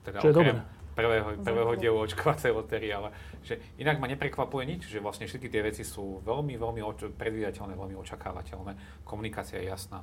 Teda 0.07 0.23
Čo 0.23 0.31
je 0.31 0.36
dobré. 0.39 0.62
Prvého, 0.97 1.36
prvého 1.44 1.73
dielu 1.77 1.98
očkovacej 2.09 2.56
lotérie, 2.56 2.89
ale 2.89 3.12
že 3.44 3.60
inak 3.77 4.01
ma 4.01 4.09
neprekvapuje 4.09 4.64
nič, 4.64 4.89
že 4.89 4.97
vlastne 4.97 5.28
všetky 5.28 5.52
tie 5.52 5.60
veci 5.60 5.85
sú 5.85 6.24
veľmi, 6.24 6.56
veľmi 6.56 6.81
oč- 6.81 7.12
predvídateľné, 7.12 7.77
veľmi 7.77 7.97
očakávateľné. 8.01 9.05
Komunikácia 9.05 9.60
je 9.60 9.68
jasná. 9.68 10.01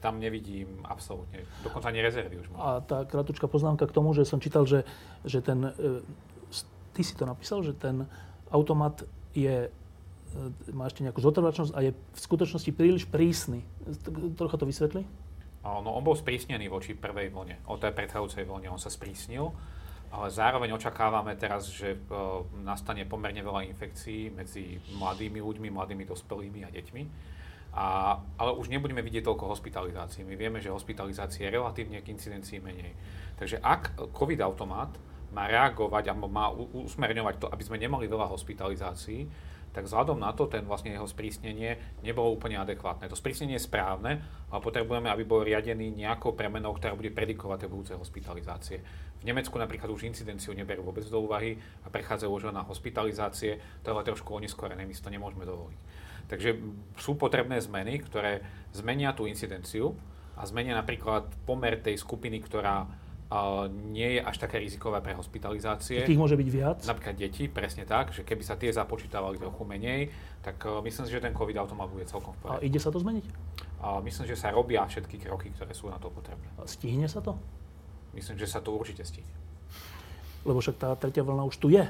Tam 0.00 0.16
nevidím 0.16 0.80
absolútne, 0.88 1.44
dokonca 1.60 1.92
ani 1.92 2.00
rezervy 2.00 2.40
už 2.40 2.48
mám. 2.52 2.60
A 2.60 2.68
tá 2.80 3.04
kratučká 3.04 3.52
poznámka 3.52 3.84
k 3.84 3.92
tomu, 3.92 4.16
že 4.16 4.24
som 4.24 4.40
čítal, 4.40 4.64
že, 4.64 4.88
že 5.28 5.44
ten, 5.44 5.60
e, 5.60 6.00
ty 6.96 7.00
si 7.04 7.12
to 7.12 7.28
napísal, 7.28 7.60
že 7.60 7.76
ten 7.76 8.08
automat 8.48 9.04
je 9.36 9.68
E, 10.34 10.74
má 10.74 10.90
ešte 10.90 11.06
nejakú 11.06 11.22
zotrvačnosť 11.22 11.72
a 11.74 11.80
je 11.86 11.90
v 11.94 12.18
skutočnosti 12.18 12.70
príliš 12.74 13.06
prísny. 13.06 13.62
Trocha 14.34 14.58
to 14.58 14.66
vysvetli? 14.66 15.06
No, 15.64 15.80
on 15.80 16.04
bol 16.04 16.12
sprísnený 16.12 16.68
voči 16.68 16.92
prvej 16.92 17.32
vlne, 17.32 17.56
o 17.64 17.80
tej 17.80 17.96
predchádzajúcej 17.96 18.44
vlne. 18.44 18.68
On 18.68 18.76
sa 18.76 18.92
sprísnil, 18.92 19.48
ale 20.14 20.30
zároveň 20.30 20.70
očakávame 20.78 21.34
teraz, 21.34 21.66
že 21.66 21.98
e, 21.98 21.98
nastane 22.62 23.02
pomerne 23.02 23.42
veľa 23.42 23.66
infekcií 23.74 24.30
medzi 24.30 24.78
mladými 24.94 25.42
ľuďmi, 25.42 25.68
mladými 25.74 26.06
dospelými 26.06 26.62
a 26.62 26.70
deťmi. 26.70 27.02
A, 27.74 28.14
ale 28.38 28.54
už 28.54 28.70
nebudeme 28.70 29.02
vidieť 29.02 29.26
toľko 29.26 29.50
hospitalizácií. 29.50 30.22
My 30.22 30.38
vieme, 30.38 30.62
že 30.62 30.70
hospitalizácie 30.70 31.50
je 31.50 31.54
relatívne 31.58 31.98
k 31.98 32.14
incidencii 32.14 32.62
menej. 32.62 32.94
Takže 33.34 33.58
ak 33.58 33.98
COVID-automat 34.14 34.94
má 35.34 35.50
reagovať 35.50 36.04
a 36.06 36.14
má 36.14 36.54
usmerňovať 36.54 37.34
to, 37.42 37.46
aby 37.50 37.62
sme 37.66 37.82
nemali 37.82 38.06
veľa 38.06 38.30
hospitalizácií, 38.30 39.26
tak 39.74 39.90
vzhľadom 39.90 40.22
na 40.22 40.30
to 40.30 40.46
ten 40.46 40.62
vlastne 40.62 40.94
jeho 40.94 41.04
sprísnenie 41.04 41.98
nebolo 42.06 42.30
úplne 42.30 42.62
adekvátne. 42.62 43.10
To 43.10 43.18
sprísnenie 43.18 43.58
je 43.58 43.66
správne, 43.66 44.22
ale 44.48 44.60
potrebujeme, 44.62 45.10
aby 45.10 45.26
bol 45.26 45.42
riadený 45.42 45.90
nejakou 45.90 46.38
premenou, 46.38 46.78
ktorá 46.78 46.94
bude 46.94 47.10
predikovať 47.10 47.66
tie 47.66 47.72
budúce 47.74 47.92
hospitalizácie. 47.98 48.78
V 49.18 49.26
Nemecku 49.26 49.58
napríklad 49.58 49.90
už 49.90 50.06
incidenciu 50.06 50.54
neberú 50.54 50.86
vôbec 50.86 51.02
do 51.10 51.18
úvahy 51.18 51.58
a 51.82 51.90
prechádzajú 51.90 52.30
už 52.30 52.54
na 52.54 52.62
hospitalizácie, 52.62 53.58
to 53.82 53.90
je 53.90 53.94
ale 53.98 54.06
trošku 54.06 54.30
oneskorené, 54.30 54.86
my 54.86 54.94
si 54.94 55.02
to 55.02 55.10
nemôžeme 55.10 55.42
dovoliť. 55.42 55.80
Takže 56.30 56.56
sú 56.96 57.18
potrebné 57.18 57.58
zmeny, 57.58 58.00
ktoré 58.00 58.46
zmenia 58.70 59.12
tú 59.12 59.26
incidenciu 59.26 59.98
a 60.38 60.46
zmenia 60.46 60.78
napríklad 60.78 61.28
pomer 61.44 61.82
tej 61.82 61.98
skupiny, 61.98 62.40
ktorá 62.40 62.86
nie 63.90 64.18
je 64.18 64.20
až 64.22 64.36
také 64.38 64.62
rizikové 64.62 65.02
pre 65.02 65.10
hospitalizácie. 65.16 66.06
Tých 66.06 66.20
môže 66.20 66.38
byť 66.38 66.48
viac? 66.54 66.78
Napríklad 66.86 67.18
deti, 67.18 67.50
presne 67.50 67.82
tak, 67.82 68.14
že 68.14 68.22
keby 68.22 68.42
sa 68.46 68.54
tie 68.54 68.70
započítavali 68.70 69.42
trochu 69.42 69.66
menej, 69.66 70.14
tak 70.38 70.62
uh, 70.62 70.78
myslím 70.84 71.04
si, 71.08 71.10
že 71.10 71.24
ten 71.24 71.34
COVID 71.34 71.56
automat 71.58 71.90
bude 71.90 72.06
celkom 72.06 72.30
v 72.36 72.38
poriadku. 72.46 72.62
A 72.62 72.66
ide 72.66 72.78
sa 72.78 72.94
to 72.94 73.02
zmeniť? 73.02 73.24
Uh, 73.82 73.98
myslím, 74.06 74.24
že 74.30 74.36
sa 74.38 74.54
robia 74.54 74.86
všetky 74.86 75.18
kroky, 75.18 75.50
ktoré 75.50 75.74
sú 75.74 75.90
na 75.90 75.98
to 75.98 76.14
potrebné. 76.14 76.46
A 76.60 76.68
stihne 76.68 77.10
sa 77.10 77.18
to? 77.24 77.34
Myslím, 78.14 78.38
že 78.38 78.46
sa 78.46 78.62
to 78.62 78.70
určite 78.70 79.02
stihne. 79.02 79.34
Lebo 80.46 80.62
však 80.62 80.76
tá 80.78 80.94
tretia 80.94 81.26
vlna 81.26 81.48
už 81.50 81.56
tu 81.58 81.74
je. 81.74 81.82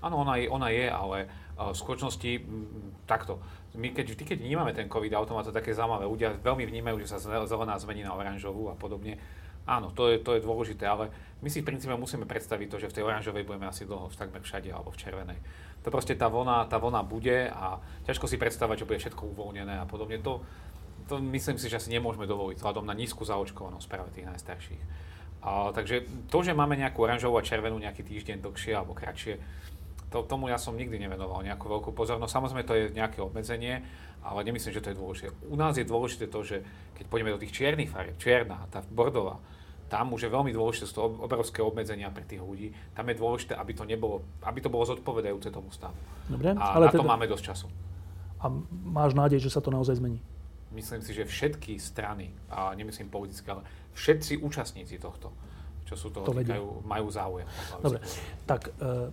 Áno, 0.00 0.24
ona, 0.24 0.40
ona 0.48 0.72
je, 0.72 0.90
ale 0.90 1.30
uh, 1.54 1.70
v 1.70 1.76
skutočnosti 1.76 2.30
m, 2.40 2.66
takto. 3.06 3.38
My 3.78 3.94
keď, 3.94 4.16
vždy, 4.16 4.22
keď 4.26 4.38
vnímame 4.42 4.74
ten 4.74 4.90
COVID 4.90 5.14
automat, 5.14 5.46
to 5.46 5.54
je 5.54 5.60
také 5.60 5.70
zaujímavé. 5.70 6.08
Ľudia 6.08 6.34
veľmi 6.42 6.66
vnímajú, 6.66 6.96
že 7.06 7.14
sa 7.14 7.22
zelená 7.46 7.78
zmení 7.78 8.02
na 8.02 8.16
oranžovú 8.16 8.66
a 8.66 8.74
podobne 8.74 9.20
Áno, 9.70 9.94
to 9.94 10.10
je, 10.10 10.18
to 10.18 10.34
je 10.34 10.42
dôležité, 10.42 10.82
ale 10.82 11.14
my 11.38 11.46
si 11.46 11.62
v 11.62 11.70
princípe 11.70 11.94
musíme 11.94 12.26
predstaviť 12.26 12.66
to, 12.66 12.76
že 12.82 12.90
v 12.90 12.96
tej 12.98 13.06
oranžovej 13.06 13.46
budeme 13.46 13.70
asi 13.70 13.86
dlho 13.86 14.10
takmer 14.10 14.42
všade 14.42 14.66
alebo 14.66 14.90
v 14.90 14.98
červenej. 14.98 15.38
To 15.86 15.94
proste 15.94 16.18
tá 16.18 16.26
vlna, 16.26 16.66
tá 16.66 16.82
vlna 16.82 17.06
bude 17.06 17.46
a 17.48 17.78
ťažko 18.04 18.26
si 18.26 18.34
predstavať, 18.34 18.82
že 18.82 18.88
bude 18.90 18.98
všetko 18.98 19.30
uvoľnené 19.30 19.78
a 19.78 19.86
podobne. 19.86 20.18
To, 20.26 20.42
to 21.06 21.22
myslím 21.22 21.56
si, 21.56 21.70
že 21.70 21.78
asi 21.78 21.94
nemôžeme 21.94 22.26
dovoliť 22.26 22.58
vzhľadom 22.58 22.82
na 22.82 22.98
nízku 22.98 23.22
zaočkovanosť 23.22 23.86
práve 23.86 24.10
tých 24.10 24.26
najstarších. 24.26 24.82
A, 25.40 25.70
takže 25.72 26.04
to, 26.28 26.38
že 26.42 26.52
máme 26.52 26.74
nejakú 26.74 27.00
oranžovú 27.06 27.38
a 27.38 27.46
červenú 27.46 27.78
nejaký 27.78 28.02
týždeň 28.04 28.42
dlhšie 28.42 28.74
alebo 28.74 28.92
kratšie, 28.92 29.38
to, 30.10 30.26
tomu 30.26 30.50
ja 30.50 30.58
som 30.58 30.74
nikdy 30.74 30.98
nevenoval 30.98 31.46
nejakú 31.46 31.70
veľkú 31.70 31.94
pozornosť. 31.94 32.34
Samozrejme, 32.34 32.66
to 32.66 32.74
je 32.74 32.84
nejaké 32.90 33.22
obmedzenie, 33.22 33.86
ale 34.20 34.42
nemyslím, 34.42 34.74
že 34.74 34.82
to 34.82 34.90
je 34.90 34.98
dôležité. 34.98 35.28
U 35.46 35.54
nás 35.54 35.78
je 35.78 35.86
dôležité 35.86 36.26
to, 36.26 36.42
že 36.42 36.66
keď 36.98 37.04
pôjdeme 37.06 37.30
do 37.30 37.40
tých 37.40 37.54
čiernych 37.54 37.88
farieb, 37.88 38.18
čierna, 38.18 38.66
tá 38.68 38.82
bordová, 38.90 39.38
tam 39.90 40.14
už 40.14 40.22
je 40.22 40.30
veľmi 40.30 40.54
dôležité, 40.54 40.86
sú 40.86 41.02
to 41.02 41.04
obrovské 41.18 41.58
obmedzenia 41.58 42.14
pre 42.14 42.22
tých 42.22 42.38
ľudí. 42.38 42.70
Tam 42.94 43.10
je 43.10 43.18
dôležité, 43.18 43.58
aby 43.58 43.74
to, 43.74 43.82
nebolo, 43.82 44.22
aby 44.46 44.62
to 44.62 44.70
bolo 44.70 44.86
zodpovedajúce 44.86 45.50
tomu 45.50 45.74
stavu. 45.74 45.98
Dobre, 46.30 46.54
a 46.54 46.78
ale 46.78 46.86
na 46.86 46.94
teda... 46.94 47.02
to 47.02 47.10
máme 47.10 47.26
dosť 47.26 47.44
času. 47.50 47.66
A 48.38 48.46
máš 48.86 49.18
nádej, 49.18 49.42
že 49.42 49.50
sa 49.50 49.58
to 49.58 49.74
naozaj 49.74 49.98
zmení? 49.98 50.22
Myslím 50.70 51.02
si, 51.02 51.10
že 51.10 51.26
všetky 51.26 51.82
strany, 51.82 52.30
a 52.46 52.70
nemyslím 52.78 53.10
politické, 53.10 53.50
ale 53.50 53.66
všetci 53.98 54.38
účastníci 54.38 55.02
tohto, 55.02 55.34
čo 55.82 55.98
sú 55.98 56.14
toho 56.14 56.22
to 56.22 56.38
týkajú, 56.38 56.86
majú 56.86 57.10
záujem. 57.10 57.50
Dobre, 57.82 57.98
tak 58.46 58.70
e, 58.78 59.10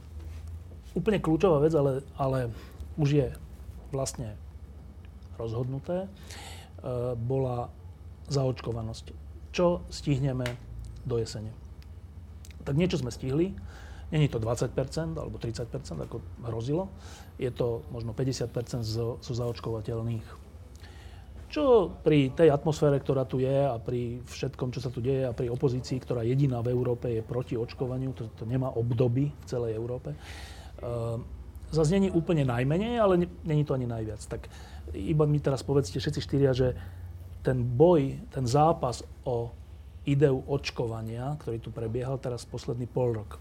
úplne 0.93 1.17
kľúčová 1.17 1.57
vec, 1.65 1.73
ale, 1.73 2.05
ale 2.21 2.53
už 3.01 3.09
je 3.17 3.27
vlastne 3.89 4.37
rozhodnuté, 5.41 6.05
e, 6.05 6.09
bola 7.17 7.73
zaočkovanosť. 8.29 9.17
Čo 9.49 9.81
stihneme 9.89 10.66
do 11.07 11.17
jesene? 11.17 11.55
Tak 12.67 12.75
niečo 12.75 12.99
sme 12.99 13.09
stihli. 13.09 13.55
Není 14.11 14.27
to 14.31 14.39
20% 14.39 14.71
alebo 15.19 15.35
30%, 15.39 15.67
ako 16.03 16.23
hrozilo. 16.47 16.87
Je 17.39 17.51
to 17.51 17.83
možno 17.91 18.11
50% 18.11 18.83
zo, 18.83 19.19
zo 19.19 19.33
zaočkovateľných. 19.35 20.47
Čo 21.47 21.95
pri 22.03 22.35
tej 22.35 22.51
atmosfére, 22.51 22.99
ktorá 22.99 23.23
tu 23.23 23.39
je 23.39 23.55
a 23.67 23.79
pri 23.79 24.19
všetkom, 24.27 24.75
čo 24.75 24.83
sa 24.83 24.91
tu 24.91 24.99
deje 24.99 25.23
a 25.23 25.31
pri 25.31 25.47
opozícii, 25.47 25.95
ktorá 26.03 26.27
jediná 26.27 26.59
v 26.59 26.75
Európe 26.75 27.07
je 27.07 27.23
proti 27.23 27.55
očkovaniu, 27.55 28.11
to, 28.11 28.27
to 28.35 28.43
nemá 28.43 28.67
obdoby 28.75 29.31
v 29.31 29.45
celej 29.47 29.79
Európe, 29.79 30.11
uh, 30.11 31.15
zase 31.71 31.95
není 31.95 32.11
úplne 32.11 32.43
najmenej, 32.43 32.99
ale 32.99 33.31
není 33.47 33.63
to 33.63 33.75
ani 33.75 33.87
najviac. 33.87 34.19
Tak 34.27 34.51
iba 34.91 35.23
mi 35.23 35.39
teraz 35.39 35.63
povedzte 35.63 35.99
všetci 35.99 36.19
štyria, 36.19 36.51
že 36.51 36.75
ten 37.43 37.63
boj, 37.63 38.19
ten 38.27 38.43
zápas 38.43 39.07
o 39.23 39.51
ideu 40.07 40.39
očkovania, 40.47 41.35
ktorý 41.35 41.59
tu 41.59 41.69
prebiehal 41.75 42.15
teraz 42.23 42.47
posledný 42.47 42.87
pol 42.87 43.19
rok. 43.19 43.35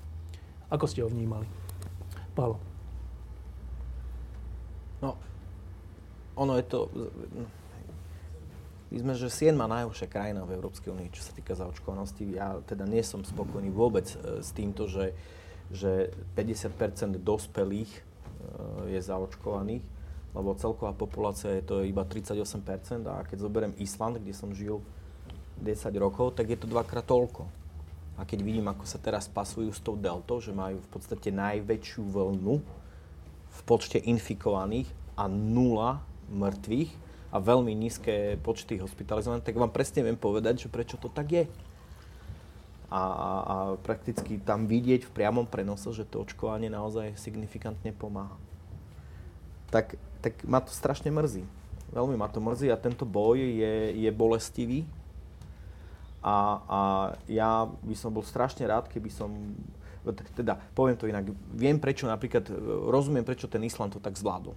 Ako 0.66 0.90
ste 0.90 1.06
ho 1.06 1.08
vnímali? 1.08 1.46
Pálo. 2.34 2.58
No, 4.98 5.14
ono 6.34 6.58
je 6.58 6.64
to... 6.66 6.78
My 8.86 9.02
sme, 9.02 9.12
že 9.18 9.30
7. 9.30 9.54
najhoršia 9.54 10.06
krajina 10.10 10.46
v 10.46 10.58
Európskej 10.58 10.94
únii, 10.94 11.14
čo 11.14 11.22
sa 11.22 11.34
týka 11.34 11.58
zaočkovanosti. 11.58 12.38
Ja 12.38 12.58
teda 12.62 12.86
nie 12.86 13.02
som 13.02 13.26
spokojný 13.26 13.70
vôbec 13.74 14.06
e, 14.14 14.42
s 14.46 14.54
týmto, 14.54 14.86
že, 14.86 15.10
že 15.74 16.14
50 16.38 17.18
dospelých 17.18 17.90
e, 17.90 18.00
je 18.94 19.00
zaočkovaných, 19.02 19.82
lebo 20.38 20.54
celková 20.54 20.94
populácia 20.94 21.50
je 21.58 21.66
to 21.66 21.82
iba 21.82 22.06
38% 22.06 22.46
a 23.10 23.26
keď 23.26 23.38
zoberiem 23.42 23.74
Island, 23.82 24.22
kde 24.22 24.34
som 24.34 24.54
žil 24.54 24.78
10 25.60 25.88
rokov, 25.96 26.36
tak 26.36 26.52
je 26.52 26.58
to 26.58 26.68
dvakrát 26.68 27.04
toľko. 27.04 27.48
A 28.16 28.24
keď 28.24 28.40
vidím, 28.40 28.68
ako 28.68 28.88
sa 28.88 28.96
teraz 28.96 29.28
pasujú 29.28 29.68
s 29.72 29.80
tou 29.80 29.96
deltou, 29.96 30.40
že 30.40 30.52
majú 30.52 30.80
v 30.80 30.88
podstate 30.88 31.28
najväčšiu 31.28 32.00
vlnu 32.00 32.64
v 33.56 33.60
počte 33.64 34.00
infikovaných 34.00 34.88
a 35.16 35.28
nula 35.28 36.00
mŕtvych 36.32 36.92
a 37.32 37.36
veľmi 37.40 37.72
nízke 37.76 38.40
počty 38.40 38.80
hospitalizovaných, 38.80 39.44
tak 39.44 39.60
vám 39.60 39.72
presne 39.72 40.04
viem 40.04 40.16
povedať, 40.16 40.64
že 40.64 40.72
prečo 40.72 40.96
to 40.96 41.12
tak 41.12 41.28
je. 41.28 41.44
A, 42.86 43.02
a, 43.02 43.30
a 43.42 43.56
prakticky 43.82 44.38
tam 44.40 44.64
vidieť 44.64 45.04
v 45.04 45.14
priamom 45.14 45.44
prenose, 45.44 45.90
že 45.90 46.06
to 46.06 46.22
očkovanie 46.22 46.70
naozaj 46.70 47.18
signifikantne 47.18 47.90
pomáha. 47.92 48.36
Tak, 49.68 49.98
tak 50.22 50.40
ma 50.46 50.62
to 50.62 50.70
strašne 50.70 51.10
mrzí. 51.10 51.42
Veľmi 51.90 52.14
ma 52.14 52.30
to 52.30 52.38
mrzí 52.38 52.70
a 52.70 52.78
tento 52.78 53.02
boj 53.02 53.42
je, 53.42 53.74
je 53.98 54.10
bolestivý 54.14 54.86
a, 56.26 56.36
a 56.66 56.80
ja 57.30 57.70
by 57.70 57.94
som 57.94 58.10
bol 58.10 58.26
strašne 58.26 58.66
rád, 58.66 58.90
keby 58.90 59.06
som 59.14 59.30
teda 60.34 60.58
poviem 60.74 60.98
to 60.98 61.06
inak, 61.06 61.30
viem 61.54 61.78
prečo 61.78 62.06
napríklad, 62.06 62.50
rozumiem 62.90 63.22
prečo 63.22 63.46
ten 63.46 63.62
Island 63.62 63.94
to 63.94 64.02
tak 64.02 64.18
zvládol. 64.18 64.54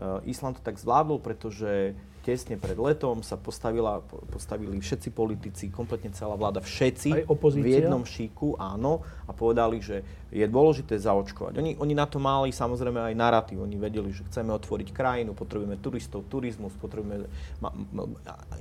Uh, 0.00 0.22
Island 0.26 0.58
to 0.58 0.62
tak 0.62 0.78
zvládol, 0.78 1.18
pretože 1.22 1.94
tesne 2.22 2.54
pred 2.60 2.76
letom 2.76 3.24
sa 3.24 3.34
postavila, 3.34 4.04
postavili 4.30 4.78
všetci 4.78 5.08
politici, 5.10 5.72
kompletne 5.72 6.12
celá 6.14 6.36
vláda, 6.36 6.60
všetci 6.62 7.26
v 7.26 7.66
jednom 7.66 8.04
šíku, 8.04 8.60
áno, 8.60 9.02
a 9.26 9.32
povedali, 9.32 9.80
že 9.80 10.04
je 10.30 10.46
dôležité 10.46 10.94
zaočkovať. 10.94 11.58
Oni, 11.58 11.74
oni 11.74 11.94
na 11.98 12.06
to 12.06 12.22
mali 12.22 12.54
samozrejme 12.54 13.02
aj 13.02 13.14
narratív. 13.18 13.66
Oni 13.66 13.74
vedeli, 13.74 14.14
že 14.14 14.22
chceme 14.30 14.54
otvoriť 14.54 14.94
krajinu, 14.94 15.34
potrebujeme 15.34 15.74
turistov, 15.82 16.22
turizmus, 16.30 16.70
potrebujeme... 16.78 17.26
Ma, 17.58 17.74
ma, 17.74 18.06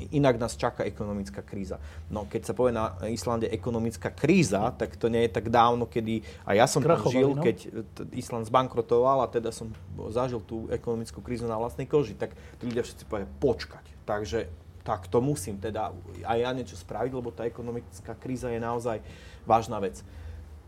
inak 0.10 0.41
nás 0.41 0.58
čaká 0.58 0.82
ekonomická 0.82 1.46
kríza. 1.46 1.78
No 2.10 2.26
keď 2.26 2.41
sa 2.50 2.54
povie 2.58 2.74
na 2.74 2.98
Islande 3.14 3.46
ekonomická 3.54 4.10
kríza, 4.10 4.74
tak 4.74 4.98
to 4.98 5.14
nie 5.14 5.30
je 5.30 5.32
tak 5.38 5.54
dávno, 5.54 5.86
kedy... 5.86 6.26
A 6.50 6.58
ja 6.58 6.66
som 6.66 6.82
tam 6.82 7.06
žil, 7.06 7.38
no? 7.38 7.46
keď 7.46 7.70
Island 8.18 8.50
zbankrotoval 8.50 9.22
a 9.22 9.30
teda 9.30 9.54
som 9.54 9.70
zažil 10.10 10.41
tú 10.41 10.66
ekonomickú 10.74 11.22
krízu 11.22 11.46
na 11.46 11.62
vlastnej 11.62 11.86
koži, 11.86 12.18
tak 12.18 12.34
tí 12.58 12.66
ľudia 12.66 12.82
všetci 12.82 13.06
povedali, 13.06 13.30
počkať. 13.38 13.86
Takže 14.10 14.50
tak 14.82 15.06
to 15.06 15.22
musím 15.22 15.62
teda 15.62 15.94
aj 16.26 16.38
ja 16.41 16.50
niečo 16.50 16.74
spraviť, 16.74 17.12
lebo 17.14 17.30
tá 17.30 17.46
ekonomická 17.46 18.18
kríza 18.18 18.50
je 18.50 18.58
naozaj 18.58 18.98
vážna 19.46 19.78
vec. 19.78 20.02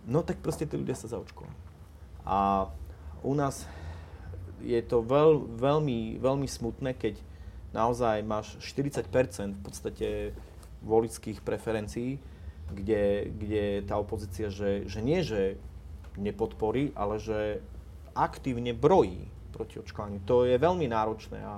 No 0.09 0.25
tak 0.25 0.41
proste 0.41 0.65
tí 0.65 0.77
ľudia 0.77 0.97
sa 0.97 1.11
zaočkovali. 1.11 1.53
A 2.25 2.69
u 3.21 3.33
nás 3.37 3.65
je 4.61 4.77
to 4.85 5.01
veľ, 5.01 5.57
veľmi, 5.57 6.21
veľmi 6.21 6.47
smutné, 6.49 6.93
keď 6.97 7.17
naozaj 7.73 8.21
máš 8.25 8.57
40 8.61 9.05
v 9.57 9.61
podstate 9.61 10.07
volických 10.81 11.41
preferencií, 11.45 12.17
kde, 12.71 13.29
kde 13.29 13.63
tá 13.85 13.97
opozícia, 13.97 14.49
že, 14.49 14.87
že 14.89 14.99
nie, 15.03 15.21
že 15.21 15.57
nepodporí, 16.17 16.91
ale 16.95 17.21
že 17.21 17.61
aktívne 18.15 18.75
brojí 18.75 19.27
proti 19.55 19.79
očkovaniu. 19.79 20.23
To 20.27 20.43
je 20.43 20.55
veľmi 20.57 20.87
náročné 20.87 21.39
a, 21.43 21.55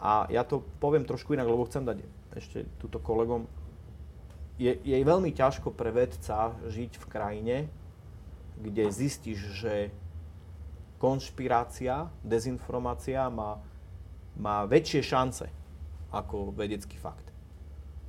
a 0.00 0.12
ja 0.32 0.44
to 0.44 0.64
poviem 0.80 1.04
trošku 1.04 1.36
inak, 1.36 1.48
lebo 1.48 1.68
chcem 1.68 1.84
dať 1.84 1.98
ešte 2.36 2.58
túto 2.76 3.00
kolegom 3.00 3.48
je, 4.56 4.72
je 4.72 4.96
veľmi 4.96 5.30
ťažko 5.36 5.72
pre 5.72 5.92
vedca 5.92 6.56
žiť 6.64 6.92
v 6.96 7.06
krajine, 7.06 7.56
kde 8.56 8.88
zistíš, 8.88 9.40
že 9.60 9.92
konšpirácia, 10.96 12.08
dezinformácia 12.24 13.28
má, 13.28 13.60
má 14.32 14.64
väčšie 14.64 15.04
šance 15.04 15.46
ako 16.08 16.56
vedecký 16.56 16.96
fakt. 16.96 17.28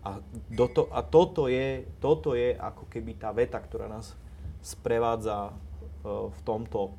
A, 0.08 0.24
do 0.48 0.72
to, 0.72 0.88
a 0.88 1.04
toto, 1.04 1.52
je, 1.52 1.84
toto 2.00 2.32
je 2.32 2.56
ako 2.56 2.88
keby 2.88 3.20
tá 3.20 3.36
veta, 3.36 3.60
ktorá 3.60 3.92
nás 3.92 4.16
sprevádza 4.64 5.52
uh, 5.52 6.32
v 6.32 6.40
tomto 6.48 6.96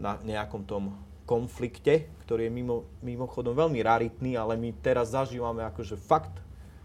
na 0.00 0.16
nejakom 0.24 0.64
tom 0.64 0.96
konflikte, 1.28 2.08
ktorý 2.24 2.48
je 2.48 2.52
mimo, 2.56 2.88
mimochodom 3.04 3.52
veľmi 3.52 3.84
raritný, 3.84 4.40
ale 4.40 4.56
my 4.56 4.72
teraz 4.80 5.12
zažívame 5.12 5.60
akože 5.68 6.00
fakt 6.00 6.32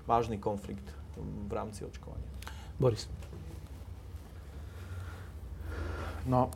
vážny 0.03 0.35
konflikt 0.35 0.96
v 1.21 1.51
rámci 1.51 1.83
očkovania. 1.83 2.29
Boris. 2.77 3.09
No, 6.27 6.51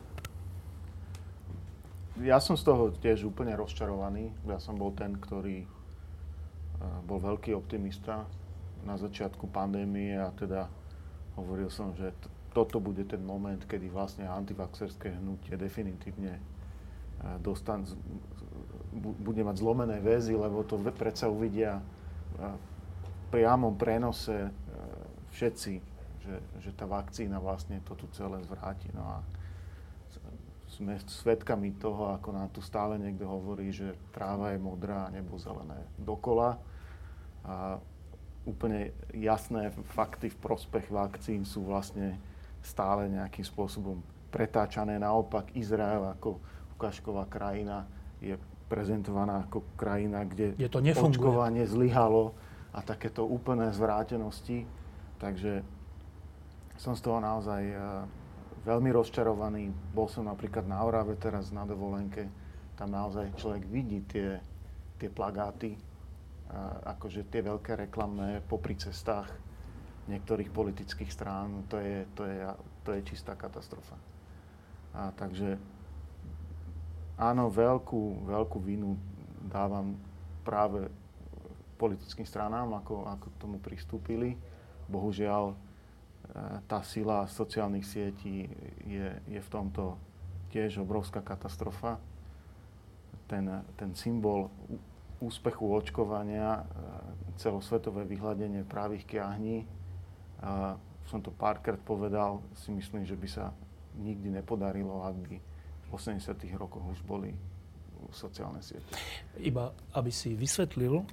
ja 2.20 2.38
som 2.38 2.60
z 2.60 2.68
toho 2.68 2.92
tiež 3.00 3.24
úplne 3.24 3.56
rozčarovaný. 3.56 4.30
Ja 4.44 4.60
som 4.60 4.76
bol 4.76 4.92
ten, 4.92 5.16
ktorý 5.16 5.64
bol 7.06 7.22
veľký 7.22 7.54
optimista 7.54 8.26
na 8.82 8.98
začiatku 8.98 9.46
pandémie 9.48 10.18
a 10.18 10.34
teda 10.34 10.66
hovoril 11.38 11.70
som, 11.70 11.94
že 11.94 12.10
t- 12.10 12.30
toto 12.52 12.82
bude 12.82 13.06
ten 13.06 13.22
moment, 13.22 13.62
kedy 13.64 13.88
vlastne 13.88 14.26
antivaxerské 14.26 15.14
hnutie 15.22 15.54
definitívne 15.54 16.42
dostan- 17.40 17.86
bude 18.98 19.40
mať 19.46 19.56
zlomené 19.62 20.02
väzy, 20.02 20.34
lebo 20.34 20.66
to 20.66 20.76
predsa 20.92 21.30
uvidia 21.30 21.80
v 22.34 22.52
priamom 23.32 23.72
prenose 23.72 24.52
všetci, 25.32 25.72
že, 26.20 26.36
že 26.60 26.70
tá 26.76 26.84
vakcína 26.84 27.40
vlastne 27.40 27.80
to 27.88 27.96
tu 27.96 28.04
celé 28.12 28.44
zvráti. 28.44 28.92
No 28.92 29.00
a 29.00 29.18
sme 30.72 30.96
svedkami 31.04 31.76
toho, 31.76 32.16
ako 32.16 32.32
nám 32.32 32.48
tu 32.52 32.64
stále 32.64 32.96
niekto 32.96 33.28
hovorí, 33.28 33.72
že 33.72 33.92
tráva 34.12 34.52
je 34.52 34.60
modrá 34.60 35.08
a 35.08 35.12
nebo 35.12 35.36
zelené 35.36 35.76
dokola 36.00 36.56
a 37.44 37.76
úplne 38.48 38.90
jasné 39.12 39.68
fakty 39.92 40.32
v 40.32 40.38
prospech 40.40 40.88
vakcín 40.88 41.44
sú 41.44 41.68
vlastne 41.68 42.16
stále 42.64 43.10
nejakým 43.12 43.44
spôsobom 43.44 44.00
pretáčané. 44.32 44.96
Naopak 44.96 45.52
Izrael 45.52 46.08
ako 46.08 46.40
ukážková 46.78 47.28
krajina 47.28 47.84
je 48.24 48.38
prezentovaná 48.66 49.44
ako 49.44 49.60
krajina, 49.76 50.24
kde 50.24 50.56
je 50.56 50.72
to 50.72 50.80
očkovanie 50.80 51.68
zlyhalo 51.68 52.32
a 52.72 52.80
takéto 52.80 53.28
úplné 53.28 53.68
zvrátenosti. 53.72 54.64
Takže 55.20 55.62
som 56.80 56.96
z 56.96 57.04
toho 57.04 57.20
naozaj 57.20 57.62
eh, 57.62 57.78
veľmi 58.64 58.90
rozčarovaný. 58.90 59.70
Bol 59.92 60.08
som 60.08 60.26
napríklad 60.26 60.66
na 60.66 60.82
Orave 60.82 61.14
teraz 61.20 61.52
na 61.52 61.68
dovolenke. 61.68 62.26
Tam 62.74 62.90
naozaj 62.90 63.36
človek 63.36 63.68
vidí 63.68 64.02
tie, 64.08 64.40
tie 64.96 65.12
plagáty 65.12 65.76
akože 66.84 67.32
tie 67.32 67.40
veľké 67.40 67.88
reklamné 67.88 68.44
popri 68.44 68.76
cestách 68.76 69.28
niektorých 70.10 70.50
politických 70.50 71.08
strán, 71.08 71.64
to 71.70 71.78
je, 71.78 72.04
to 72.12 72.26
je, 72.26 72.38
to 72.82 72.90
je 72.92 73.00
čistá 73.06 73.38
katastrofa. 73.38 73.96
A 74.92 75.14
takže 75.16 75.56
áno, 77.16 77.48
veľkú, 77.48 78.28
veľkú 78.28 78.58
vinu 78.60 78.98
dávam 79.46 79.96
práve 80.44 80.90
politickým 81.78 82.26
stranám, 82.26 82.74
ako, 82.78 83.08
ako 83.08 83.26
k 83.32 83.40
tomu 83.40 83.56
pristúpili. 83.58 84.36
Bohužiaľ, 84.88 85.52
e, 85.52 85.56
tá 86.66 86.80
sila 86.84 87.24
sociálnych 87.28 87.86
sietí 87.86 88.48
je, 88.84 89.08
je 89.28 89.40
v 89.40 89.48
tomto 89.50 89.96
tiež 90.52 90.84
obrovská 90.84 91.24
katastrofa. 91.24 91.96
Ten, 93.26 93.48
ten 93.80 93.96
symbol 93.96 94.52
úspechu 95.22 95.64
očkovania 95.70 96.60
e, 96.60 96.62
celosvetové 97.40 98.04
vyhľadenie 98.04 98.66
právých 98.66 99.06
kiahní. 99.06 99.64
A 100.42 100.76
som 101.06 101.22
to 101.22 101.30
párkrát 101.30 101.78
povedal, 101.78 102.42
si 102.58 102.74
myslím, 102.74 103.06
že 103.06 103.14
by 103.14 103.28
sa 103.30 103.54
nikdy 103.98 104.32
nepodarilo, 104.32 105.04
ak 105.04 105.16
by 105.28 105.36
v 105.82 105.88
80. 105.92 106.34
rokoch 106.56 106.82
už 106.88 107.00
boli 107.04 107.36
sociálne 108.10 108.58
siete. 108.64 108.90
Iba 109.38 109.70
aby 109.94 110.10
si 110.10 110.34
vysvetlil, 110.34 111.04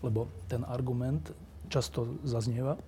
lebo 0.00 0.30
ten 0.46 0.62
argument 0.64 1.32
často 1.68 2.18
zaznieva, 2.22 2.78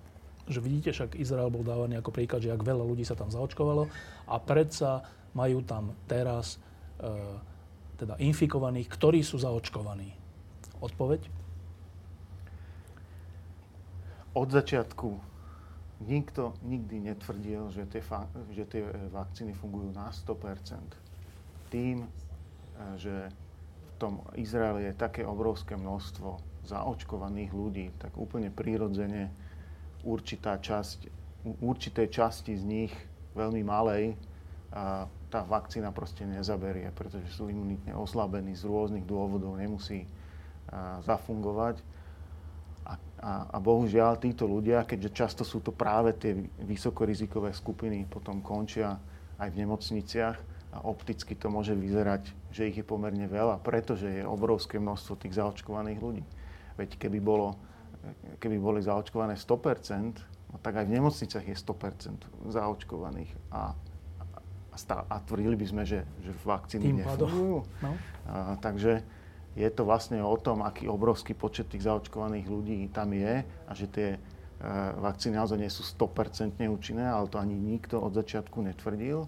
že 0.49 0.59
vidíte, 0.65 0.89
však 0.89 1.19
Izrael 1.21 1.53
bol 1.53 1.61
dávaný 1.61 2.01
ako 2.01 2.09
príklad, 2.09 2.41
že 2.41 2.49
ak 2.49 2.65
veľa 2.65 2.81
ľudí 2.81 3.05
sa 3.05 3.13
tam 3.13 3.29
zaočkovalo 3.29 3.85
a 4.25 4.35
predsa 4.41 5.05
majú 5.37 5.61
tam 5.61 5.93
teraz 6.09 6.57
e, 6.97 7.07
teda 8.01 8.17
infikovaných, 8.17 8.89
ktorí 8.89 9.21
sú 9.21 9.37
zaočkovaní. 9.37 10.09
Odpoveď? 10.81 11.21
Od 14.33 14.49
začiatku 14.49 15.09
nikto 16.07 16.57
nikdy 16.65 17.13
netvrdil, 17.13 17.69
že 17.69 17.85
tie, 17.85 18.01
fa- 18.01 18.31
že 18.49 18.65
tie 18.65 18.81
e, 18.87 18.91
vakcíny 19.13 19.53
fungujú 19.53 19.93
na 19.93 20.09
100%. 20.09 20.81
Tým, 21.69 22.07
e, 22.07 22.09
že 22.97 23.29
v 23.29 23.91
tom 24.01 24.25
Izraeli 24.33 24.89
je 24.89 24.93
také 24.97 25.27
obrovské 25.27 25.77
množstvo 25.77 26.48
zaočkovaných 26.67 27.51
ľudí, 27.51 27.87
tak 27.99 28.15
úplne 28.19 28.51
prírodzene 28.51 29.31
určitá 30.03 30.59
časť, 30.59 31.07
určitej 31.59 32.07
časti 32.11 32.55
z 32.55 32.63
nich, 32.63 32.93
veľmi 33.35 33.63
malej, 33.63 34.15
tá 35.29 35.45
vakcína 35.45 35.89
proste 35.89 36.25
nezaberie, 36.25 36.93
pretože 36.93 37.25
sú 37.33 37.49
imunitne 37.49 37.93
oslabení 37.97 38.53
z 38.53 38.65
rôznych 38.65 39.05
dôvodov, 39.05 39.57
nemusí 39.57 40.05
zafungovať. 41.05 41.81
A, 42.85 42.93
a, 43.21 43.31
a 43.53 43.57
bohužiaľ 43.61 44.17
títo 44.17 44.49
ľudia, 44.49 44.85
keďže 44.85 45.13
často 45.13 45.43
sú 45.45 45.61
to 45.61 45.69
práve 45.69 46.17
tie 46.17 46.33
vysokorizikové 46.65 47.53
skupiny, 47.53 48.05
potom 48.09 48.41
končia 48.41 48.97
aj 49.37 49.53
v 49.53 49.59
nemocniciach 49.65 50.37
a 50.73 50.77
opticky 50.85 51.33
to 51.33 51.49
môže 51.49 51.73
vyzerať, 51.73 52.29
že 52.53 52.69
ich 52.69 52.77
je 52.81 52.85
pomerne 52.85 53.25
veľa, 53.25 53.61
pretože 53.61 54.05
je 54.05 54.23
obrovské 54.25 54.77
množstvo 54.77 55.17
tých 55.17 55.37
zaočkovaných 55.37 55.99
ľudí. 56.01 56.23
Veď 56.79 56.95
keby, 56.95 57.19
bolo, 57.19 57.59
keby 58.39 58.55
boli 58.55 58.79
zaočkované 58.79 59.35
100%, 59.35 60.55
no 60.55 60.57
tak 60.63 60.79
aj 60.79 60.85
v 60.87 60.95
nemocniciach 60.95 61.43
je 61.43 61.55
100% 61.59 62.47
zaočkovaných. 62.47 63.31
A, 63.51 63.75
a, 64.71 64.75
stá, 64.79 65.03
a 65.11 65.19
tvrdili 65.19 65.59
by 65.59 65.65
sme, 65.67 65.83
že, 65.83 66.07
že 66.23 66.31
vakcíny 66.47 67.03
nefungujú. 67.03 67.67
No. 67.83 67.91
A, 68.31 68.55
takže 68.63 69.03
je 69.59 69.67
to 69.67 69.83
vlastne 69.83 70.23
o 70.23 70.37
tom, 70.39 70.63
aký 70.63 70.87
obrovský 70.87 71.35
počet 71.35 71.67
tých 71.67 71.83
zaočkovaných 71.83 72.47
ľudí 72.47 72.79
tam 72.95 73.11
je 73.11 73.43
a 73.43 73.71
že 73.75 73.91
tie 73.91 74.09
e, 74.15 74.19
vakcíny 75.03 75.35
naozaj 75.35 75.59
nie 75.59 75.67
sú 75.67 75.83
100% 75.83 76.63
účinné, 76.69 77.03
ale 77.03 77.27
to 77.27 77.43
ani 77.43 77.59
nikto 77.59 77.99
od 77.99 78.15
začiatku 78.15 78.63
netvrdil. 78.63 79.27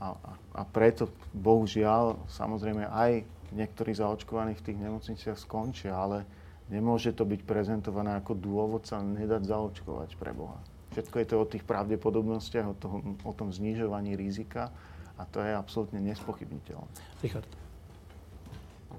A, 0.00 0.16
a, 0.16 0.32
a 0.58 0.62
preto, 0.64 1.12
bohužiaľ, 1.36 2.24
samozrejme 2.26 2.88
aj 2.88 3.22
niektorí 3.52 3.92
zaočkovaní 3.92 4.56
v 4.56 4.64
tých 4.64 4.78
nemocniciach 4.80 5.38
skončia, 5.38 5.92
ale 5.92 6.24
nemôže 6.70 7.12
to 7.12 7.26
byť 7.26 7.42
prezentované 7.44 8.16
ako 8.16 8.38
dôvod 8.38 8.86
sa 8.86 9.02
nedať 9.02 9.46
zaočkovať 9.46 10.16
pre 10.16 10.30
Boha. 10.30 10.58
Všetko 10.94 11.16
je 11.22 11.26
to 11.26 11.34
o 11.38 11.46
tých 11.46 11.62
pravdepodobnostiach, 11.66 12.66
o, 12.66 12.74
toho, 12.74 12.96
o 13.22 13.32
tom 13.34 13.54
znižovaní 13.54 14.18
rizika 14.18 14.74
a 15.18 15.22
to 15.26 15.42
je 15.42 15.52
absolútne 15.54 16.02
nespochybniteľné. 16.02 16.90
Richard 17.22 17.46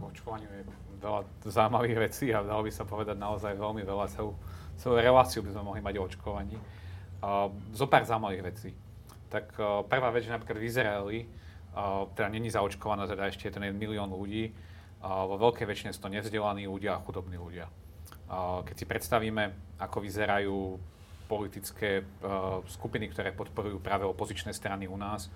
v 0.02 0.04
očkovaniu 0.08 0.48
je 0.48 0.64
veľa 1.04 1.22
zaujímavých 1.46 1.98
vecí 2.10 2.32
a 2.32 2.46
dalo 2.46 2.64
by 2.64 2.72
sa 2.72 2.88
povedať 2.88 3.18
naozaj 3.20 3.54
veľmi 3.58 3.84
veľa. 3.84 4.06
Celú, 4.10 4.34
celú 4.80 4.96
reláciu 4.98 5.44
by 5.44 5.52
sme 5.52 5.64
mohli 5.68 5.82
mať 5.84 5.94
o 6.00 6.06
očkovaní. 6.08 6.56
Uh, 7.22 7.54
zo 7.76 7.86
pár 7.86 8.08
zaujímavých 8.08 8.44
vecí. 8.50 8.70
Tak 9.30 9.46
uh, 9.60 9.86
prvá 9.86 10.10
vec, 10.10 10.26
že 10.26 10.34
napríklad 10.34 10.58
v 10.58 10.66
Izraeli, 10.66 11.20
uh, 11.76 12.08
teda 12.18 12.28
není 12.34 12.50
zaočkovaná, 12.50 13.06
teda 13.06 13.30
ešte 13.30 13.52
ten 13.52 13.62
milión 13.76 14.10
ľudí, 14.10 14.50
vo 15.02 15.36
veľkej 15.38 15.66
väčšine 15.66 15.92
sú 15.92 16.06
to 16.06 16.14
nevzdelaní 16.14 16.70
ľudia 16.70 16.98
a 16.98 17.04
chudobní 17.04 17.38
ľudia. 17.38 17.66
Keď 18.66 18.76
si 18.78 18.86
predstavíme, 18.86 19.76
ako 19.82 19.98
vyzerajú 20.00 20.58
politické 21.28 22.04
uh, 22.04 22.60
skupiny, 22.68 23.08
ktoré 23.08 23.32
podporujú 23.32 23.80
práve 23.80 24.04
opozičné 24.04 24.52
strany 24.52 24.88
u 24.88 25.00
nás, 25.00 25.32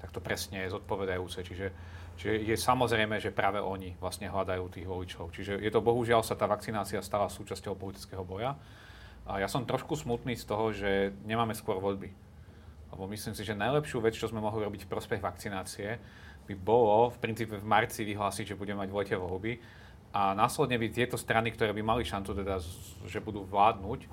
tak 0.00 0.08
to 0.08 0.20
presne 0.20 0.64
je 0.64 0.72
zodpovedajúce. 0.72 1.44
Čiže 1.44 1.66
Čiže 2.14 2.46
je 2.46 2.54
samozrejme, 2.54 3.18
že 3.18 3.34
práve 3.34 3.58
oni 3.58 3.98
vlastne 3.98 4.30
hľadajú 4.30 4.70
tých 4.70 4.86
voličov. 4.86 5.34
Čiže 5.34 5.58
je 5.58 5.70
to 5.70 5.82
bohužiaľ 5.82 6.22
sa 6.22 6.38
tá 6.38 6.46
vakcinácia 6.46 7.02
stala 7.02 7.26
súčasťou 7.26 7.74
politického 7.74 8.22
boja. 8.22 8.54
A 9.26 9.42
ja 9.42 9.48
som 9.50 9.66
trošku 9.66 9.98
smutný 9.98 10.38
z 10.38 10.46
toho, 10.46 10.70
že 10.70 11.10
nemáme 11.26 11.56
skôr 11.58 11.80
voľby. 11.82 12.12
Lebo 12.94 13.10
myslím 13.10 13.34
si, 13.34 13.42
že 13.42 13.58
najlepšiu 13.58 13.98
vec, 13.98 14.14
čo 14.14 14.30
sme 14.30 14.38
mohli 14.38 14.62
robiť 14.62 14.86
v 14.86 14.92
prospech 14.94 15.18
vakcinácie, 15.18 15.98
by 16.44 16.54
bolo 16.56 17.10
v 17.10 17.18
princípe 17.20 17.56
v 17.56 17.64
marci 17.64 18.04
vyhlásiť, 18.04 18.52
že 18.52 18.58
budeme 18.58 18.84
mať 18.84 18.90
v 18.92 18.98
lete 19.00 19.16
voľby 19.16 19.52
a 20.14 20.30
následne 20.30 20.78
by 20.78 20.86
tieto 20.94 21.18
strany, 21.18 21.50
ktoré 21.50 21.74
by 21.74 21.82
mali 21.82 22.06
šancu 22.06 22.38
teda, 22.38 22.62
že 23.10 23.18
budú 23.18 23.42
vládnuť, 23.42 24.06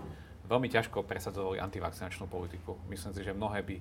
veľmi 0.50 0.68
ťažko 0.68 1.06
presadzovali 1.06 1.62
antivakcinačnú 1.62 2.26
politiku. 2.26 2.74
Myslím 2.90 3.14
si, 3.14 3.22
že 3.22 3.38
mnohé 3.38 3.62
by 3.62 3.76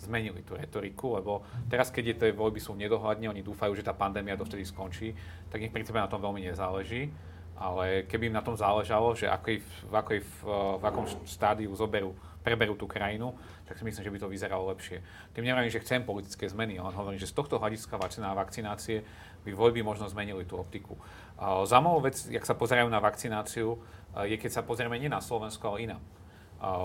zmenili 0.00 0.40
tú 0.40 0.56
retoriku, 0.56 1.16
lebo 1.16 1.44
teraz, 1.68 1.92
keď 1.92 2.04
je 2.04 2.16
tie 2.16 2.30
voľby 2.32 2.60
sú 2.60 2.72
nedohľadne, 2.76 3.28
oni 3.28 3.44
dúfajú, 3.44 3.76
že 3.76 3.84
tá 3.84 3.92
pandémia 3.92 4.36
dovtedy 4.36 4.64
skončí, 4.64 5.12
tak 5.48 5.60
im 5.60 5.68
v 5.68 5.76
princípe 5.76 5.96
na 5.96 6.08
tom 6.08 6.20
veľmi 6.20 6.44
nezáleží. 6.44 7.12
Ale 7.56 8.04
keby 8.04 8.28
im 8.28 8.36
na 8.36 8.44
tom 8.44 8.52
záležalo, 8.52 9.16
že 9.16 9.32
aký, 9.32 9.64
v, 9.64 9.92
akej, 9.96 10.20
v, 10.20 10.40
v 10.76 10.84
akom 10.84 11.08
stádiu 11.24 11.72
zoberú 11.72 12.12
preberú 12.46 12.78
tú 12.78 12.86
krajinu, 12.86 13.34
tak 13.66 13.74
si 13.74 13.82
myslím, 13.82 14.06
že 14.06 14.12
by 14.14 14.18
to 14.22 14.30
vyzeralo 14.30 14.70
lepšie. 14.70 15.02
Tým 15.34 15.42
nevrajím, 15.42 15.74
že 15.74 15.82
chcem 15.82 16.06
politické 16.06 16.46
zmeny, 16.46 16.78
ale 16.78 16.94
hovorím, 16.94 17.18
že 17.18 17.26
z 17.26 17.34
tohto 17.34 17.58
hľadiska 17.58 17.98
vakcína 17.98 18.30
a 18.30 18.38
vakcinácie 18.38 19.02
by 19.42 19.50
voľby 19.50 19.82
možno 19.82 20.06
zmenili 20.06 20.46
tú 20.46 20.54
optiku. 20.54 20.94
Zaujímavá 21.42 22.14
vec, 22.14 22.22
jak 22.30 22.46
sa 22.46 22.54
pozerajú 22.54 22.86
na 22.86 23.02
vakcináciu, 23.02 23.82
je 24.22 24.36
keď 24.38 24.50
sa 24.54 24.62
pozrieme 24.62 24.94
nie 25.02 25.10
na 25.10 25.18
Slovensko, 25.18 25.74
ale 25.74 25.90
inám. 25.90 26.02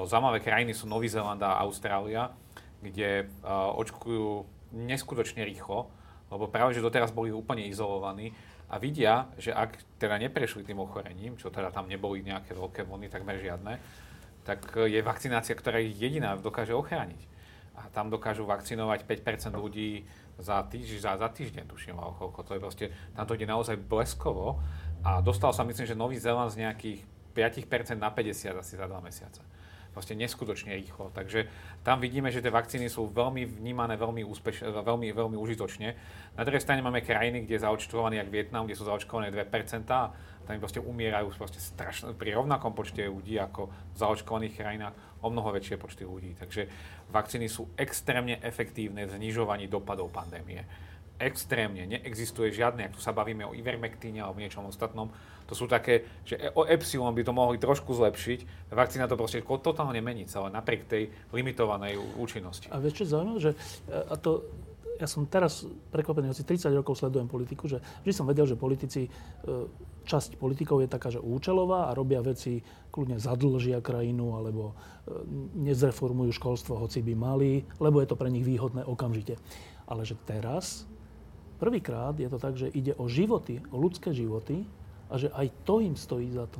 Zaujímavé 0.09 0.41
krajiny 0.41 0.73
sú 0.73 0.89
Nový 0.89 1.05
Zéland 1.05 1.39
a 1.45 1.61
Austrália, 1.61 2.33
kde 2.81 3.29
očkujú 3.77 4.43
neskutočne 4.73 5.45
rýchlo, 5.45 5.87
lebo 6.33 6.49
práve, 6.49 6.73
že 6.73 6.81
doteraz 6.81 7.13
boli 7.13 7.29
úplne 7.29 7.69
izolovaní 7.69 8.33
a 8.71 8.79
vidia, 8.79 9.27
že 9.35 9.51
ak 9.51 9.99
teda 9.99 10.15
neprešli 10.15 10.63
tým 10.63 10.79
ochorením, 10.79 11.35
čo 11.35 11.51
teda 11.51 11.75
tam 11.75 11.91
neboli 11.91 12.23
nejaké 12.23 12.55
veľké 12.55 12.87
vlny, 12.87 13.11
takmer 13.11 13.35
žiadne, 13.35 13.77
tak 14.43 14.75
je 14.75 14.99
vakcinácia, 15.01 15.53
ktorá 15.53 15.77
ich 15.81 15.97
jediná 15.97 16.37
dokáže 16.37 16.73
ochrániť. 16.73 17.21
A 17.77 17.89
tam 17.89 18.13
dokážu 18.13 18.45
vakcinovať 18.45 19.05
5% 19.05 19.57
ľudí 19.57 20.05
za, 20.37 20.65
týž, 20.65 21.01
za, 21.01 21.17
za 21.17 21.29
týždeň, 21.29 21.69
tuším, 21.69 21.97
koľko 21.97 22.41
to 22.45 22.51
je 22.57 22.61
proste, 22.61 22.85
tam 23.13 23.25
to 23.29 23.37
ide 23.37 23.45
naozaj 23.45 23.77
bleskovo 23.77 24.61
a 25.05 25.21
dostal 25.21 25.53
sa, 25.53 25.65
myslím, 25.65 25.85
že 25.85 25.97
Nový 25.97 26.17
Zeland 26.17 26.53
z 26.53 26.65
nejakých 26.65 26.99
5% 27.33 27.97
na 27.97 28.09
50 28.09 28.59
asi 28.59 28.73
za 28.77 28.85
2 28.85 29.01
mesiace 29.01 29.41
proste 29.91 30.15
neskutočne 30.15 30.71
rýchlo. 30.79 31.11
Takže 31.11 31.51
tam 31.83 31.99
vidíme, 31.99 32.31
že 32.31 32.39
tie 32.39 32.51
vakcíny 32.51 32.87
sú 32.87 33.11
veľmi 33.11 33.43
vnímané, 33.43 33.99
veľmi, 33.99 34.23
úspeš, 34.23 34.63
veľmi, 34.71 35.11
veľmi 35.11 35.37
užitočne. 35.37 35.89
Na 36.39 36.43
druhej 36.47 36.63
strane 36.63 36.79
máme 36.79 37.03
krajiny, 37.03 37.43
kde 37.43 37.59
je 37.59 37.65
zaočkovaný, 37.67 38.23
jak 38.23 38.31
Vietnam, 38.31 38.63
kde 38.65 38.79
sú 38.79 38.87
zaočkované 38.87 39.29
2%, 39.35 39.83
a 39.91 40.15
tam 40.47 40.59
proste 40.59 40.81
umierajú 40.81 41.31
proste 41.37 41.61
strašne, 41.61 42.13
pri 42.17 42.35
rovnakom 42.37 42.73
počte 42.73 43.05
ľudí 43.05 43.37
ako 43.37 43.69
v 43.69 43.97
zaočkovaných 43.97 44.57
krajinách 44.57 44.95
o 45.21 45.27
mnoho 45.29 45.53
väčšie 45.53 45.77
počty 45.77 46.03
ľudí. 46.03 46.33
Takže 46.35 46.67
vakcíny 47.13 47.45
sú 47.45 47.71
extrémne 47.77 48.41
efektívne 48.41 49.05
v 49.05 49.13
znižovaní 49.15 49.69
dopadov 49.69 50.09
pandémie 50.09 50.65
extrémne. 51.21 51.85
Neexistuje 51.85 52.49
žiadne, 52.49 52.89
ak 52.89 52.97
tu 52.97 53.01
sa 53.01 53.13
bavíme 53.13 53.45
o 53.45 53.53
ivermektíne 53.53 54.25
alebo 54.25 54.41
niečom 54.41 54.65
ostatnom, 54.65 55.13
to 55.45 55.53
sú 55.53 55.69
také, 55.69 56.09
že 56.25 56.41
e- 56.41 56.51
o 56.57 56.65
epsilon 56.65 57.13
by 57.13 57.21
to 57.21 57.33
mohli 57.35 57.61
trošku 57.61 57.93
zlepšiť. 57.93 58.71
Vakcína 58.73 59.05
to 59.05 59.19
proste 59.19 59.45
totálne 59.45 60.01
mení 60.01 60.25
celé, 60.25 60.49
napriek 60.49 60.89
tej 60.89 61.13
limitovanej 61.29 62.01
účinnosti. 62.17 62.73
A 62.73 62.81
vieš 62.81 63.05
čo 63.05 63.19
zaujímavé, 63.19 63.39
že 63.39 63.51
e, 63.53 63.93
a 63.93 64.15
to, 64.17 64.47
ja 64.97 65.05
som 65.05 65.29
teraz 65.29 65.67
prekvapený, 65.93 66.33
asi 66.33 66.47
30 66.47 66.73
rokov 66.73 66.97
sledujem 66.97 67.29
politiku, 67.29 67.69
že 67.69 67.83
vždy 68.01 68.13
som 68.15 68.25
vedel, 68.25 68.49
že 68.49 68.57
politici, 68.57 69.05
e, 69.05 69.09
časť 70.05 70.37
politikov 70.41 70.81
je 70.81 70.89
taká, 70.89 71.13
že 71.13 71.21
účelová 71.21 71.89
a 71.89 71.95
robia 71.95 72.19
veci, 72.25 72.61
kľudne 72.91 73.21
zadlžia 73.21 73.79
krajinu 73.79 74.35
alebo 74.35 74.75
nezreformujú 75.57 76.35
školstvo, 76.35 76.77
hoci 76.77 77.05
by 77.05 77.13
mali, 77.15 77.51
lebo 77.77 78.01
je 78.01 78.07
to 78.09 78.19
pre 78.19 78.29
nich 78.29 78.45
výhodné 78.45 78.83
okamžite. 78.85 79.37
Ale 79.85 80.05
že 80.07 80.17
teraz, 80.25 80.85
prvýkrát 81.61 82.17
je 82.17 82.29
to 82.29 82.39
tak, 82.41 82.57
že 82.57 82.71
ide 82.73 82.97
o 82.97 83.05
životy, 83.05 83.61
o 83.69 83.77
ľudské 83.77 84.11
životy 84.11 84.65
a 85.11 85.19
že 85.19 85.27
aj 85.35 85.47
to 85.67 85.83
im 85.83 85.95
stojí 85.95 86.31
za 86.31 86.47
to. 86.47 86.59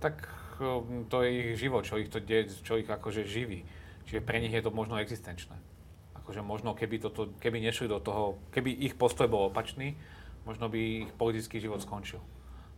Tak 0.00 0.26
um, 0.58 1.06
to 1.06 1.22
je 1.22 1.28
ich 1.30 1.48
život, 1.60 1.86
čo 1.86 2.00
ich, 2.00 2.10
to 2.10 2.18
de, 2.18 2.48
čo 2.48 2.80
ich 2.80 2.88
akože 2.88 3.28
živí. 3.28 3.62
Čiže 4.08 4.24
pre 4.24 4.42
nich 4.42 4.50
je 4.50 4.64
to 4.64 4.74
možno 4.74 4.98
existenčné. 4.98 5.54
Akože 6.18 6.42
možno 6.42 6.74
keby, 6.74 7.02
toto, 7.02 7.30
keby 7.38 7.62
nešli 7.62 7.86
do 7.86 8.02
toho, 8.02 8.38
keby 8.50 8.72
ich 8.72 8.98
postoj 8.98 9.30
bol 9.30 9.50
opačný, 9.50 9.94
možno 10.46 10.66
by 10.68 10.78
ich 11.06 11.10
politický 11.14 11.62
život 11.62 11.82
skončil. 11.82 12.20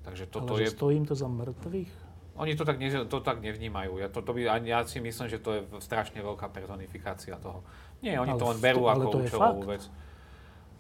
Takže 0.05 0.29
toto 0.29 0.57
Ale 0.57 0.69
je... 0.69 0.77
stojí 0.77 1.01
im 1.01 1.07
to 1.09 1.17
za 1.17 1.29
mŕtvych? 1.29 1.93
Oni 2.35 2.59
to 2.59 2.67
tak, 2.67 2.83
ne, 2.83 2.91
to 2.91 3.19
tak 3.23 3.39
nevnímajú. 3.41 4.03
Ja, 4.03 4.11
to, 4.11 4.19
to 4.19 4.35
by, 4.35 4.59
ja 4.67 4.83
si 4.83 4.99
myslím, 4.99 5.31
že 5.31 5.39
to 5.39 5.51
je 5.55 5.61
strašne 5.79 6.19
veľká 6.19 6.51
personifikácia 6.51 7.39
toho. 7.39 7.63
Nie, 8.03 8.19
oni 8.19 8.35
ale 8.35 8.41
to 8.43 8.47
len 8.51 8.59
berú 8.59 8.85
to, 8.85 8.91
ako 8.91 9.09
účelovú 9.23 9.63
vec. 9.71 9.87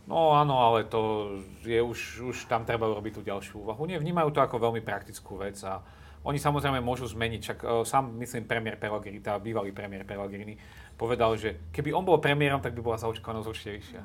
No 0.05 0.36
áno, 0.36 0.61
ale 0.61 0.85
to 0.85 1.32
je 1.65 1.81
už, 1.81 2.28
už 2.35 2.36
tam 2.51 2.66
treba 2.69 2.90
urobiť 2.90 3.12
tú 3.16 3.23
ďalšiu 3.24 3.65
úvahu. 3.65 3.86
Nie, 3.89 4.02
vnímajú 4.02 4.35
to 4.35 4.43
ako 4.44 4.61
veľmi 4.61 4.85
praktickú 4.85 5.40
vec 5.40 5.56
a 5.65 5.81
oni 6.24 6.40
samozrejme 6.40 6.81
môžu 6.81 7.09
zmeniť, 7.09 7.40
čak 7.40 7.59
uh, 7.65 7.85
sám 7.85 8.12
myslím 8.20 8.48
premiér 8.48 8.81
Pellegrini, 8.81 9.20
tá 9.20 9.36
bývalý 9.36 9.77
premiér 9.77 10.09
Pellegrini, 10.09 10.56
povedal, 10.97 11.36
že 11.36 11.69
keby 11.69 11.93
on 11.93 12.05
bol 12.05 12.16
premiérom, 12.16 12.65
tak 12.65 12.73
by 12.73 12.81
bola 12.81 12.97
zaočkovanosť 13.01 13.48
určite 13.48 13.70
vyššia. 13.77 14.01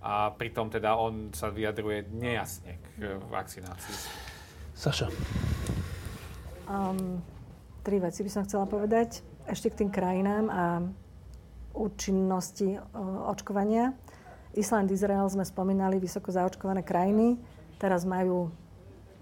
A 0.00 0.32
pritom 0.32 0.72
teda 0.72 0.96
on 0.96 1.28
sa 1.36 1.52
vyjadruje 1.52 2.08
nejasne 2.16 2.80
k 2.80 2.86
uh, 3.04 3.20
vakcinácii. 3.28 3.96
Saša. 4.72 5.12
Um, 6.64 7.20
tri 7.84 8.00
veci 8.00 8.24
by 8.24 8.30
som 8.32 8.42
chcela 8.48 8.64
povedať. 8.64 9.20
Ešte 9.44 9.68
k 9.68 9.84
tým 9.84 9.90
krajinám 9.92 10.44
a 10.48 10.64
účinnosti 11.76 12.80
uh, 12.80 13.28
očkovania. 13.28 13.92
Island, 14.56 14.90
Izrael 14.90 15.28
sme 15.30 15.46
spomínali, 15.46 16.02
vysoko 16.02 16.34
zaočkované 16.34 16.82
krajiny. 16.82 17.38
Teraz 17.78 18.02
majú 18.02 18.50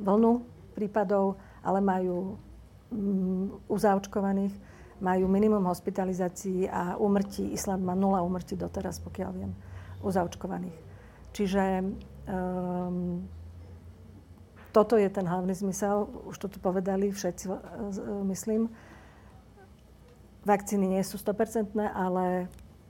vlnu 0.01 0.47
prípadov, 0.73 1.37
ale 1.61 1.83
majú 1.83 2.39
mm, 2.95 3.67
u 3.69 3.77
zaočkovaných, 3.77 4.55
majú 5.03 5.27
minimum 5.29 5.67
hospitalizácií 5.69 6.71
a 6.71 6.97
úmrtí. 6.97 7.51
Island 7.53 7.85
má 7.85 7.93
nula 7.93 8.23
úmrtí 8.25 8.55
doteraz, 8.57 9.03
pokiaľ 9.03 9.31
viem, 9.35 9.53
u 10.03 10.09
zaočkovaných. 10.11 10.79
Čiže 11.33 11.83
um, 11.83 13.27
toto 14.73 14.95
je 14.97 15.09
ten 15.11 15.27
hlavný 15.27 15.55
zmysel, 15.55 16.07
už 16.29 16.37
to 16.39 16.47
tu 16.49 16.59
povedali 16.61 17.11
všetci, 17.11 17.45
uh, 17.49 17.59
myslím. 18.31 18.71
Vakcíny 20.47 20.87
nie 20.89 21.03
sú 21.05 21.21
100%, 21.21 21.77
ale 21.93 22.49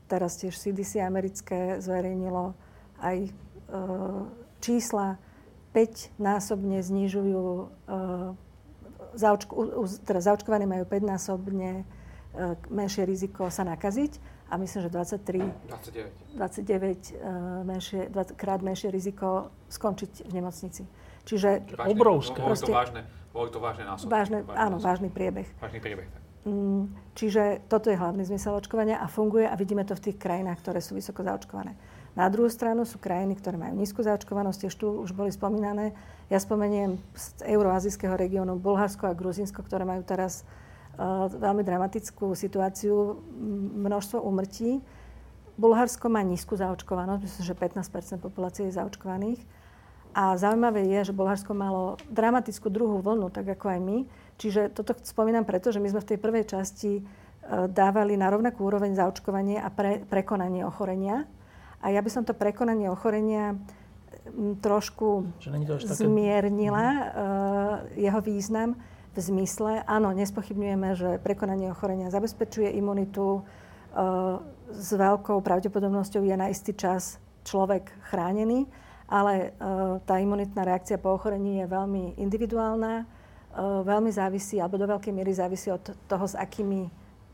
teraz 0.09 0.41
tiež 0.41 0.57
CDC 0.57 1.05
americké 1.05 1.77
zverejnilo 1.77 2.57
aj 2.99 3.17
e, 3.27 3.31
čísla 4.59 5.21
5-násobne 5.71 6.81
znižujú, 6.81 7.45
e, 7.45 7.65
zaočku, 9.13 9.53
teda 10.03 10.19
zaočkovaní 10.19 10.65
majú 10.65 10.83
5-násobne 10.89 11.71
e, 11.79 11.83
menšie 12.73 13.05
riziko 13.05 13.53
sa 13.53 13.61
nakaziť 13.63 14.38
a 14.49 14.57
myslím, 14.57 14.81
že 14.81 14.89
23, 14.89 15.45
29, 15.69 16.35
29 16.35 17.63
menšie, 17.63 18.09
20 18.09 18.35
krát 18.35 18.61
menšie 18.65 18.89
riziko 18.89 19.53
skončiť 19.69 20.25
v 20.25 20.31
nemocnici. 20.33 20.83
Čiže 21.29 21.69
vážne, 21.77 21.93
obrovské. 21.93 22.39
Boli 22.41 22.57
to 22.57 22.73
vážne, 22.73 23.01
boli 23.29 23.49
to 23.53 23.59
vážne 23.61 23.83
násobky. 23.85 24.09
Vážne, 24.09 24.37
vážne 24.41 24.57
áno, 24.57 24.77
násobky. 24.81 24.89
vážny 24.89 25.07
priebeh. 25.13 25.47
Vážny 25.61 25.79
priebeh. 25.79 26.07
Mm, 26.49 26.95
čiže 27.13 27.61
toto 27.69 27.91
je 27.91 27.99
hlavný 27.99 28.25
zmysel 28.25 28.55
očkovania 28.57 28.97
a 28.97 29.05
funguje 29.11 29.45
a 29.45 29.53
vidíme 29.53 29.85
to 29.85 29.93
v 29.93 30.09
tých 30.09 30.17
krajinách, 30.17 30.63
ktoré 30.63 30.79
sú 30.81 30.97
vysoko 30.97 31.21
zaočkované. 31.21 31.77
Na 32.17 32.25
druhú 32.31 32.49
stranu 32.49 32.87
sú 32.89 32.97
krajiny, 32.97 33.37
ktoré 33.37 33.59
majú 33.59 33.77
nízku 33.77 34.01
zaočkovanosť, 34.01 34.65
tiež 34.65 34.75
tu 34.75 34.87
už 35.03 35.13
boli 35.13 35.29
spomínané. 35.29 35.93
Ja 36.31 36.41
spomeniem 36.41 36.97
z 37.13 37.45
euroazijského 37.45 38.17
regiónu 38.17 38.57
Bulharsko 38.57 39.05
a 39.05 39.13
Gruzinsko, 39.13 39.61
ktoré 39.61 39.85
majú 39.85 40.01
teraz 40.01 40.41
veľmi 41.39 41.63
dramatickú 41.63 42.35
situáciu, 42.35 43.23
množstvo 43.79 44.19
umrtí. 44.19 44.83
Bulharsko 45.55 46.11
má 46.11 46.23
nízku 46.23 46.59
zaočkovanosť, 46.59 47.21
myslím, 47.23 47.43
že 47.47 47.55
15 47.55 48.19
populácie 48.19 48.67
je 48.67 48.77
zaočkovaných. 48.79 49.39
A 50.11 50.35
zaujímavé 50.35 50.89
je, 50.89 51.11
že 51.11 51.13
Bulharsko 51.15 51.55
malo 51.55 51.95
dramatickú 52.11 52.67
druhú 52.67 52.99
vlnu, 52.99 53.29
tak 53.31 53.47
ako 53.47 53.65
aj 53.71 53.79
my 53.79 53.97
Čiže 54.39 54.71
toto 54.71 54.95
spomínam 55.03 55.43
preto, 55.43 55.75
že 55.75 55.83
my 55.83 55.91
sme 55.91 55.99
v 55.99 56.09
tej 56.15 56.19
prvej 56.23 56.45
časti 56.47 56.91
e, 56.95 57.01
dávali 57.67 58.15
na 58.15 58.31
rovnakú 58.31 58.63
úroveň 58.63 58.95
zaočkovanie 58.95 59.59
a 59.59 59.67
pre, 59.67 59.99
prekonanie 60.07 60.63
ochorenia. 60.63 61.27
A 61.83 61.91
ja 61.91 61.99
by 61.99 62.07
som 62.07 62.23
to 62.23 62.31
prekonanie 62.31 62.87
ochorenia 62.87 63.59
trošku 64.59 65.25
zmiernila 65.89 66.85
uh, 66.85 67.01
jeho 67.97 68.19
význam 68.21 68.77
zmysle, 69.19 69.83
áno, 69.85 70.15
nespochybňujeme, 70.15 70.89
že 70.95 71.09
prekonanie 71.21 71.69
ochorenia 71.69 72.09
zabezpečuje 72.09 72.71
imunitu, 72.73 73.43
uh, 73.43 74.39
s 74.71 74.89
veľkou 74.95 75.43
pravdepodobnosťou 75.43 76.23
je 76.23 76.35
na 76.39 76.47
istý 76.47 76.73
čas 76.73 77.19
človek 77.43 77.91
chránený, 78.07 78.65
ale 79.05 79.53
uh, 79.59 79.99
tá 80.07 80.17
imunitná 80.17 80.63
reakcia 80.63 80.97
po 80.97 81.13
ochorení 81.13 81.61
je 81.61 81.65
veľmi 81.67 82.17
individuálna 82.17 83.19
veľmi 83.59 84.13
závisí, 84.13 84.61
alebo 84.61 84.77
do 84.77 84.85
veľkej 84.85 85.13
miery 85.13 85.33
závisí 85.33 85.73
od 85.73 85.81
toho, 86.05 86.25
s 86.29 86.37
akými 86.37 86.89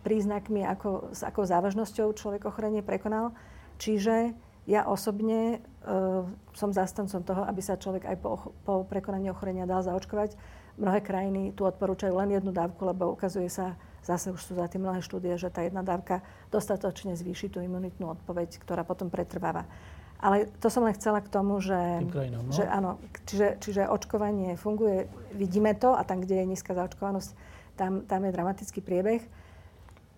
príznakmi, 0.06 0.64
ako, 0.64 1.12
s 1.12 1.26
akou 1.26 1.44
závažnosťou 1.44 2.16
človek 2.16 2.48
ochorenie 2.48 2.86
prekonal. 2.86 3.36
Čiže 3.82 4.32
ja 4.66 4.88
osobne 4.88 5.60
som 6.56 6.72
zastancom 6.72 7.22
toho, 7.22 7.44
aby 7.46 7.62
sa 7.62 7.78
človek 7.78 8.08
aj 8.08 8.18
po, 8.24 8.56
po 8.64 8.74
prekonaní 8.88 9.30
ochorenia 9.30 9.68
dal 9.68 9.84
zaočkovať. 9.84 10.40
Mnohé 10.76 11.00
krajiny 11.00 11.56
tu 11.56 11.64
odporúčajú 11.64 12.12
len 12.20 12.36
jednu 12.36 12.52
dávku, 12.52 12.84
lebo 12.84 13.16
ukazuje 13.16 13.48
sa, 13.48 13.80
zase 14.04 14.32
už 14.32 14.42
sú 14.44 14.52
za 14.60 14.68
tým 14.68 14.84
mnohé 14.84 15.00
štúdie, 15.00 15.40
že 15.40 15.48
tá 15.48 15.64
jedna 15.64 15.82
dávka 15.82 16.20
dostatočne 16.52 17.16
zvýši 17.16 17.48
tú 17.48 17.64
imunitnú 17.64 18.12
odpoveď, 18.12 18.60
ktorá 18.60 18.84
potom 18.84 19.08
pretrváva. 19.08 19.64
Ale 20.20 20.48
to 20.60 20.72
som 20.72 20.88
len 20.88 20.96
chcela 20.96 21.20
k 21.20 21.32
tomu, 21.32 21.60
že, 21.60 22.04
krajinám, 22.12 22.44
no? 22.48 22.52
že 22.52 22.64
áno, 22.68 23.00
čiže, 23.28 23.48
čiže 23.60 23.88
očkovanie 23.88 24.56
funguje, 24.56 25.12
vidíme 25.36 25.76
to 25.76 25.92
a 25.96 26.04
tam, 26.08 26.24
kde 26.24 26.44
je 26.44 26.50
nízka 26.56 26.72
zaočkovanosť, 26.72 27.30
tam, 27.76 28.08
tam 28.08 28.24
je 28.24 28.32
dramatický 28.32 28.80
priebeh. 28.80 29.24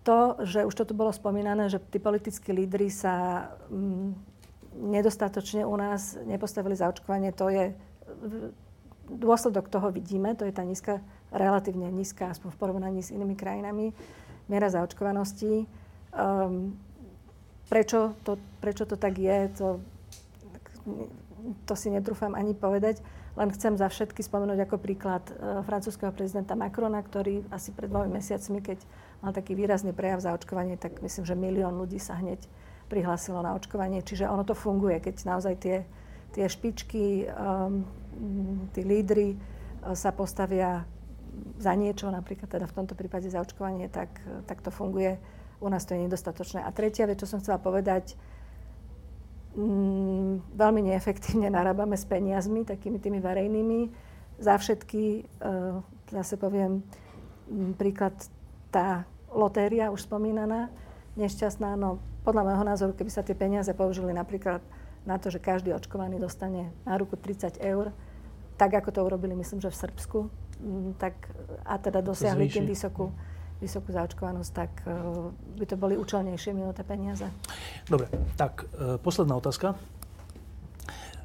to, 0.06 0.38
že 0.40 0.64
už 0.64 0.74
to 0.74 0.84
tu 0.88 0.94
bolo 0.94 1.12
spomínané, 1.12 1.68
že 1.68 1.82
tí 1.82 1.98
politickí 1.98 2.54
lídry 2.54 2.88
sa 2.88 3.46
mm, 3.68 4.14
nedostatočne 4.78 5.66
u 5.66 5.76
nás 5.76 6.16
nepostavili 6.22 6.78
za 6.78 6.88
očkovanie, 6.88 7.34
to 7.34 7.50
je 7.50 7.74
dôsledok 9.08 9.72
toho 9.72 9.88
vidíme, 9.90 10.36
to 10.36 10.44
je 10.44 10.52
tá 10.52 10.62
nízka, 10.62 11.00
relatívne 11.32 11.88
nízka, 11.92 12.32
aspoň 12.32 12.48
v 12.52 12.60
porovnaní 12.60 13.00
s 13.04 13.12
inými 13.12 13.36
krajinami, 13.36 13.92
miera 14.48 14.68
zaočkovanosti. 14.72 15.68
Um, 16.12 16.76
prečo, 17.68 18.16
to, 18.24 18.40
prečo 18.64 18.88
to 18.88 18.96
tak 18.96 19.20
je, 19.20 19.38
to, 19.56 19.68
to 21.68 21.74
si 21.76 21.92
netrúfam 21.92 22.32
ani 22.32 22.56
povedať. 22.56 23.04
Len 23.38 23.54
chcem 23.54 23.78
za 23.78 23.86
všetky 23.86 24.24
spomenúť 24.24 24.66
ako 24.66 24.76
príklad 24.80 25.22
uh, 25.30 25.62
francúzského 25.62 26.10
prezidenta 26.10 26.56
Macrona, 26.58 26.98
ktorý 27.04 27.44
asi 27.52 27.70
pred 27.70 27.92
dvomi 27.92 28.08
mesiacmi, 28.08 28.58
keď 28.64 28.82
mal 29.20 29.36
taký 29.36 29.52
výrazný 29.54 29.92
prejav 29.92 30.24
za 30.24 30.32
očkovanie, 30.34 30.80
tak 30.80 30.98
myslím, 31.04 31.24
že 31.28 31.34
milión 31.38 31.76
ľudí 31.76 32.00
sa 32.00 32.16
hneď 32.18 32.40
prihlásilo 32.88 33.44
na 33.44 33.52
očkovanie. 33.52 34.00
Čiže 34.00 34.26
ono 34.26 34.42
to 34.48 34.56
funguje, 34.56 34.98
keď 34.98 35.28
naozaj 35.28 35.54
tie, 35.60 35.76
tie 36.32 36.48
špičky 36.48 37.28
um, 37.28 37.84
tí 38.74 38.80
lídry 38.82 39.34
e, 39.34 39.36
sa 39.94 40.10
postavia 40.12 40.84
za 41.58 41.72
niečo, 41.74 42.10
napríklad 42.10 42.50
teda 42.50 42.66
v 42.66 42.76
tomto 42.82 42.94
prípade 42.98 43.30
za 43.30 43.38
očkovanie, 43.38 43.86
tak, 43.86 44.10
tak 44.46 44.58
to 44.62 44.74
funguje. 44.74 45.18
U 45.58 45.66
nás 45.70 45.86
to 45.86 45.94
je 45.94 46.06
nedostatočné. 46.06 46.62
A 46.62 46.70
tretia 46.70 47.06
vec, 47.06 47.18
čo 47.18 47.30
som 47.30 47.42
chcela 47.42 47.58
povedať, 47.58 48.14
mm, 49.58 50.54
veľmi 50.54 50.80
neefektívne 50.92 51.50
narábame 51.50 51.98
s 51.98 52.06
peniazmi, 52.06 52.66
takými 52.66 52.98
tými 53.02 53.18
verejnými. 53.18 53.80
Za 54.38 54.58
všetky, 54.58 55.02
e, 55.22 55.50
zase 56.14 56.34
poviem 56.38 56.82
príklad, 57.74 58.14
tá 58.68 59.08
lotéria 59.32 59.88
už 59.88 60.04
spomínaná, 60.04 60.68
nešťastná, 61.16 61.74
no 61.74 61.98
podľa 62.22 62.44
môjho 62.44 62.64
názoru, 62.64 62.92
keby 62.92 63.10
sa 63.10 63.24
tie 63.24 63.32
peniaze 63.32 63.72
použili 63.72 64.12
napríklad 64.12 64.60
na 65.08 65.16
to, 65.16 65.32
že 65.32 65.40
každý 65.40 65.72
očkovaný 65.72 66.20
dostane 66.20 66.68
na 66.84 67.00
ruku 67.00 67.16
30 67.16 67.56
eur, 67.64 67.90
tak 68.58 68.74
ako 68.74 68.90
to 68.90 69.00
urobili, 69.06 69.38
myslím, 69.38 69.62
že 69.62 69.70
v 69.70 69.78
Srbsku, 69.86 70.18
mm, 70.58 70.90
tak, 70.98 71.14
a 71.62 71.78
teda 71.78 72.02
dosiahli 72.02 72.50
tým 72.50 72.66
vysokú, 72.66 73.14
vysokú 73.62 73.94
zaočkovanosť, 73.94 74.50
tak 74.50 74.70
uh, 74.84 75.30
by 75.54 75.64
to 75.64 75.78
boli 75.78 75.94
účelnejšie 75.94 76.52
minuté 76.52 76.82
peniaze. 76.82 77.30
Dobre, 77.86 78.10
tak 78.34 78.66
uh, 78.66 78.98
posledná 78.98 79.38
otázka. 79.38 79.78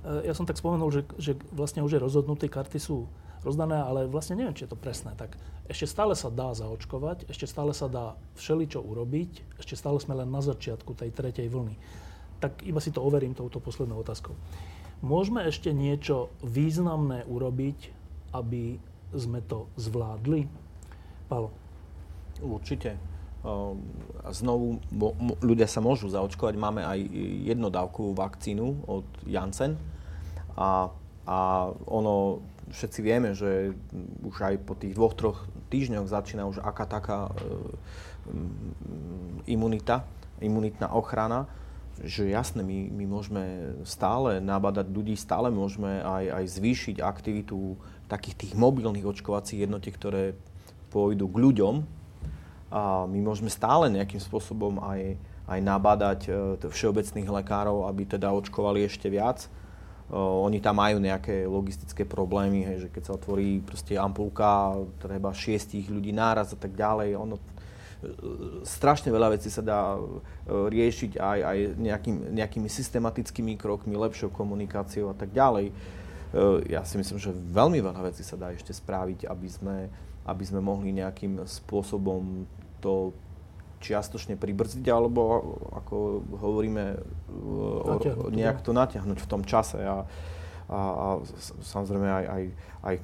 Uh, 0.05 0.22
ja 0.22 0.38
som 0.38 0.45
tak 0.45 0.61
spomenul, 0.61 0.93
že, 0.93 1.01
že 1.18 1.34
vlastne 1.49 1.81
už 1.81 1.97
je 1.97 2.03
rozhodnuté, 2.05 2.45
karty 2.45 2.77
sú 2.77 3.10
rozdané, 3.41 3.81
ale 3.81 4.07
vlastne 4.07 4.39
neviem, 4.39 4.55
či 4.55 4.69
je 4.69 4.72
to 4.72 4.80
presné. 4.80 5.11
Tak 5.18 5.35
ešte 5.68 5.89
stále 5.89 6.15
sa 6.15 6.31
dá 6.31 6.55
zaočkovať, 6.55 7.27
ešte 7.27 7.49
stále 7.49 7.76
sa 7.76 7.91
dá 7.91 8.15
všeličo 8.39 8.80
urobiť, 8.80 9.60
ešte 9.60 9.76
stále 9.76 9.99
sme 9.99 10.15
len 10.15 10.31
na 10.31 10.39
začiatku 10.39 10.95
tej 10.95 11.11
tretej 11.11 11.51
vlny. 11.51 11.76
Tak 12.39 12.64
iba 12.68 12.80
si 12.80 12.91
to 12.91 13.03
overím 13.03 13.35
touto 13.35 13.60
poslednou 13.60 13.99
otázkou. 13.99 14.35
Môžeme 15.03 15.43
ešte 15.43 15.75
niečo 15.75 16.31
významné 16.39 17.27
urobiť, 17.27 17.91
aby 18.31 18.80
sme 19.11 19.43
to 19.43 19.67
zvládli? 19.75 20.47
Palo. 21.27 21.51
Určite. 22.39 22.95
Znovu 24.31 24.80
ľudia 25.43 25.67
sa 25.67 25.84
môžu 25.84 26.07
zaočkovať. 26.07 26.55
Máme 26.55 26.88
aj 26.88 27.03
jednodávkovú 27.51 28.15
vakcínu 28.15 28.88
od 28.88 29.03
Janssen. 29.27 29.75
A, 30.55 30.88
a 31.27 31.38
ono, 31.84 32.39
všetci 32.71 32.99
vieme, 33.03 33.35
že 33.35 33.75
už 34.23 34.35
aj 34.39 34.55
po 34.63 34.80
tých 34.80 34.95
dvoch, 34.95 35.19
troch 35.19 35.43
týždňoch 35.67 36.07
začína 36.07 36.47
už 36.47 36.63
aká 36.63 36.88
taká 36.88 37.27
e, 37.27 37.31
imunita, 39.51 40.07
imunitná 40.39 40.95
ochrana 40.95 41.51
že 42.02 42.26
jasné, 42.26 42.65
my, 42.65 42.90
my 42.90 43.06
môžeme 43.06 43.44
stále 43.86 44.41
nabadať 44.41 44.90
ľudí, 44.90 45.14
stále 45.14 45.53
môžeme 45.53 46.02
aj, 46.02 46.41
aj 46.41 46.45
zvýšiť 46.57 46.95
aktivitu 46.98 47.78
takých 48.10 48.36
tých 48.48 48.53
mobilných 48.57 49.06
očkovacích 49.06 49.70
jednotiek, 49.70 49.94
ktoré 49.94 50.34
pôjdu 50.90 51.30
k 51.30 51.38
ľuďom. 51.38 51.76
A 52.74 53.06
my 53.06 53.20
môžeme 53.22 53.53
stále 53.53 53.94
nejakým 53.94 54.18
spôsobom 54.18 54.82
aj, 54.82 55.14
aj 55.45 55.60
nabádať 55.61 56.20
e, 56.26 56.32
všeobecných 56.65 57.30
lekárov, 57.30 57.86
aby 57.86 58.18
teda 58.18 58.34
očkovali 58.34 58.82
ešte 58.90 59.14
viac. 59.14 59.45
O, 60.10 60.45
oni 60.49 60.57
tam 60.57 60.82
majú 60.82 60.98
nejaké 60.98 61.45
logistické 61.45 62.02
problémy, 62.02 62.65
hej, 62.65 62.78
že 62.86 62.90
keď 62.90 63.03
sa 63.06 63.14
otvorí 63.14 63.61
proste 63.61 63.94
ampulka, 63.94 64.74
treba 64.98 65.30
šiestich 65.30 65.86
ľudí 65.86 66.10
náraz 66.10 66.53
a 66.53 66.57
tak 66.57 66.74
ďalej. 66.74 67.14
Ono, 67.14 67.38
strašne 68.67 69.09
veľa 69.11 69.38
vecí 69.38 69.47
sa 69.47 69.63
dá 69.63 69.95
e, 69.95 69.99
riešiť 70.47 71.19
aj, 71.19 71.39
aj 71.43 71.57
nejakým, 71.77 72.15
nejakými 72.35 72.69
systematickými 72.69 73.53
krokmi, 73.55 73.95
lepšou 73.95 74.31
komunikáciou 74.31 75.11
a 75.11 75.15
tak 75.15 75.31
ďalej. 75.31 75.69
E, 75.69 75.73
ja 76.71 76.84
si 76.88 76.95
myslím, 76.99 77.19
že 77.19 77.31
veľmi 77.34 77.80
veľa 77.80 78.11
vecí 78.11 78.23
sa 78.25 78.39
dá 78.39 78.51
ešte 78.51 78.71
spraviť, 78.71 79.27
aby 79.27 79.47
sme, 79.49 79.77
aby 80.27 80.43
sme 80.43 80.59
mohli 80.59 80.95
nejakým 80.95 81.43
spôsobom 81.43 82.47
to 82.84 83.15
čiastočne 83.84 84.39
pribrzdiť, 84.39 84.88
alebo 84.88 85.21
ako 85.75 86.23
hovoríme, 86.39 87.03
natiahnuť, 87.84 88.31
nejak 88.31 88.59
to 88.63 88.71
natiahnuť 88.71 89.19
v 89.19 89.27
tom 89.27 89.43
čase. 89.43 89.84
A, 89.84 90.07
a, 90.69 90.80
a 90.80 91.07
samozrejme 91.64 92.07
aj, 92.07 92.26
aj, 92.26 92.44
aj 92.84 92.95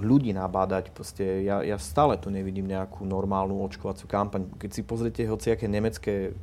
ľudí 0.00 0.32
nabádať. 0.32 0.92
Proste 0.92 1.44
ja, 1.44 1.64
ja 1.64 1.76
stále 1.76 2.16
tu 2.20 2.28
nevidím 2.32 2.68
nejakú 2.68 3.04
normálnu 3.04 3.60
očkovaciu 3.66 4.08
kampaň. 4.08 4.48
Keď 4.56 4.70
si 4.70 4.82
pozriete 4.84 5.28
hociaké 5.28 5.68
nemecké, 5.68 6.36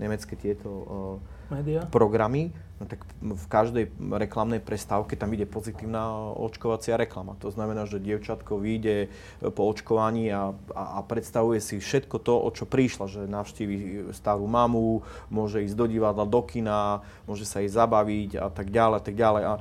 nemecké 0.00 0.36
tieto 0.36 0.68
uh, 0.68 1.88
programy, 1.88 2.52
no 2.78 2.86
tak 2.86 3.02
v 3.18 3.46
každej 3.48 3.84
reklamnej 3.98 4.60
prestávke 4.62 5.16
tam 5.16 5.32
ide 5.34 5.48
pozitívna 5.48 6.30
očkovacia 6.36 6.94
reklama. 6.94 7.34
To 7.42 7.48
znamená, 7.50 7.88
že 7.88 7.98
dievčatko 7.98 8.60
vyjde 8.60 9.10
po 9.56 9.66
očkovaní 9.66 10.30
a, 10.30 10.52
a, 10.76 10.82
a 10.96 10.98
predstavuje 11.02 11.58
si 11.58 11.80
všetko 11.80 12.20
to, 12.20 12.36
o 12.36 12.48
čo 12.52 12.68
prišla, 12.68 13.10
že 13.10 13.20
navštívi 13.26 14.08
starú 14.12 14.46
mamu, 14.46 15.02
môže 15.32 15.64
ísť 15.64 15.74
do 15.74 15.86
divadla, 15.88 16.28
do 16.28 16.42
kina, 16.44 17.02
môže 17.24 17.48
sa 17.48 17.64
jej 17.64 17.72
zabaviť 17.72 18.38
a 18.38 18.46
tak 18.52 18.70
ďalej 18.70 18.96
a 19.00 19.02
tak 19.02 19.14
ďalej. 19.16 19.42
A 19.48 19.52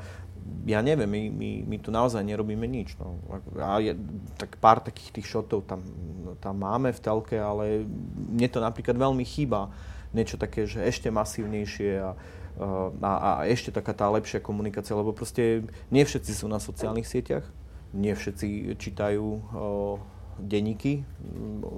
ja 0.68 0.84
neviem, 0.84 1.08
my, 1.08 1.22
my, 1.32 1.52
my 1.64 1.78
tu 1.80 1.90
naozaj 1.96 2.20
nerobíme 2.28 2.68
nič. 2.68 3.00
No. 3.00 3.24
A 3.56 3.80
je, 3.80 3.96
tak 4.36 4.60
pár 4.60 4.84
takých 4.84 5.16
tých 5.16 5.28
šotov 5.32 5.64
tam, 5.64 5.80
tam 6.44 6.60
máme 6.60 6.92
v 6.92 7.00
telke, 7.00 7.40
ale 7.40 7.88
mne 8.16 8.48
to 8.52 8.60
napríklad 8.60 9.00
veľmi 9.00 9.24
chýba. 9.24 9.72
Niečo 10.12 10.36
také, 10.36 10.68
že 10.68 10.84
ešte 10.84 11.08
masívnejšie 11.08 12.04
a, 12.04 12.12
a, 13.00 13.12
a 13.16 13.30
ešte 13.48 13.72
taká 13.72 13.96
tá 13.96 14.08
lepšia 14.12 14.44
komunikácia, 14.44 14.96
lebo 14.96 15.16
proste 15.16 15.68
nie 15.88 16.04
všetci 16.04 16.32
sú 16.32 16.52
na 16.52 16.60
sociálnych 16.60 17.08
sieťach, 17.08 17.48
nie 17.96 18.12
všetci 18.12 18.76
čítajú 18.76 19.24
o, 19.24 19.40
denníky 20.40 21.04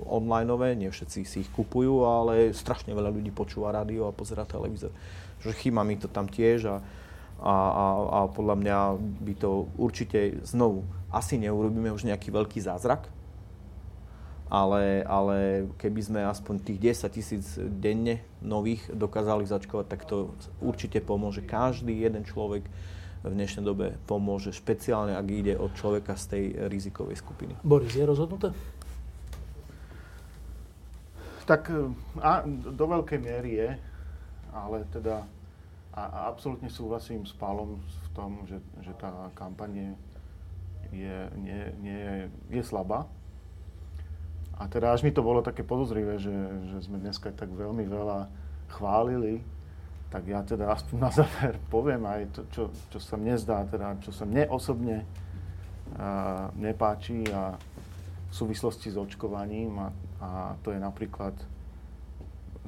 onlineové, 0.10 0.74
nie 0.74 0.90
všetci 0.90 1.20
si 1.26 1.38
ich 1.46 1.52
kupujú, 1.54 2.06
ale 2.06 2.54
strašne 2.58 2.94
veľa 2.94 3.14
ľudí 3.14 3.30
počúva 3.34 3.74
rádio 3.74 4.10
a 4.10 4.16
pozera 4.16 4.50
televízor. 4.50 4.94
Že 5.42 5.58
chýba 5.58 5.82
mi 5.86 5.98
to 5.98 6.10
tam 6.10 6.26
tiež 6.30 6.70
a, 6.70 6.76
a, 7.40 7.56
a, 7.56 7.86
a 8.12 8.20
podľa 8.28 8.56
mňa 8.60 8.78
by 9.00 9.34
to 9.40 9.72
určite 9.80 10.44
znovu 10.44 10.84
asi 11.10 11.40
neurobíme 11.42 11.90
už 11.90 12.06
nejaký 12.06 12.30
veľký 12.30 12.60
zázrak, 12.62 13.10
ale, 14.50 15.06
ale 15.06 15.70
keby 15.78 16.02
sme 16.02 16.20
aspoň 16.26 16.56
tých 16.66 16.80
10 17.06 17.16
tisíc 17.16 17.46
denne 17.58 18.22
nových 18.42 18.82
dokázali 18.90 19.46
začkovať, 19.46 19.86
tak 19.86 20.02
to 20.10 20.34
určite 20.60 21.00
pomôže. 21.06 21.46
Každý 21.46 21.94
jeden 21.94 22.26
človek 22.26 22.66
v 23.20 23.32
dnešnej 23.36 23.64
dobe 23.64 24.00
pomôže, 24.10 24.56
špeciálne 24.56 25.14
ak 25.14 25.28
ide 25.30 25.54
o 25.60 25.70
človeka 25.70 26.16
z 26.18 26.26
tej 26.28 26.44
rizikovej 26.72 27.20
skupiny. 27.20 27.54
Boris, 27.62 27.94
je 27.94 28.06
rozhodnuté? 28.08 28.56
Tak 31.46 31.70
a, 32.22 32.46
do 32.48 32.86
veľkej 32.86 33.20
miery 33.22 33.52
je, 33.58 33.70
ale 34.54 34.86
teda 34.94 35.26
a, 35.94 36.02
a 36.06 36.20
absolútne 36.30 36.70
súhlasím 36.70 37.26
s 37.26 37.34
Pálom 37.34 37.82
v 37.82 38.10
tom, 38.14 38.46
že, 38.46 38.62
že 38.86 38.94
tá 38.94 39.34
kampaň 39.34 39.96
je, 40.94 41.18
nie, 41.38 41.62
nie 41.82 42.30
je, 42.50 42.62
slabá. 42.62 43.10
A 44.60 44.68
teda 44.68 44.92
až 44.92 45.08
mi 45.08 45.12
to 45.16 45.24
bolo 45.24 45.40
také 45.40 45.64
podozrivé, 45.64 46.20
že, 46.20 46.36
že 46.68 46.78
sme 46.84 47.00
dneska 47.00 47.32
tak 47.32 47.48
veľmi 47.50 47.88
veľa 47.88 48.28
chválili, 48.70 49.40
tak 50.10 50.26
ja 50.26 50.42
teda 50.44 50.74
aspoň 50.74 50.96
na 51.00 51.12
záver 51.14 51.54
poviem 51.70 52.04
aj 52.06 52.22
to, 52.34 52.42
čo, 52.52 52.64
čo 52.92 53.00
sa 53.00 53.16
mne 53.16 53.40
zdá, 53.40 53.64
teda 53.66 53.98
čo 54.04 54.12
sa 54.12 54.26
mne 54.26 54.50
osobne 54.50 55.06
uh, 55.96 56.50
nepáči 56.58 57.24
a 57.30 57.56
v 58.30 58.34
súvislosti 58.34 58.94
s 58.94 58.98
očkovaním 58.98 59.74
a, 59.80 59.88
a 60.22 60.30
to 60.62 60.70
je 60.70 60.80
napríklad 60.82 61.34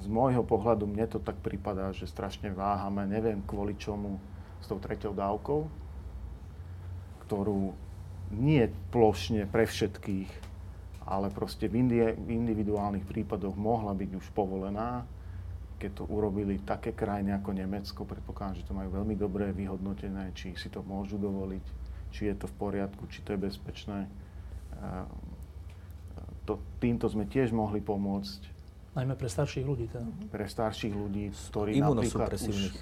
z 0.02 0.08
môjho 0.10 0.42
pohľadu 0.42 0.90
mne 0.90 1.06
to 1.06 1.22
tak 1.22 1.38
prípada, 1.40 1.94
že 1.94 2.10
strašne 2.10 2.50
váhame, 2.50 3.06
neviem 3.06 3.46
kvôli 3.46 3.78
čomu, 3.78 4.18
s 4.62 4.66
tou 4.70 4.82
treťou 4.82 5.14
dávkou, 5.14 5.70
ktorú 7.26 7.74
nie 8.34 8.66
plošne 8.90 9.46
pre 9.46 9.70
všetkých, 9.70 10.30
ale 11.06 11.30
proste 11.30 11.70
v, 11.70 11.86
indie, 11.86 12.06
v 12.18 12.30
individuálnych 12.34 13.06
prípadoch 13.06 13.54
mohla 13.58 13.92
byť 13.92 14.12
už 14.18 14.28
povolená, 14.34 15.06
keď 15.82 15.92
to 15.98 16.04
urobili 16.14 16.62
také 16.62 16.94
krajiny 16.94 17.34
ako 17.34 17.58
Nemecko, 17.58 18.06
predpokladám, 18.06 18.62
že 18.62 18.68
to 18.70 18.78
majú 18.78 19.02
veľmi 19.02 19.18
dobre 19.18 19.50
vyhodnotené, 19.50 20.30
či 20.38 20.54
si 20.54 20.70
to 20.70 20.86
môžu 20.86 21.18
dovoliť, 21.18 21.66
či 22.14 22.30
je 22.30 22.36
to 22.38 22.46
v 22.46 22.56
poriadku, 22.62 23.10
či 23.10 23.26
to 23.26 23.34
je 23.34 23.40
bezpečné. 23.42 24.06
To, 26.46 26.62
týmto 26.78 27.10
sme 27.10 27.26
tiež 27.26 27.50
mohli 27.50 27.82
pomôcť. 27.82 28.61
Najmä 28.92 29.16
pre 29.16 29.30
starších 29.32 29.64
ľudí 29.64 29.88
teda. 29.88 30.08
Pre 30.28 30.48
starších 30.48 30.92
ľudí, 30.92 31.32
ktorí 31.32 31.80
napríklad 31.80 32.36
už, 32.36 32.76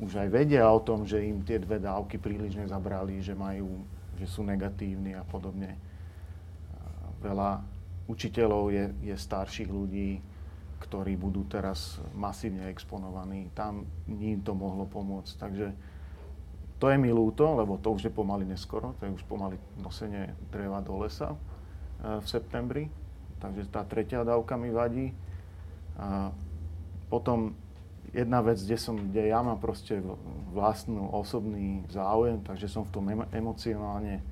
už 0.00 0.12
aj 0.16 0.28
vedia 0.32 0.64
o 0.64 0.80
tom, 0.80 1.04
že 1.04 1.20
im 1.20 1.44
tie 1.44 1.60
dve 1.60 1.76
dávky 1.76 2.16
príliš 2.16 2.56
nezabrali, 2.56 3.20
že 3.20 3.36
majú, 3.36 3.84
že 4.16 4.24
sú 4.24 4.40
negatívni 4.40 5.12
a 5.12 5.24
podobne. 5.28 5.76
Veľa 7.20 7.60
učiteľov 8.08 8.72
je, 8.72 8.84
je 9.04 9.14
starších 9.14 9.68
ľudí, 9.68 10.24
ktorí 10.80 11.20
budú 11.20 11.44
teraz 11.44 12.00
masívne 12.16 12.72
exponovaní. 12.72 13.52
Tam 13.52 13.84
ním 14.08 14.40
to 14.40 14.56
mohlo 14.56 14.88
pomôcť. 14.88 15.32
Takže 15.36 15.76
to 16.80 16.88
je 16.88 16.96
mi 16.96 17.12
ľúto, 17.12 17.44
lebo 17.60 17.76
to 17.76 17.92
už 17.92 18.08
je 18.08 18.12
pomaly 18.12 18.48
neskoro, 18.48 18.96
to 18.96 19.04
je 19.04 19.12
už 19.12 19.28
pomaly 19.28 19.60
nosenie 19.76 20.32
dreva 20.48 20.80
do 20.80 20.96
lesa 20.96 21.36
e, 21.36 21.38
v 22.16 22.26
septembri. 22.26 22.88
Takže 23.36 23.68
tá 23.68 23.84
tretia 23.84 24.24
dávka 24.24 24.56
mi 24.56 24.72
vadí. 24.72 25.12
A 26.00 26.32
potom 27.12 27.52
jedna 28.16 28.40
vec, 28.40 28.56
kde, 28.64 28.78
som, 28.80 28.96
kde 28.96 29.28
ja 29.28 29.44
mám 29.44 29.60
proste 29.60 30.00
vlastnú 30.50 31.12
osobný 31.12 31.84
záujem, 31.92 32.40
takže 32.40 32.66
som 32.66 32.88
v 32.88 32.92
tom 32.96 33.04
emocionálne 33.30 34.18
e, 34.18 34.22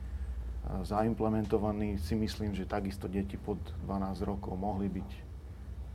zaimplementovaný. 0.83 2.01
Si 2.01 2.17
myslím, 2.17 2.57
že 2.57 2.65
takisto 2.65 3.07
deti 3.07 3.37
pod 3.37 3.61
12 3.85 4.25
rokov 4.25 4.57
mohli 4.57 4.89
byť 4.89 5.29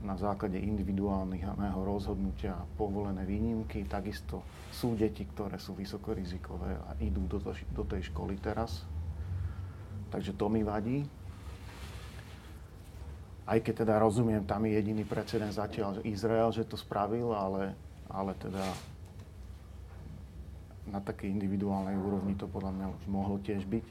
na 0.04 0.20
základe 0.20 0.60
individuálneho 0.60 1.80
rozhodnutia 1.80 2.60
povolené 2.76 3.24
výnimky. 3.24 3.88
Takisto 3.88 4.44
sú 4.70 5.00
deti, 5.00 5.24
ktoré 5.24 5.56
sú 5.58 5.74
vysokorizikové 5.74 6.76
a 6.76 6.92
idú 7.00 7.24
do, 7.26 7.40
to, 7.40 7.56
do 7.72 7.84
tej 7.88 8.12
školy 8.12 8.36
teraz. 8.38 8.84
Takže 10.12 10.36
to 10.36 10.52
mi 10.52 10.62
vadí. 10.62 11.08
Aj 13.44 13.60
keď 13.60 13.84
teda 13.84 14.00
rozumiem, 14.00 14.48
tam 14.48 14.64
je 14.64 14.80
jediný 14.80 15.04
precedens 15.04 15.60
zatiaľ 15.60 16.00
Izrael, 16.08 16.48
že 16.56 16.64
to 16.64 16.80
spravil, 16.80 17.36
ale, 17.36 17.76
ale 18.08 18.32
teda 18.40 18.64
na 20.88 21.00
takej 21.04 21.32
individuálnej 21.32 21.96
úrovni 21.96 22.36
to 22.40 22.48
podľa 22.48 22.72
mňa 22.72 22.88
už 22.88 23.04
mohlo 23.12 23.40
tiež 23.44 23.68
byť. 23.68 23.86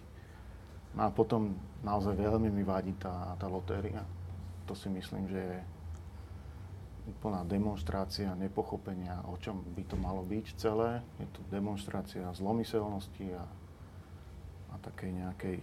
No 0.96 1.08
a 1.08 1.10
potom 1.12 1.56
naozaj 1.84 2.16
veľmi 2.16 2.52
mi 2.52 2.64
vadí 2.64 2.96
tá, 2.96 3.36
tá 3.36 3.48
lotéria. 3.48 4.04
To 4.68 4.76
si 4.76 4.92
myslím, 4.92 5.28
že 5.28 5.40
je 5.40 5.58
úplná 7.08 7.42
demonstrácia 7.44 8.32
nepochopenia, 8.36 9.24
o 9.26 9.36
čom 9.40 9.64
by 9.74 9.82
to 9.88 9.96
malo 10.00 10.22
byť 10.24 10.46
celé. 10.56 11.04
Je 11.20 11.28
to 11.32 11.40
demonstrácia 11.48 12.24
zlomyselnosti 12.36 13.36
a, 13.36 13.44
a 14.72 14.74
takej 14.80 15.10
nejakej 15.12 15.56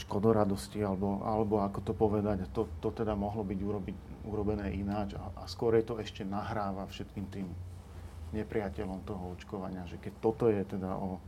škodoradosti, 0.00 0.80
alebo, 0.80 1.20
alebo 1.20 1.60
ako 1.60 1.80
to 1.84 1.92
povedať, 1.92 2.48
to, 2.50 2.66
to 2.80 2.88
teda 2.90 3.12
mohlo 3.12 3.44
byť 3.44 3.60
urobiť, 3.60 3.96
urobené 4.24 4.72
ináč 4.72 5.16
a, 5.16 5.28
a 5.36 5.44
skôr 5.44 5.76
je 5.76 5.84
to 5.84 6.00
ešte 6.00 6.24
nahráva 6.24 6.88
všetkým 6.88 7.26
tým 7.28 7.46
nepriateľom 8.30 9.02
toho 9.04 9.34
očkovania, 9.34 9.84
že 9.90 9.98
keď 9.98 10.12
toto 10.22 10.46
je 10.48 10.62
teda 10.62 10.96
o 10.96 11.18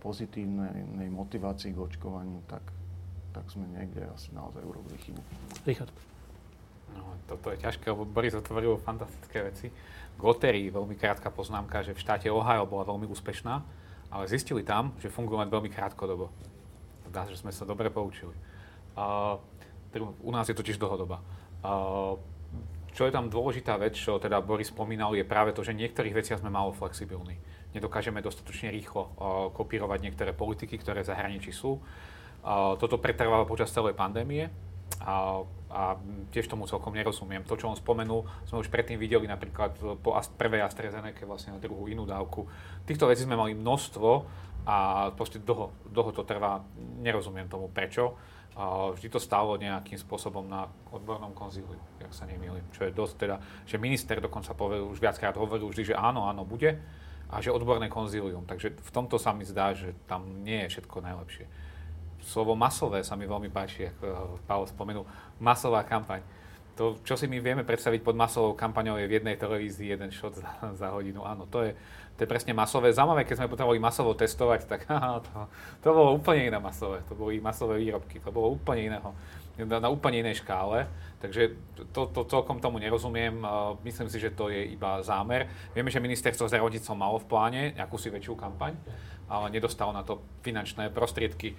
pozitívnej 0.00 1.10
motivácii 1.10 1.74
k 1.74 1.78
očkovaniu, 1.82 2.38
tak, 2.46 2.62
tak 3.34 3.44
sme 3.50 3.66
niekde 3.74 4.06
asi 4.06 4.30
naozaj 4.30 4.62
urobili 4.62 4.96
chybu. 5.02 5.20
Richard. 5.66 5.90
No, 6.94 7.18
toto 7.26 7.50
je 7.50 7.58
ťažké, 7.60 7.90
lebo 7.90 8.06
Boris 8.06 8.32
otvoril 8.32 8.78
fantastické 8.78 9.42
veci. 9.42 9.66
K 10.16 10.22
lotérii 10.22 10.70
veľmi 10.70 10.94
krátka 10.94 11.28
poznámka, 11.28 11.82
že 11.82 11.92
v 11.92 12.00
štáte 12.00 12.30
Ohio 12.30 12.64
bola 12.64 12.86
veľmi 12.86 13.10
úspešná, 13.10 13.54
ale 14.08 14.30
zistili 14.30 14.62
tam, 14.62 14.94
že 15.02 15.10
fungujú 15.10 15.42
len 15.42 15.50
veľmi 15.50 15.68
krátkodobo. 15.68 16.30
Dá, 17.16 17.24
že 17.24 17.40
sme 17.40 17.48
sa 17.48 17.64
dobre 17.64 17.88
poučili. 17.88 18.36
Uh, 18.92 19.40
u 20.20 20.28
nás 20.28 20.44
je 20.44 20.52
totiž 20.52 20.76
dlhodoba. 20.76 21.24
Uh, 21.64 22.20
čo 22.92 23.08
je 23.08 23.12
tam 23.12 23.32
dôležitá 23.32 23.76
vec, 23.80 23.96
čo 23.96 24.20
teda 24.20 24.44
Boris 24.44 24.68
spomínal, 24.68 25.16
je 25.16 25.24
práve 25.24 25.56
to, 25.56 25.64
že 25.64 25.72
v 25.72 25.84
niektorých 25.84 26.16
veciach 26.16 26.40
sme 26.40 26.52
málo 26.52 26.76
flexibilní. 26.76 27.36
Nedokážeme 27.76 28.24
dostatočne 28.24 28.72
rýchlo 28.72 29.12
kopírovať 29.52 30.00
niektoré 30.00 30.32
politiky, 30.32 30.80
ktoré 30.80 31.04
v 31.04 31.12
zahraničí 31.12 31.52
sú. 31.52 31.76
Toto 32.80 32.96
pretrváva 32.96 33.44
počas 33.44 33.68
celej 33.68 33.92
pandémie 33.92 34.48
a, 35.04 35.44
a 35.68 36.00
tiež 36.32 36.48
tomu 36.48 36.64
celkom 36.64 36.96
nerozumiem. 36.96 37.44
To, 37.44 37.60
čo 37.60 37.68
on 37.68 37.76
spomenul, 37.76 38.24
sme 38.48 38.64
už 38.64 38.72
predtým 38.72 38.96
videli 38.96 39.28
napríklad 39.28 39.76
po 40.00 40.16
prvej 40.40 40.64
AstraZeneca, 40.64 41.28
vlastne 41.28 41.52
na 41.52 41.60
druhú 41.60 41.92
inú 41.92 42.08
dávku. 42.08 42.48
Týchto 42.88 43.12
vecí 43.12 43.28
sme 43.28 43.36
mali 43.36 43.52
množstvo 43.52 44.08
a 44.66 45.08
proste 45.14 45.38
dlho, 45.38 45.70
dlho 45.88 46.10
to 46.10 46.26
trvá. 46.26 46.60
Nerozumiem 47.00 47.46
tomu 47.46 47.70
prečo. 47.70 48.18
Vždy 48.96 49.12
to 49.12 49.20
stálo 49.20 49.60
nejakým 49.60 50.00
spôsobom 50.00 50.42
na 50.48 50.66
odbornom 50.88 51.30
konzíliu, 51.36 51.76
ak 52.00 52.10
sa 52.10 52.24
nemýlim. 52.24 52.64
Čo 52.72 52.88
je 52.88 52.92
dosť 52.92 53.14
teda, 53.20 53.36
že 53.68 53.76
minister 53.76 54.16
dokonca 54.18 54.56
povedal, 54.56 54.88
už 54.88 54.98
viackrát 54.98 55.36
hovoril 55.36 55.68
vždy, 55.68 55.92
že 55.92 55.94
áno, 55.94 56.24
áno, 56.24 56.42
bude 56.42 56.80
a 57.28 57.36
že 57.38 57.52
odborné 57.52 57.92
konzílium. 57.92 58.48
Takže 58.48 58.74
v 58.80 58.90
tomto 58.90 59.20
sa 59.20 59.36
mi 59.36 59.44
zdá, 59.44 59.76
že 59.76 59.92
tam 60.08 60.40
nie 60.40 60.64
je 60.66 60.78
všetko 60.78 61.04
najlepšie 61.04 61.46
slovo 62.26 62.58
masové 62.58 63.06
sa 63.06 63.14
mi 63.14 63.24
veľmi 63.24 63.48
páči, 63.54 63.86
ako 63.86 64.42
Pavel 64.44 64.66
spomenul, 64.66 65.06
masová 65.38 65.86
kampaň. 65.86 66.26
To, 66.76 67.00
čo 67.00 67.16
si 67.16 67.24
my 67.24 67.40
vieme 67.40 67.64
predstaviť 67.64 68.04
pod 68.04 68.18
masovou 68.18 68.52
kampaňou, 68.52 69.00
je 69.00 69.08
v 69.08 69.16
jednej 69.16 69.40
televízii 69.40 69.96
jeden 69.96 70.12
shot 70.12 70.36
za, 70.36 70.50
za 70.76 70.92
hodinu. 70.92 71.24
Áno, 71.24 71.48
to 71.48 71.64
je, 71.64 71.72
to 72.16 72.24
je 72.24 72.32
presne 72.32 72.56
masové. 72.56 72.96
Zaujímavé, 72.96 73.28
keď 73.28 73.44
sme 73.44 73.52
potrebovali 73.52 73.76
masovo 73.76 74.16
testovať, 74.16 74.64
tak 74.64 74.80
aha, 74.92 75.20
to, 75.20 75.30
to 75.84 75.88
bolo 75.92 76.16
úplne 76.16 76.48
iné 76.48 76.58
masové. 76.58 77.04
To 77.06 77.14
boli 77.14 77.38
masové 77.44 77.76
výrobky. 77.76 78.24
To 78.24 78.32
bolo 78.32 78.56
úplne 78.56 78.96
iného, 78.96 79.12
na, 79.60 79.76
na 79.76 79.88
úplne 79.92 80.24
inej 80.24 80.40
škále. 80.40 80.88
Takže 81.20 81.52
to, 81.92 82.08
to 82.08 82.24
celkom 82.24 82.56
tomu 82.60 82.80
nerozumiem. 82.80 83.44
Myslím 83.84 84.08
si, 84.08 84.16
že 84.16 84.32
to 84.32 84.48
je 84.48 84.64
iba 84.72 85.04
zámer. 85.04 85.48
Vieme, 85.76 85.92
že 85.92 86.00
ministerstvo 86.00 86.48
zdravotníctva 86.48 86.94
malo 86.96 87.20
v 87.20 87.28
pláne 87.28 87.62
nejakú 87.76 88.00
si 88.00 88.08
väčšiu 88.08 88.32
kampaň, 88.36 88.72
ale 89.28 89.52
nedostalo 89.52 89.92
na 89.92 90.00
to 90.00 90.24
finančné 90.40 90.88
prostriedky. 90.88 91.52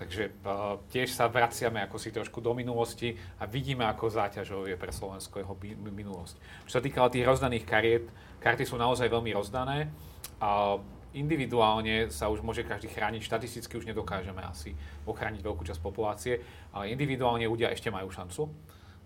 Takže 0.00 0.32
uh, 0.32 0.80
tiež 0.88 1.12
sa 1.12 1.28
vraciame 1.28 1.84
ako 1.84 2.00
si 2.00 2.08
trošku 2.08 2.40
do 2.40 2.56
minulosti 2.56 3.12
a 3.36 3.44
vidíme, 3.44 3.84
ako 3.84 4.08
záťažov 4.08 4.64
je 4.64 4.80
pre 4.80 4.88
Slovensko 4.88 5.44
jeho 5.44 5.52
minulosť. 5.76 6.40
Čo 6.64 6.72
sa 6.72 6.80
týka 6.80 7.04
tých 7.12 7.28
rozdaných 7.28 7.68
kariet, 7.68 8.08
karty 8.40 8.64
sú 8.64 8.80
naozaj 8.80 9.06
veľmi 9.12 9.30
rozdané 9.36 9.92
a 10.40 10.80
individuálne 11.12 12.08
sa 12.08 12.30
už 12.30 12.40
môže 12.40 12.62
každý 12.62 12.88
chrániť, 12.88 13.22
štatisticky 13.22 13.76
už 13.76 13.86
nedokážeme 13.86 14.40
asi 14.42 14.72
ochrániť 15.04 15.42
veľkú 15.42 15.62
časť 15.66 15.82
populácie, 15.82 16.40
ale 16.70 16.94
individuálne 16.94 17.44
ľudia 17.50 17.70
ešte 17.74 17.90
majú 17.90 18.08
šancu. 18.08 18.46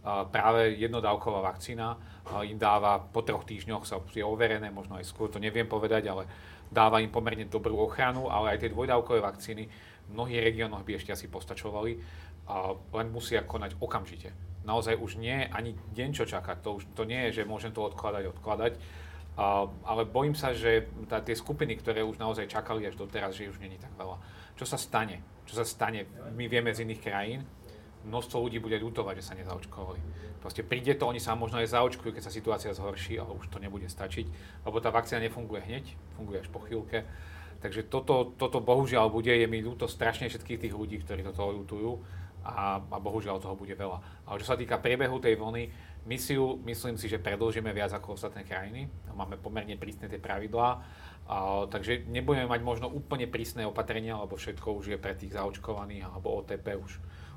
Práve 0.05 0.77
jednodávková 0.77 1.40
vakcína 1.40 1.97
im 2.44 2.61
dáva 2.61 3.01
po 3.01 3.24
troch 3.24 3.48
týždňoch, 3.48 3.89
sa 3.89 4.05
je 4.12 4.20
overené, 4.20 4.69
možno 4.69 5.01
aj 5.01 5.09
skôr, 5.09 5.32
to 5.32 5.40
neviem 5.40 5.65
povedať, 5.65 6.12
ale 6.12 6.28
dáva 6.69 7.01
im 7.01 7.09
pomerne 7.09 7.48
dobrú 7.48 7.81
ochranu, 7.81 8.28
ale 8.28 8.52
aj 8.52 8.69
tie 8.69 8.74
dvojdávkové 8.77 9.24
vakcíny 9.24 9.65
v 10.05 10.09
mnohých 10.12 10.44
regiónoch 10.44 10.85
by 10.85 11.01
ešte 11.01 11.16
asi 11.16 11.32
postačovali, 11.32 11.97
len 12.93 13.06
musia 13.09 13.40
konať 13.48 13.81
okamžite. 13.81 14.36
Naozaj 14.69 15.01
už 15.01 15.16
nie 15.16 15.48
ani 15.48 15.73
deň 15.97 16.12
čo 16.12 16.28
čakať, 16.28 16.61
to, 16.61 16.70
už, 16.77 16.85
to 16.93 17.09
nie 17.09 17.32
je, 17.32 17.40
že 17.40 17.48
môžem 17.48 17.73
to 17.73 17.81
odkladať, 17.81 18.28
odkladať, 18.36 18.73
ale 19.82 20.06
bojím 20.06 20.39
sa, 20.39 20.55
že 20.55 20.86
tá, 21.11 21.19
tie 21.19 21.35
skupiny, 21.35 21.74
ktoré 21.78 22.06
už 22.06 22.23
naozaj 22.23 22.47
čakali 22.47 22.86
až 22.86 22.94
doteraz, 22.94 23.35
že 23.35 23.51
už 23.51 23.59
není 23.59 23.78
tak 23.78 23.90
veľa. 23.98 24.19
Čo 24.55 24.65
sa 24.65 24.78
stane? 24.78 25.23
Čo 25.44 25.59
sa 25.61 25.65
stane? 25.66 26.06
My 26.39 26.47
vieme 26.47 26.70
z 26.70 26.86
iných 26.86 27.02
krajín, 27.02 27.43
množstvo 28.06 28.47
ľudí 28.47 28.62
bude 28.62 28.78
ľutovať, 28.78 29.15
že 29.19 29.27
sa 29.27 29.35
nezaočkovali. 29.35 30.01
Proste 30.39 30.62
príde 30.62 30.94
to, 30.94 31.09
oni 31.09 31.19
sa 31.19 31.35
možno 31.35 31.59
aj 31.59 31.73
zaočkujú, 31.73 32.15
keď 32.15 32.23
sa 32.23 32.32
situácia 32.32 32.70
zhorší, 32.77 33.16
ale 33.19 33.32
už 33.35 33.48
to 33.48 33.59
nebude 33.59 33.89
stačiť, 33.89 34.27
lebo 34.62 34.77
tá 34.78 34.93
vakcína 34.93 35.24
nefunguje 35.24 35.65
hneď, 35.66 35.85
funguje 36.15 36.44
až 36.44 36.48
po 36.52 36.62
chvíľke 36.62 37.02
Takže 37.65 37.89
toto, 37.89 38.36
toto 38.36 38.61
bohužiaľ 38.61 39.09
bude, 39.09 39.32
je 39.32 39.48
mi 39.48 39.65
ľúto 39.65 39.89
strašne 39.89 40.28
všetkých 40.28 40.69
tých 40.69 40.74
ľudí, 40.77 41.01
ktorí 41.01 41.24
toto 41.24 41.48
ľutujú 41.48 41.97
a, 42.44 42.77
a 42.77 42.97
bohužiaľ 43.01 43.40
toho 43.40 43.56
bude 43.56 43.73
veľa. 43.73 44.28
Ale 44.28 44.36
čo 44.36 44.52
sa 44.52 44.61
týka 44.61 44.77
priebehu 44.77 45.16
tej 45.16 45.40
vlny, 45.40 45.73
misiu 46.05 46.60
myslím 46.64 46.97
si, 47.01 47.09
že 47.09 47.20
predlžíme 47.20 47.72
viac 47.72 47.93
ako 47.97 48.16
ostatné 48.16 48.44
krajiny. 48.44 48.89
Máme 49.12 49.40
pomerne 49.40 49.76
prísne 49.76 50.09
tie 50.09 50.20
pravidlá, 50.20 50.68
a, 51.24 51.64
takže 51.68 52.05
nebudeme 52.09 52.44
mať 52.44 52.60
možno 52.60 52.86
úplne 52.93 53.24
prísne 53.24 53.64
opatrenia, 53.64 54.20
lebo 54.20 54.36
všetko 54.36 54.76
už 54.76 54.97
je 54.97 54.98
pre 55.01 55.16
tých 55.16 55.32
zaočkovaných 55.32 56.05
alebo 56.05 56.44
OTP 56.44 56.76
už, 56.76 56.93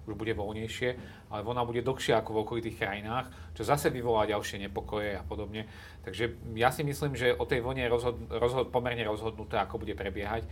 už 0.07 0.13
bude 0.15 0.35
voľnejšie, 0.35 0.89
ale 1.31 1.41
ona 1.47 1.63
bude 1.63 1.83
dlhšia 1.83 2.19
ako 2.19 2.35
v 2.35 2.41
okolitých 2.43 2.79
krajinách, 2.79 3.31
čo 3.55 3.63
zase 3.63 3.87
vyvolá 3.87 4.27
ďalšie 4.27 4.67
nepokoje 4.67 5.15
a 5.15 5.23
podobne. 5.23 5.67
Takže 6.03 6.35
ja 6.55 6.71
si 6.71 6.83
myslím, 6.83 7.15
že 7.15 7.35
o 7.35 7.47
tej 7.47 7.63
vlne 7.63 7.87
je 7.87 7.93
rozhod, 7.93 8.15
rozhod, 8.31 8.65
pomerne 8.71 9.03
rozhodnuté, 9.07 9.55
ako 9.59 9.83
bude 9.83 9.95
prebiehať. 9.95 10.43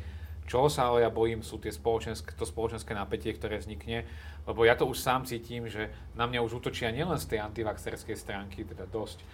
Čo 0.46 0.70
sa 0.70 0.94
ale 0.94 1.02
ja 1.02 1.10
bojím, 1.10 1.42
sú 1.42 1.58
tie 1.58 1.74
spoločenské, 1.74 2.38
to 2.38 2.46
spoločenské 2.46 2.94
napätie, 2.94 3.34
ktoré 3.34 3.58
vznikne, 3.58 4.06
lebo 4.46 4.62
ja 4.66 4.78
to 4.78 4.86
už 4.86 5.02
sám 5.02 5.26
cítim, 5.26 5.66
že 5.66 5.90
na 6.14 6.30
mňa 6.30 6.46
už 6.46 6.62
útočia 6.62 6.94
nielen 6.94 7.18
z 7.18 7.36
tej 7.36 7.40
antivaxerskej 7.42 8.18
stránky, 8.18 8.62
teda 8.62 8.86
dosť, 8.86 9.26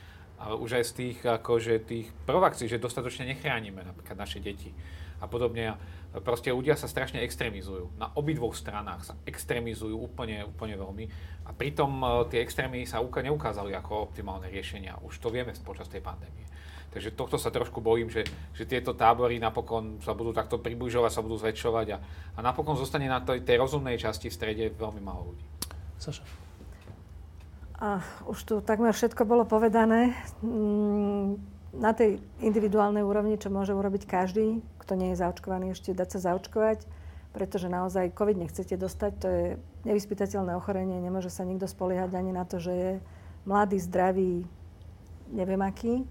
ale 0.42 0.58
už 0.58 0.82
aj 0.82 0.86
z 0.88 0.92
tých, 0.98 1.18
akože 1.22 1.74
tých 1.86 2.08
provakcií, 2.26 2.66
že 2.66 2.82
dostatočne 2.82 3.30
nechránime 3.30 3.86
napríklad 3.86 4.18
naše 4.18 4.42
deti 4.42 4.74
a 5.22 5.30
podobne. 5.30 5.78
Proste 6.26 6.52
ľudia 6.52 6.76
sa 6.76 6.90
strašne 6.90 7.24
extrémizujú. 7.24 7.94
Na 7.96 8.10
obidvoch 8.18 8.58
stranách 8.58 9.06
sa 9.06 9.14
extrémizujú 9.24 9.96
úplne, 9.96 10.44
úplne 10.44 10.76
veľmi. 10.76 11.06
A 11.48 11.56
pritom 11.56 12.04
e, 12.04 12.08
tie 12.28 12.44
extrémy 12.44 12.84
sa 12.84 13.00
neukázali 13.00 13.72
ako 13.72 14.12
optimálne 14.12 14.52
riešenia. 14.52 15.00
Už 15.08 15.24
to 15.24 15.32
vieme 15.32 15.56
počas 15.64 15.88
tej 15.88 16.04
pandémie. 16.04 16.51
Takže 16.92 17.16
tohto 17.16 17.40
sa 17.40 17.48
trošku 17.48 17.80
bojím, 17.80 18.12
že, 18.12 18.28
že 18.52 18.68
tieto 18.68 18.92
tábory 18.92 19.40
napokon 19.40 20.04
sa 20.04 20.12
budú 20.12 20.36
takto 20.36 20.60
približovať, 20.60 21.12
sa 21.12 21.24
budú 21.24 21.40
zväčšovať 21.40 21.88
a, 21.96 21.98
a 22.36 22.40
napokon 22.44 22.76
zostane 22.76 23.08
na 23.08 23.24
tej, 23.24 23.48
tej 23.48 23.64
rozumnej 23.64 23.96
časti 23.96 24.28
v 24.28 24.36
strede 24.36 24.64
veľmi 24.76 25.00
málo 25.00 25.32
ľudí. 25.32 25.46
Saša. 26.04 26.24
A 27.82 28.04
už 28.28 28.40
tu 28.44 28.54
takmer 28.60 28.92
všetko 28.94 29.24
bolo 29.26 29.48
povedané. 29.48 30.14
Mm, 30.44 31.40
na 31.72 31.96
tej 31.96 32.20
individuálnej 32.44 33.02
úrovni, 33.02 33.40
čo 33.40 33.48
môže 33.48 33.72
urobiť 33.72 34.04
každý, 34.04 34.60
kto 34.84 35.00
nie 35.00 35.16
je 35.16 35.24
zaočkovaný, 35.24 35.72
ešte 35.72 35.96
dať 35.96 36.20
sa 36.20 36.36
zaočkovať, 36.36 36.84
pretože 37.32 37.72
naozaj 37.72 38.12
COVID 38.12 38.38
nechcete 38.44 38.76
dostať, 38.76 39.12
to 39.16 39.28
je 39.32 39.46
nevyspytateľné 39.88 40.52
ochorenie, 40.60 41.00
nemôže 41.00 41.32
sa 41.32 41.48
nikto 41.48 41.72
spoliehať 41.72 42.12
ani 42.12 42.36
na 42.36 42.44
to, 42.44 42.60
že 42.60 42.74
je 42.76 42.92
mladý, 43.48 43.80
zdravý, 43.80 44.44
neviem 45.32 45.64
aký. 45.64 46.04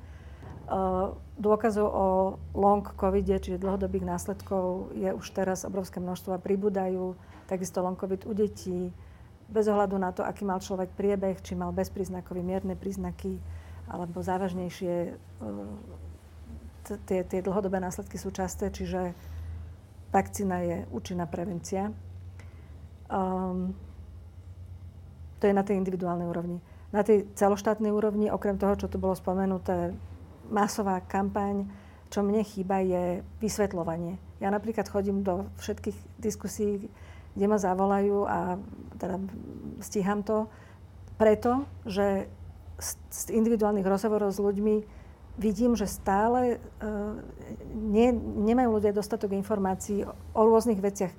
Dôkazov 1.35 1.89
o 1.91 2.07
long 2.55 2.87
covide, 2.95 3.43
čiže 3.43 3.59
dlhodobých 3.59 4.07
následkov, 4.07 4.95
je 4.95 5.11
už 5.11 5.27
teraz 5.35 5.67
obrovské 5.67 5.99
množstvo 5.99 6.39
a 6.39 6.43
pribúdajú. 6.43 7.19
Takisto 7.51 7.83
long 7.83 7.99
covid 7.99 8.23
u 8.23 8.33
detí, 8.39 8.95
bez 9.51 9.67
ohľadu 9.67 9.99
na 9.99 10.15
to, 10.15 10.23
aký 10.23 10.47
mal 10.47 10.63
človek 10.63 10.95
priebeh, 10.95 11.43
či 11.43 11.59
mal 11.59 11.75
bezpríznakový, 11.75 12.47
mierne 12.47 12.79
príznaky, 12.79 13.43
alebo 13.91 14.23
závažnejšie 14.23 15.19
tie, 16.87 17.21
tie 17.27 17.41
dlhodobé 17.43 17.83
následky 17.83 18.15
sú 18.15 18.31
časté, 18.31 18.71
čiže 18.71 19.11
vakcína 20.15 20.57
je 20.63 20.77
účinná 20.95 21.27
prevencia. 21.27 21.91
Um, 23.11 23.75
to 25.43 25.51
je 25.51 25.55
na 25.55 25.67
tej 25.67 25.83
individuálnej 25.83 26.31
úrovni. 26.31 26.63
Na 26.95 27.03
tej 27.03 27.27
celoštátnej 27.35 27.91
úrovni, 27.91 28.31
okrem 28.31 28.55
toho, 28.55 28.79
čo 28.79 28.87
tu 28.87 29.03
bolo 29.03 29.19
spomenuté, 29.19 29.95
masová 30.51 31.01
kampaň, 31.01 31.67
čo 32.11 32.27
mne 32.27 32.43
chýba, 32.43 32.83
je 32.83 33.23
vysvetľovanie. 33.39 34.19
Ja 34.43 34.51
napríklad 34.51 34.91
chodím 34.91 35.23
do 35.23 35.47
všetkých 35.63 35.97
diskusí, 36.19 36.91
kde 37.39 37.47
ma 37.47 37.57
zavolajú 37.57 38.27
a 38.27 38.59
teda 38.99 39.17
stíham 39.79 40.27
to, 40.27 40.51
preto, 41.15 41.69
že 41.87 42.27
z 43.13 43.21
individuálnych 43.31 43.85
rozhovorov 43.85 44.33
s 44.33 44.41
ľuďmi 44.41 44.75
vidím, 45.37 45.77
že 45.77 45.87
stále 45.87 46.59
uh, 46.59 47.17
nie, 47.77 48.11
nemajú 48.17 48.81
ľudia 48.81 48.93
dostatok 48.97 49.37
informácií 49.37 50.05
o, 50.05 50.13
rôznych 50.35 50.81
veciach. 50.81 51.13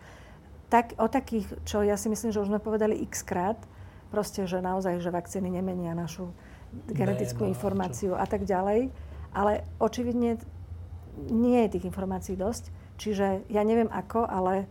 Tak, 0.74 0.98
o 0.98 1.08
takých, 1.08 1.48
čo 1.68 1.86
ja 1.86 1.96
si 1.96 2.10
myslím, 2.10 2.34
že 2.34 2.42
už 2.42 2.50
sme 2.50 2.64
povedali 2.64 2.98
x 3.06 3.24
krát, 3.24 3.60
proste, 4.10 4.44
že 4.44 4.60
naozaj, 4.60 5.00
že 5.00 5.14
vakcíny 5.14 5.48
nemenia 5.48 5.96
našu 5.96 6.34
genetickú 6.92 7.48
Béma, 7.48 7.52
informáciu 7.56 8.12
čo? 8.16 8.20
a 8.20 8.26
tak 8.28 8.44
ďalej. 8.44 8.92
Ale 9.32 9.64
očividne 9.80 10.40
nie 11.32 11.60
je 11.68 11.78
tých 11.78 11.88
informácií 11.88 12.36
dosť. 12.36 12.72
Čiže 13.00 13.48
ja 13.50 13.62
neviem 13.66 13.90
ako, 13.90 14.28
ale 14.28 14.54
e, 14.64 14.66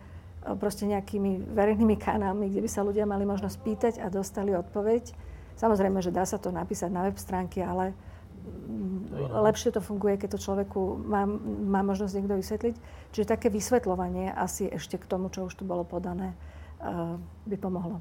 proste 0.56 0.86
nejakými 0.86 1.52
verejnými 1.52 1.96
kanálmi, 1.98 2.52
kde 2.52 2.62
by 2.62 2.70
sa 2.70 2.86
ľudia 2.86 3.08
mali 3.08 3.26
možnosť 3.26 3.56
pýtať 3.64 3.94
a 3.98 4.12
dostali 4.12 4.54
odpoveď, 4.54 5.30
Samozrejme, 5.60 6.00
že 6.00 6.08
dá 6.08 6.24
sa 6.24 6.40
to 6.40 6.48
napísať 6.48 6.88
na 6.88 7.04
web 7.04 7.20
stránky, 7.20 7.60
ale 7.60 7.92
lepšie 9.44 9.76
to 9.76 9.84
funguje, 9.84 10.16
keď 10.16 10.40
to 10.40 10.44
človeku 10.48 11.04
má, 11.04 11.28
má 11.68 11.84
možnosť 11.84 12.16
niekto 12.16 12.40
vysvetliť. 12.40 12.74
Čiže 13.12 13.28
také 13.28 13.52
vysvetľovanie 13.52 14.32
asi 14.32 14.72
ešte 14.72 14.96
k 14.96 15.04
tomu, 15.04 15.28
čo 15.28 15.44
už 15.44 15.60
tu 15.60 15.68
bolo 15.68 15.84
podané, 15.84 16.32
uh, 16.80 17.20
by 17.44 17.56
pomohlo. 17.60 18.00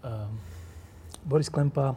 Uh, 0.00 0.32
Boris 1.28 1.52
Klempa, 1.52 1.92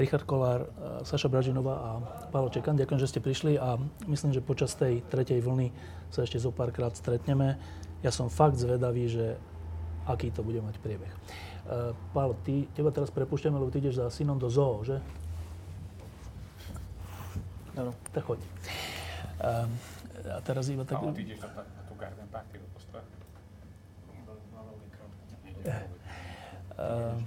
Richard 0.00 0.24
Kolár, 0.24 0.64
uh, 0.64 1.04
Saša 1.04 1.28
Bražinová 1.28 1.76
a 1.76 1.90
Pavel 2.32 2.48
Čekan, 2.48 2.80
ďakujem, 2.80 3.00
že 3.04 3.10
ste 3.12 3.20
prišli 3.20 3.60
a 3.60 3.76
myslím, 4.08 4.32
že 4.32 4.40
počas 4.40 4.72
tej 4.72 5.04
tretej 5.12 5.44
vlny 5.44 5.76
sa 6.08 6.24
ešte 6.24 6.40
zo 6.40 6.48
párkrát 6.48 6.96
stretneme. 6.96 7.60
Ja 8.00 8.08
som 8.08 8.32
fakt 8.32 8.56
zvedavý, 8.56 9.12
že 9.12 9.36
aký 10.08 10.32
to 10.32 10.40
bude 10.40 10.64
mať 10.64 10.80
priebeh. 10.80 11.12
Uh, 11.68 11.92
Paolo, 12.16 12.32
ty, 12.40 12.64
teba 12.72 12.88
teraz 12.88 13.12
prepúšťame, 13.12 13.60
lebo 13.60 13.68
ty 13.68 13.84
ideš 13.84 14.00
za 14.00 14.08
synom 14.08 14.40
do 14.40 14.48
zoo, 14.48 14.80
že? 14.80 15.04
Áno. 17.76 17.92
Tak 18.16 18.24
choď. 18.24 18.40
Uh, 19.36 19.68
a 20.32 20.40
teraz 20.40 20.72
iba 20.72 20.88
tak... 20.88 20.96
Paolo, 20.96 21.12
ty 21.12 21.28
ideš 21.28 21.44
na, 21.44 21.60
na 21.60 21.82
tú 21.84 21.92
garden 22.00 22.28
party 22.32 22.56
do 22.56 22.66
postoja? 22.72 23.04
Uh, 26.80 27.20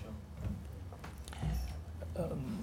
um, 2.17 2.62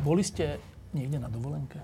boli 0.00 0.24
ste 0.24 0.58
niekde 0.96 1.20
na 1.20 1.28
dovolenke? 1.30 1.78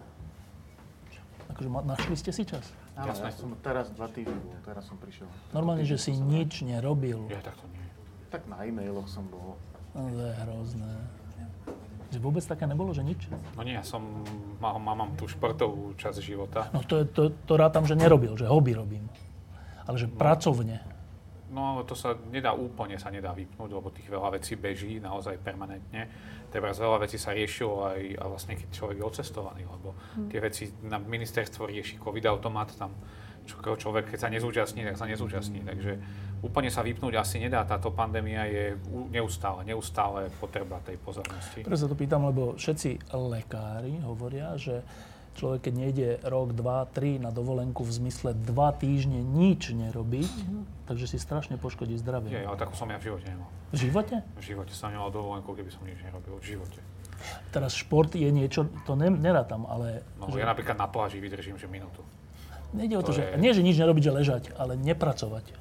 Akože 1.52 1.68
našli 1.70 2.16
ste 2.18 2.30
si 2.34 2.42
čas? 2.42 2.74
Áno, 2.96 3.12
ja 3.12 3.28
som 3.28 3.52
teraz 3.60 3.92
dva 3.92 4.08
týždne, 4.08 4.56
teraz 4.64 4.88
som 4.88 4.96
prišiel. 4.96 5.28
Normálne, 5.52 5.84
že 5.84 6.00
si 6.00 6.16
nič 6.16 6.64
nerobil. 6.64 7.28
Ja 7.28 7.44
takto 7.44 7.68
nie. 7.68 7.84
Tak 8.32 8.48
na 8.48 8.64
e-mailoch 8.64 9.06
som 9.06 9.28
bol. 9.28 9.60
No, 9.92 10.08
to 10.10 10.20
je 10.26 10.34
hrozné. 10.44 10.92
Že 12.08 12.18
vôbec 12.22 12.44
také 12.44 12.64
nebolo, 12.64 12.96
že 12.96 13.04
nič? 13.04 13.28
No 13.52 13.60
nie, 13.66 13.76
ja 13.76 13.84
som, 13.84 14.00
mám, 14.62 14.80
mám 14.80 15.12
tú 15.18 15.28
športovú 15.28 15.92
časť 15.98 16.18
života. 16.24 16.72
No 16.72 16.80
to, 16.84 17.04
to, 17.04 17.34
to 17.44 17.54
rátam, 17.58 17.84
že 17.84 17.98
nerobil, 17.98 18.32
že 18.38 18.48
hobby 18.48 18.72
robím. 18.72 19.04
Ale 19.84 20.00
že 20.00 20.08
no. 20.08 20.16
pracovne. 20.16 20.80
No 21.56 21.72
ale 21.72 21.88
to 21.88 21.96
sa 21.96 22.12
nedá 22.28 22.52
úplne, 22.52 23.00
sa 23.00 23.08
nedá 23.08 23.32
vypnúť, 23.32 23.72
lebo 23.72 23.88
tých 23.88 24.12
veľa 24.12 24.36
vecí 24.36 24.60
beží 24.60 25.00
naozaj 25.00 25.40
permanentne. 25.40 26.04
Teraz 26.52 26.76
veľa 26.76 27.08
vecí 27.08 27.16
sa 27.16 27.32
riešilo 27.32 27.88
aj 27.88 28.00
a 28.20 28.24
vlastne 28.28 28.60
keď 28.60 28.68
človek 28.76 28.96
je 29.00 29.04
odcestovaný, 29.08 29.64
lebo 29.64 29.96
hmm. 29.96 30.28
tie 30.28 30.40
veci 30.44 30.68
na 30.84 31.00
ministerstvo 31.00 31.64
rieši 31.64 31.96
COVID 31.96 32.28
automat, 32.28 32.76
tam 32.76 32.92
čo, 33.46 33.56
človek, 33.62 34.10
keď 34.10 34.18
sa 34.18 34.28
nezúčastní, 34.28 34.82
tak 34.82 34.98
sa 34.98 35.06
nezúčastní. 35.06 35.62
Takže 35.62 35.92
úplne 36.42 36.68
sa 36.68 36.82
vypnúť 36.82 37.14
asi 37.16 37.38
nedá. 37.38 37.62
Táto 37.62 37.94
pandémia 37.94 38.44
je 38.50 38.74
neustále, 39.14 39.62
neustále 39.64 40.28
potreba 40.42 40.82
tej 40.82 40.98
pozornosti. 40.98 41.62
Preto 41.62 41.78
sa 41.78 41.88
to 41.88 41.96
pýtam, 41.96 42.26
lebo 42.26 42.58
všetci 42.58 43.14
lekári 43.14 44.02
hovoria, 44.02 44.58
že 44.58 44.82
človek, 45.36 45.68
keď 45.68 45.74
nejde 45.76 46.08
rok, 46.24 46.56
dva, 46.56 46.88
tri 46.88 47.20
na 47.20 47.28
dovolenku 47.28 47.84
v 47.84 47.92
zmysle 47.92 48.32
dva 48.32 48.72
týždne 48.72 49.20
nič 49.20 49.70
nerobiť, 49.76 50.32
mm-hmm. 50.32 50.62
takže 50.88 51.06
si 51.06 51.20
strašne 51.20 51.60
poškodí 51.60 51.94
zdravie. 52.00 52.32
Je, 52.32 52.42
ale 52.42 52.56
takú 52.56 52.72
som 52.72 52.88
ja 52.88 52.96
v 52.96 53.12
živote 53.12 53.28
nemal. 53.28 53.48
V 53.70 53.78
živote? 53.86 54.16
V 54.40 54.44
živote 54.44 54.72
som 54.72 54.88
nemal 54.88 55.12
dovolenku, 55.12 55.52
keby 55.52 55.68
som 55.68 55.84
nič 55.84 56.00
nerobil. 56.00 56.40
V 56.40 56.56
živote. 56.56 56.80
Teraz 57.52 57.76
šport 57.76 58.12
je 58.12 58.28
niečo, 58.28 58.68
to 58.84 58.96
ne, 58.96 59.08
nerátam, 59.12 59.64
ale... 59.68 60.04
No, 60.20 60.32
že... 60.32 60.40
ja 60.40 60.48
napríklad 60.48 60.76
na 60.76 60.88
pláži 60.88 61.20
vydržím, 61.20 61.56
že 61.60 61.68
minútu. 61.68 62.04
Nejde 62.76 62.98
o 62.98 63.02
to, 63.04 63.14
to 63.14 63.20
že, 63.20 63.36
je... 63.36 63.40
nie, 63.40 63.52
že 63.56 63.62
nič 63.64 63.76
nerobiť, 63.80 64.02
že 64.04 64.12
ležať, 64.12 64.44
ale 64.56 64.76
nepracovať. 64.76 65.52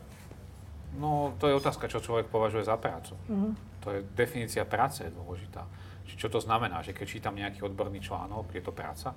No, 0.96 1.36
to 1.40 1.52
je 1.52 1.56
otázka, 1.60 1.92
čo 1.92 2.00
človek 2.00 2.32
považuje 2.32 2.64
za 2.64 2.80
prácu. 2.80 3.20
Mm-hmm. 3.28 3.52
To 3.84 3.88
je 3.92 4.00
definícia 4.16 4.64
práce 4.64 5.04
je 5.04 5.12
dôležitá. 5.12 5.68
Či 6.06 6.16
čo 6.16 6.28
to 6.30 6.40
znamená, 6.40 6.86
že 6.86 6.94
keď 6.94 7.06
čítam 7.08 7.36
nejaký 7.36 7.66
odborný 7.66 8.00
článok, 8.00 8.54
je 8.54 8.64
to 8.64 8.72
práca? 8.72 9.12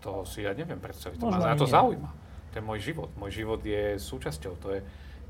To 0.00 0.24
si 0.24 0.44
ja 0.44 0.56
neviem 0.56 0.80
predstaviť. 0.80 1.20
To 1.20 1.28
Možno 1.28 1.44
ma 1.44 1.56
to 1.56 1.68
nie. 1.68 1.74
zaujíma. 1.76 2.10
To 2.50 2.54
je 2.58 2.64
môj 2.64 2.80
život. 2.82 3.10
Môj 3.20 3.30
život 3.30 3.60
je 3.62 4.00
súčasťou. 4.00 4.52
To 4.64 4.68
je, 4.74 4.80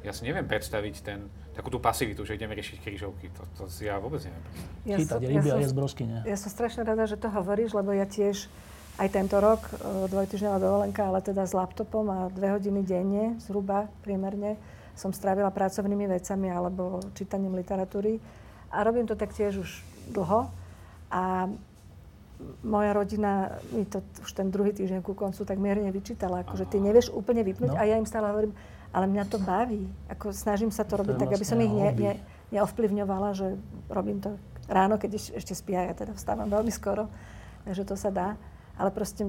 ja 0.07 0.13
si 0.15 0.23
neviem 0.25 0.47
predstaviť 0.47 0.95
ten, 1.05 1.27
takú 1.53 1.69
tú 1.69 1.83
pasivitu, 1.83 2.25
že 2.25 2.39
ideme 2.39 2.55
riešiť 2.57 2.79
krížovky. 2.81 3.29
To, 3.37 3.43
to 3.59 3.63
si 3.69 3.91
ja 3.91 3.99
vôbec 4.01 4.23
neviem 4.25 4.41
predstaviť. 4.41 4.87
Ja 4.87 4.97
Chytať 4.97 5.21
ryby 5.27 5.49
ja 5.51 5.55
a 5.55 5.61
jesť 5.61 5.77
brosky, 5.77 6.03
nie? 6.07 6.21
Ja 6.25 6.37
som 6.39 6.49
strašne 6.49 6.83
rada, 6.87 7.05
že 7.05 7.21
to 7.21 7.29
hovoríš, 7.29 7.77
lebo 7.77 7.93
ja 7.93 8.07
tiež 8.09 8.49
aj 8.97 9.09
tento 9.13 9.37
rok, 9.41 9.65
e, 9.69 10.09
dvojtyžňová 10.13 10.57
dovolenka, 10.61 11.03
ale 11.09 11.21
teda 11.21 11.45
s 11.45 11.53
laptopom 11.53 12.05
a 12.09 12.19
dve 12.33 12.53
hodiny 12.57 12.81
denne, 12.85 13.37
zhruba 13.41 13.89
priemerne, 14.05 14.61
som 14.97 15.13
strávila 15.13 15.49
pracovnými 15.49 16.05
vecami 16.05 16.53
alebo 16.53 17.01
čítaním 17.17 17.57
literatúry. 17.57 18.21
A 18.71 18.85
robím 18.85 19.09
to 19.09 19.17
tak 19.17 19.33
tiež 19.33 19.61
už 19.61 19.71
dlho. 20.13 20.53
A 21.11 21.49
moja 22.65 22.93
rodina 22.93 23.61
mi 23.73 23.85
to 23.85 24.01
už 24.23 24.31
ten 24.33 24.49
druhý 24.49 24.73
týždeň 24.73 25.01
ku 25.05 25.13
koncu 25.13 25.45
tak 25.45 25.61
mierne 25.61 25.93
vyčítala, 25.93 26.45
akože 26.45 26.69
ty 26.69 26.81
nevieš 26.81 27.13
úplne 27.13 27.45
vypnúť 27.45 27.73
no. 27.73 27.79
a 27.79 27.85
ja 27.85 28.01
im 28.01 28.09
stále 28.09 28.33
hovorím, 28.33 28.57
ale 28.91 29.07
mňa 29.07 29.25
to 29.29 29.39
baví. 29.41 29.87
Ako 30.09 30.33
snažím 30.33 30.73
sa 30.73 30.83
to 30.83 30.99
robiť 30.99 31.15
to 31.17 31.21
tak, 31.25 31.33
aby 31.37 31.47
som 31.47 31.61
ich 31.61 31.71
ne, 31.71 31.89
ne, 31.95 32.13
neovplyvňovala, 32.51 33.37
že 33.37 33.61
robím 33.89 34.19
to 34.19 34.35
ráno, 34.67 34.97
keď 34.97 35.37
ešte 35.37 35.53
spia, 35.55 35.87
ja 35.87 35.95
teda 35.95 36.17
vstávam 36.17 36.49
veľmi 36.49 36.73
skoro, 36.73 37.07
takže 37.65 37.85
to 37.87 37.95
sa 37.95 38.11
dá 38.11 38.29
ale 38.81 38.91
proste 38.91 39.29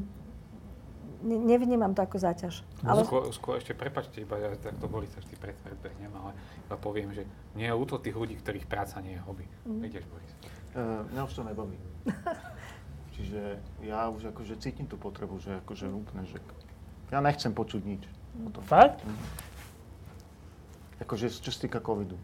ne, 1.28 1.38
nevnímam 1.38 1.92
to 1.92 2.00
ako 2.00 2.16
záťaž. 2.24 2.64
Ale 2.88 3.04
Skôr, 3.04 3.28
skôr 3.36 3.56
ešte, 3.60 3.76
prepačte, 3.76 4.24
iba 4.24 4.40
ja 4.40 4.56
takto 4.56 4.88
boli 4.88 5.12
sa 5.12 5.20
vždy 5.20 5.36
pred, 5.36 5.56
predbehnem, 5.60 6.12
ale 6.16 6.32
iba 6.64 6.76
poviem, 6.80 7.12
že 7.12 7.28
nie 7.60 7.68
je 7.68 7.76
ľúto 7.76 8.00
tých 8.00 8.16
ľudí, 8.16 8.40
ktorých 8.40 8.64
práca 8.72 9.04
nie 9.04 9.20
je 9.20 9.22
hobby. 9.28 9.46
Mhm. 9.68 9.84
Ideš, 9.84 10.06
Boris. 10.08 10.32
Uh, 10.72 11.04
mňa 11.12 11.22
už 11.28 11.34
to 11.36 11.44
nebaví. 11.44 11.76
Čiže 13.22 13.43
ja 13.85 14.10
už 14.10 14.34
akože 14.34 14.57
cítim 14.57 14.89
tú 14.89 14.98
potrebu, 14.98 15.38
že 15.38 15.61
akože 15.61 15.85
úplne, 15.93 16.26
že 16.26 16.41
ja 17.14 17.22
nechcem 17.22 17.53
počuť 17.53 17.81
nič. 17.85 18.03
o 18.41 18.49
tom. 18.49 18.64
Fakt? 18.65 19.06
Akože 20.98 21.30
čo 21.30 21.49
sa 21.49 21.60
týka 21.61 21.77
covidu. 21.77 22.18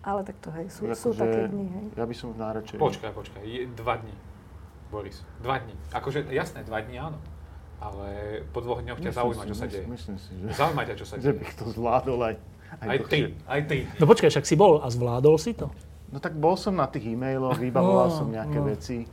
Ale 0.00 0.24
tak 0.24 0.40
to 0.40 0.48
hej, 0.56 0.72
sú, 0.72 0.88
Akože 0.88 0.96
sú 0.96 1.10
také 1.12 1.40
dni, 1.52 1.66
hej. 1.68 1.86
Ja 1.92 2.04
by 2.08 2.14
som 2.16 2.32
už. 2.32 2.80
Počkaj, 2.80 3.12
počkaj, 3.12 3.42
je 3.44 3.68
dva 3.76 4.00
dní, 4.00 4.14
Boris. 4.88 5.20
Dva 5.44 5.60
dní. 5.60 5.76
Akože 5.92 6.24
jasné, 6.32 6.64
dva 6.64 6.80
dní 6.80 6.96
áno. 6.96 7.20
Ale 7.80 8.40
po 8.52 8.60
dvoch 8.60 8.80
dňoch 8.80 9.00
ťa 9.00 9.12
zaujíma, 9.12 9.44
čo 9.48 9.56
sa 9.56 9.64
deje. 9.68 9.84
Myslím 9.88 10.16
si, 10.20 10.32
že, 10.36 10.52
Zaujíma 10.52 10.84
ťa, 10.88 10.94
čo 10.96 11.04
sa 11.08 11.14
že 11.20 11.32
deje. 11.32 11.40
bych 11.40 11.52
to 11.56 11.64
zvládol 11.72 12.20
aj, 12.32 12.34
aj, 12.80 12.88
Aj 12.88 12.98
ty, 13.08 13.18
aj 13.44 13.60
ty. 13.68 13.76
No 14.00 14.04
počkaj, 14.04 14.28
však 14.32 14.44
si 14.48 14.56
bol 14.56 14.80
a 14.80 14.88
zvládol 14.88 15.36
si 15.36 15.52
to? 15.56 15.68
No 16.12 16.20
tak 16.20 16.36
bol 16.36 16.56
som 16.56 16.76
na 16.76 16.88
tých 16.88 17.08
e-mailoch, 17.12 17.56
vybavoval 17.56 18.08
No, 18.08 18.16
som 18.16 18.26
nejaké 18.28 18.58
no. 18.60 18.68
veci. 18.68 19.04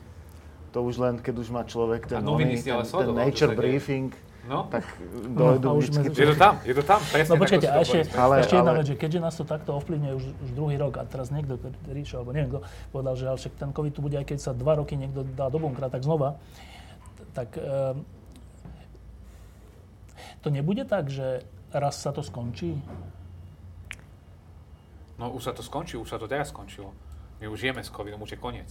To 0.78 0.86
už 0.86 1.02
len, 1.02 1.18
keď 1.18 1.42
už 1.42 1.50
má 1.50 1.66
človek 1.66 2.06
ten, 2.06 2.22
noviny 2.22 2.62
ten, 2.62 2.78
ten 2.86 3.10
nature 3.18 3.58
briefing, 3.58 4.14
No, 4.48 4.64
tak 4.72 4.86
No, 5.28 5.58
dojdu 5.60 5.68
a 5.68 5.74
už 5.76 5.86
sme- 5.92 6.08
je 6.08 6.24
to 6.32 6.38
tam, 6.40 6.56
je 6.64 6.72
to 6.72 6.84
tam, 6.86 7.02
presne 7.12 7.36
No 7.36 7.42
počkajte, 7.42 7.68
a 7.68 7.84
ešte, 7.84 8.00
Ale- 8.16 8.40
ešte 8.40 8.56
jedna 8.56 8.72
ale- 8.72 8.80
vec, 8.80 8.88
že 8.88 8.96
keďže 8.96 9.20
nás 9.20 9.36
to 9.36 9.44
takto 9.44 9.76
ovplyvňuje 9.76 10.14
už, 10.16 10.24
už 10.40 10.50
druhý 10.56 10.80
rok 10.80 10.94
a 10.96 11.04
teraz 11.04 11.36
niekto, 11.36 11.60
Ríšo, 11.84 12.22
alebo 12.24 12.32
neviem 12.32 12.56
kto, 12.56 12.60
povedal, 12.96 13.14
že 13.20 13.26
ale 13.28 13.36
však 13.36 13.54
ten 13.60 13.70
COVID 13.76 13.92
tu 13.92 14.00
bude, 14.00 14.16
aj 14.16 14.24
keď 14.24 14.38
sa 14.40 14.52
dva 14.56 14.80
roky 14.80 14.96
niekto 14.96 15.28
dá 15.36 15.52
do 15.52 15.60
bunkra, 15.60 15.92
tak 15.92 16.00
znova, 16.06 16.40
tak 17.36 17.60
ehm, 17.60 18.06
to 20.40 20.48
nebude 20.48 20.86
tak, 20.88 21.12
že 21.12 21.44
raz 21.74 22.00
sa 22.00 22.16
to 22.16 22.24
skončí? 22.24 22.80
No 25.20 25.34
už 25.34 25.44
sa 25.44 25.52
to 25.52 25.60
skončilo, 25.60 26.06
už 26.06 26.14
sa 26.14 26.22
to 26.22 26.30
teraz 26.30 26.56
skončilo. 26.56 26.94
My 27.42 27.52
už 27.52 27.60
žijeme 27.60 27.84
s 27.84 27.92
covidom, 27.92 28.22
už 28.22 28.32
je 28.32 28.40
koniec. 28.40 28.70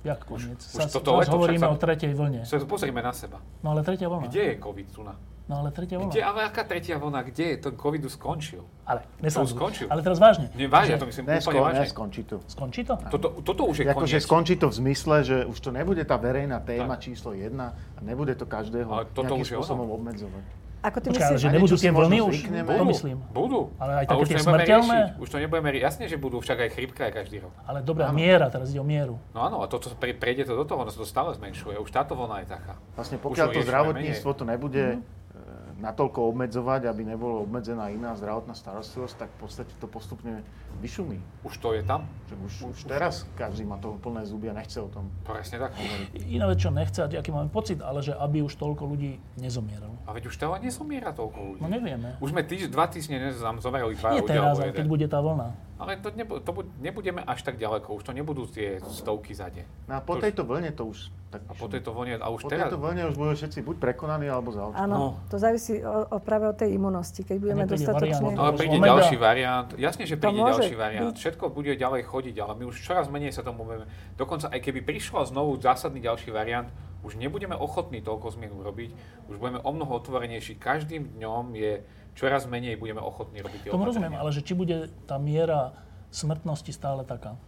Jak 0.00 0.24
koniec? 0.24 0.56
už 0.58 0.72
Sa, 0.72 0.88
toto 0.88 1.12
teraz 1.12 1.28
leto 1.28 1.36
hovoríme 1.36 1.60
sa- 1.60 1.70
o 1.70 1.76
tretej 1.76 2.12
vlne. 2.12 2.40
Sa 2.42 2.56
pozrime 2.60 3.00
na 3.00 3.12
seba. 3.12 3.36
No 3.60 3.72
ale 3.72 3.84
tretia 3.84 4.08
vlna. 4.08 4.26
Kde 4.26 4.42
je 4.42 4.54
covid 4.56 4.88
tu 4.88 5.04
na? 5.04 5.14
No 5.44 5.60
ale 5.60 5.68
tretia 5.70 5.98
vlna. 5.98 6.08
Kde, 6.08 6.22
ale 6.22 6.40
aká 6.46 6.62
tretia 6.62 6.94
vlna? 6.96 7.20
Kde 7.22 7.44
je? 7.44 7.56
Ten 7.58 7.74
covid 7.74 8.00
už 8.06 8.12
skončil. 8.14 8.62
Ale, 8.86 9.02
To 9.02 9.10
už 9.10 9.22
nesanduj. 9.22 9.50
skončil. 9.52 9.86
Ale 9.90 10.00
teraz 10.00 10.16
vážne. 10.16 10.46
Nie, 10.54 10.70
vážne, 10.70 10.94
Že 10.94 11.00
to 11.02 11.06
myslím 11.10 11.24
Ne, 11.26 11.36
úplne 11.36 11.42
sko- 11.42 11.60
vážne. 11.60 11.80
ne, 11.80 11.86
skončí 11.90 12.22
to. 12.22 12.36
Skončí 12.46 12.80
to? 12.86 12.94
Toto, 13.10 13.28
toto 13.42 13.62
už 13.66 13.76
je 13.76 13.84
Akože 13.84 14.16
koniec. 14.16 14.24
skončí 14.24 14.54
to 14.56 14.66
v 14.70 14.74
zmysle, 14.78 15.16
že 15.20 15.36
už 15.44 15.58
to 15.58 15.70
nebude 15.70 16.00
tá 16.06 16.16
verejná 16.16 16.62
téma 16.62 16.94
Tak. 16.94 17.02
číslo 17.02 17.34
jedna 17.34 17.74
a 17.92 18.00
nebude 18.00 18.32
to 18.34 18.46
každého 18.46 18.88
Ale 18.88 19.04
toto 19.10 19.36
nejakým 19.36 19.42
už 19.42 19.48
spôsobom 19.52 19.90
obmedzovať. 19.90 20.44
Ako 20.80 20.96
ty 20.98 21.06
Počkaj, 21.06 21.20
ale 21.20 21.30
myslíš, 21.30 21.42
že 21.42 21.52
nebudú 21.52 21.76
tie 21.76 21.92
vlny 21.92 22.18
už? 22.20 22.34
zvykneme. 22.34 22.72
To 22.72 22.84
myslím. 22.88 23.16
Budú. 23.30 23.60
Ale 23.76 23.92
aj 23.94 24.04
také 24.06 24.16
už 24.16 24.26
tie 24.26 24.36
to 24.36 24.44
smrteľné? 24.44 24.98
riešiť. 24.98 25.20
Už 25.20 25.28
to 25.28 25.36
nebudeme 25.38 25.68
riešiť. 25.68 25.84
Jasne, 25.84 26.04
že 26.06 26.16
budú, 26.16 26.36
však 26.38 26.58
aj 26.58 26.70
chrypka 26.70 27.02
je 27.04 27.12
každý 27.12 27.36
rok. 27.38 27.52
Ale 27.62 27.78
dobrá, 27.80 28.08
miera, 28.10 28.48
teraz 28.48 28.68
ide 28.68 28.78
o 28.78 28.86
mieru. 28.86 29.20
No 29.30 29.40
áno, 29.42 29.60
a 29.60 29.66
toto 29.66 29.92
pre, 29.94 30.12
prejde 30.12 30.44
to 30.44 30.54
do 30.54 30.64
toho, 30.64 30.78
ono 30.78 30.88
sa 30.88 30.96
to 30.96 31.04
stále 31.04 31.30
zmenšuje. 31.32 31.76
Už 31.76 31.90
táto 31.90 32.12
vlna 32.12 32.42
je 32.42 32.48
taká. 32.50 32.74
Vlastne 32.92 33.16
Už 33.16 33.22
pokiaľ 33.22 33.46
to 33.46 33.54
to 33.54 33.62
zdravotníctvo 33.62 34.30
to 34.32 34.44
nebude 34.44 34.84
Mhm. 34.90 35.00
e, 35.00 35.42
natoľko 35.80 36.18
obmedzovať, 36.26 36.82
aby 36.86 37.02
nebolo 37.06 37.40
obmedzená 37.40 37.88
iná 37.88 38.12
zdravotná 38.12 38.52
starostlivosť, 38.52 39.14
tak 39.16 39.28
v 39.30 39.38
podstate 39.38 39.72
to 39.76 39.86
postupne 39.86 40.40
vyšumí. 40.78 41.18
Už 41.40 41.56
to 41.56 41.72
je 41.72 41.82
tam. 41.82 42.04
Že 42.26 42.34
už, 42.38 42.52
už 42.68 42.78
teraz 42.84 43.24
každý 43.34 43.64
má 43.64 43.74
to 43.76 43.96
plné 43.96 44.22
zuby 44.22 44.46
a 44.46 44.54
nechce 44.54 44.76
o 44.76 44.86
tom. 44.86 45.08
Presne 45.22 45.58
tak. 45.58 45.74
Iná 46.22 46.46
vec, 46.46 46.58
čo 46.58 46.70
nechce, 46.70 47.00
aký 47.00 47.28
máme 47.28 47.48
pocit, 47.48 47.80
ale 47.80 47.98
že 47.98 48.12
aby 48.12 48.40
už 48.40 48.54
toľko 48.54 48.86
ľudí 48.86 49.18
nezomieralo. 49.34 49.96
A 50.04 50.12
veď 50.12 50.28
už 50.28 50.36
to 50.36 50.44
ale 50.46 50.60
nesomiera 50.60 51.10
toľko 51.10 51.38
ľudí. 51.40 51.60
No 51.60 51.66
nevieme. 51.66 52.14
Už 52.18 52.30
sme 52.30 52.42
týž, 52.42 52.68
dva 52.68 52.86
týždne 52.86 53.32
zomreli 53.32 53.94
dva 53.94 54.10
Nie 54.12 54.20
ľudia. 54.20 54.30
teraz, 54.30 54.54
ale 54.54 54.70
keď 54.70 54.86
bude 54.86 55.06
tá 55.06 55.18
vlna. 55.18 55.48
Ale 55.80 55.96
to, 55.96 56.12
nebu, 56.12 56.36
to 56.38 56.52
bu- 56.52 56.68
nebudeme 56.76 57.24
až 57.24 57.40
tak 57.40 57.56
ďaleko. 57.56 57.96
Už 57.96 58.04
to 58.04 58.12
nebudú 58.12 58.44
tie 58.44 58.76
stovky 58.84 59.32
za 59.32 59.48
deň. 59.48 59.88
No 59.88 59.96
a 59.96 60.00
po 60.00 60.12
To 60.12 60.20
už- 60.20 60.24
tejto 60.28 60.42
vlne 60.44 60.70
to 60.70 60.84
už 60.86 61.08
tak 61.30 61.40
A 61.46 61.54
po 61.54 61.70
tejto 61.70 61.94
vlne, 61.94 62.18
a 62.18 62.26
už 62.28 62.42
po 62.42 62.50
teraz... 62.50 62.68
tejto 62.68 62.76
vlne 62.76 63.06
už 63.06 63.14
budú 63.14 63.32
všetci 63.32 63.62
buď 63.62 63.76
prekonaní, 63.78 64.26
alebo 64.26 64.50
zaočkovaní. 64.50 64.82
Áno, 64.84 64.96
No. 65.16 65.24
to 65.24 65.38
závisí 65.38 65.78
o, 65.78 66.10
o, 66.10 66.16
práve 66.18 66.44
od 66.44 66.58
tej 66.58 66.74
imunosti. 66.74 67.22
Keď 67.22 67.36
budeme 67.38 67.64
dostatočne... 67.64 68.34
Ale 68.34 68.50
Už 68.50 68.58
príde 68.58 68.76
omega. 68.76 68.90
ďalší 68.92 69.16
variant. 69.16 69.68
Jasne, 69.72 70.04
že 70.04 70.18
príde 70.18 70.36
môže 70.36 70.59
ďalší 70.60 70.76
variant. 70.76 71.16
Všetko 71.16 71.44
bude 71.48 71.72
ďalej 71.74 72.02
chodiť, 72.04 72.36
ale 72.44 72.52
my 72.60 72.64
už 72.68 72.84
čoraz 72.84 73.08
menej 73.08 73.32
sa 73.32 73.40
tomu 73.40 73.64
budeme... 73.64 73.88
Dokonca 74.20 74.52
aj 74.52 74.60
keby 74.60 74.84
prišiel 74.84 75.24
znovu 75.24 75.56
zásadný 75.56 76.04
ďalší 76.04 76.30
variant, 76.30 76.68
už 77.00 77.16
nebudeme 77.16 77.56
ochotní 77.56 78.04
toľko 78.04 78.36
zmien 78.36 78.52
urobiť, 78.52 78.90
už 79.32 79.40
budeme 79.40 79.58
o 79.64 79.70
mnoho 79.72 79.96
otvorenejší. 79.96 80.60
Každým 80.60 81.16
dňom 81.16 81.56
je 81.56 81.80
čoraz 82.12 82.44
menej 82.44 82.76
budeme 82.76 83.00
ochotní 83.00 83.40
robiť 83.40 83.58
tie 83.64 83.68
Tomu 83.72 83.88
rozumiem, 83.88 84.12
ale 84.12 84.28
že 84.28 84.44
či 84.44 84.52
bude 84.52 84.92
tá 85.08 85.16
miera 85.16 85.72
smrtnosti 86.12 86.70
stále 86.76 87.06
taká. 87.08 87.40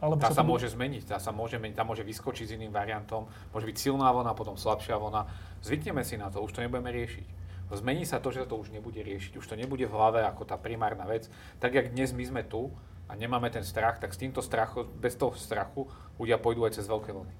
Alebo 0.00 0.20
Tá 0.20 0.32
sa 0.32 0.42
sa 0.42 0.44
môže 0.44 0.68
zmeniť, 0.72 1.02
tá 1.06 1.18
sa 1.22 1.30
môže 1.30 1.56
meniť, 1.56 1.76
tá 1.76 1.84
môže 1.86 2.02
vyskočiť 2.02 2.44
s 2.50 2.54
iným 2.58 2.74
variantom, 2.74 3.30
môže 3.54 3.64
byť 3.68 3.76
silná 3.78 4.10
vlna, 4.10 4.36
potom 4.36 4.58
slabšia 4.58 4.98
vlna. 4.98 5.22
Zvykneme 5.64 6.02
si 6.04 6.18
na 6.18 6.28
to, 6.28 6.42
už 6.42 6.52
to 6.52 6.60
nebudeme 6.60 6.90
riešiť. 6.92 7.43
Zmení 7.72 8.04
sa 8.04 8.20
to, 8.20 8.28
že 8.28 8.44
to 8.44 8.60
už 8.60 8.70
nebude 8.70 9.00
riešiť, 9.00 9.40
už 9.40 9.46
to 9.46 9.56
nebude 9.56 9.82
v 9.88 9.94
hlave 9.94 10.20
ako 10.22 10.44
tá 10.44 10.60
primárna 10.60 11.08
vec. 11.08 11.32
Tak, 11.58 11.72
jak 11.74 11.90
dnes 11.90 12.12
my 12.12 12.24
sme 12.24 12.42
tu 12.44 12.68
a 13.08 13.16
nemáme 13.16 13.48
ten 13.48 13.64
strach, 13.64 13.98
tak 13.98 14.12
s 14.12 14.20
týmto 14.20 14.44
strachu, 14.44 14.84
bez 15.00 15.16
toho 15.16 15.32
strachu 15.34 15.88
ľudia 16.20 16.36
pôjdu 16.36 16.68
aj 16.68 16.76
cez 16.78 16.86
veľké 16.86 17.10
vlny. 17.10 17.34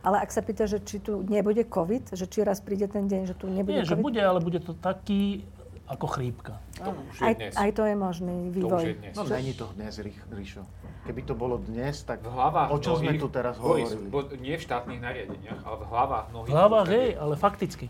Ale 0.00 0.16
ak 0.24 0.32
sa 0.32 0.40
pýta, 0.40 0.64
že 0.64 0.80
či 0.80 0.96
tu 0.96 1.20
nebude 1.20 1.60
COVID, 1.68 2.16
že 2.16 2.24
či 2.24 2.40
raz 2.40 2.64
príde 2.64 2.88
ten 2.88 3.04
deň, 3.04 3.22
že 3.28 3.34
tu 3.36 3.52
nebude 3.52 3.76
Nie, 3.76 3.84
že 3.84 4.00
COVID, 4.00 4.04
bude, 4.04 4.20
ale 4.24 4.40
bude 4.40 4.60
to 4.64 4.72
taký 4.72 5.44
ako 5.90 6.06
chrípka. 6.06 6.54
To 6.80 6.94
už 6.94 7.16
je 7.18 7.24
aj, 7.26 7.34
dnes. 7.34 7.52
aj 7.58 7.70
to 7.74 7.82
je 7.82 7.94
možný 7.98 8.36
to 8.38 8.48
už 8.48 8.54
vývoj. 8.54 8.80
je 8.86 8.94
dnes. 8.94 9.14
No 9.18 9.22
není 9.26 9.52
to 9.58 9.66
dnes, 9.74 9.92
Ríšo. 10.30 10.62
Keby 11.02 11.20
to 11.26 11.34
bolo 11.34 11.58
dnes, 11.58 12.06
tak 12.06 12.22
V 12.22 12.30
hlavách 12.30 12.70
o 12.70 12.78
čom 12.78 12.94
sme 13.02 13.18
tu 13.18 13.26
teraz 13.26 13.58
Boris, 13.58 13.90
hovorili? 13.90 14.08
bo- 14.08 14.30
nie 14.38 14.54
v 14.54 14.62
štátnych 14.62 15.00
nariadeniach, 15.02 15.60
ale 15.66 15.76
v 15.82 15.84
hlavách 15.90 16.26
mnohých. 16.30 16.48
V 16.48 16.54
hlavách, 16.54 16.88
hej, 16.94 17.08
ale 17.18 17.34
fakticky. 17.34 17.86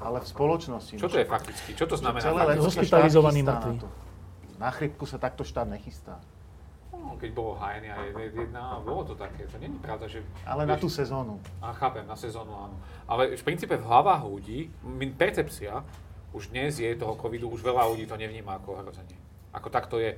Ale 0.00 0.18
v 0.22 0.26
spoločnosti. 0.26 0.94
Čo 0.98 1.10
to 1.10 1.18
je 1.20 1.26
fakticky? 1.26 1.70
Čo 1.74 1.86
to 1.86 1.96
znamená? 1.98 2.24
Celé 2.24 2.58
Hospitalizovaný 2.58 3.40
mŕtvy. 3.42 3.74
na 3.76 3.82
to. 3.82 3.88
Na 4.56 4.70
chrypku 4.72 5.04
sa 5.04 5.20
takto 5.20 5.44
štát 5.44 5.68
nechystá. 5.68 6.16
No, 6.96 7.14
keď 7.20 7.30
bolo 7.36 7.60
hájenia 7.60 7.92
jedna, 8.16 8.80
bolo 8.80 9.04
to 9.04 9.14
také. 9.14 9.44
To 9.52 9.60
není 9.60 9.76
pravda, 9.76 10.08
že... 10.08 10.24
Ale 10.48 10.64
na 10.64 10.80
vieš, 10.80 10.88
tú 10.88 10.88
sezónu. 10.88 11.36
A 11.60 11.76
chápem, 11.76 12.08
na 12.08 12.16
sezónu 12.16 12.56
áno. 12.56 12.76
Ale 13.04 13.36
v 13.36 13.42
princípe 13.44 13.76
v 13.76 13.84
hlavách 13.84 14.24
ľudí, 14.24 14.72
percepcia, 15.14 15.84
už 16.32 16.50
dnes 16.50 16.80
je 16.80 16.88
toho 16.96 17.14
covidu, 17.20 17.52
už 17.52 17.60
veľa 17.60 17.84
ľudí 17.92 18.08
to 18.08 18.16
nevníma 18.16 18.58
ako 18.58 18.80
ohrozenie. 18.80 19.16
Ako 19.52 19.68
tak 19.68 19.92
to 19.92 20.00
je. 20.00 20.16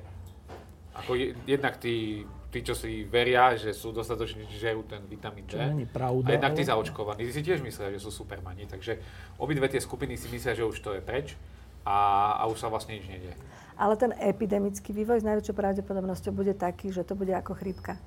Ako 0.94 1.18
je, 1.18 1.34
jednak 1.46 1.78
tí, 1.82 2.26
tí, 2.48 2.64
čo 2.64 2.72
si 2.72 3.04
veria, 3.04 3.52
že 3.54 3.76
sú 3.76 3.92
dostatočne, 3.92 4.48
že 4.48 4.56
žerú 4.56 4.84
ten 4.88 5.04
vitamín 5.04 5.44
D. 5.44 5.56
Čo 5.56 5.60
není 5.60 5.84
pravda, 5.84 6.32
A 6.32 6.36
jednak 6.36 6.52
tí 6.56 6.64
zaočkovaní, 6.64 7.20
tí 7.28 7.32
si 7.32 7.44
tiež 7.44 7.60
myslia, 7.60 7.92
že 7.92 8.00
sú 8.00 8.08
supermani. 8.08 8.64
Takže 8.64 8.96
obidve 9.36 9.68
tie 9.68 9.80
skupiny 9.80 10.16
si 10.16 10.32
myslia, 10.32 10.56
že 10.56 10.64
už 10.64 10.80
to 10.80 10.96
je 10.96 11.02
preč 11.04 11.36
a, 11.84 12.32
a 12.40 12.42
už 12.48 12.56
sa 12.56 12.72
vlastne 12.72 12.96
nič 12.96 13.06
nedie. 13.08 13.36
Ale 13.78 13.94
ten 14.00 14.16
epidemický 14.16 14.90
vývoj 14.90 15.22
s 15.22 15.28
najväčšou 15.28 15.54
pravdepodobnosťou 15.54 16.32
bude 16.34 16.56
taký, 16.56 16.90
že 16.90 17.04
to 17.04 17.14
bude 17.14 17.30
ako 17.30 17.54
chrípka. 17.54 18.00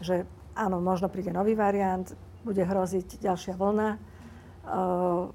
Že 0.00 0.24
áno, 0.54 0.78
možno 0.78 1.10
príde 1.10 1.34
nový 1.34 1.58
variant, 1.58 2.06
bude 2.46 2.62
hroziť 2.62 3.18
ďalšia 3.18 3.58
vlna, 3.58 3.88
uh, 3.98 5.26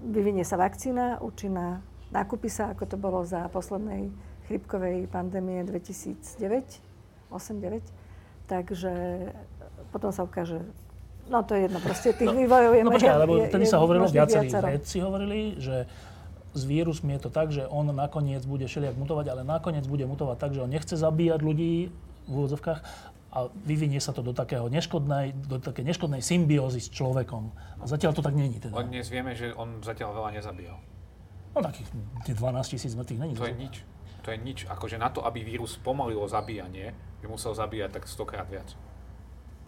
vyvinie 0.00 0.42
sa 0.42 0.56
vakcína 0.56 1.20
účinná, 1.20 1.84
nakúpi 2.08 2.48
sa, 2.48 2.72
ako 2.72 2.84
to 2.88 2.96
bolo 2.96 3.20
za 3.22 3.44
poslednej 3.52 4.08
chrípkovej 4.48 5.12
pandémie 5.12 5.60
2009, 5.68 6.87
8-9. 7.30 7.82
Takže 8.48 8.92
potom 9.92 10.08
sa 10.12 10.24
ukáže, 10.24 10.64
no 11.28 11.44
to 11.44 11.52
je 11.52 11.68
jedno, 11.68 11.78
proste 11.84 12.16
tých 12.16 12.32
vývojov 12.32 12.72
je 12.72 12.82
No 12.84 12.90
počkaj, 12.92 13.18
lebo 13.20 13.34
vtedy 13.44 13.64
sa 13.68 13.78
hovorilo, 13.80 14.08
viacero. 14.08 14.68
vedci 14.68 14.96
hovorili, 15.04 15.60
že 15.60 15.84
s 16.56 16.62
vírusmi 16.64 17.12
je 17.16 17.28
to 17.28 17.30
tak, 17.30 17.52
že 17.52 17.68
on 17.68 17.92
nakoniec 17.92 18.40
bude 18.48 18.64
všelijak 18.64 18.96
mutovať, 18.96 19.26
ale 19.28 19.42
nakoniec 19.44 19.84
bude 19.84 20.08
mutovať 20.08 20.36
tak, 20.40 20.50
že 20.56 20.64
on 20.64 20.70
nechce 20.72 20.96
zabíjať 20.96 21.40
ľudí 21.44 21.92
v 22.28 22.32
úvodzovkách 22.32 22.80
a 23.28 23.52
vyvinie 23.52 24.00
sa 24.00 24.16
to 24.16 24.24
do 24.24 24.32
takého 24.32 24.72
neškodnej, 24.72 25.36
do 25.36 25.60
také 25.60 25.84
neškodnej 25.84 26.24
symbiózy 26.24 26.80
s 26.80 26.88
človekom. 26.88 27.52
A 27.80 27.84
zatiaľ 27.84 28.16
to 28.16 28.24
tak 28.24 28.32
není 28.32 28.56
teda. 28.56 28.72
Len 28.72 28.88
dnes 28.88 29.12
vieme, 29.12 29.36
že 29.36 29.52
on 29.52 29.84
zatiaľ 29.84 30.16
veľa 30.16 30.40
nezabíjal. 30.40 30.76
No 31.52 31.60
takých 31.60 31.88
tie 32.24 32.32
12 32.32 32.72
tisíc 32.72 32.92
mŕtvych 32.96 33.20
není. 33.20 33.32
To 33.36 33.44
je 33.44 33.56
nič. 33.56 33.74
To 34.28 34.36
je 34.36 34.44
nič. 34.44 34.68
Akože 34.68 35.00
na 35.00 35.08
to, 35.08 35.24
aby 35.24 35.40
vírus 35.40 35.80
pomalilo 35.80 36.28
zabíjanie, 36.28 36.92
by 37.24 37.32
musel 37.32 37.56
zabíjať 37.56 37.96
tak 37.96 38.04
stokrát 38.04 38.44
viac. 38.44 38.76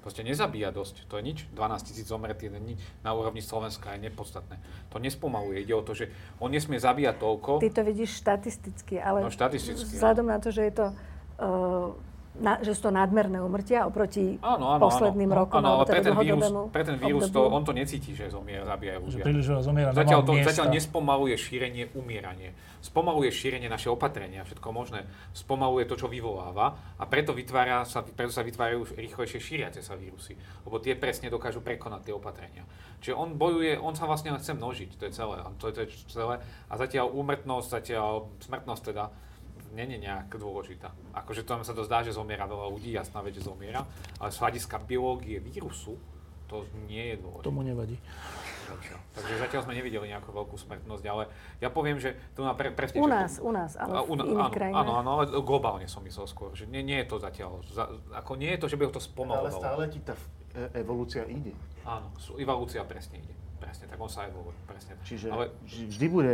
Proste 0.04 0.20
nezabíja 0.20 0.68
dosť. 0.68 1.08
To 1.08 1.16
je 1.16 1.24
nič. 1.24 1.48
12 1.56 1.88
tisíc 1.88 2.04
zomretých 2.04 2.52
na 3.00 3.16
úrovni 3.16 3.40
Slovenska 3.40 3.96
je 3.96 4.04
nepodstatné. 4.12 4.60
To 4.92 5.00
nespomaluje. 5.00 5.64
Ide 5.64 5.72
o 5.72 5.80
to, 5.80 5.96
že 5.96 6.12
on 6.44 6.52
nesmie 6.52 6.76
zabíjať 6.76 7.16
toľko. 7.16 7.64
Ty 7.64 7.72
to 7.72 7.82
vidíš 7.88 8.20
štatisticky, 8.20 9.00
ale 9.00 9.24
No, 9.24 9.32
štatisticky, 9.32 9.96
vzhľadom 9.96 10.28
na 10.28 10.36
to, 10.44 10.52
že 10.52 10.68
je 10.68 10.72
to 10.76 10.86
uh, 10.92 11.96
na, 12.30 12.62
že 12.62 12.72
sú 12.72 12.88
to 12.88 12.92
nadmerné 12.92 13.42
umrtia 13.42 13.84
oproti 13.84 14.38
Áno, 14.38 14.78
áno, 14.78 14.80
posledným 14.80 15.28
áno. 15.28 15.40
rokom, 15.44 15.58
Áno, 15.58 15.66
ale 15.66 15.74
alebo 15.74 15.84
teda 15.84 15.92
pre 15.92 16.00
ten 16.00 16.14
vírus, 16.16 16.44
pre 16.70 16.82
ten 16.86 16.96
vírus 16.96 17.24
to, 17.28 17.40
on 17.42 17.62
to 17.66 17.72
necíti, 17.74 18.14
že 18.14 18.30
zomiera, 18.30 18.62
zabíjajú 18.64 18.98
Že 19.00 19.06
ľudia. 19.10 19.24
príliš 19.26 19.46
veľa 19.50 19.62
zomiera 19.66 19.88
Zatiaľ, 19.90 20.20
to, 20.22 20.32
miesta. 20.32 20.48
zatiaľ 20.54 20.66
nespomaluje 20.70 21.34
šírenie 21.34 21.84
umieranie. 21.92 22.54
Spomaluje 22.80 23.28
šírenie 23.28 23.68
naše 23.68 23.90
opatrenia, 23.90 24.40
všetko 24.40 24.68
možné. 24.70 25.04
Spomaluje 25.34 25.84
to, 25.84 25.98
čo 25.98 26.08
vyvoláva 26.08 26.96
a 26.96 27.04
preto, 27.04 27.34
vytvára 27.34 27.84
sa, 27.84 28.00
preto 28.00 28.32
sa 28.32 28.40
vytvárajú 28.40 28.96
rýchlejšie 28.96 29.36
šíriace 29.36 29.82
sa 29.82 29.98
vírusy. 29.98 30.32
Lebo 30.64 30.78
tie 30.78 30.94
presne 30.94 31.28
dokážu 31.28 31.60
prekonať 31.60 32.08
tie 32.08 32.14
opatrenia. 32.14 32.64
Čiže 33.04 33.18
on 33.18 33.36
bojuje, 33.36 33.76
on 33.76 33.92
sa 33.92 34.06
vlastne 34.06 34.32
len 34.32 34.40
chce 34.40 34.56
množiť, 34.56 34.96
to 34.96 35.04
je 35.04 35.12
celé. 35.12 35.36
A 35.36 35.50
To 35.58 35.68
je, 35.68 35.72
to 35.76 35.80
je 35.84 35.88
celé. 36.08 36.40
A 36.68 36.74
zatiaľ 36.78 37.12
úmrtnosť, 37.12 37.66
zatiaľ 37.68 38.32
smrtnosť 38.40 38.82
teda, 38.86 39.04
nie 39.70 39.86
je 39.86 39.98
nejak 40.00 40.30
dôležitá. 40.30 40.90
Akože 41.14 41.42
to 41.42 41.62
sa 41.62 41.72
to 41.72 41.82
zdá, 41.82 42.02
že 42.02 42.10
zomiera 42.10 42.44
veľa 42.44 42.66
ľudí, 42.68 42.90
jasná 42.90 43.20
vec, 43.20 43.34
že 43.34 43.42
zomiera, 43.42 43.86
ale 44.18 44.30
z 44.30 44.38
hľadiska 44.38 44.76
biológie 44.82 45.38
vírusu 45.38 45.94
to 46.46 46.66
nie 46.86 47.14
je 47.14 47.22
dôležité. 47.22 47.46
Tomu 47.46 47.62
nevadí. 47.62 47.96
Takže 49.10 49.34
zatiaľ 49.38 49.60
sme 49.66 49.74
nevideli 49.74 50.10
nejakú 50.10 50.30
veľkú 50.30 50.54
smrtnosť, 50.54 51.04
ale 51.06 51.26
ja 51.58 51.70
poviem, 51.70 51.98
že 51.98 52.14
tu 52.34 52.42
na 52.42 52.54
pre, 52.54 52.70
presne... 52.70 53.02
U 53.02 53.06
že 53.06 53.10
nás, 53.10 53.32
tu- 53.34 53.42
u 53.42 53.50
nás, 53.50 53.74
ale 53.74 53.92
a 53.92 54.02
v 54.02 54.06
u- 54.06 54.14
iných 54.14 54.30
áno, 54.46 54.54
krajinách. 54.54 54.82
áno, 54.86 54.92
áno, 54.96 55.10
ale 55.18 55.24
globálne 55.42 55.86
som 55.90 56.02
myslel 56.02 56.26
skôr, 56.26 56.54
že 56.54 56.66
nie, 56.66 56.82
nie 56.82 57.02
je 57.02 57.06
to 57.06 57.16
zatiaľ, 57.18 57.62
za, 57.66 57.90
ako 58.14 58.32
nie 58.34 58.50
je 58.54 58.58
to, 58.58 58.66
že 58.66 58.76
by 58.78 58.86
ho 58.86 58.92
to 58.92 58.98
Ale 58.98 59.08
spomalovalo. 59.10 59.58
stále 59.58 59.82
ti 59.90 59.98
tá 59.98 60.14
e- 60.54 60.70
evolúcia 60.76 61.26
ide. 61.26 61.50
Áno, 61.82 62.10
evolúcia 62.36 62.82
presne 62.82 63.18
ide. 63.18 63.34
Presne, 63.58 63.86
tak 63.86 63.98
on 63.98 64.08
sa 64.08 64.24
evoluje, 64.24 64.54
presne. 64.64 64.94
Čiže 65.02 65.26
ale, 65.28 65.50
vždy 65.66 66.06
bude 66.06 66.32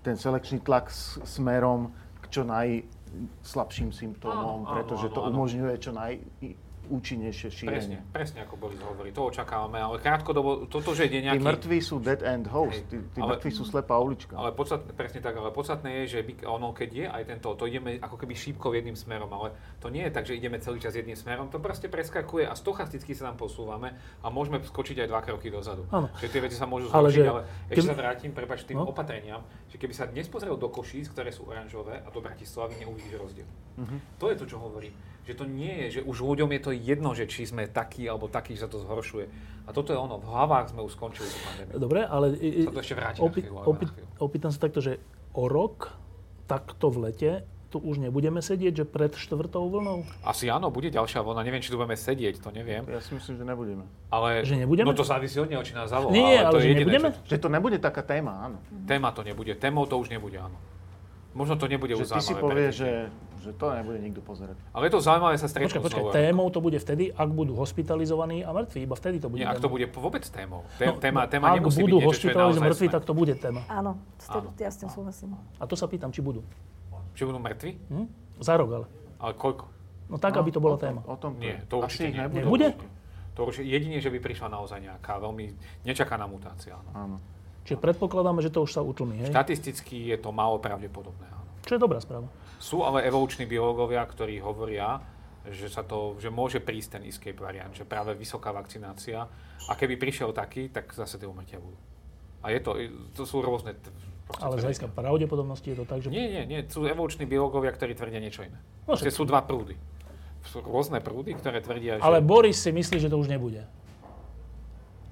ten 0.00 0.14
selekčný 0.14 0.62
tlak 0.62 0.88
s- 0.88 1.18
smerom 1.26 1.90
čo 2.36 2.42
najslabším 2.44 3.88
symptómom, 3.90 4.36
Áno, 4.60 4.66
áno, 4.66 4.74
pretože 4.74 5.08
to 5.08 5.18
áno, 5.18 5.26
áno. 5.26 5.34
umožňuje 5.34 5.74
čo 5.78 5.90
najúčinnejšie 5.90 7.48
presne, 7.48 7.58
šírenie. 7.58 7.98
presne 8.08 8.38
ako 8.42 8.54
Boris 8.56 8.78
hovorí, 8.78 9.10
to 9.10 9.24
očakávame, 9.24 9.80
ale 9.80 9.96
krátkodobo, 9.98 10.50
toto, 10.66 10.92
že 10.92 11.06
ide 11.06 11.18
Tí 11.18 11.26
nejaký... 11.26 11.42
mŕtvi 11.42 11.78
sú 11.80 11.96
dead 11.98 12.20
end 12.20 12.46
host, 12.46 12.78
tí, 12.86 13.00
tí 13.10 13.18
ale- 13.18 13.34
mŕtvi 13.34 13.50
sú 13.50 13.64
slepá 13.64 13.96
ulička. 13.96 14.36
Ale 14.36 14.52
podstatné, 14.52 14.92
presne 14.92 15.18
tak, 15.18 15.34
ale 15.34 15.50
podstatné 15.50 16.04
je, 16.04 16.12
že 16.12 16.20
by, 16.22 16.46
ono, 16.46 16.70
keď 16.70 16.88
je 16.92 17.06
aj 17.08 17.22
tento, 17.26 17.48
to 17.50 17.64
ideme 17.64 17.96
ako 17.96 18.16
keby 18.16 18.34
šípkou 18.34 18.70
jedným 18.70 18.94
smerom, 18.94 19.26
ale 19.30 19.50
to 19.80 19.88
nie 19.88 20.04
je 20.04 20.12
tak, 20.12 20.24
že 20.24 20.34
ideme 20.34 20.60
celý 20.60 20.78
čas 20.78 20.92
jedným 20.92 21.16
smerom, 21.16 21.48
to 21.48 21.58
proste 21.58 21.88
preskakuje 21.88 22.44
a 22.44 22.52
stochasticky 22.52 23.10
sa 23.12 23.26
tam 23.26 23.36
posúvame 23.36 23.90
a 24.20 24.28
môžeme 24.28 24.60
skočiť 24.60 25.02
aj 25.02 25.08
dva 25.08 25.20
kroky 25.22 25.48
dozadu. 25.48 25.88
Áno. 25.90 26.06
Že 26.14 26.26
tie 26.28 26.40
veci 26.40 26.54
sa 26.54 26.66
môžu 26.66 26.86
Ale 26.88 27.08
zhoršiť, 27.08 27.18
že- 27.18 27.26
ale, 27.26 27.40
ešte 27.66 27.74
keby- 27.74 27.88
sa 27.88 27.94
vrátim, 27.96 28.30
prepáč, 28.30 28.60
tým 28.62 28.76
No. 28.76 28.86
opatreniam, 28.86 29.42
že 29.66 29.76
keby 29.76 29.92
sa 29.92 30.04
dnes 30.04 30.26
pozrel 30.26 30.54
do 30.54 30.66
Košíc, 30.66 31.08
ktoré 31.08 31.28
sú 31.28 31.44
oranžové 31.44 31.98
a 31.98 32.08
do 32.08 32.18
Bratislavy, 32.18 32.78
neuvidíš 32.78 33.14
rozdiel. 33.14 33.48
Mhm. 33.76 33.96
To 34.16 34.26
je 34.26 34.36
to, 34.36 34.44
čo 34.46 34.56
hovorím. 34.56 34.94
Že 35.22 35.34
to 35.34 35.44
nie 35.44 35.74
je, 35.80 35.86
že 35.90 36.00
už 36.02 36.16
ľuďom 36.20 36.48
je 36.48 36.60
to 36.60 36.70
jedno, 36.72 37.10
že 37.10 37.26
či 37.26 37.42
sme 37.44 37.66
takí 37.66 38.06
alebo 38.06 38.26
takí, 38.26 38.54
že 38.54 38.62
sa 38.62 38.68
to 38.68 38.78
zhoršuje. 38.78 39.26
A 39.66 39.74
toto 39.74 39.90
je 39.90 39.98
ono, 39.98 40.16
v 40.16 40.24
hlavách 40.24 40.70
sme 40.70 40.80
už 40.80 40.92
skončili 40.92 41.26
tú 41.26 41.38
pandémiu. 41.42 41.74
Dobre, 41.76 42.00
ale 42.00 42.26
Sa 42.62 42.70
to 42.70 42.78
ešte 42.78 42.94
vráti 42.94 43.18
na 43.18 43.24
opý- 43.24 43.42
chvíľu, 43.42 43.58
opý- 43.60 43.84
na 43.84 43.92
chvíľu. 43.92 44.08
opýtam 44.20 44.50
sa 44.50 44.60
takto, 44.60 44.78
že 44.78 45.02
o 45.32 45.44
rok, 45.44 45.90
takto 46.46 46.86
v 46.86 47.10
lete, 47.10 47.30
tu 47.76 47.84
už 47.84 48.00
nebudeme 48.00 48.40
sedieť, 48.40 48.72
že 48.74 48.84
pred 48.84 49.12
štvrtou 49.12 49.68
vlnou? 49.68 50.08
Asi 50.24 50.48
áno, 50.48 50.72
bude 50.72 50.88
ďalšia 50.88 51.20
vlna. 51.20 51.44
Neviem, 51.44 51.60
či 51.60 51.68
tu 51.68 51.76
budeme 51.76 51.92
sedieť, 51.92 52.40
to 52.40 52.48
neviem. 52.48 52.88
Ja 52.88 53.04
si 53.04 53.12
myslím, 53.12 53.36
že 53.36 53.44
nebudeme. 53.44 53.84
Ale, 54.08 54.40
Že 54.40 54.64
nebudeme? 54.64 54.88
No 54.88 54.96
to 54.96 55.04
závisí 55.04 55.36
od 55.36 55.44
neho, 55.46 55.60
či 55.60 55.76
nás 55.76 55.92
zavolá. 55.92 56.08
Nie, 56.08 56.40
ale 56.40 56.50
to 56.50 56.56
je 56.56 56.62
že 56.62 56.68
jediné, 56.72 56.80
nebudeme? 56.88 57.08
Čo, 57.12 57.20
Že 57.26 57.36
to 57.36 57.48
nebude 57.50 57.76
taká 57.76 58.00
téma, 58.00 58.32
áno. 58.42 58.56
téma 58.88 59.12
to 59.12 59.20
nebude. 59.20 59.52
Témou 59.54 59.84
to 59.84 60.00
už 60.00 60.08
nebude, 60.08 60.40
áno. 60.40 60.56
Možno 61.34 61.52
to 61.54 61.68
nebude 61.68 61.92
už 61.92 62.08
Že 62.08 62.08
ty 62.08 62.20
si 62.22 62.32
zaujímavé. 62.32 62.48
pre 62.48 62.62
že, 62.72 62.90
že 63.44 63.50
to 63.52 63.68
nebude 63.68 64.00
nikto 64.00 64.24
pozerať. 64.24 64.56
Ale 64.72 64.88
je 64.88 64.92
to 64.96 65.04
zaujímavé 65.04 65.36
sa 65.36 65.44
Počkaj, 65.44 65.52
stretnúť 65.68 65.84
počkaj, 65.84 66.00
znovu. 66.02 66.16
témou 66.16 66.46
to 66.48 66.64
bude 66.64 66.78
vtedy, 66.80 67.12
ak 67.12 67.28
budú 67.28 67.52
hospitalizovaní 67.54 68.40
a 68.40 68.56
mŕtvi, 68.56 68.78
iba 68.80 68.96
vtedy 68.96 69.20
to 69.20 69.28
bude 69.28 69.44
Nie, 69.44 69.52
ak 69.52 69.60
to 69.60 69.68
bude 69.68 69.84
vôbec 69.92 70.24
témou. 70.24 70.64
Té, 70.74 70.88
No, 70.88 70.96
téma, 70.96 71.20
no, 71.20 71.28
téma 71.28 71.46
ak 71.50 71.60
nemusí 71.60 71.76
budú 71.78 72.00
byť 72.00 72.02
je 72.02 72.08
hospitalizovaní 72.08 72.72
mŕtvi, 72.72 72.86
tak 72.88 73.04
to 73.04 73.12
bude 73.12 73.34
téma. 73.36 73.60
Áno. 73.68 74.00
ja 74.56 74.70
s 74.72 74.80
tým 74.80 74.88
súhlasím. 74.88 75.36
A 75.60 75.68
to 75.68 75.76
sa 75.76 75.84
pýtam, 75.84 76.08
či 76.08 76.24
budú. 76.24 76.40
Či 77.16 77.24
budú 77.24 77.40
mŕtvi? 77.40 77.72
Hm? 77.88 78.06
Za 78.44 78.54
rok 78.60 78.68
ale. 78.68 78.86
Ale 79.16 79.32
koľko? 79.32 79.64
No 80.06 80.16
tak, 80.20 80.36
aby 80.36 80.52
to 80.52 80.60
bola 80.60 80.76
téma. 80.76 81.00
O 81.08 81.16
tom 81.16 81.40
Nie, 81.40 81.64
to 81.66 81.82
určite 81.82 82.12
nie. 82.12 82.20
nebude. 82.20 82.44
Nebude? 82.44 82.68
To 83.34 83.48
určite, 83.48 83.66
jedine, 83.66 83.98
že 83.98 84.12
by 84.12 84.18
prišla 84.22 84.48
naozaj 84.52 84.78
nejaká 84.84 85.18
veľmi 85.18 85.56
nečakaná 85.82 86.28
mutácia. 86.28 86.76
Áno. 86.92 86.92
Áno. 86.94 87.16
Čiže 87.66 87.82
predpokladáme, 87.82 88.38
že 88.44 88.54
to 88.54 88.62
už 88.62 88.78
sa 88.78 88.84
utlmi, 88.84 89.26
hej? 89.26 89.34
Štatisticky 89.34 90.14
je 90.14 90.16
to 90.22 90.30
málo 90.30 90.62
pravdepodobné. 90.62 91.26
Áno. 91.26 91.48
Čo 91.66 91.74
je 91.74 91.80
dobrá 91.82 91.98
správa. 91.98 92.30
Sú 92.62 92.86
ale 92.86 93.02
evoluční 93.02 93.44
biológovia, 93.44 94.06
ktorí 94.06 94.38
hovoria, 94.38 95.02
že, 95.50 95.66
sa 95.66 95.82
to, 95.82 96.14
že 96.22 96.30
môže 96.30 96.62
prísť 96.62 97.00
ten 97.00 97.02
escape 97.10 97.36
variant, 97.42 97.74
že 97.74 97.82
práve 97.82 98.14
vysoká 98.14 98.54
vakcinácia. 98.54 99.26
A 99.66 99.72
keby 99.74 99.98
prišiel 99.98 100.30
taký, 100.30 100.70
tak 100.70 100.94
zase 100.94 101.18
tie 101.18 101.26
umrtia 101.26 101.58
budú. 101.58 101.74
A 102.46 102.54
je 102.54 102.60
to, 102.62 102.78
to 103.18 103.22
sú 103.26 103.42
rôzne... 103.42 103.74
Ale 104.26 104.58
z 104.58 104.62
hľadiska 104.66 104.88
pravdepodobnosti 104.90 105.68
je 105.70 105.76
to 105.78 105.86
tak, 105.86 106.02
že... 106.02 106.10
Nie, 106.10 106.26
nie, 106.26 106.42
nie. 106.50 106.60
Sú 106.66 106.82
evoluční 106.82 107.30
biológovia, 107.30 107.70
ktorí 107.70 107.94
tvrdia 107.94 108.18
niečo 108.18 108.42
iné. 108.42 108.58
No, 108.90 108.98
sú 108.98 109.22
dva 109.22 109.46
prúdy. 109.46 109.78
Sú 110.50 110.62
rôzne 110.62 110.98
prúdy, 110.98 111.34
ktoré 111.38 111.62
tvrdia, 111.62 111.98
že... 111.98 112.02
Ale 112.02 112.18
Boris 112.22 112.58
si 112.58 112.74
myslí, 112.74 112.98
že 113.02 113.10
to 113.10 113.18
už 113.18 113.30
nebude. 113.30 113.66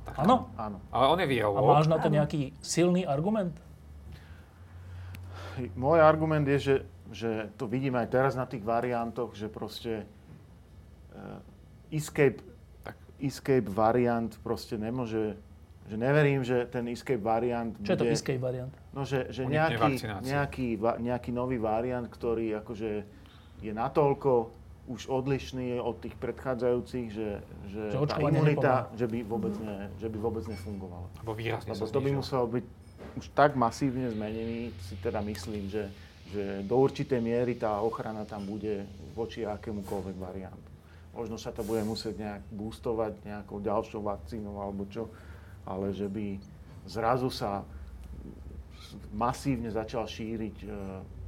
Tak, 0.05 0.27
Áno? 0.27 0.51
Áno. 0.59 0.79
Ale 0.91 1.05
on 1.11 1.19
je 1.23 1.27
A 1.27 1.31
virológ. 1.31 1.63
máš 1.63 1.87
na 1.91 1.99
to 1.99 2.11
nejaký 2.11 2.55
silný 2.59 3.07
argument? 3.07 3.55
Môj 5.79 6.03
argument 6.03 6.47
je, 6.51 6.59
že, 6.59 6.77
že 7.15 7.31
to 7.55 7.71
vidíme 7.71 7.99
aj 8.03 8.11
teraz 8.11 8.33
na 8.35 8.47
tých 8.47 8.67
variantoch, 8.67 9.35
že 9.39 9.47
proste 9.47 10.03
uh, 11.15 11.39
escape, 11.95 12.43
Tak. 12.83 12.99
escape 13.23 13.67
variant 13.71 14.35
proste 14.43 14.75
nemôže, 14.75 15.39
že 15.87 15.97
neverím, 15.99 16.43
že 16.43 16.67
ten 16.67 16.91
escape 16.91 17.23
variant 17.23 17.75
Čo 17.87 17.95
je 17.95 17.99
to 17.99 18.07
bude, 18.07 18.15
escape 18.19 18.43
variant? 18.43 18.75
No, 18.95 19.03
že, 19.03 19.27
že 19.35 19.43
nejaký, 19.43 19.99
nejaký, 20.23 20.69
nejaký 20.79 21.31
nový 21.35 21.59
variant, 21.59 22.07
ktorý 22.07 22.63
akože 22.63 22.91
je 23.59 23.73
natoľko 23.75 24.55
už 24.85 25.09
odlišný 25.09 25.81
od 25.81 25.97
tých 25.99 26.15
predchádzajúcich, 26.21 27.07
že, 27.11 27.29
že, 27.73 27.83
Že 27.91 27.99
tá 28.07 28.19
imunita, 28.21 28.75
že 28.95 29.09
by, 29.09 29.19
vôbec 29.25 29.55
ne, 29.59 29.89
že 29.97 30.07
by 30.13 30.19
vôbec 30.21 30.45
nefungovala. 30.45 31.09
Lebo 31.25 31.33
výrazne 31.33 31.73
Lebo 31.73 31.89
to 31.89 32.01
by 32.05 32.11
muselo 32.13 32.45
byť 32.47 32.65
už 33.17 33.27
tak 33.33 33.57
masívne 33.57 34.13
zmenený, 34.13 34.71
si 34.85 34.95
teda 35.01 35.25
myslím, 35.25 35.73
že, 35.73 35.89
že 36.31 36.63
do 36.69 36.77
určitej 36.79 37.19
miery 37.19 37.57
tá 37.57 37.81
ochrana 37.81 38.29
tam 38.29 38.45
bude 38.45 38.85
voči 39.17 39.43
akémukoľvek 39.43 40.17
variantu. 40.21 40.71
Možno 41.17 41.39
sa 41.39 41.55
to 41.55 41.65
bude 41.65 41.81
musieť 41.87 42.21
nejak 42.21 42.43
boostovať 42.53 43.13
nejakou 43.25 43.63
ďalšou 43.63 44.03
vakcínou 44.05 44.59
alebo 44.61 44.85
čo, 44.91 45.09
ale 45.65 45.97
že 45.97 46.11
by 46.11 46.37
zrazu 46.85 47.33
sa 47.33 47.65
masívne 49.13 49.71
začal 49.71 50.07
šíriť 50.07 50.57
e, 50.65 50.69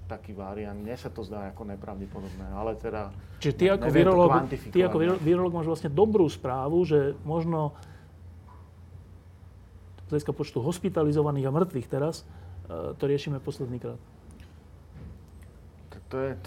taký 0.06 0.32
variant. 0.32 0.78
Mne 0.78 0.94
sa 0.94 1.10
to 1.10 1.26
zdá 1.26 1.51
ako 1.51 1.66
nepravdepodobné, 1.66 2.47
ale 2.55 2.78
teda 2.78 3.10
Čiže 3.43 3.55
ty 3.55 3.64
ako, 3.68 3.86
virológ, 3.93 4.30
ty 4.72 4.78
ako 4.80 4.97
viro- 4.97 5.20
virológ 5.20 5.52
máš 5.52 5.68
vlastne 5.68 5.90
dobrú 5.93 6.24
správu, 6.30 6.80
že 6.86 7.12
možno 7.26 7.76
z 10.06 10.14
hľadiska 10.14 10.32
počtu 10.32 10.62
hospitalizovaných 10.62 11.51
a 11.51 11.55
mŕtvych 11.55 11.88
teraz, 11.90 12.22
e, 12.70 12.94
to 12.94 13.05
riešime 13.05 13.43
posledný 13.43 13.82
krát. 13.82 14.01
Tak 15.90 16.02
to 16.09 16.16
je... 16.22 16.30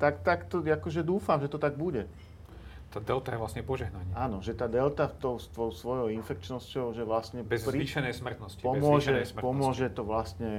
Tak, 0.00 0.24
tak 0.24 0.48
to 0.48 0.64
akože 0.64 1.04
dúfam, 1.04 1.36
že 1.44 1.52
to 1.52 1.60
tak 1.60 1.76
bude. 1.76 2.08
Tá 2.90 2.98
delta 2.98 3.30
je 3.30 3.38
vlastne 3.38 3.62
požehnanie. 3.62 4.10
Áno, 4.18 4.42
že 4.42 4.50
tá 4.50 4.66
delta 4.66 5.06
tou, 5.06 5.38
s 5.38 5.46
tou 5.54 5.70
svojou 5.70 6.10
infekčnosťou, 6.10 6.90
že 6.90 7.06
vlastne 7.06 7.46
Bez 7.46 7.62
pri- 7.62 7.78
zvýšenej 7.86 8.14
smrtnosti. 8.18 8.58
bez 8.58 8.66
pomôže, 8.66 9.14
zvýšenej 9.14 9.26
smrtnosti. 9.30 9.46
pomôže 9.46 9.86
to 9.94 10.02
vlastne 10.02 10.50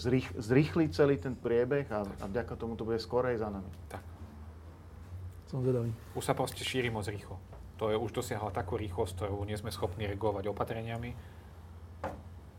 zrých, 0.00 0.32
zrýchliť 0.32 0.88
celý 0.96 1.20
ten 1.20 1.36
priebeh 1.36 1.92
a, 1.92 2.08
a 2.08 2.24
vďaka 2.24 2.56
tomu 2.56 2.72
to 2.72 2.88
bude 2.88 2.96
skorej 2.96 3.36
za 3.36 3.52
nami. 3.52 3.68
Tak. 3.92 4.00
Som 5.52 5.60
zvedavý. 5.60 5.92
Už 6.16 6.24
sa 6.24 6.32
proste 6.32 6.64
šíri 6.64 6.88
moc 6.88 7.04
rýchlo. 7.04 7.36
To 7.76 7.92
je 7.92 8.00
už 8.00 8.16
dosiahla 8.16 8.48
takú 8.48 8.80
rýchlosť, 8.80 9.12
ktorú 9.20 9.44
nie 9.44 9.58
sme 9.60 9.68
schopní 9.68 10.08
reagovať 10.08 10.48
opatreniami. 10.48 11.12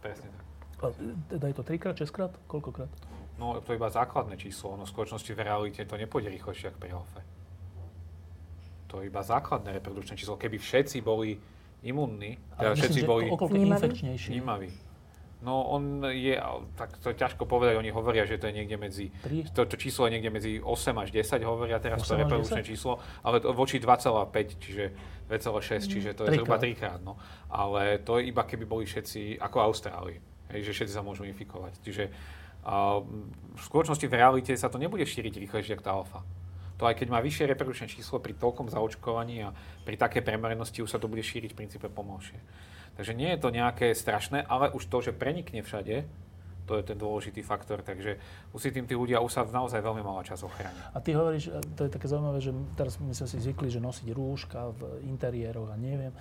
Presne 0.05 0.29
tak. 0.29 0.43
A 0.83 0.85
teda 1.31 1.45
je 1.49 1.55
to 1.55 1.63
trikrát, 1.63 1.95
šestkrát? 1.95 2.35
Koľkokrát? 2.45 2.91
No 3.39 3.57
to 3.63 3.73
je 3.73 3.79
iba 3.79 3.89
základné 3.89 4.37
číslo. 4.37 4.77
No 4.77 4.85
v 4.85 4.91
skutočnosti 4.91 5.31
v 5.31 5.41
realite 5.41 5.81
to 5.81 5.95
nepôjde 5.97 6.29
rýchlejšie 6.29 6.69
ako 6.69 6.77
pri 6.77 6.91
alfe. 6.93 7.19
To 8.93 9.01
je 9.01 9.09
iba 9.09 9.25
základné 9.25 9.73
reprodukčné 9.81 10.13
číslo. 10.13 10.37
Keby 10.37 10.61
všetci 10.61 11.01
boli 11.01 11.41
imunní, 11.81 12.37
teda 12.53 12.77
všetci 12.77 13.01
myslím, 13.01 13.03
že 13.03 13.09
boli 13.09 13.23
Vnímaví? 13.49 13.89
vnímaví. 14.29 14.69
No 15.43 15.67
on 15.67 16.07
je, 16.07 16.39
tak 16.79 16.95
to 17.03 17.11
je 17.11 17.19
ťažko 17.19 17.43
povedať, 17.43 17.75
oni 17.75 17.91
hovoria, 17.91 18.23
že 18.23 18.39
to 18.39 18.47
je 18.47 18.63
niekde 18.63 18.79
medzi, 18.79 19.11
to, 19.51 19.67
to 19.67 19.75
číslo 19.75 20.07
je 20.07 20.15
niekde 20.15 20.31
medzi 20.31 20.63
8 20.63 20.95
až 21.03 21.11
10 21.11 21.43
hovoria 21.43 21.83
teraz, 21.83 21.99
to 21.99 22.15
8 22.15 22.15
až 22.15 22.19
reprodukčné 22.23 22.61
10? 22.63 22.71
číslo, 22.71 23.03
ale 23.27 23.43
to 23.43 23.51
voči 23.51 23.75
2,5, 23.75 24.63
čiže 24.63 24.85
2,6, 25.27 25.83
čiže 25.91 26.09
to 26.15 26.23
je 26.23 26.39
zhruba 26.39 26.55
Trikrát. 26.55 26.95
trikrát. 26.95 26.99
No. 27.03 27.19
Ale 27.51 27.99
to 27.99 28.23
je 28.23 28.31
iba 28.31 28.47
keby 28.47 28.63
boli 28.63 28.87
všetci 28.87 29.35
ako 29.43 29.67
Austrálii, 29.67 30.15
hej, 30.55 30.63
že 30.63 30.71
všetci 30.79 30.93
sa 30.95 31.03
môžu 31.03 31.27
infikovať. 31.27 31.75
Čiže 31.83 32.03
a, 32.63 33.03
v 33.03 33.61
skutočnosti 33.67 34.07
v 34.07 34.15
realite 34.15 34.55
sa 34.55 34.71
to 34.71 34.79
nebude 34.79 35.03
šíriť 35.03 35.43
rýchlejšie 35.43 35.75
ako 35.75 35.83
tá 35.83 35.91
alfa. 35.91 36.19
To 36.83 36.91
aj 36.91 36.99
keď 36.99 37.15
má 37.15 37.23
vyššie 37.23 37.47
reprodukčné 37.47 37.87
číslo 37.87 38.19
pri 38.19 38.35
toľkom 38.35 38.67
zaočkovaní 38.67 39.47
a 39.47 39.55
pri 39.87 39.95
také 39.95 40.19
premerenosti 40.19 40.83
už 40.83 40.91
sa 40.91 40.99
to 40.99 41.07
bude 41.07 41.23
šíriť 41.23 41.55
v 41.55 41.59
princípe 41.63 41.87
pomalšie. 41.87 42.35
Takže 42.99 43.15
nie 43.15 43.31
je 43.31 43.39
to 43.39 43.55
nejaké 43.55 43.95
strašné, 43.95 44.43
ale 44.43 44.67
už 44.67 44.91
to, 44.91 44.99
že 44.99 45.15
prenikne 45.15 45.63
všade, 45.63 46.03
to 46.67 46.73
je 46.75 46.83
ten 46.83 46.99
dôležitý 46.99 47.39
faktor, 47.39 47.87
takže 47.87 48.19
už 48.51 48.59
si 48.59 48.75
tým 48.75 48.83
tí 48.83 48.99
ľudia 48.99 49.23
už 49.23 49.31
sa 49.31 49.47
naozaj 49.47 49.79
veľmi 49.79 50.03
malá 50.03 50.27
čas 50.27 50.43
ochránia. 50.43 50.91
A 50.91 50.99
ty 50.99 51.15
hovoríš, 51.15 51.55
to 51.79 51.87
je 51.87 51.91
také 51.95 52.11
zaujímavé, 52.11 52.43
že 52.43 52.51
teraz 52.75 52.99
my 52.99 53.15
sme 53.15 53.31
si 53.31 53.39
zvykli, 53.39 53.71
že 53.71 53.79
nosiť 53.79 54.07
rúška 54.11 54.75
v 54.75 55.07
interiéroch 55.07 55.71
a 55.71 55.79
neviem. 55.79 56.11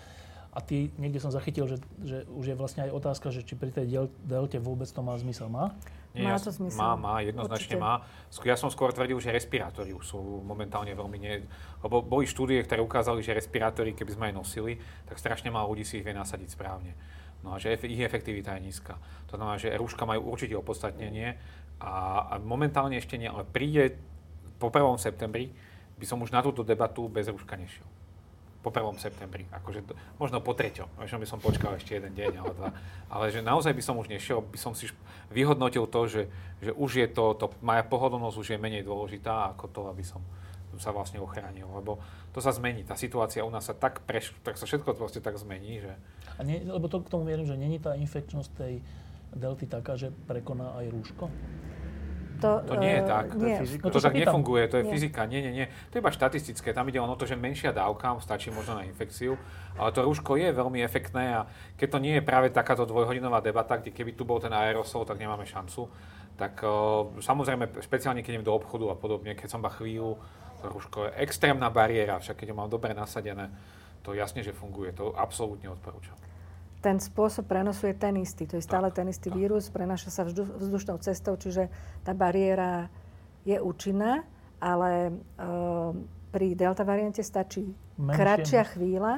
A 0.55 0.63
ty, 0.63 0.95
niekde 0.95 1.19
som 1.19 1.35
zachytil, 1.35 1.67
že, 1.67 1.83
že 2.07 2.23
už 2.31 2.55
je 2.55 2.59
vlastne 2.59 2.87
aj 2.87 2.95
otázka, 2.95 3.35
že 3.35 3.43
či 3.43 3.59
pri 3.59 3.75
tej 3.75 3.91
del- 3.91 4.15
delte 4.23 4.63
vôbec 4.63 4.87
to 4.87 5.03
má 5.03 5.19
zmysel. 5.19 5.51
Má? 5.51 5.75
Nie, 6.13 6.29
Má 6.29 6.37
to 6.37 6.53
zmysel. 6.53 6.77
Má, 6.77 6.93
má, 6.93 7.15
jednoznačne 7.25 7.77
Určite. 7.77 7.81
má. 7.81 8.05
Ja 8.45 8.57
som 8.61 8.69
skôr 8.69 8.93
tvrdil, 8.93 9.17
že 9.17 9.33
respirátory 9.33 9.97
už 9.97 10.05
sú 10.13 10.21
momentálne 10.45 10.93
veľmi 10.93 11.17
nie... 11.17 11.41
Lebo 11.81 12.05
boli 12.05 12.29
štúdie, 12.29 12.61
ktoré 12.61 12.85
ukázali, 12.85 13.25
že 13.25 13.33
respirátory, 13.33 13.97
keby 13.97 14.13
sme 14.13 14.25
aj 14.29 14.35
nosili, 14.37 14.77
tak 15.09 15.17
strašne 15.17 15.49
málo 15.49 15.73
ľudí 15.73 15.89
si 15.89 16.01
ich 16.01 16.05
vie 16.05 16.13
nasadiť 16.13 16.53
správne. 16.53 16.93
No 17.41 17.57
a 17.57 17.57
že 17.57 17.81
ich 17.81 18.05
efektivita 18.05 18.61
je 18.61 18.69
nízka. 18.69 19.01
To 19.33 19.41
znamená, 19.41 19.57
že 19.57 19.73
rúška 19.73 20.05
majú 20.05 20.29
určite 20.29 20.53
opodstatnenie 20.53 21.41
a, 21.81 22.29
a 22.29 22.35
momentálne 22.39 23.01
ešte 23.01 23.17
nie, 23.17 23.27
ale 23.27 23.49
príde 23.49 23.97
po 24.61 24.69
1. 24.69 24.85
septembri 25.01 25.49
by 25.97 26.05
som 26.05 26.21
už 26.21 26.29
na 26.29 26.45
túto 26.45 26.61
debatu 26.61 27.09
bez 27.09 27.27
rúška 27.33 27.57
nešiel 27.57 27.89
po 28.63 28.71
1. 28.71 28.95
septembri, 29.03 29.45
akože 29.51 29.83
to, 29.83 29.93
možno 30.23 30.39
po 30.39 30.55
3. 30.55 30.87
Možno 30.95 31.17
by 31.19 31.27
som 31.27 31.43
počkal 31.43 31.75
ešte 31.75 31.99
jeden 31.99 32.15
deň 32.15 32.33
alebo 32.39 32.55
dva. 32.55 32.71
Ale 33.11 33.35
že 33.35 33.43
naozaj 33.43 33.75
by 33.75 33.83
som 33.83 33.99
už 33.99 34.07
nešiel, 34.07 34.39
by 34.39 34.59
som 34.59 34.73
si 34.73 34.87
vyhodnotil 35.35 35.91
to, 35.91 36.01
že, 36.07 36.23
že 36.63 36.71
už 36.71 36.91
je 37.03 37.07
to, 37.11 37.35
to 37.35 37.51
moja 37.59 37.83
pohodlnosť 37.83 38.37
už 38.39 38.49
je 38.55 38.59
menej 38.63 38.87
dôležitá 38.87 39.51
ako 39.53 39.67
to, 39.67 39.81
aby 39.91 40.07
som 40.07 40.23
sa 40.81 40.95
vlastne 40.95 41.21
ochránil, 41.21 41.69
lebo 41.69 42.01
to 42.33 42.41
sa 42.41 42.55
zmení. 42.55 42.87
Tá 42.87 42.97
situácia 42.97 43.45
u 43.45 43.53
nás 43.53 43.69
sa 43.69 43.77
tak, 43.77 44.01
preš, 44.09 44.33
tak 44.41 44.57
sa 44.57 44.65
všetko 44.65 44.97
proste 44.97 45.21
tak 45.21 45.37
zmení, 45.37 45.85
že 45.85 45.93
A 46.39 46.47
nie, 46.47 46.65
lebo 46.65 46.89
to 46.89 47.05
k 47.05 47.13
tomu 47.13 47.29
vierim, 47.29 47.45
že 47.45 47.61
není 47.61 47.77
tá 47.77 47.93
infekčnosť 47.93 48.51
tej 48.57 48.81
delty 49.37 49.69
taká, 49.69 50.01
že 50.01 50.15
prekoná 50.25 50.73
aj 50.81 50.87
rúško? 50.89 51.25
To 52.43 52.75
nie 52.77 52.93
je 52.99 53.03
eh, 53.03 53.09
tak. 53.09 53.27
To 53.33 53.45
je 53.45 53.49
nie. 53.49 53.59
fyzika. 53.63 53.83
No 53.83 53.89
to, 53.89 53.99
to 53.99 54.05
tak 54.05 54.13
pýtam. 54.13 54.27
nefunguje, 54.35 54.63
to 54.69 54.77
je 54.81 54.85
Nie. 54.85 54.93
fyzika. 54.93 55.21
Nie, 55.31 55.41
nie, 55.41 55.53
nie. 55.53 55.67
To 55.91 55.93
je 55.97 56.01
iba 56.03 56.13
štatistické. 56.13 56.69
Tam 56.75 56.85
ide 56.91 56.99
len 56.99 57.11
o 57.11 57.17
to, 57.17 57.25
že 57.25 57.39
menšia 57.39 57.71
dávka 57.71 58.19
stačí 58.19 58.51
možno 58.51 58.79
na 58.79 58.85
infekciu. 58.85 59.39
Ale 59.79 59.95
to 59.95 60.03
rúško 60.03 60.37
je 60.37 60.51
veľmi 60.51 60.83
efektné 60.83 61.25
a 61.39 61.41
keď 61.79 61.89
to 61.95 61.99
nie 62.03 62.15
je 62.19 62.23
práve 62.23 62.51
takáto 62.51 62.85
dvojhodinová 62.85 63.41
debata, 63.41 63.79
kde 63.79 63.95
keby 63.95 64.13
tu 64.13 64.27
bol 64.27 64.43
ten 64.43 64.53
aerosol, 64.53 65.07
tak 65.07 65.17
nemáme 65.23 65.47
šancu. 65.49 65.89
Tak 66.37 66.65
uh, 66.65 67.09
samozrejme, 67.21 67.81
špeciálne 67.81 68.25
keď 68.25 68.41
idem 68.41 68.47
do 68.49 68.57
obchodu 68.57 68.91
a 68.93 68.97
podobne, 68.97 69.37
keď 69.37 69.49
som 69.53 69.61
ma 69.61 69.71
chvíľu, 69.71 70.17
to 70.63 70.67
rúško 70.71 70.99
je 71.09 71.11
extrémna 71.23 71.69
bariéra, 71.69 72.23
však 72.23 72.43
keď 72.43 72.55
ho 72.55 72.57
mám 72.57 72.71
dobre 72.73 72.97
nasadené, 72.97 73.53
to 74.03 74.17
jasne, 74.17 74.43
že 74.43 74.57
funguje. 74.57 74.91
To 74.99 75.15
absolútne 75.15 75.71
odporúčam. 75.71 76.17
Ten 76.83 76.99
spôsob 76.99 77.47
prenosu 77.47 77.87
je 77.87 77.95
ten 77.95 78.19
istý. 78.19 78.43
To 78.45 78.59
je 78.59 78.65
stále 78.65 78.91
Tak, 78.91 78.97
ten 78.97 79.07
istý 79.07 79.31
tak. 79.31 79.39
vírus, 79.39 79.71
prenáša 79.71 80.11
sa 80.11 80.23
vzdu- 80.23 80.51
vzdušnou 80.53 80.99
cestou, 80.99 81.39
čiže 81.39 81.71
tá 82.03 82.11
bariéra 82.13 82.91
je 83.43 83.55
účinná, 83.57 84.27
ale 84.59 84.91
e, 85.07 85.13
pri 86.29 86.47
delta 86.53 86.83
variante 86.83 87.23
stačí 87.23 87.71
Menšie 87.95 88.19
kratšia 88.19 88.61
množstvo. 88.61 88.73
chvíľa 88.75 89.13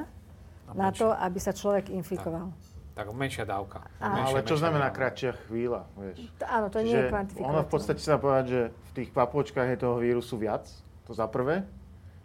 A 0.65 0.71
na 0.73 0.89
to, 0.91 1.09
aby 1.09 1.37
sa 1.37 1.51
človek 1.51 1.89
infikoval. 1.89 2.53
Tak 2.93 3.11
menšia 3.11 3.43
dávka. 3.43 3.81
Menšia, 3.99 4.13
Ale 4.23 4.39
čo 4.39 4.45
menšia 4.47 4.61
znamená 4.61 4.87
dávka. 4.87 4.97
kratšia 5.01 5.31
chvíľa, 5.43 5.81
vieš? 5.95 6.17
To, 6.37 6.45
áno, 6.47 6.67
to 6.69 6.79
nie 6.79 6.93
je 6.93 7.03
kvantifikovateľné. 7.07 7.49
ono 7.51 7.61
v 7.61 7.69
podstate 7.69 7.99
sa 7.99 8.15
povedať, 8.15 8.45
že 8.45 8.61
v 8.69 8.91
tých 8.93 9.09
kvapôčkach 9.09 9.67
je 9.67 9.77
toho 9.79 9.97
vírusu 9.97 10.37
viac, 10.37 10.63
to 11.03 11.11
za 11.11 11.25
prvé. 11.25 11.65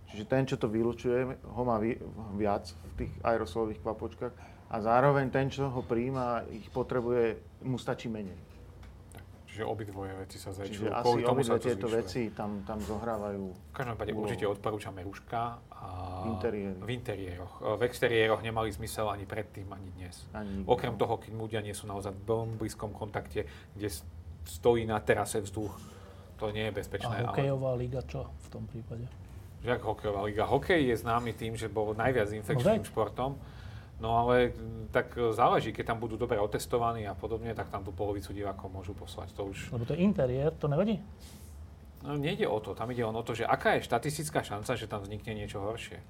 Čiže 0.06 0.24
ten, 0.26 0.42
čo 0.44 0.54
to 0.54 0.66
vylučuje, 0.66 1.16
ho 1.32 1.62
má 1.62 1.78
vi- 1.78 1.98
viac 2.34 2.66
v 2.92 2.92
tých 2.98 3.12
aerosolových 3.20 3.80
kvapôčkach. 3.80 4.34
A 4.70 4.76
zároveň 4.78 5.34
ten, 5.34 5.50
čo 5.50 5.66
ho 5.66 5.82
príjma, 5.82 6.46
ich 6.46 6.70
potrebuje, 6.70 7.42
mu 7.66 7.74
stačí 7.74 8.06
menej. 8.06 8.38
Čiže 9.50 9.66
obidvoje 9.66 10.14
veci 10.14 10.38
sa 10.38 10.54
zväčšujú. 10.54 10.86
Čiže 10.86 11.02
Kvôli 11.02 11.20
asi 11.20 11.26
tomu 11.26 11.42
obidve 11.42 11.50
sa 11.50 11.58
to 11.58 11.66
tieto 11.66 11.88
zvyšuje. 11.90 11.98
veci 12.06 12.22
tam, 12.30 12.50
tam 12.62 12.78
zohrávajú. 12.78 13.44
V 13.50 13.74
každom 13.74 13.98
prípade 13.98 14.14
určite 14.14 14.44
odporúčame 14.46 15.02
rúška. 15.02 15.58
A 15.74 15.86
V 16.22 16.38
interiéri. 16.38 16.78
V 16.78 16.90
interiéroch. 16.94 17.54
V 17.58 17.82
exteriéroch 17.82 18.40
nemali 18.46 18.70
zmysel 18.70 19.10
ani 19.10 19.26
predtým, 19.26 19.66
ani 19.74 19.90
dnes. 19.98 20.22
Ani. 20.30 20.62
Okrem 20.62 20.94
toho, 20.94 21.18
keď 21.18 21.34
ľudia 21.34 21.60
nie 21.66 21.74
sú 21.74 21.90
naozaj 21.90 22.14
v 22.14 22.22
veľmi 22.30 22.54
blízkom 22.62 22.94
kontakte, 22.94 23.50
kde 23.74 23.88
stojí 24.46 24.86
na 24.86 25.02
terase 25.02 25.42
vzduch, 25.42 25.74
to 26.38 26.54
nie 26.54 26.70
je 26.70 26.72
bezpečné. 26.72 27.26
A 27.26 27.34
hokejová 27.34 27.74
liga 27.74 28.00
čo 28.06 28.30
v 28.30 28.48
tom 28.54 28.70
prípade? 28.70 29.02
Ale, 29.02 29.66
že 29.66 29.70
ako 29.76 29.86
hokejová 29.98 30.20
liga. 30.30 30.46
Hokej 30.46 30.94
je 30.94 30.96
známy 30.96 31.34
tým, 31.34 31.58
že 31.58 31.66
bol 31.66 31.90
najviac 31.92 32.30
infekčným 32.30 32.86
veď. 32.86 32.88
športom. 32.88 33.34
No 34.00 34.16
ale 34.16 34.56
m, 34.56 34.88
tak 34.88 35.12
e, 35.14 35.30
záleží, 35.36 35.76
keď 35.76 35.92
tam 35.94 35.98
budú 36.00 36.16
dobre 36.16 36.40
otestovaní 36.40 37.04
a 37.04 37.12
podobne, 37.12 37.52
tak 37.52 37.68
tam 37.68 37.84
tú 37.84 37.92
polovicu 37.92 38.32
divákov 38.32 38.72
môžu 38.72 38.96
poslať. 38.96 39.36
To 39.36 39.52
už 39.52 39.70
Lebo 39.76 39.84
to 39.84 39.92
je 39.92 40.00
interiér, 40.00 40.56
to 40.56 40.66
nevadí? 40.66 40.98
No, 42.00 42.16
nejde 42.16 42.48
o 42.48 42.56
to, 42.64 42.72
tam 42.72 42.88
ide 42.88 43.04
len 43.04 43.12
o 43.12 43.20
to, 43.20 43.36
že 43.36 43.44
aká 43.44 43.76
je 43.76 43.84
štatistická 43.84 44.40
šanca, 44.40 44.72
že 44.72 44.88
tam 44.88 45.04
vznikne 45.04 45.36
niečo 45.36 45.60
horšie. 45.60 46.00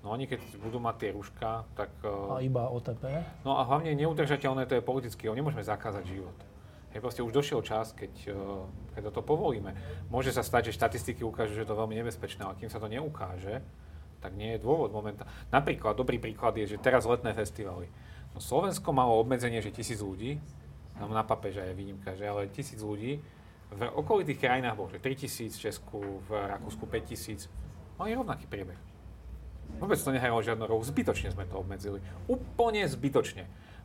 No 0.00 0.12
oni 0.12 0.28
keď 0.28 0.40
budú 0.60 0.80
mať 0.80 0.96
tie 1.00 1.10
rúška, 1.12 1.64
tak... 1.76 1.92
A 2.04 2.40
eh, 2.40 2.48
iba 2.48 2.68
OTP? 2.68 3.04
No 3.44 3.60
a 3.60 3.64
hlavne 3.64 3.92
neudržateľné 3.92 4.64
to 4.64 4.76
je 4.76 4.84
politicky, 4.84 5.28
ho 5.28 5.36
nemôžeme 5.36 5.64
zakázať 5.64 6.04
život. 6.08 6.36
Hej, 6.92 7.00
proste 7.00 7.24
už 7.24 7.32
došiel 7.32 7.60
čas, 7.60 7.92
keď, 7.92 8.12
eh, 8.28 8.36
keď 8.96 9.12
to 9.12 9.20
povolíme. 9.20 9.76
Môže 10.08 10.32
sa 10.32 10.40
stať, 10.40 10.72
že 10.72 10.80
štatistiky 10.80 11.20
ukážu, 11.24 11.56
že 11.56 11.64
je 11.64 11.70
to 11.72 11.76
veľmi 11.76 11.96
nebezpečné, 12.00 12.40
ale 12.44 12.56
kým 12.56 12.72
sa 12.72 12.80
to 12.80 12.88
neukáže, 12.88 13.60
tak 14.24 14.32
nie 14.40 14.56
je 14.56 14.64
dôvod 14.64 14.88
momentálne. 14.88 15.28
Napríklad, 15.52 16.00
dobrý 16.00 16.16
príklad 16.16 16.56
je, 16.56 16.72
že 16.72 16.80
teraz 16.80 17.04
letné 17.04 17.36
festivaly. 17.36 17.92
No, 18.32 18.40
Slovensko 18.40 18.88
malo 18.96 19.20
obmedzenie, 19.20 19.60
že 19.60 19.68
tisíc 19.68 20.00
ľudí, 20.00 20.40
no 20.96 21.12
na 21.12 21.20
papeža 21.20 21.60
je 21.68 21.76
výnimka, 21.76 22.16
že 22.16 22.24
ale 22.24 22.48
tisíc 22.48 22.80
ľudí. 22.80 23.20
V 23.68 23.80
okolitých 23.84 24.40
krajinách 24.40 24.80
bolo, 24.80 24.88
že 24.88 24.96
3000 24.96 25.52
v 25.52 25.60
Česku, 25.60 26.00
v 26.24 26.30
Rakúsku 26.32 26.88
5000. 26.88 27.52
Mali 28.00 28.16
rovnaký 28.16 28.48
priebeh. 28.48 28.80
Vôbec 29.76 29.98
to 29.98 30.14
nehralo 30.14 30.40
žiadnu 30.40 30.64
rolu. 30.64 30.80
Zbytočne 30.86 31.34
sme 31.34 31.44
to 31.44 31.60
obmedzili. 31.60 31.98
Úplne 32.30 32.86
zbytočne. 32.86 33.44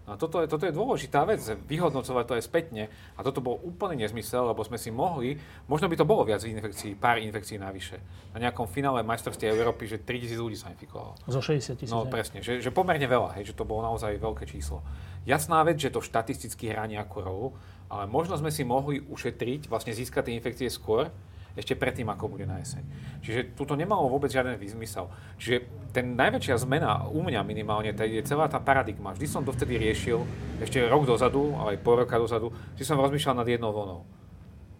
A 0.10 0.18
toto 0.18 0.41
je, 0.41 0.49
toto 0.49 0.65
je 0.65 0.73
dôležitá 0.73 1.22
vec, 1.30 1.40
vyhodnocovať 1.69 2.26
to 2.26 2.34
aj 2.36 2.44
spätne. 2.44 2.84
A 3.14 3.19
toto 3.22 3.40
bol 3.45 3.61
úplný 3.61 4.02
nezmysel, 4.02 4.49
lebo 4.49 4.65
sme 4.65 4.81
si 4.81 4.90
mohli, 4.90 5.38
možno 5.69 5.86
by 5.86 5.95
to 5.95 6.10
bolo 6.10 6.26
viac 6.26 6.41
infekcií, 6.41 6.98
pár 6.98 7.22
infekcií 7.22 7.61
navyše. 7.61 8.02
Na 8.34 8.41
nejakom 8.41 8.65
finále 8.65 9.06
majstrovstiev 9.06 9.53
Európy, 9.53 9.86
že 9.86 10.02
3000 10.02 10.41
ľudí 10.41 10.57
sa 10.57 10.73
infikovalo. 10.73 11.14
Zo 11.30 11.41
60 11.45 11.77
tisíc. 11.77 11.94
No 11.94 12.10
presne, 12.10 12.41
že, 12.41 12.57
že 12.57 12.73
pomerne 12.73 13.06
veľa, 13.06 13.38
hej, 13.38 13.53
že 13.53 13.57
to 13.57 13.69
bolo 13.69 13.86
naozaj 13.86 14.18
veľké 14.18 14.49
číslo. 14.49 14.81
Jasná 15.30 15.61
vec, 15.61 15.77
že 15.77 15.94
to 15.94 16.02
štatisticky 16.02 16.73
hrá 16.73 16.90
nejakú 16.90 17.22
rolu, 17.22 17.53
ale 17.86 18.10
možno 18.10 18.34
sme 18.34 18.49
si 18.49 18.65
mohli 18.65 19.02
ušetriť, 19.06 19.69
vlastne 19.69 19.94
získať 19.94 20.30
tie 20.30 20.38
infekcie 20.38 20.69
skôr, 20.73 21.14
ešte 21.60 21.76
predtým, 21.76 22.07
ako 22.07 22.31
bude 22.31 22.48
na 22.48 22.57
jeseň. 22.64 22.81
Čiže 23.19 23.40
tuto 23.53 23.76
nemalo 23.76 24.07
vôbec 24.07 24.31
žiaden 24.31 24.56
výzmysel. 24.56 25.11
Čiže 25.36 25.68
ten 25.91 26.15
najväčšia 26.15 26.56
zmena 26.64 27.06
u 27.11 27.19
mňa 27.19 27.44
minimálne, 27.44 27.91
to 27.91 28.07
je 28.07 28.23
celá 28.23 28.48
tá 28.48 28.64
paradigma. 28.64 29.11
Vždy 29.11 29.27
som 29.27 29.44
dovtedy 29.44 29.76
riešil, 29.76 30.23
ešte 30.64 30.80
rok 30.88 31.03
dozadu, 31.03 31.53
ale 31.60 31.76
aj 31.76 31.84
pol 31.84 31.99
roka 31.99 32.15
dozadu, 32.15 32.56
vždy 32.80 32.84
som 32.88 32.98
rozmýšľal 32.98 33.44
nad 33.44 33.48
jednou 33.52 33.76
vlnou. 33.76 34.02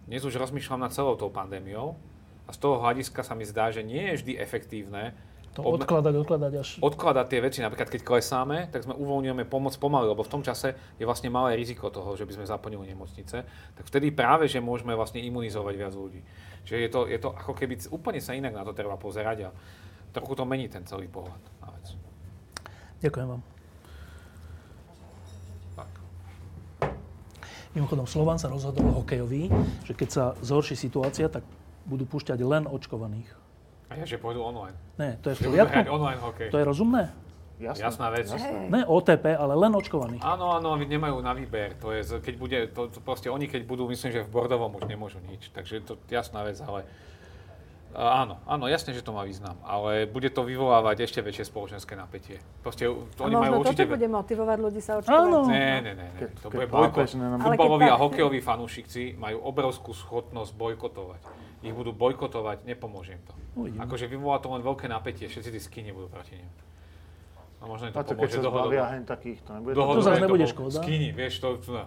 Dnes 0.08 0.26
už 0.26 0.40
rozmýšľam 0.40 0.88
nad 0.88 0.90
celou 0.90 1.14
tou 1.14 1.30
pandémiou 1.30 1.94
a 2.48 2.50
z 2.50 2.58
toho 2.58 2.82
hľadiska 2.82 3.22
sa 3.22 3.38
mi 3.38 3.46
zdá, 3.46 3.70
že 3.70 3.86
nie 3.86 4.10
je 4.10 4.18
vždy 4.18 4.32
efektívne 4.42 5.14
To 5.54 5.66
odkladať, 5.66 6.14
odkladať 6.14 6.52
až... 6.62 6.68
odkladať 6.78 7.26
tie 7.26 7.40
veci, 7.42 7.58
napríklad 7.58 7.90
keď 7.90 8.02
klesáme, 8.06 8.70
tak 8.70 8.86
sme 8.86 8.94
uvoľňujeme 8.94 9.46
pomoc 9.50 9.74
pomaly, 9.78 10.10
lebo 10.10 10.22
v 10.22 10.30
tom 10.30 10.42
čase 10.46 10.78
je 10.94 11.02
vlastne 11.02 11.26
malé 11.26 11.58
riziko 11.58 11.90
toho, 11.90 12.14
že 12.14 12.22
by 12.22 12.38
sme 12.38 12.46
zaplnili 12.46 12.90
nemocnice, 12.94 13.42
tak 13.74 13.84
vtedy 13.86 14.14
práve, 14.14 14.46
že 14.46 14.62
môžeme 14.62 14.94
vlastne 14.94 15.18
imunizovať 15.18 15.74
viac 15.74 15.94
ľudí. 15.94 16.22
Čiže 16.64 16.78
je 16.80 16.90
to, 16.90 17.00
je 17.08 17.18
to 17.18 17.30
ako 17.34 17.52
keby 17.56 17.74
úplne 17.90 18.20
sa 18.22 18.36
inak 18.36 18.54
na 18.54 18.62
to 18.62 18.76
treba 18.76 18.94
pozerať 19.00 19.48
a 19.48 19.50
trochu 20.12 20.32
to 20.36 20.44
mení 20.44 20.66
ten 20.68 20.84
celý 20.86 21.06
pohľad 21.08 21.40
na 21.62 21.68
vec. 21.74 21.86
Ďakujem 23.00 23.28
vám. 23.36 23.42
Mimochodom, 27.70 28.02
Slovan 28.02 28.34
sa 28.34 28.50
rozhodol 28.50 28.90
hokejový, 28.98 29.46
že 29.86 29.94
keď 29.94 30.08
sa 30.10 30.24
zhorší 30.42 30.74
situácia, 30.74 31.30
tak 31.30 31.46
budú 31.86 32.02
púšťať 32.02 32.42
len 32.42 32.66
očkovaných. 32.66 33.30
A 33.90 33.98
ja, 33.98 34.02
že 34.02 34.18
pôjdu 34.18 34.42
online. 34.42 34.74
Ne, 34.98 35.14
to 35.22 35.30
je 35.30 35.38
v 35.38 35.54
poriadku? 35.54 35.78
online 35.86 36.18
hokej. 36.18 36.50
To 36.50 36.58
je 36.58 36.66
rozumné? 36.66 37.14
Jasné. 37.60 37.84
Jasná 37.84 38.08
vec. 38.08 38.26
Hej. 38.32 38.72
Ne 38.72 38.88
OTP, 38.88 39.36
ale 39.36 39.52
len 39.52 39.72
očkovaných. 39.76 40.24
Áno, 40.24 40.56
áno, 40.56 40.72
oni 40.72 40.88
nemajú 40.88 41.20
na 41.20 41.36
výber. 41.36 41.76
To 41.84 41.92
je, 41.92 42.00
keď 42.24 42.34
bude, 42.40 42.58
to, 42.72 42.88
to 42.88 42.98
proste 43.04 43.28
oni 43.28 43.44
keď 43.44 43.68
budú, 43.68 43.84
myslím, 43.92 44.16
že 44.16 44.24
v 44.24 44.32
Bordovom 44.32 44.72
už 44.80 44.88
nemôžu 44.88 45.20
nič. 45.28 45.52
Takže 45.52 45.84
to 45.84 46.00
jasná 46.08 46.40
vec, 46.40 46.56
ale 46.64 46.88
áno, 47.92 48.40
áno, 48.48 48.64
jasne, 48.64 48.96
že 48.96 49.04
to 49.04 49.12
má 49.12 49.28
význam, 49.28 49.60
ale 49.66 50.08
bude 50.08 50.32
to 50.32 50.40
vyvolávať 50.46 51.04
ešte 51.04 51.20
väčšie 51.20 51.52
spoločenské 51.52 51.98
napätie. 51.98 52.40
Proste 52.64 52.88
to 52.88 53.20
oni 53.28 53.36
majú 53.36 53.60
určite... 53.60 53.84
toto 53.84 53.92
bude 53.98 54.08
motivovať 54.08 54.58
ľudí 54.62 54.80
sa 54.80 54.92
očkovať. 55.04 55.20
Áno. 55.20 55.38
Ne, 55.44 55.58
ne, 55.60 55.92
ne, 55.92 55.92
ne. 56.00 56.06
Keď- 56.16 56.32
to 56.40 56.48
bude 56.48 56.66
bojkot. 56.70 57.06
Futbaloví 57.44 57.86
a 57.92 57.96
hokejoví 58.00 58.40
fanúšici 58.40 59.20
majú 59.20 59.44
obrovskú 59.44 59.92
schopnosť 59.92 60.56
bojkotovať. 60.56 61.20
ich 61.60 61.76
budú 61.76 61.92
bojkotovať, 61.92 62.64
nepomôže 62.64 63.20
im 63.20 63.22
to. 63.28 63.34
Uvidíme. 63.52 63.84
Akože 63.84 64.08
vyvolá 64.08 64.40
to 64.40 64.48
len 64.48 64.64
veľké 64.64 64.88
napätie, 64.88 65.28
všetci 65.28 65.50
tí 65.52 65.60
skini 65.60 65.90
budú 65.92 66.08
proti 66.08 66.40
nim. 66.40 66.48
A 67.60 67.68
možno 67.68 67.84
im 67.88 67.92
to 67.92 68.00
A 68.00 68.02
to 68.02 68.16
keď 68.16 68.28
pomôže 68.32 68.36
sa 68.40 68.42
zbavia 68.48 68.84
hen 68.88 69.02
takých, 69.04 69.38
to 69.44 69.50
nebude 69.52 69.74
Dlhodobo 69.76 70.00
To 70.00 70.06
zase 70.08 70.20
nebude 70.24 70.46
škoda. 70.48 70.78
Skini, 70.80 71.08
vieš, 71.12 71.34
to... 71.44 71.48
No. 71.68 71.84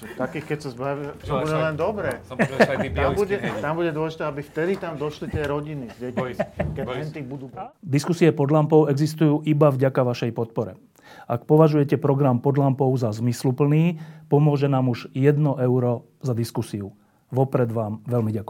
to, 0.00 0.02
takých, 0.16 0.44
keď 0.48 0.58
sa 0.64 0.68
zbavia, 0.72 1.10
to 1.20 1.24
Čo, 1.28 1.32
bude 1.44 1.56
len 1.60 1.76
dobre. 1.76 2.08
Tí 2.24 2.88
Tam 2.96 3.12
bude, 3.12 3.36
tam 3.36 3.72
bude 3.76 3.92
dôležité, 3.92 4.22
aby 4.24 4.40
vtedy 4.40 4.72
tam 4.80 4.96
došli 4.96 5.28
tie 5.28 5.44
rodiny 5.44 5.92
s 5.92 5.96
deťmi. 6.00 6.32
Keď 6.72 6.84
Boris. 6.88 6.98
hen 7.04 7.08
tí 7.12 7.20
budú... 7.20 7.52
Diskusie 7.84 8.32
pod 8.32 8.48
lampou 8.48 8.88
existujú 8.88 9.44
iba 9.44 9.68
vďaka 9.68 10.00
vašej 10.00 10.32
podpore. 10.32 10.80
Ak 11.28 11.44
považujete 11.44 12.00
program 12.00 12.40
pod 12.40 12.56
lampou 12.56 12.88
za 12.96 13.12
zmysluplný, 13.12 14.00
pomôže 14.32 14.72
nám 14.72 14.88
už 14.88 15.12
1 15.12 15.36
euro 15.60 16.08
za 16.24 16.32
diskusiu. 16.32 16.96
Vopred 17.30 17.68
vám 17.70 18.00
veľmi 18.08 18.32
ďakujem. 18.32 18.38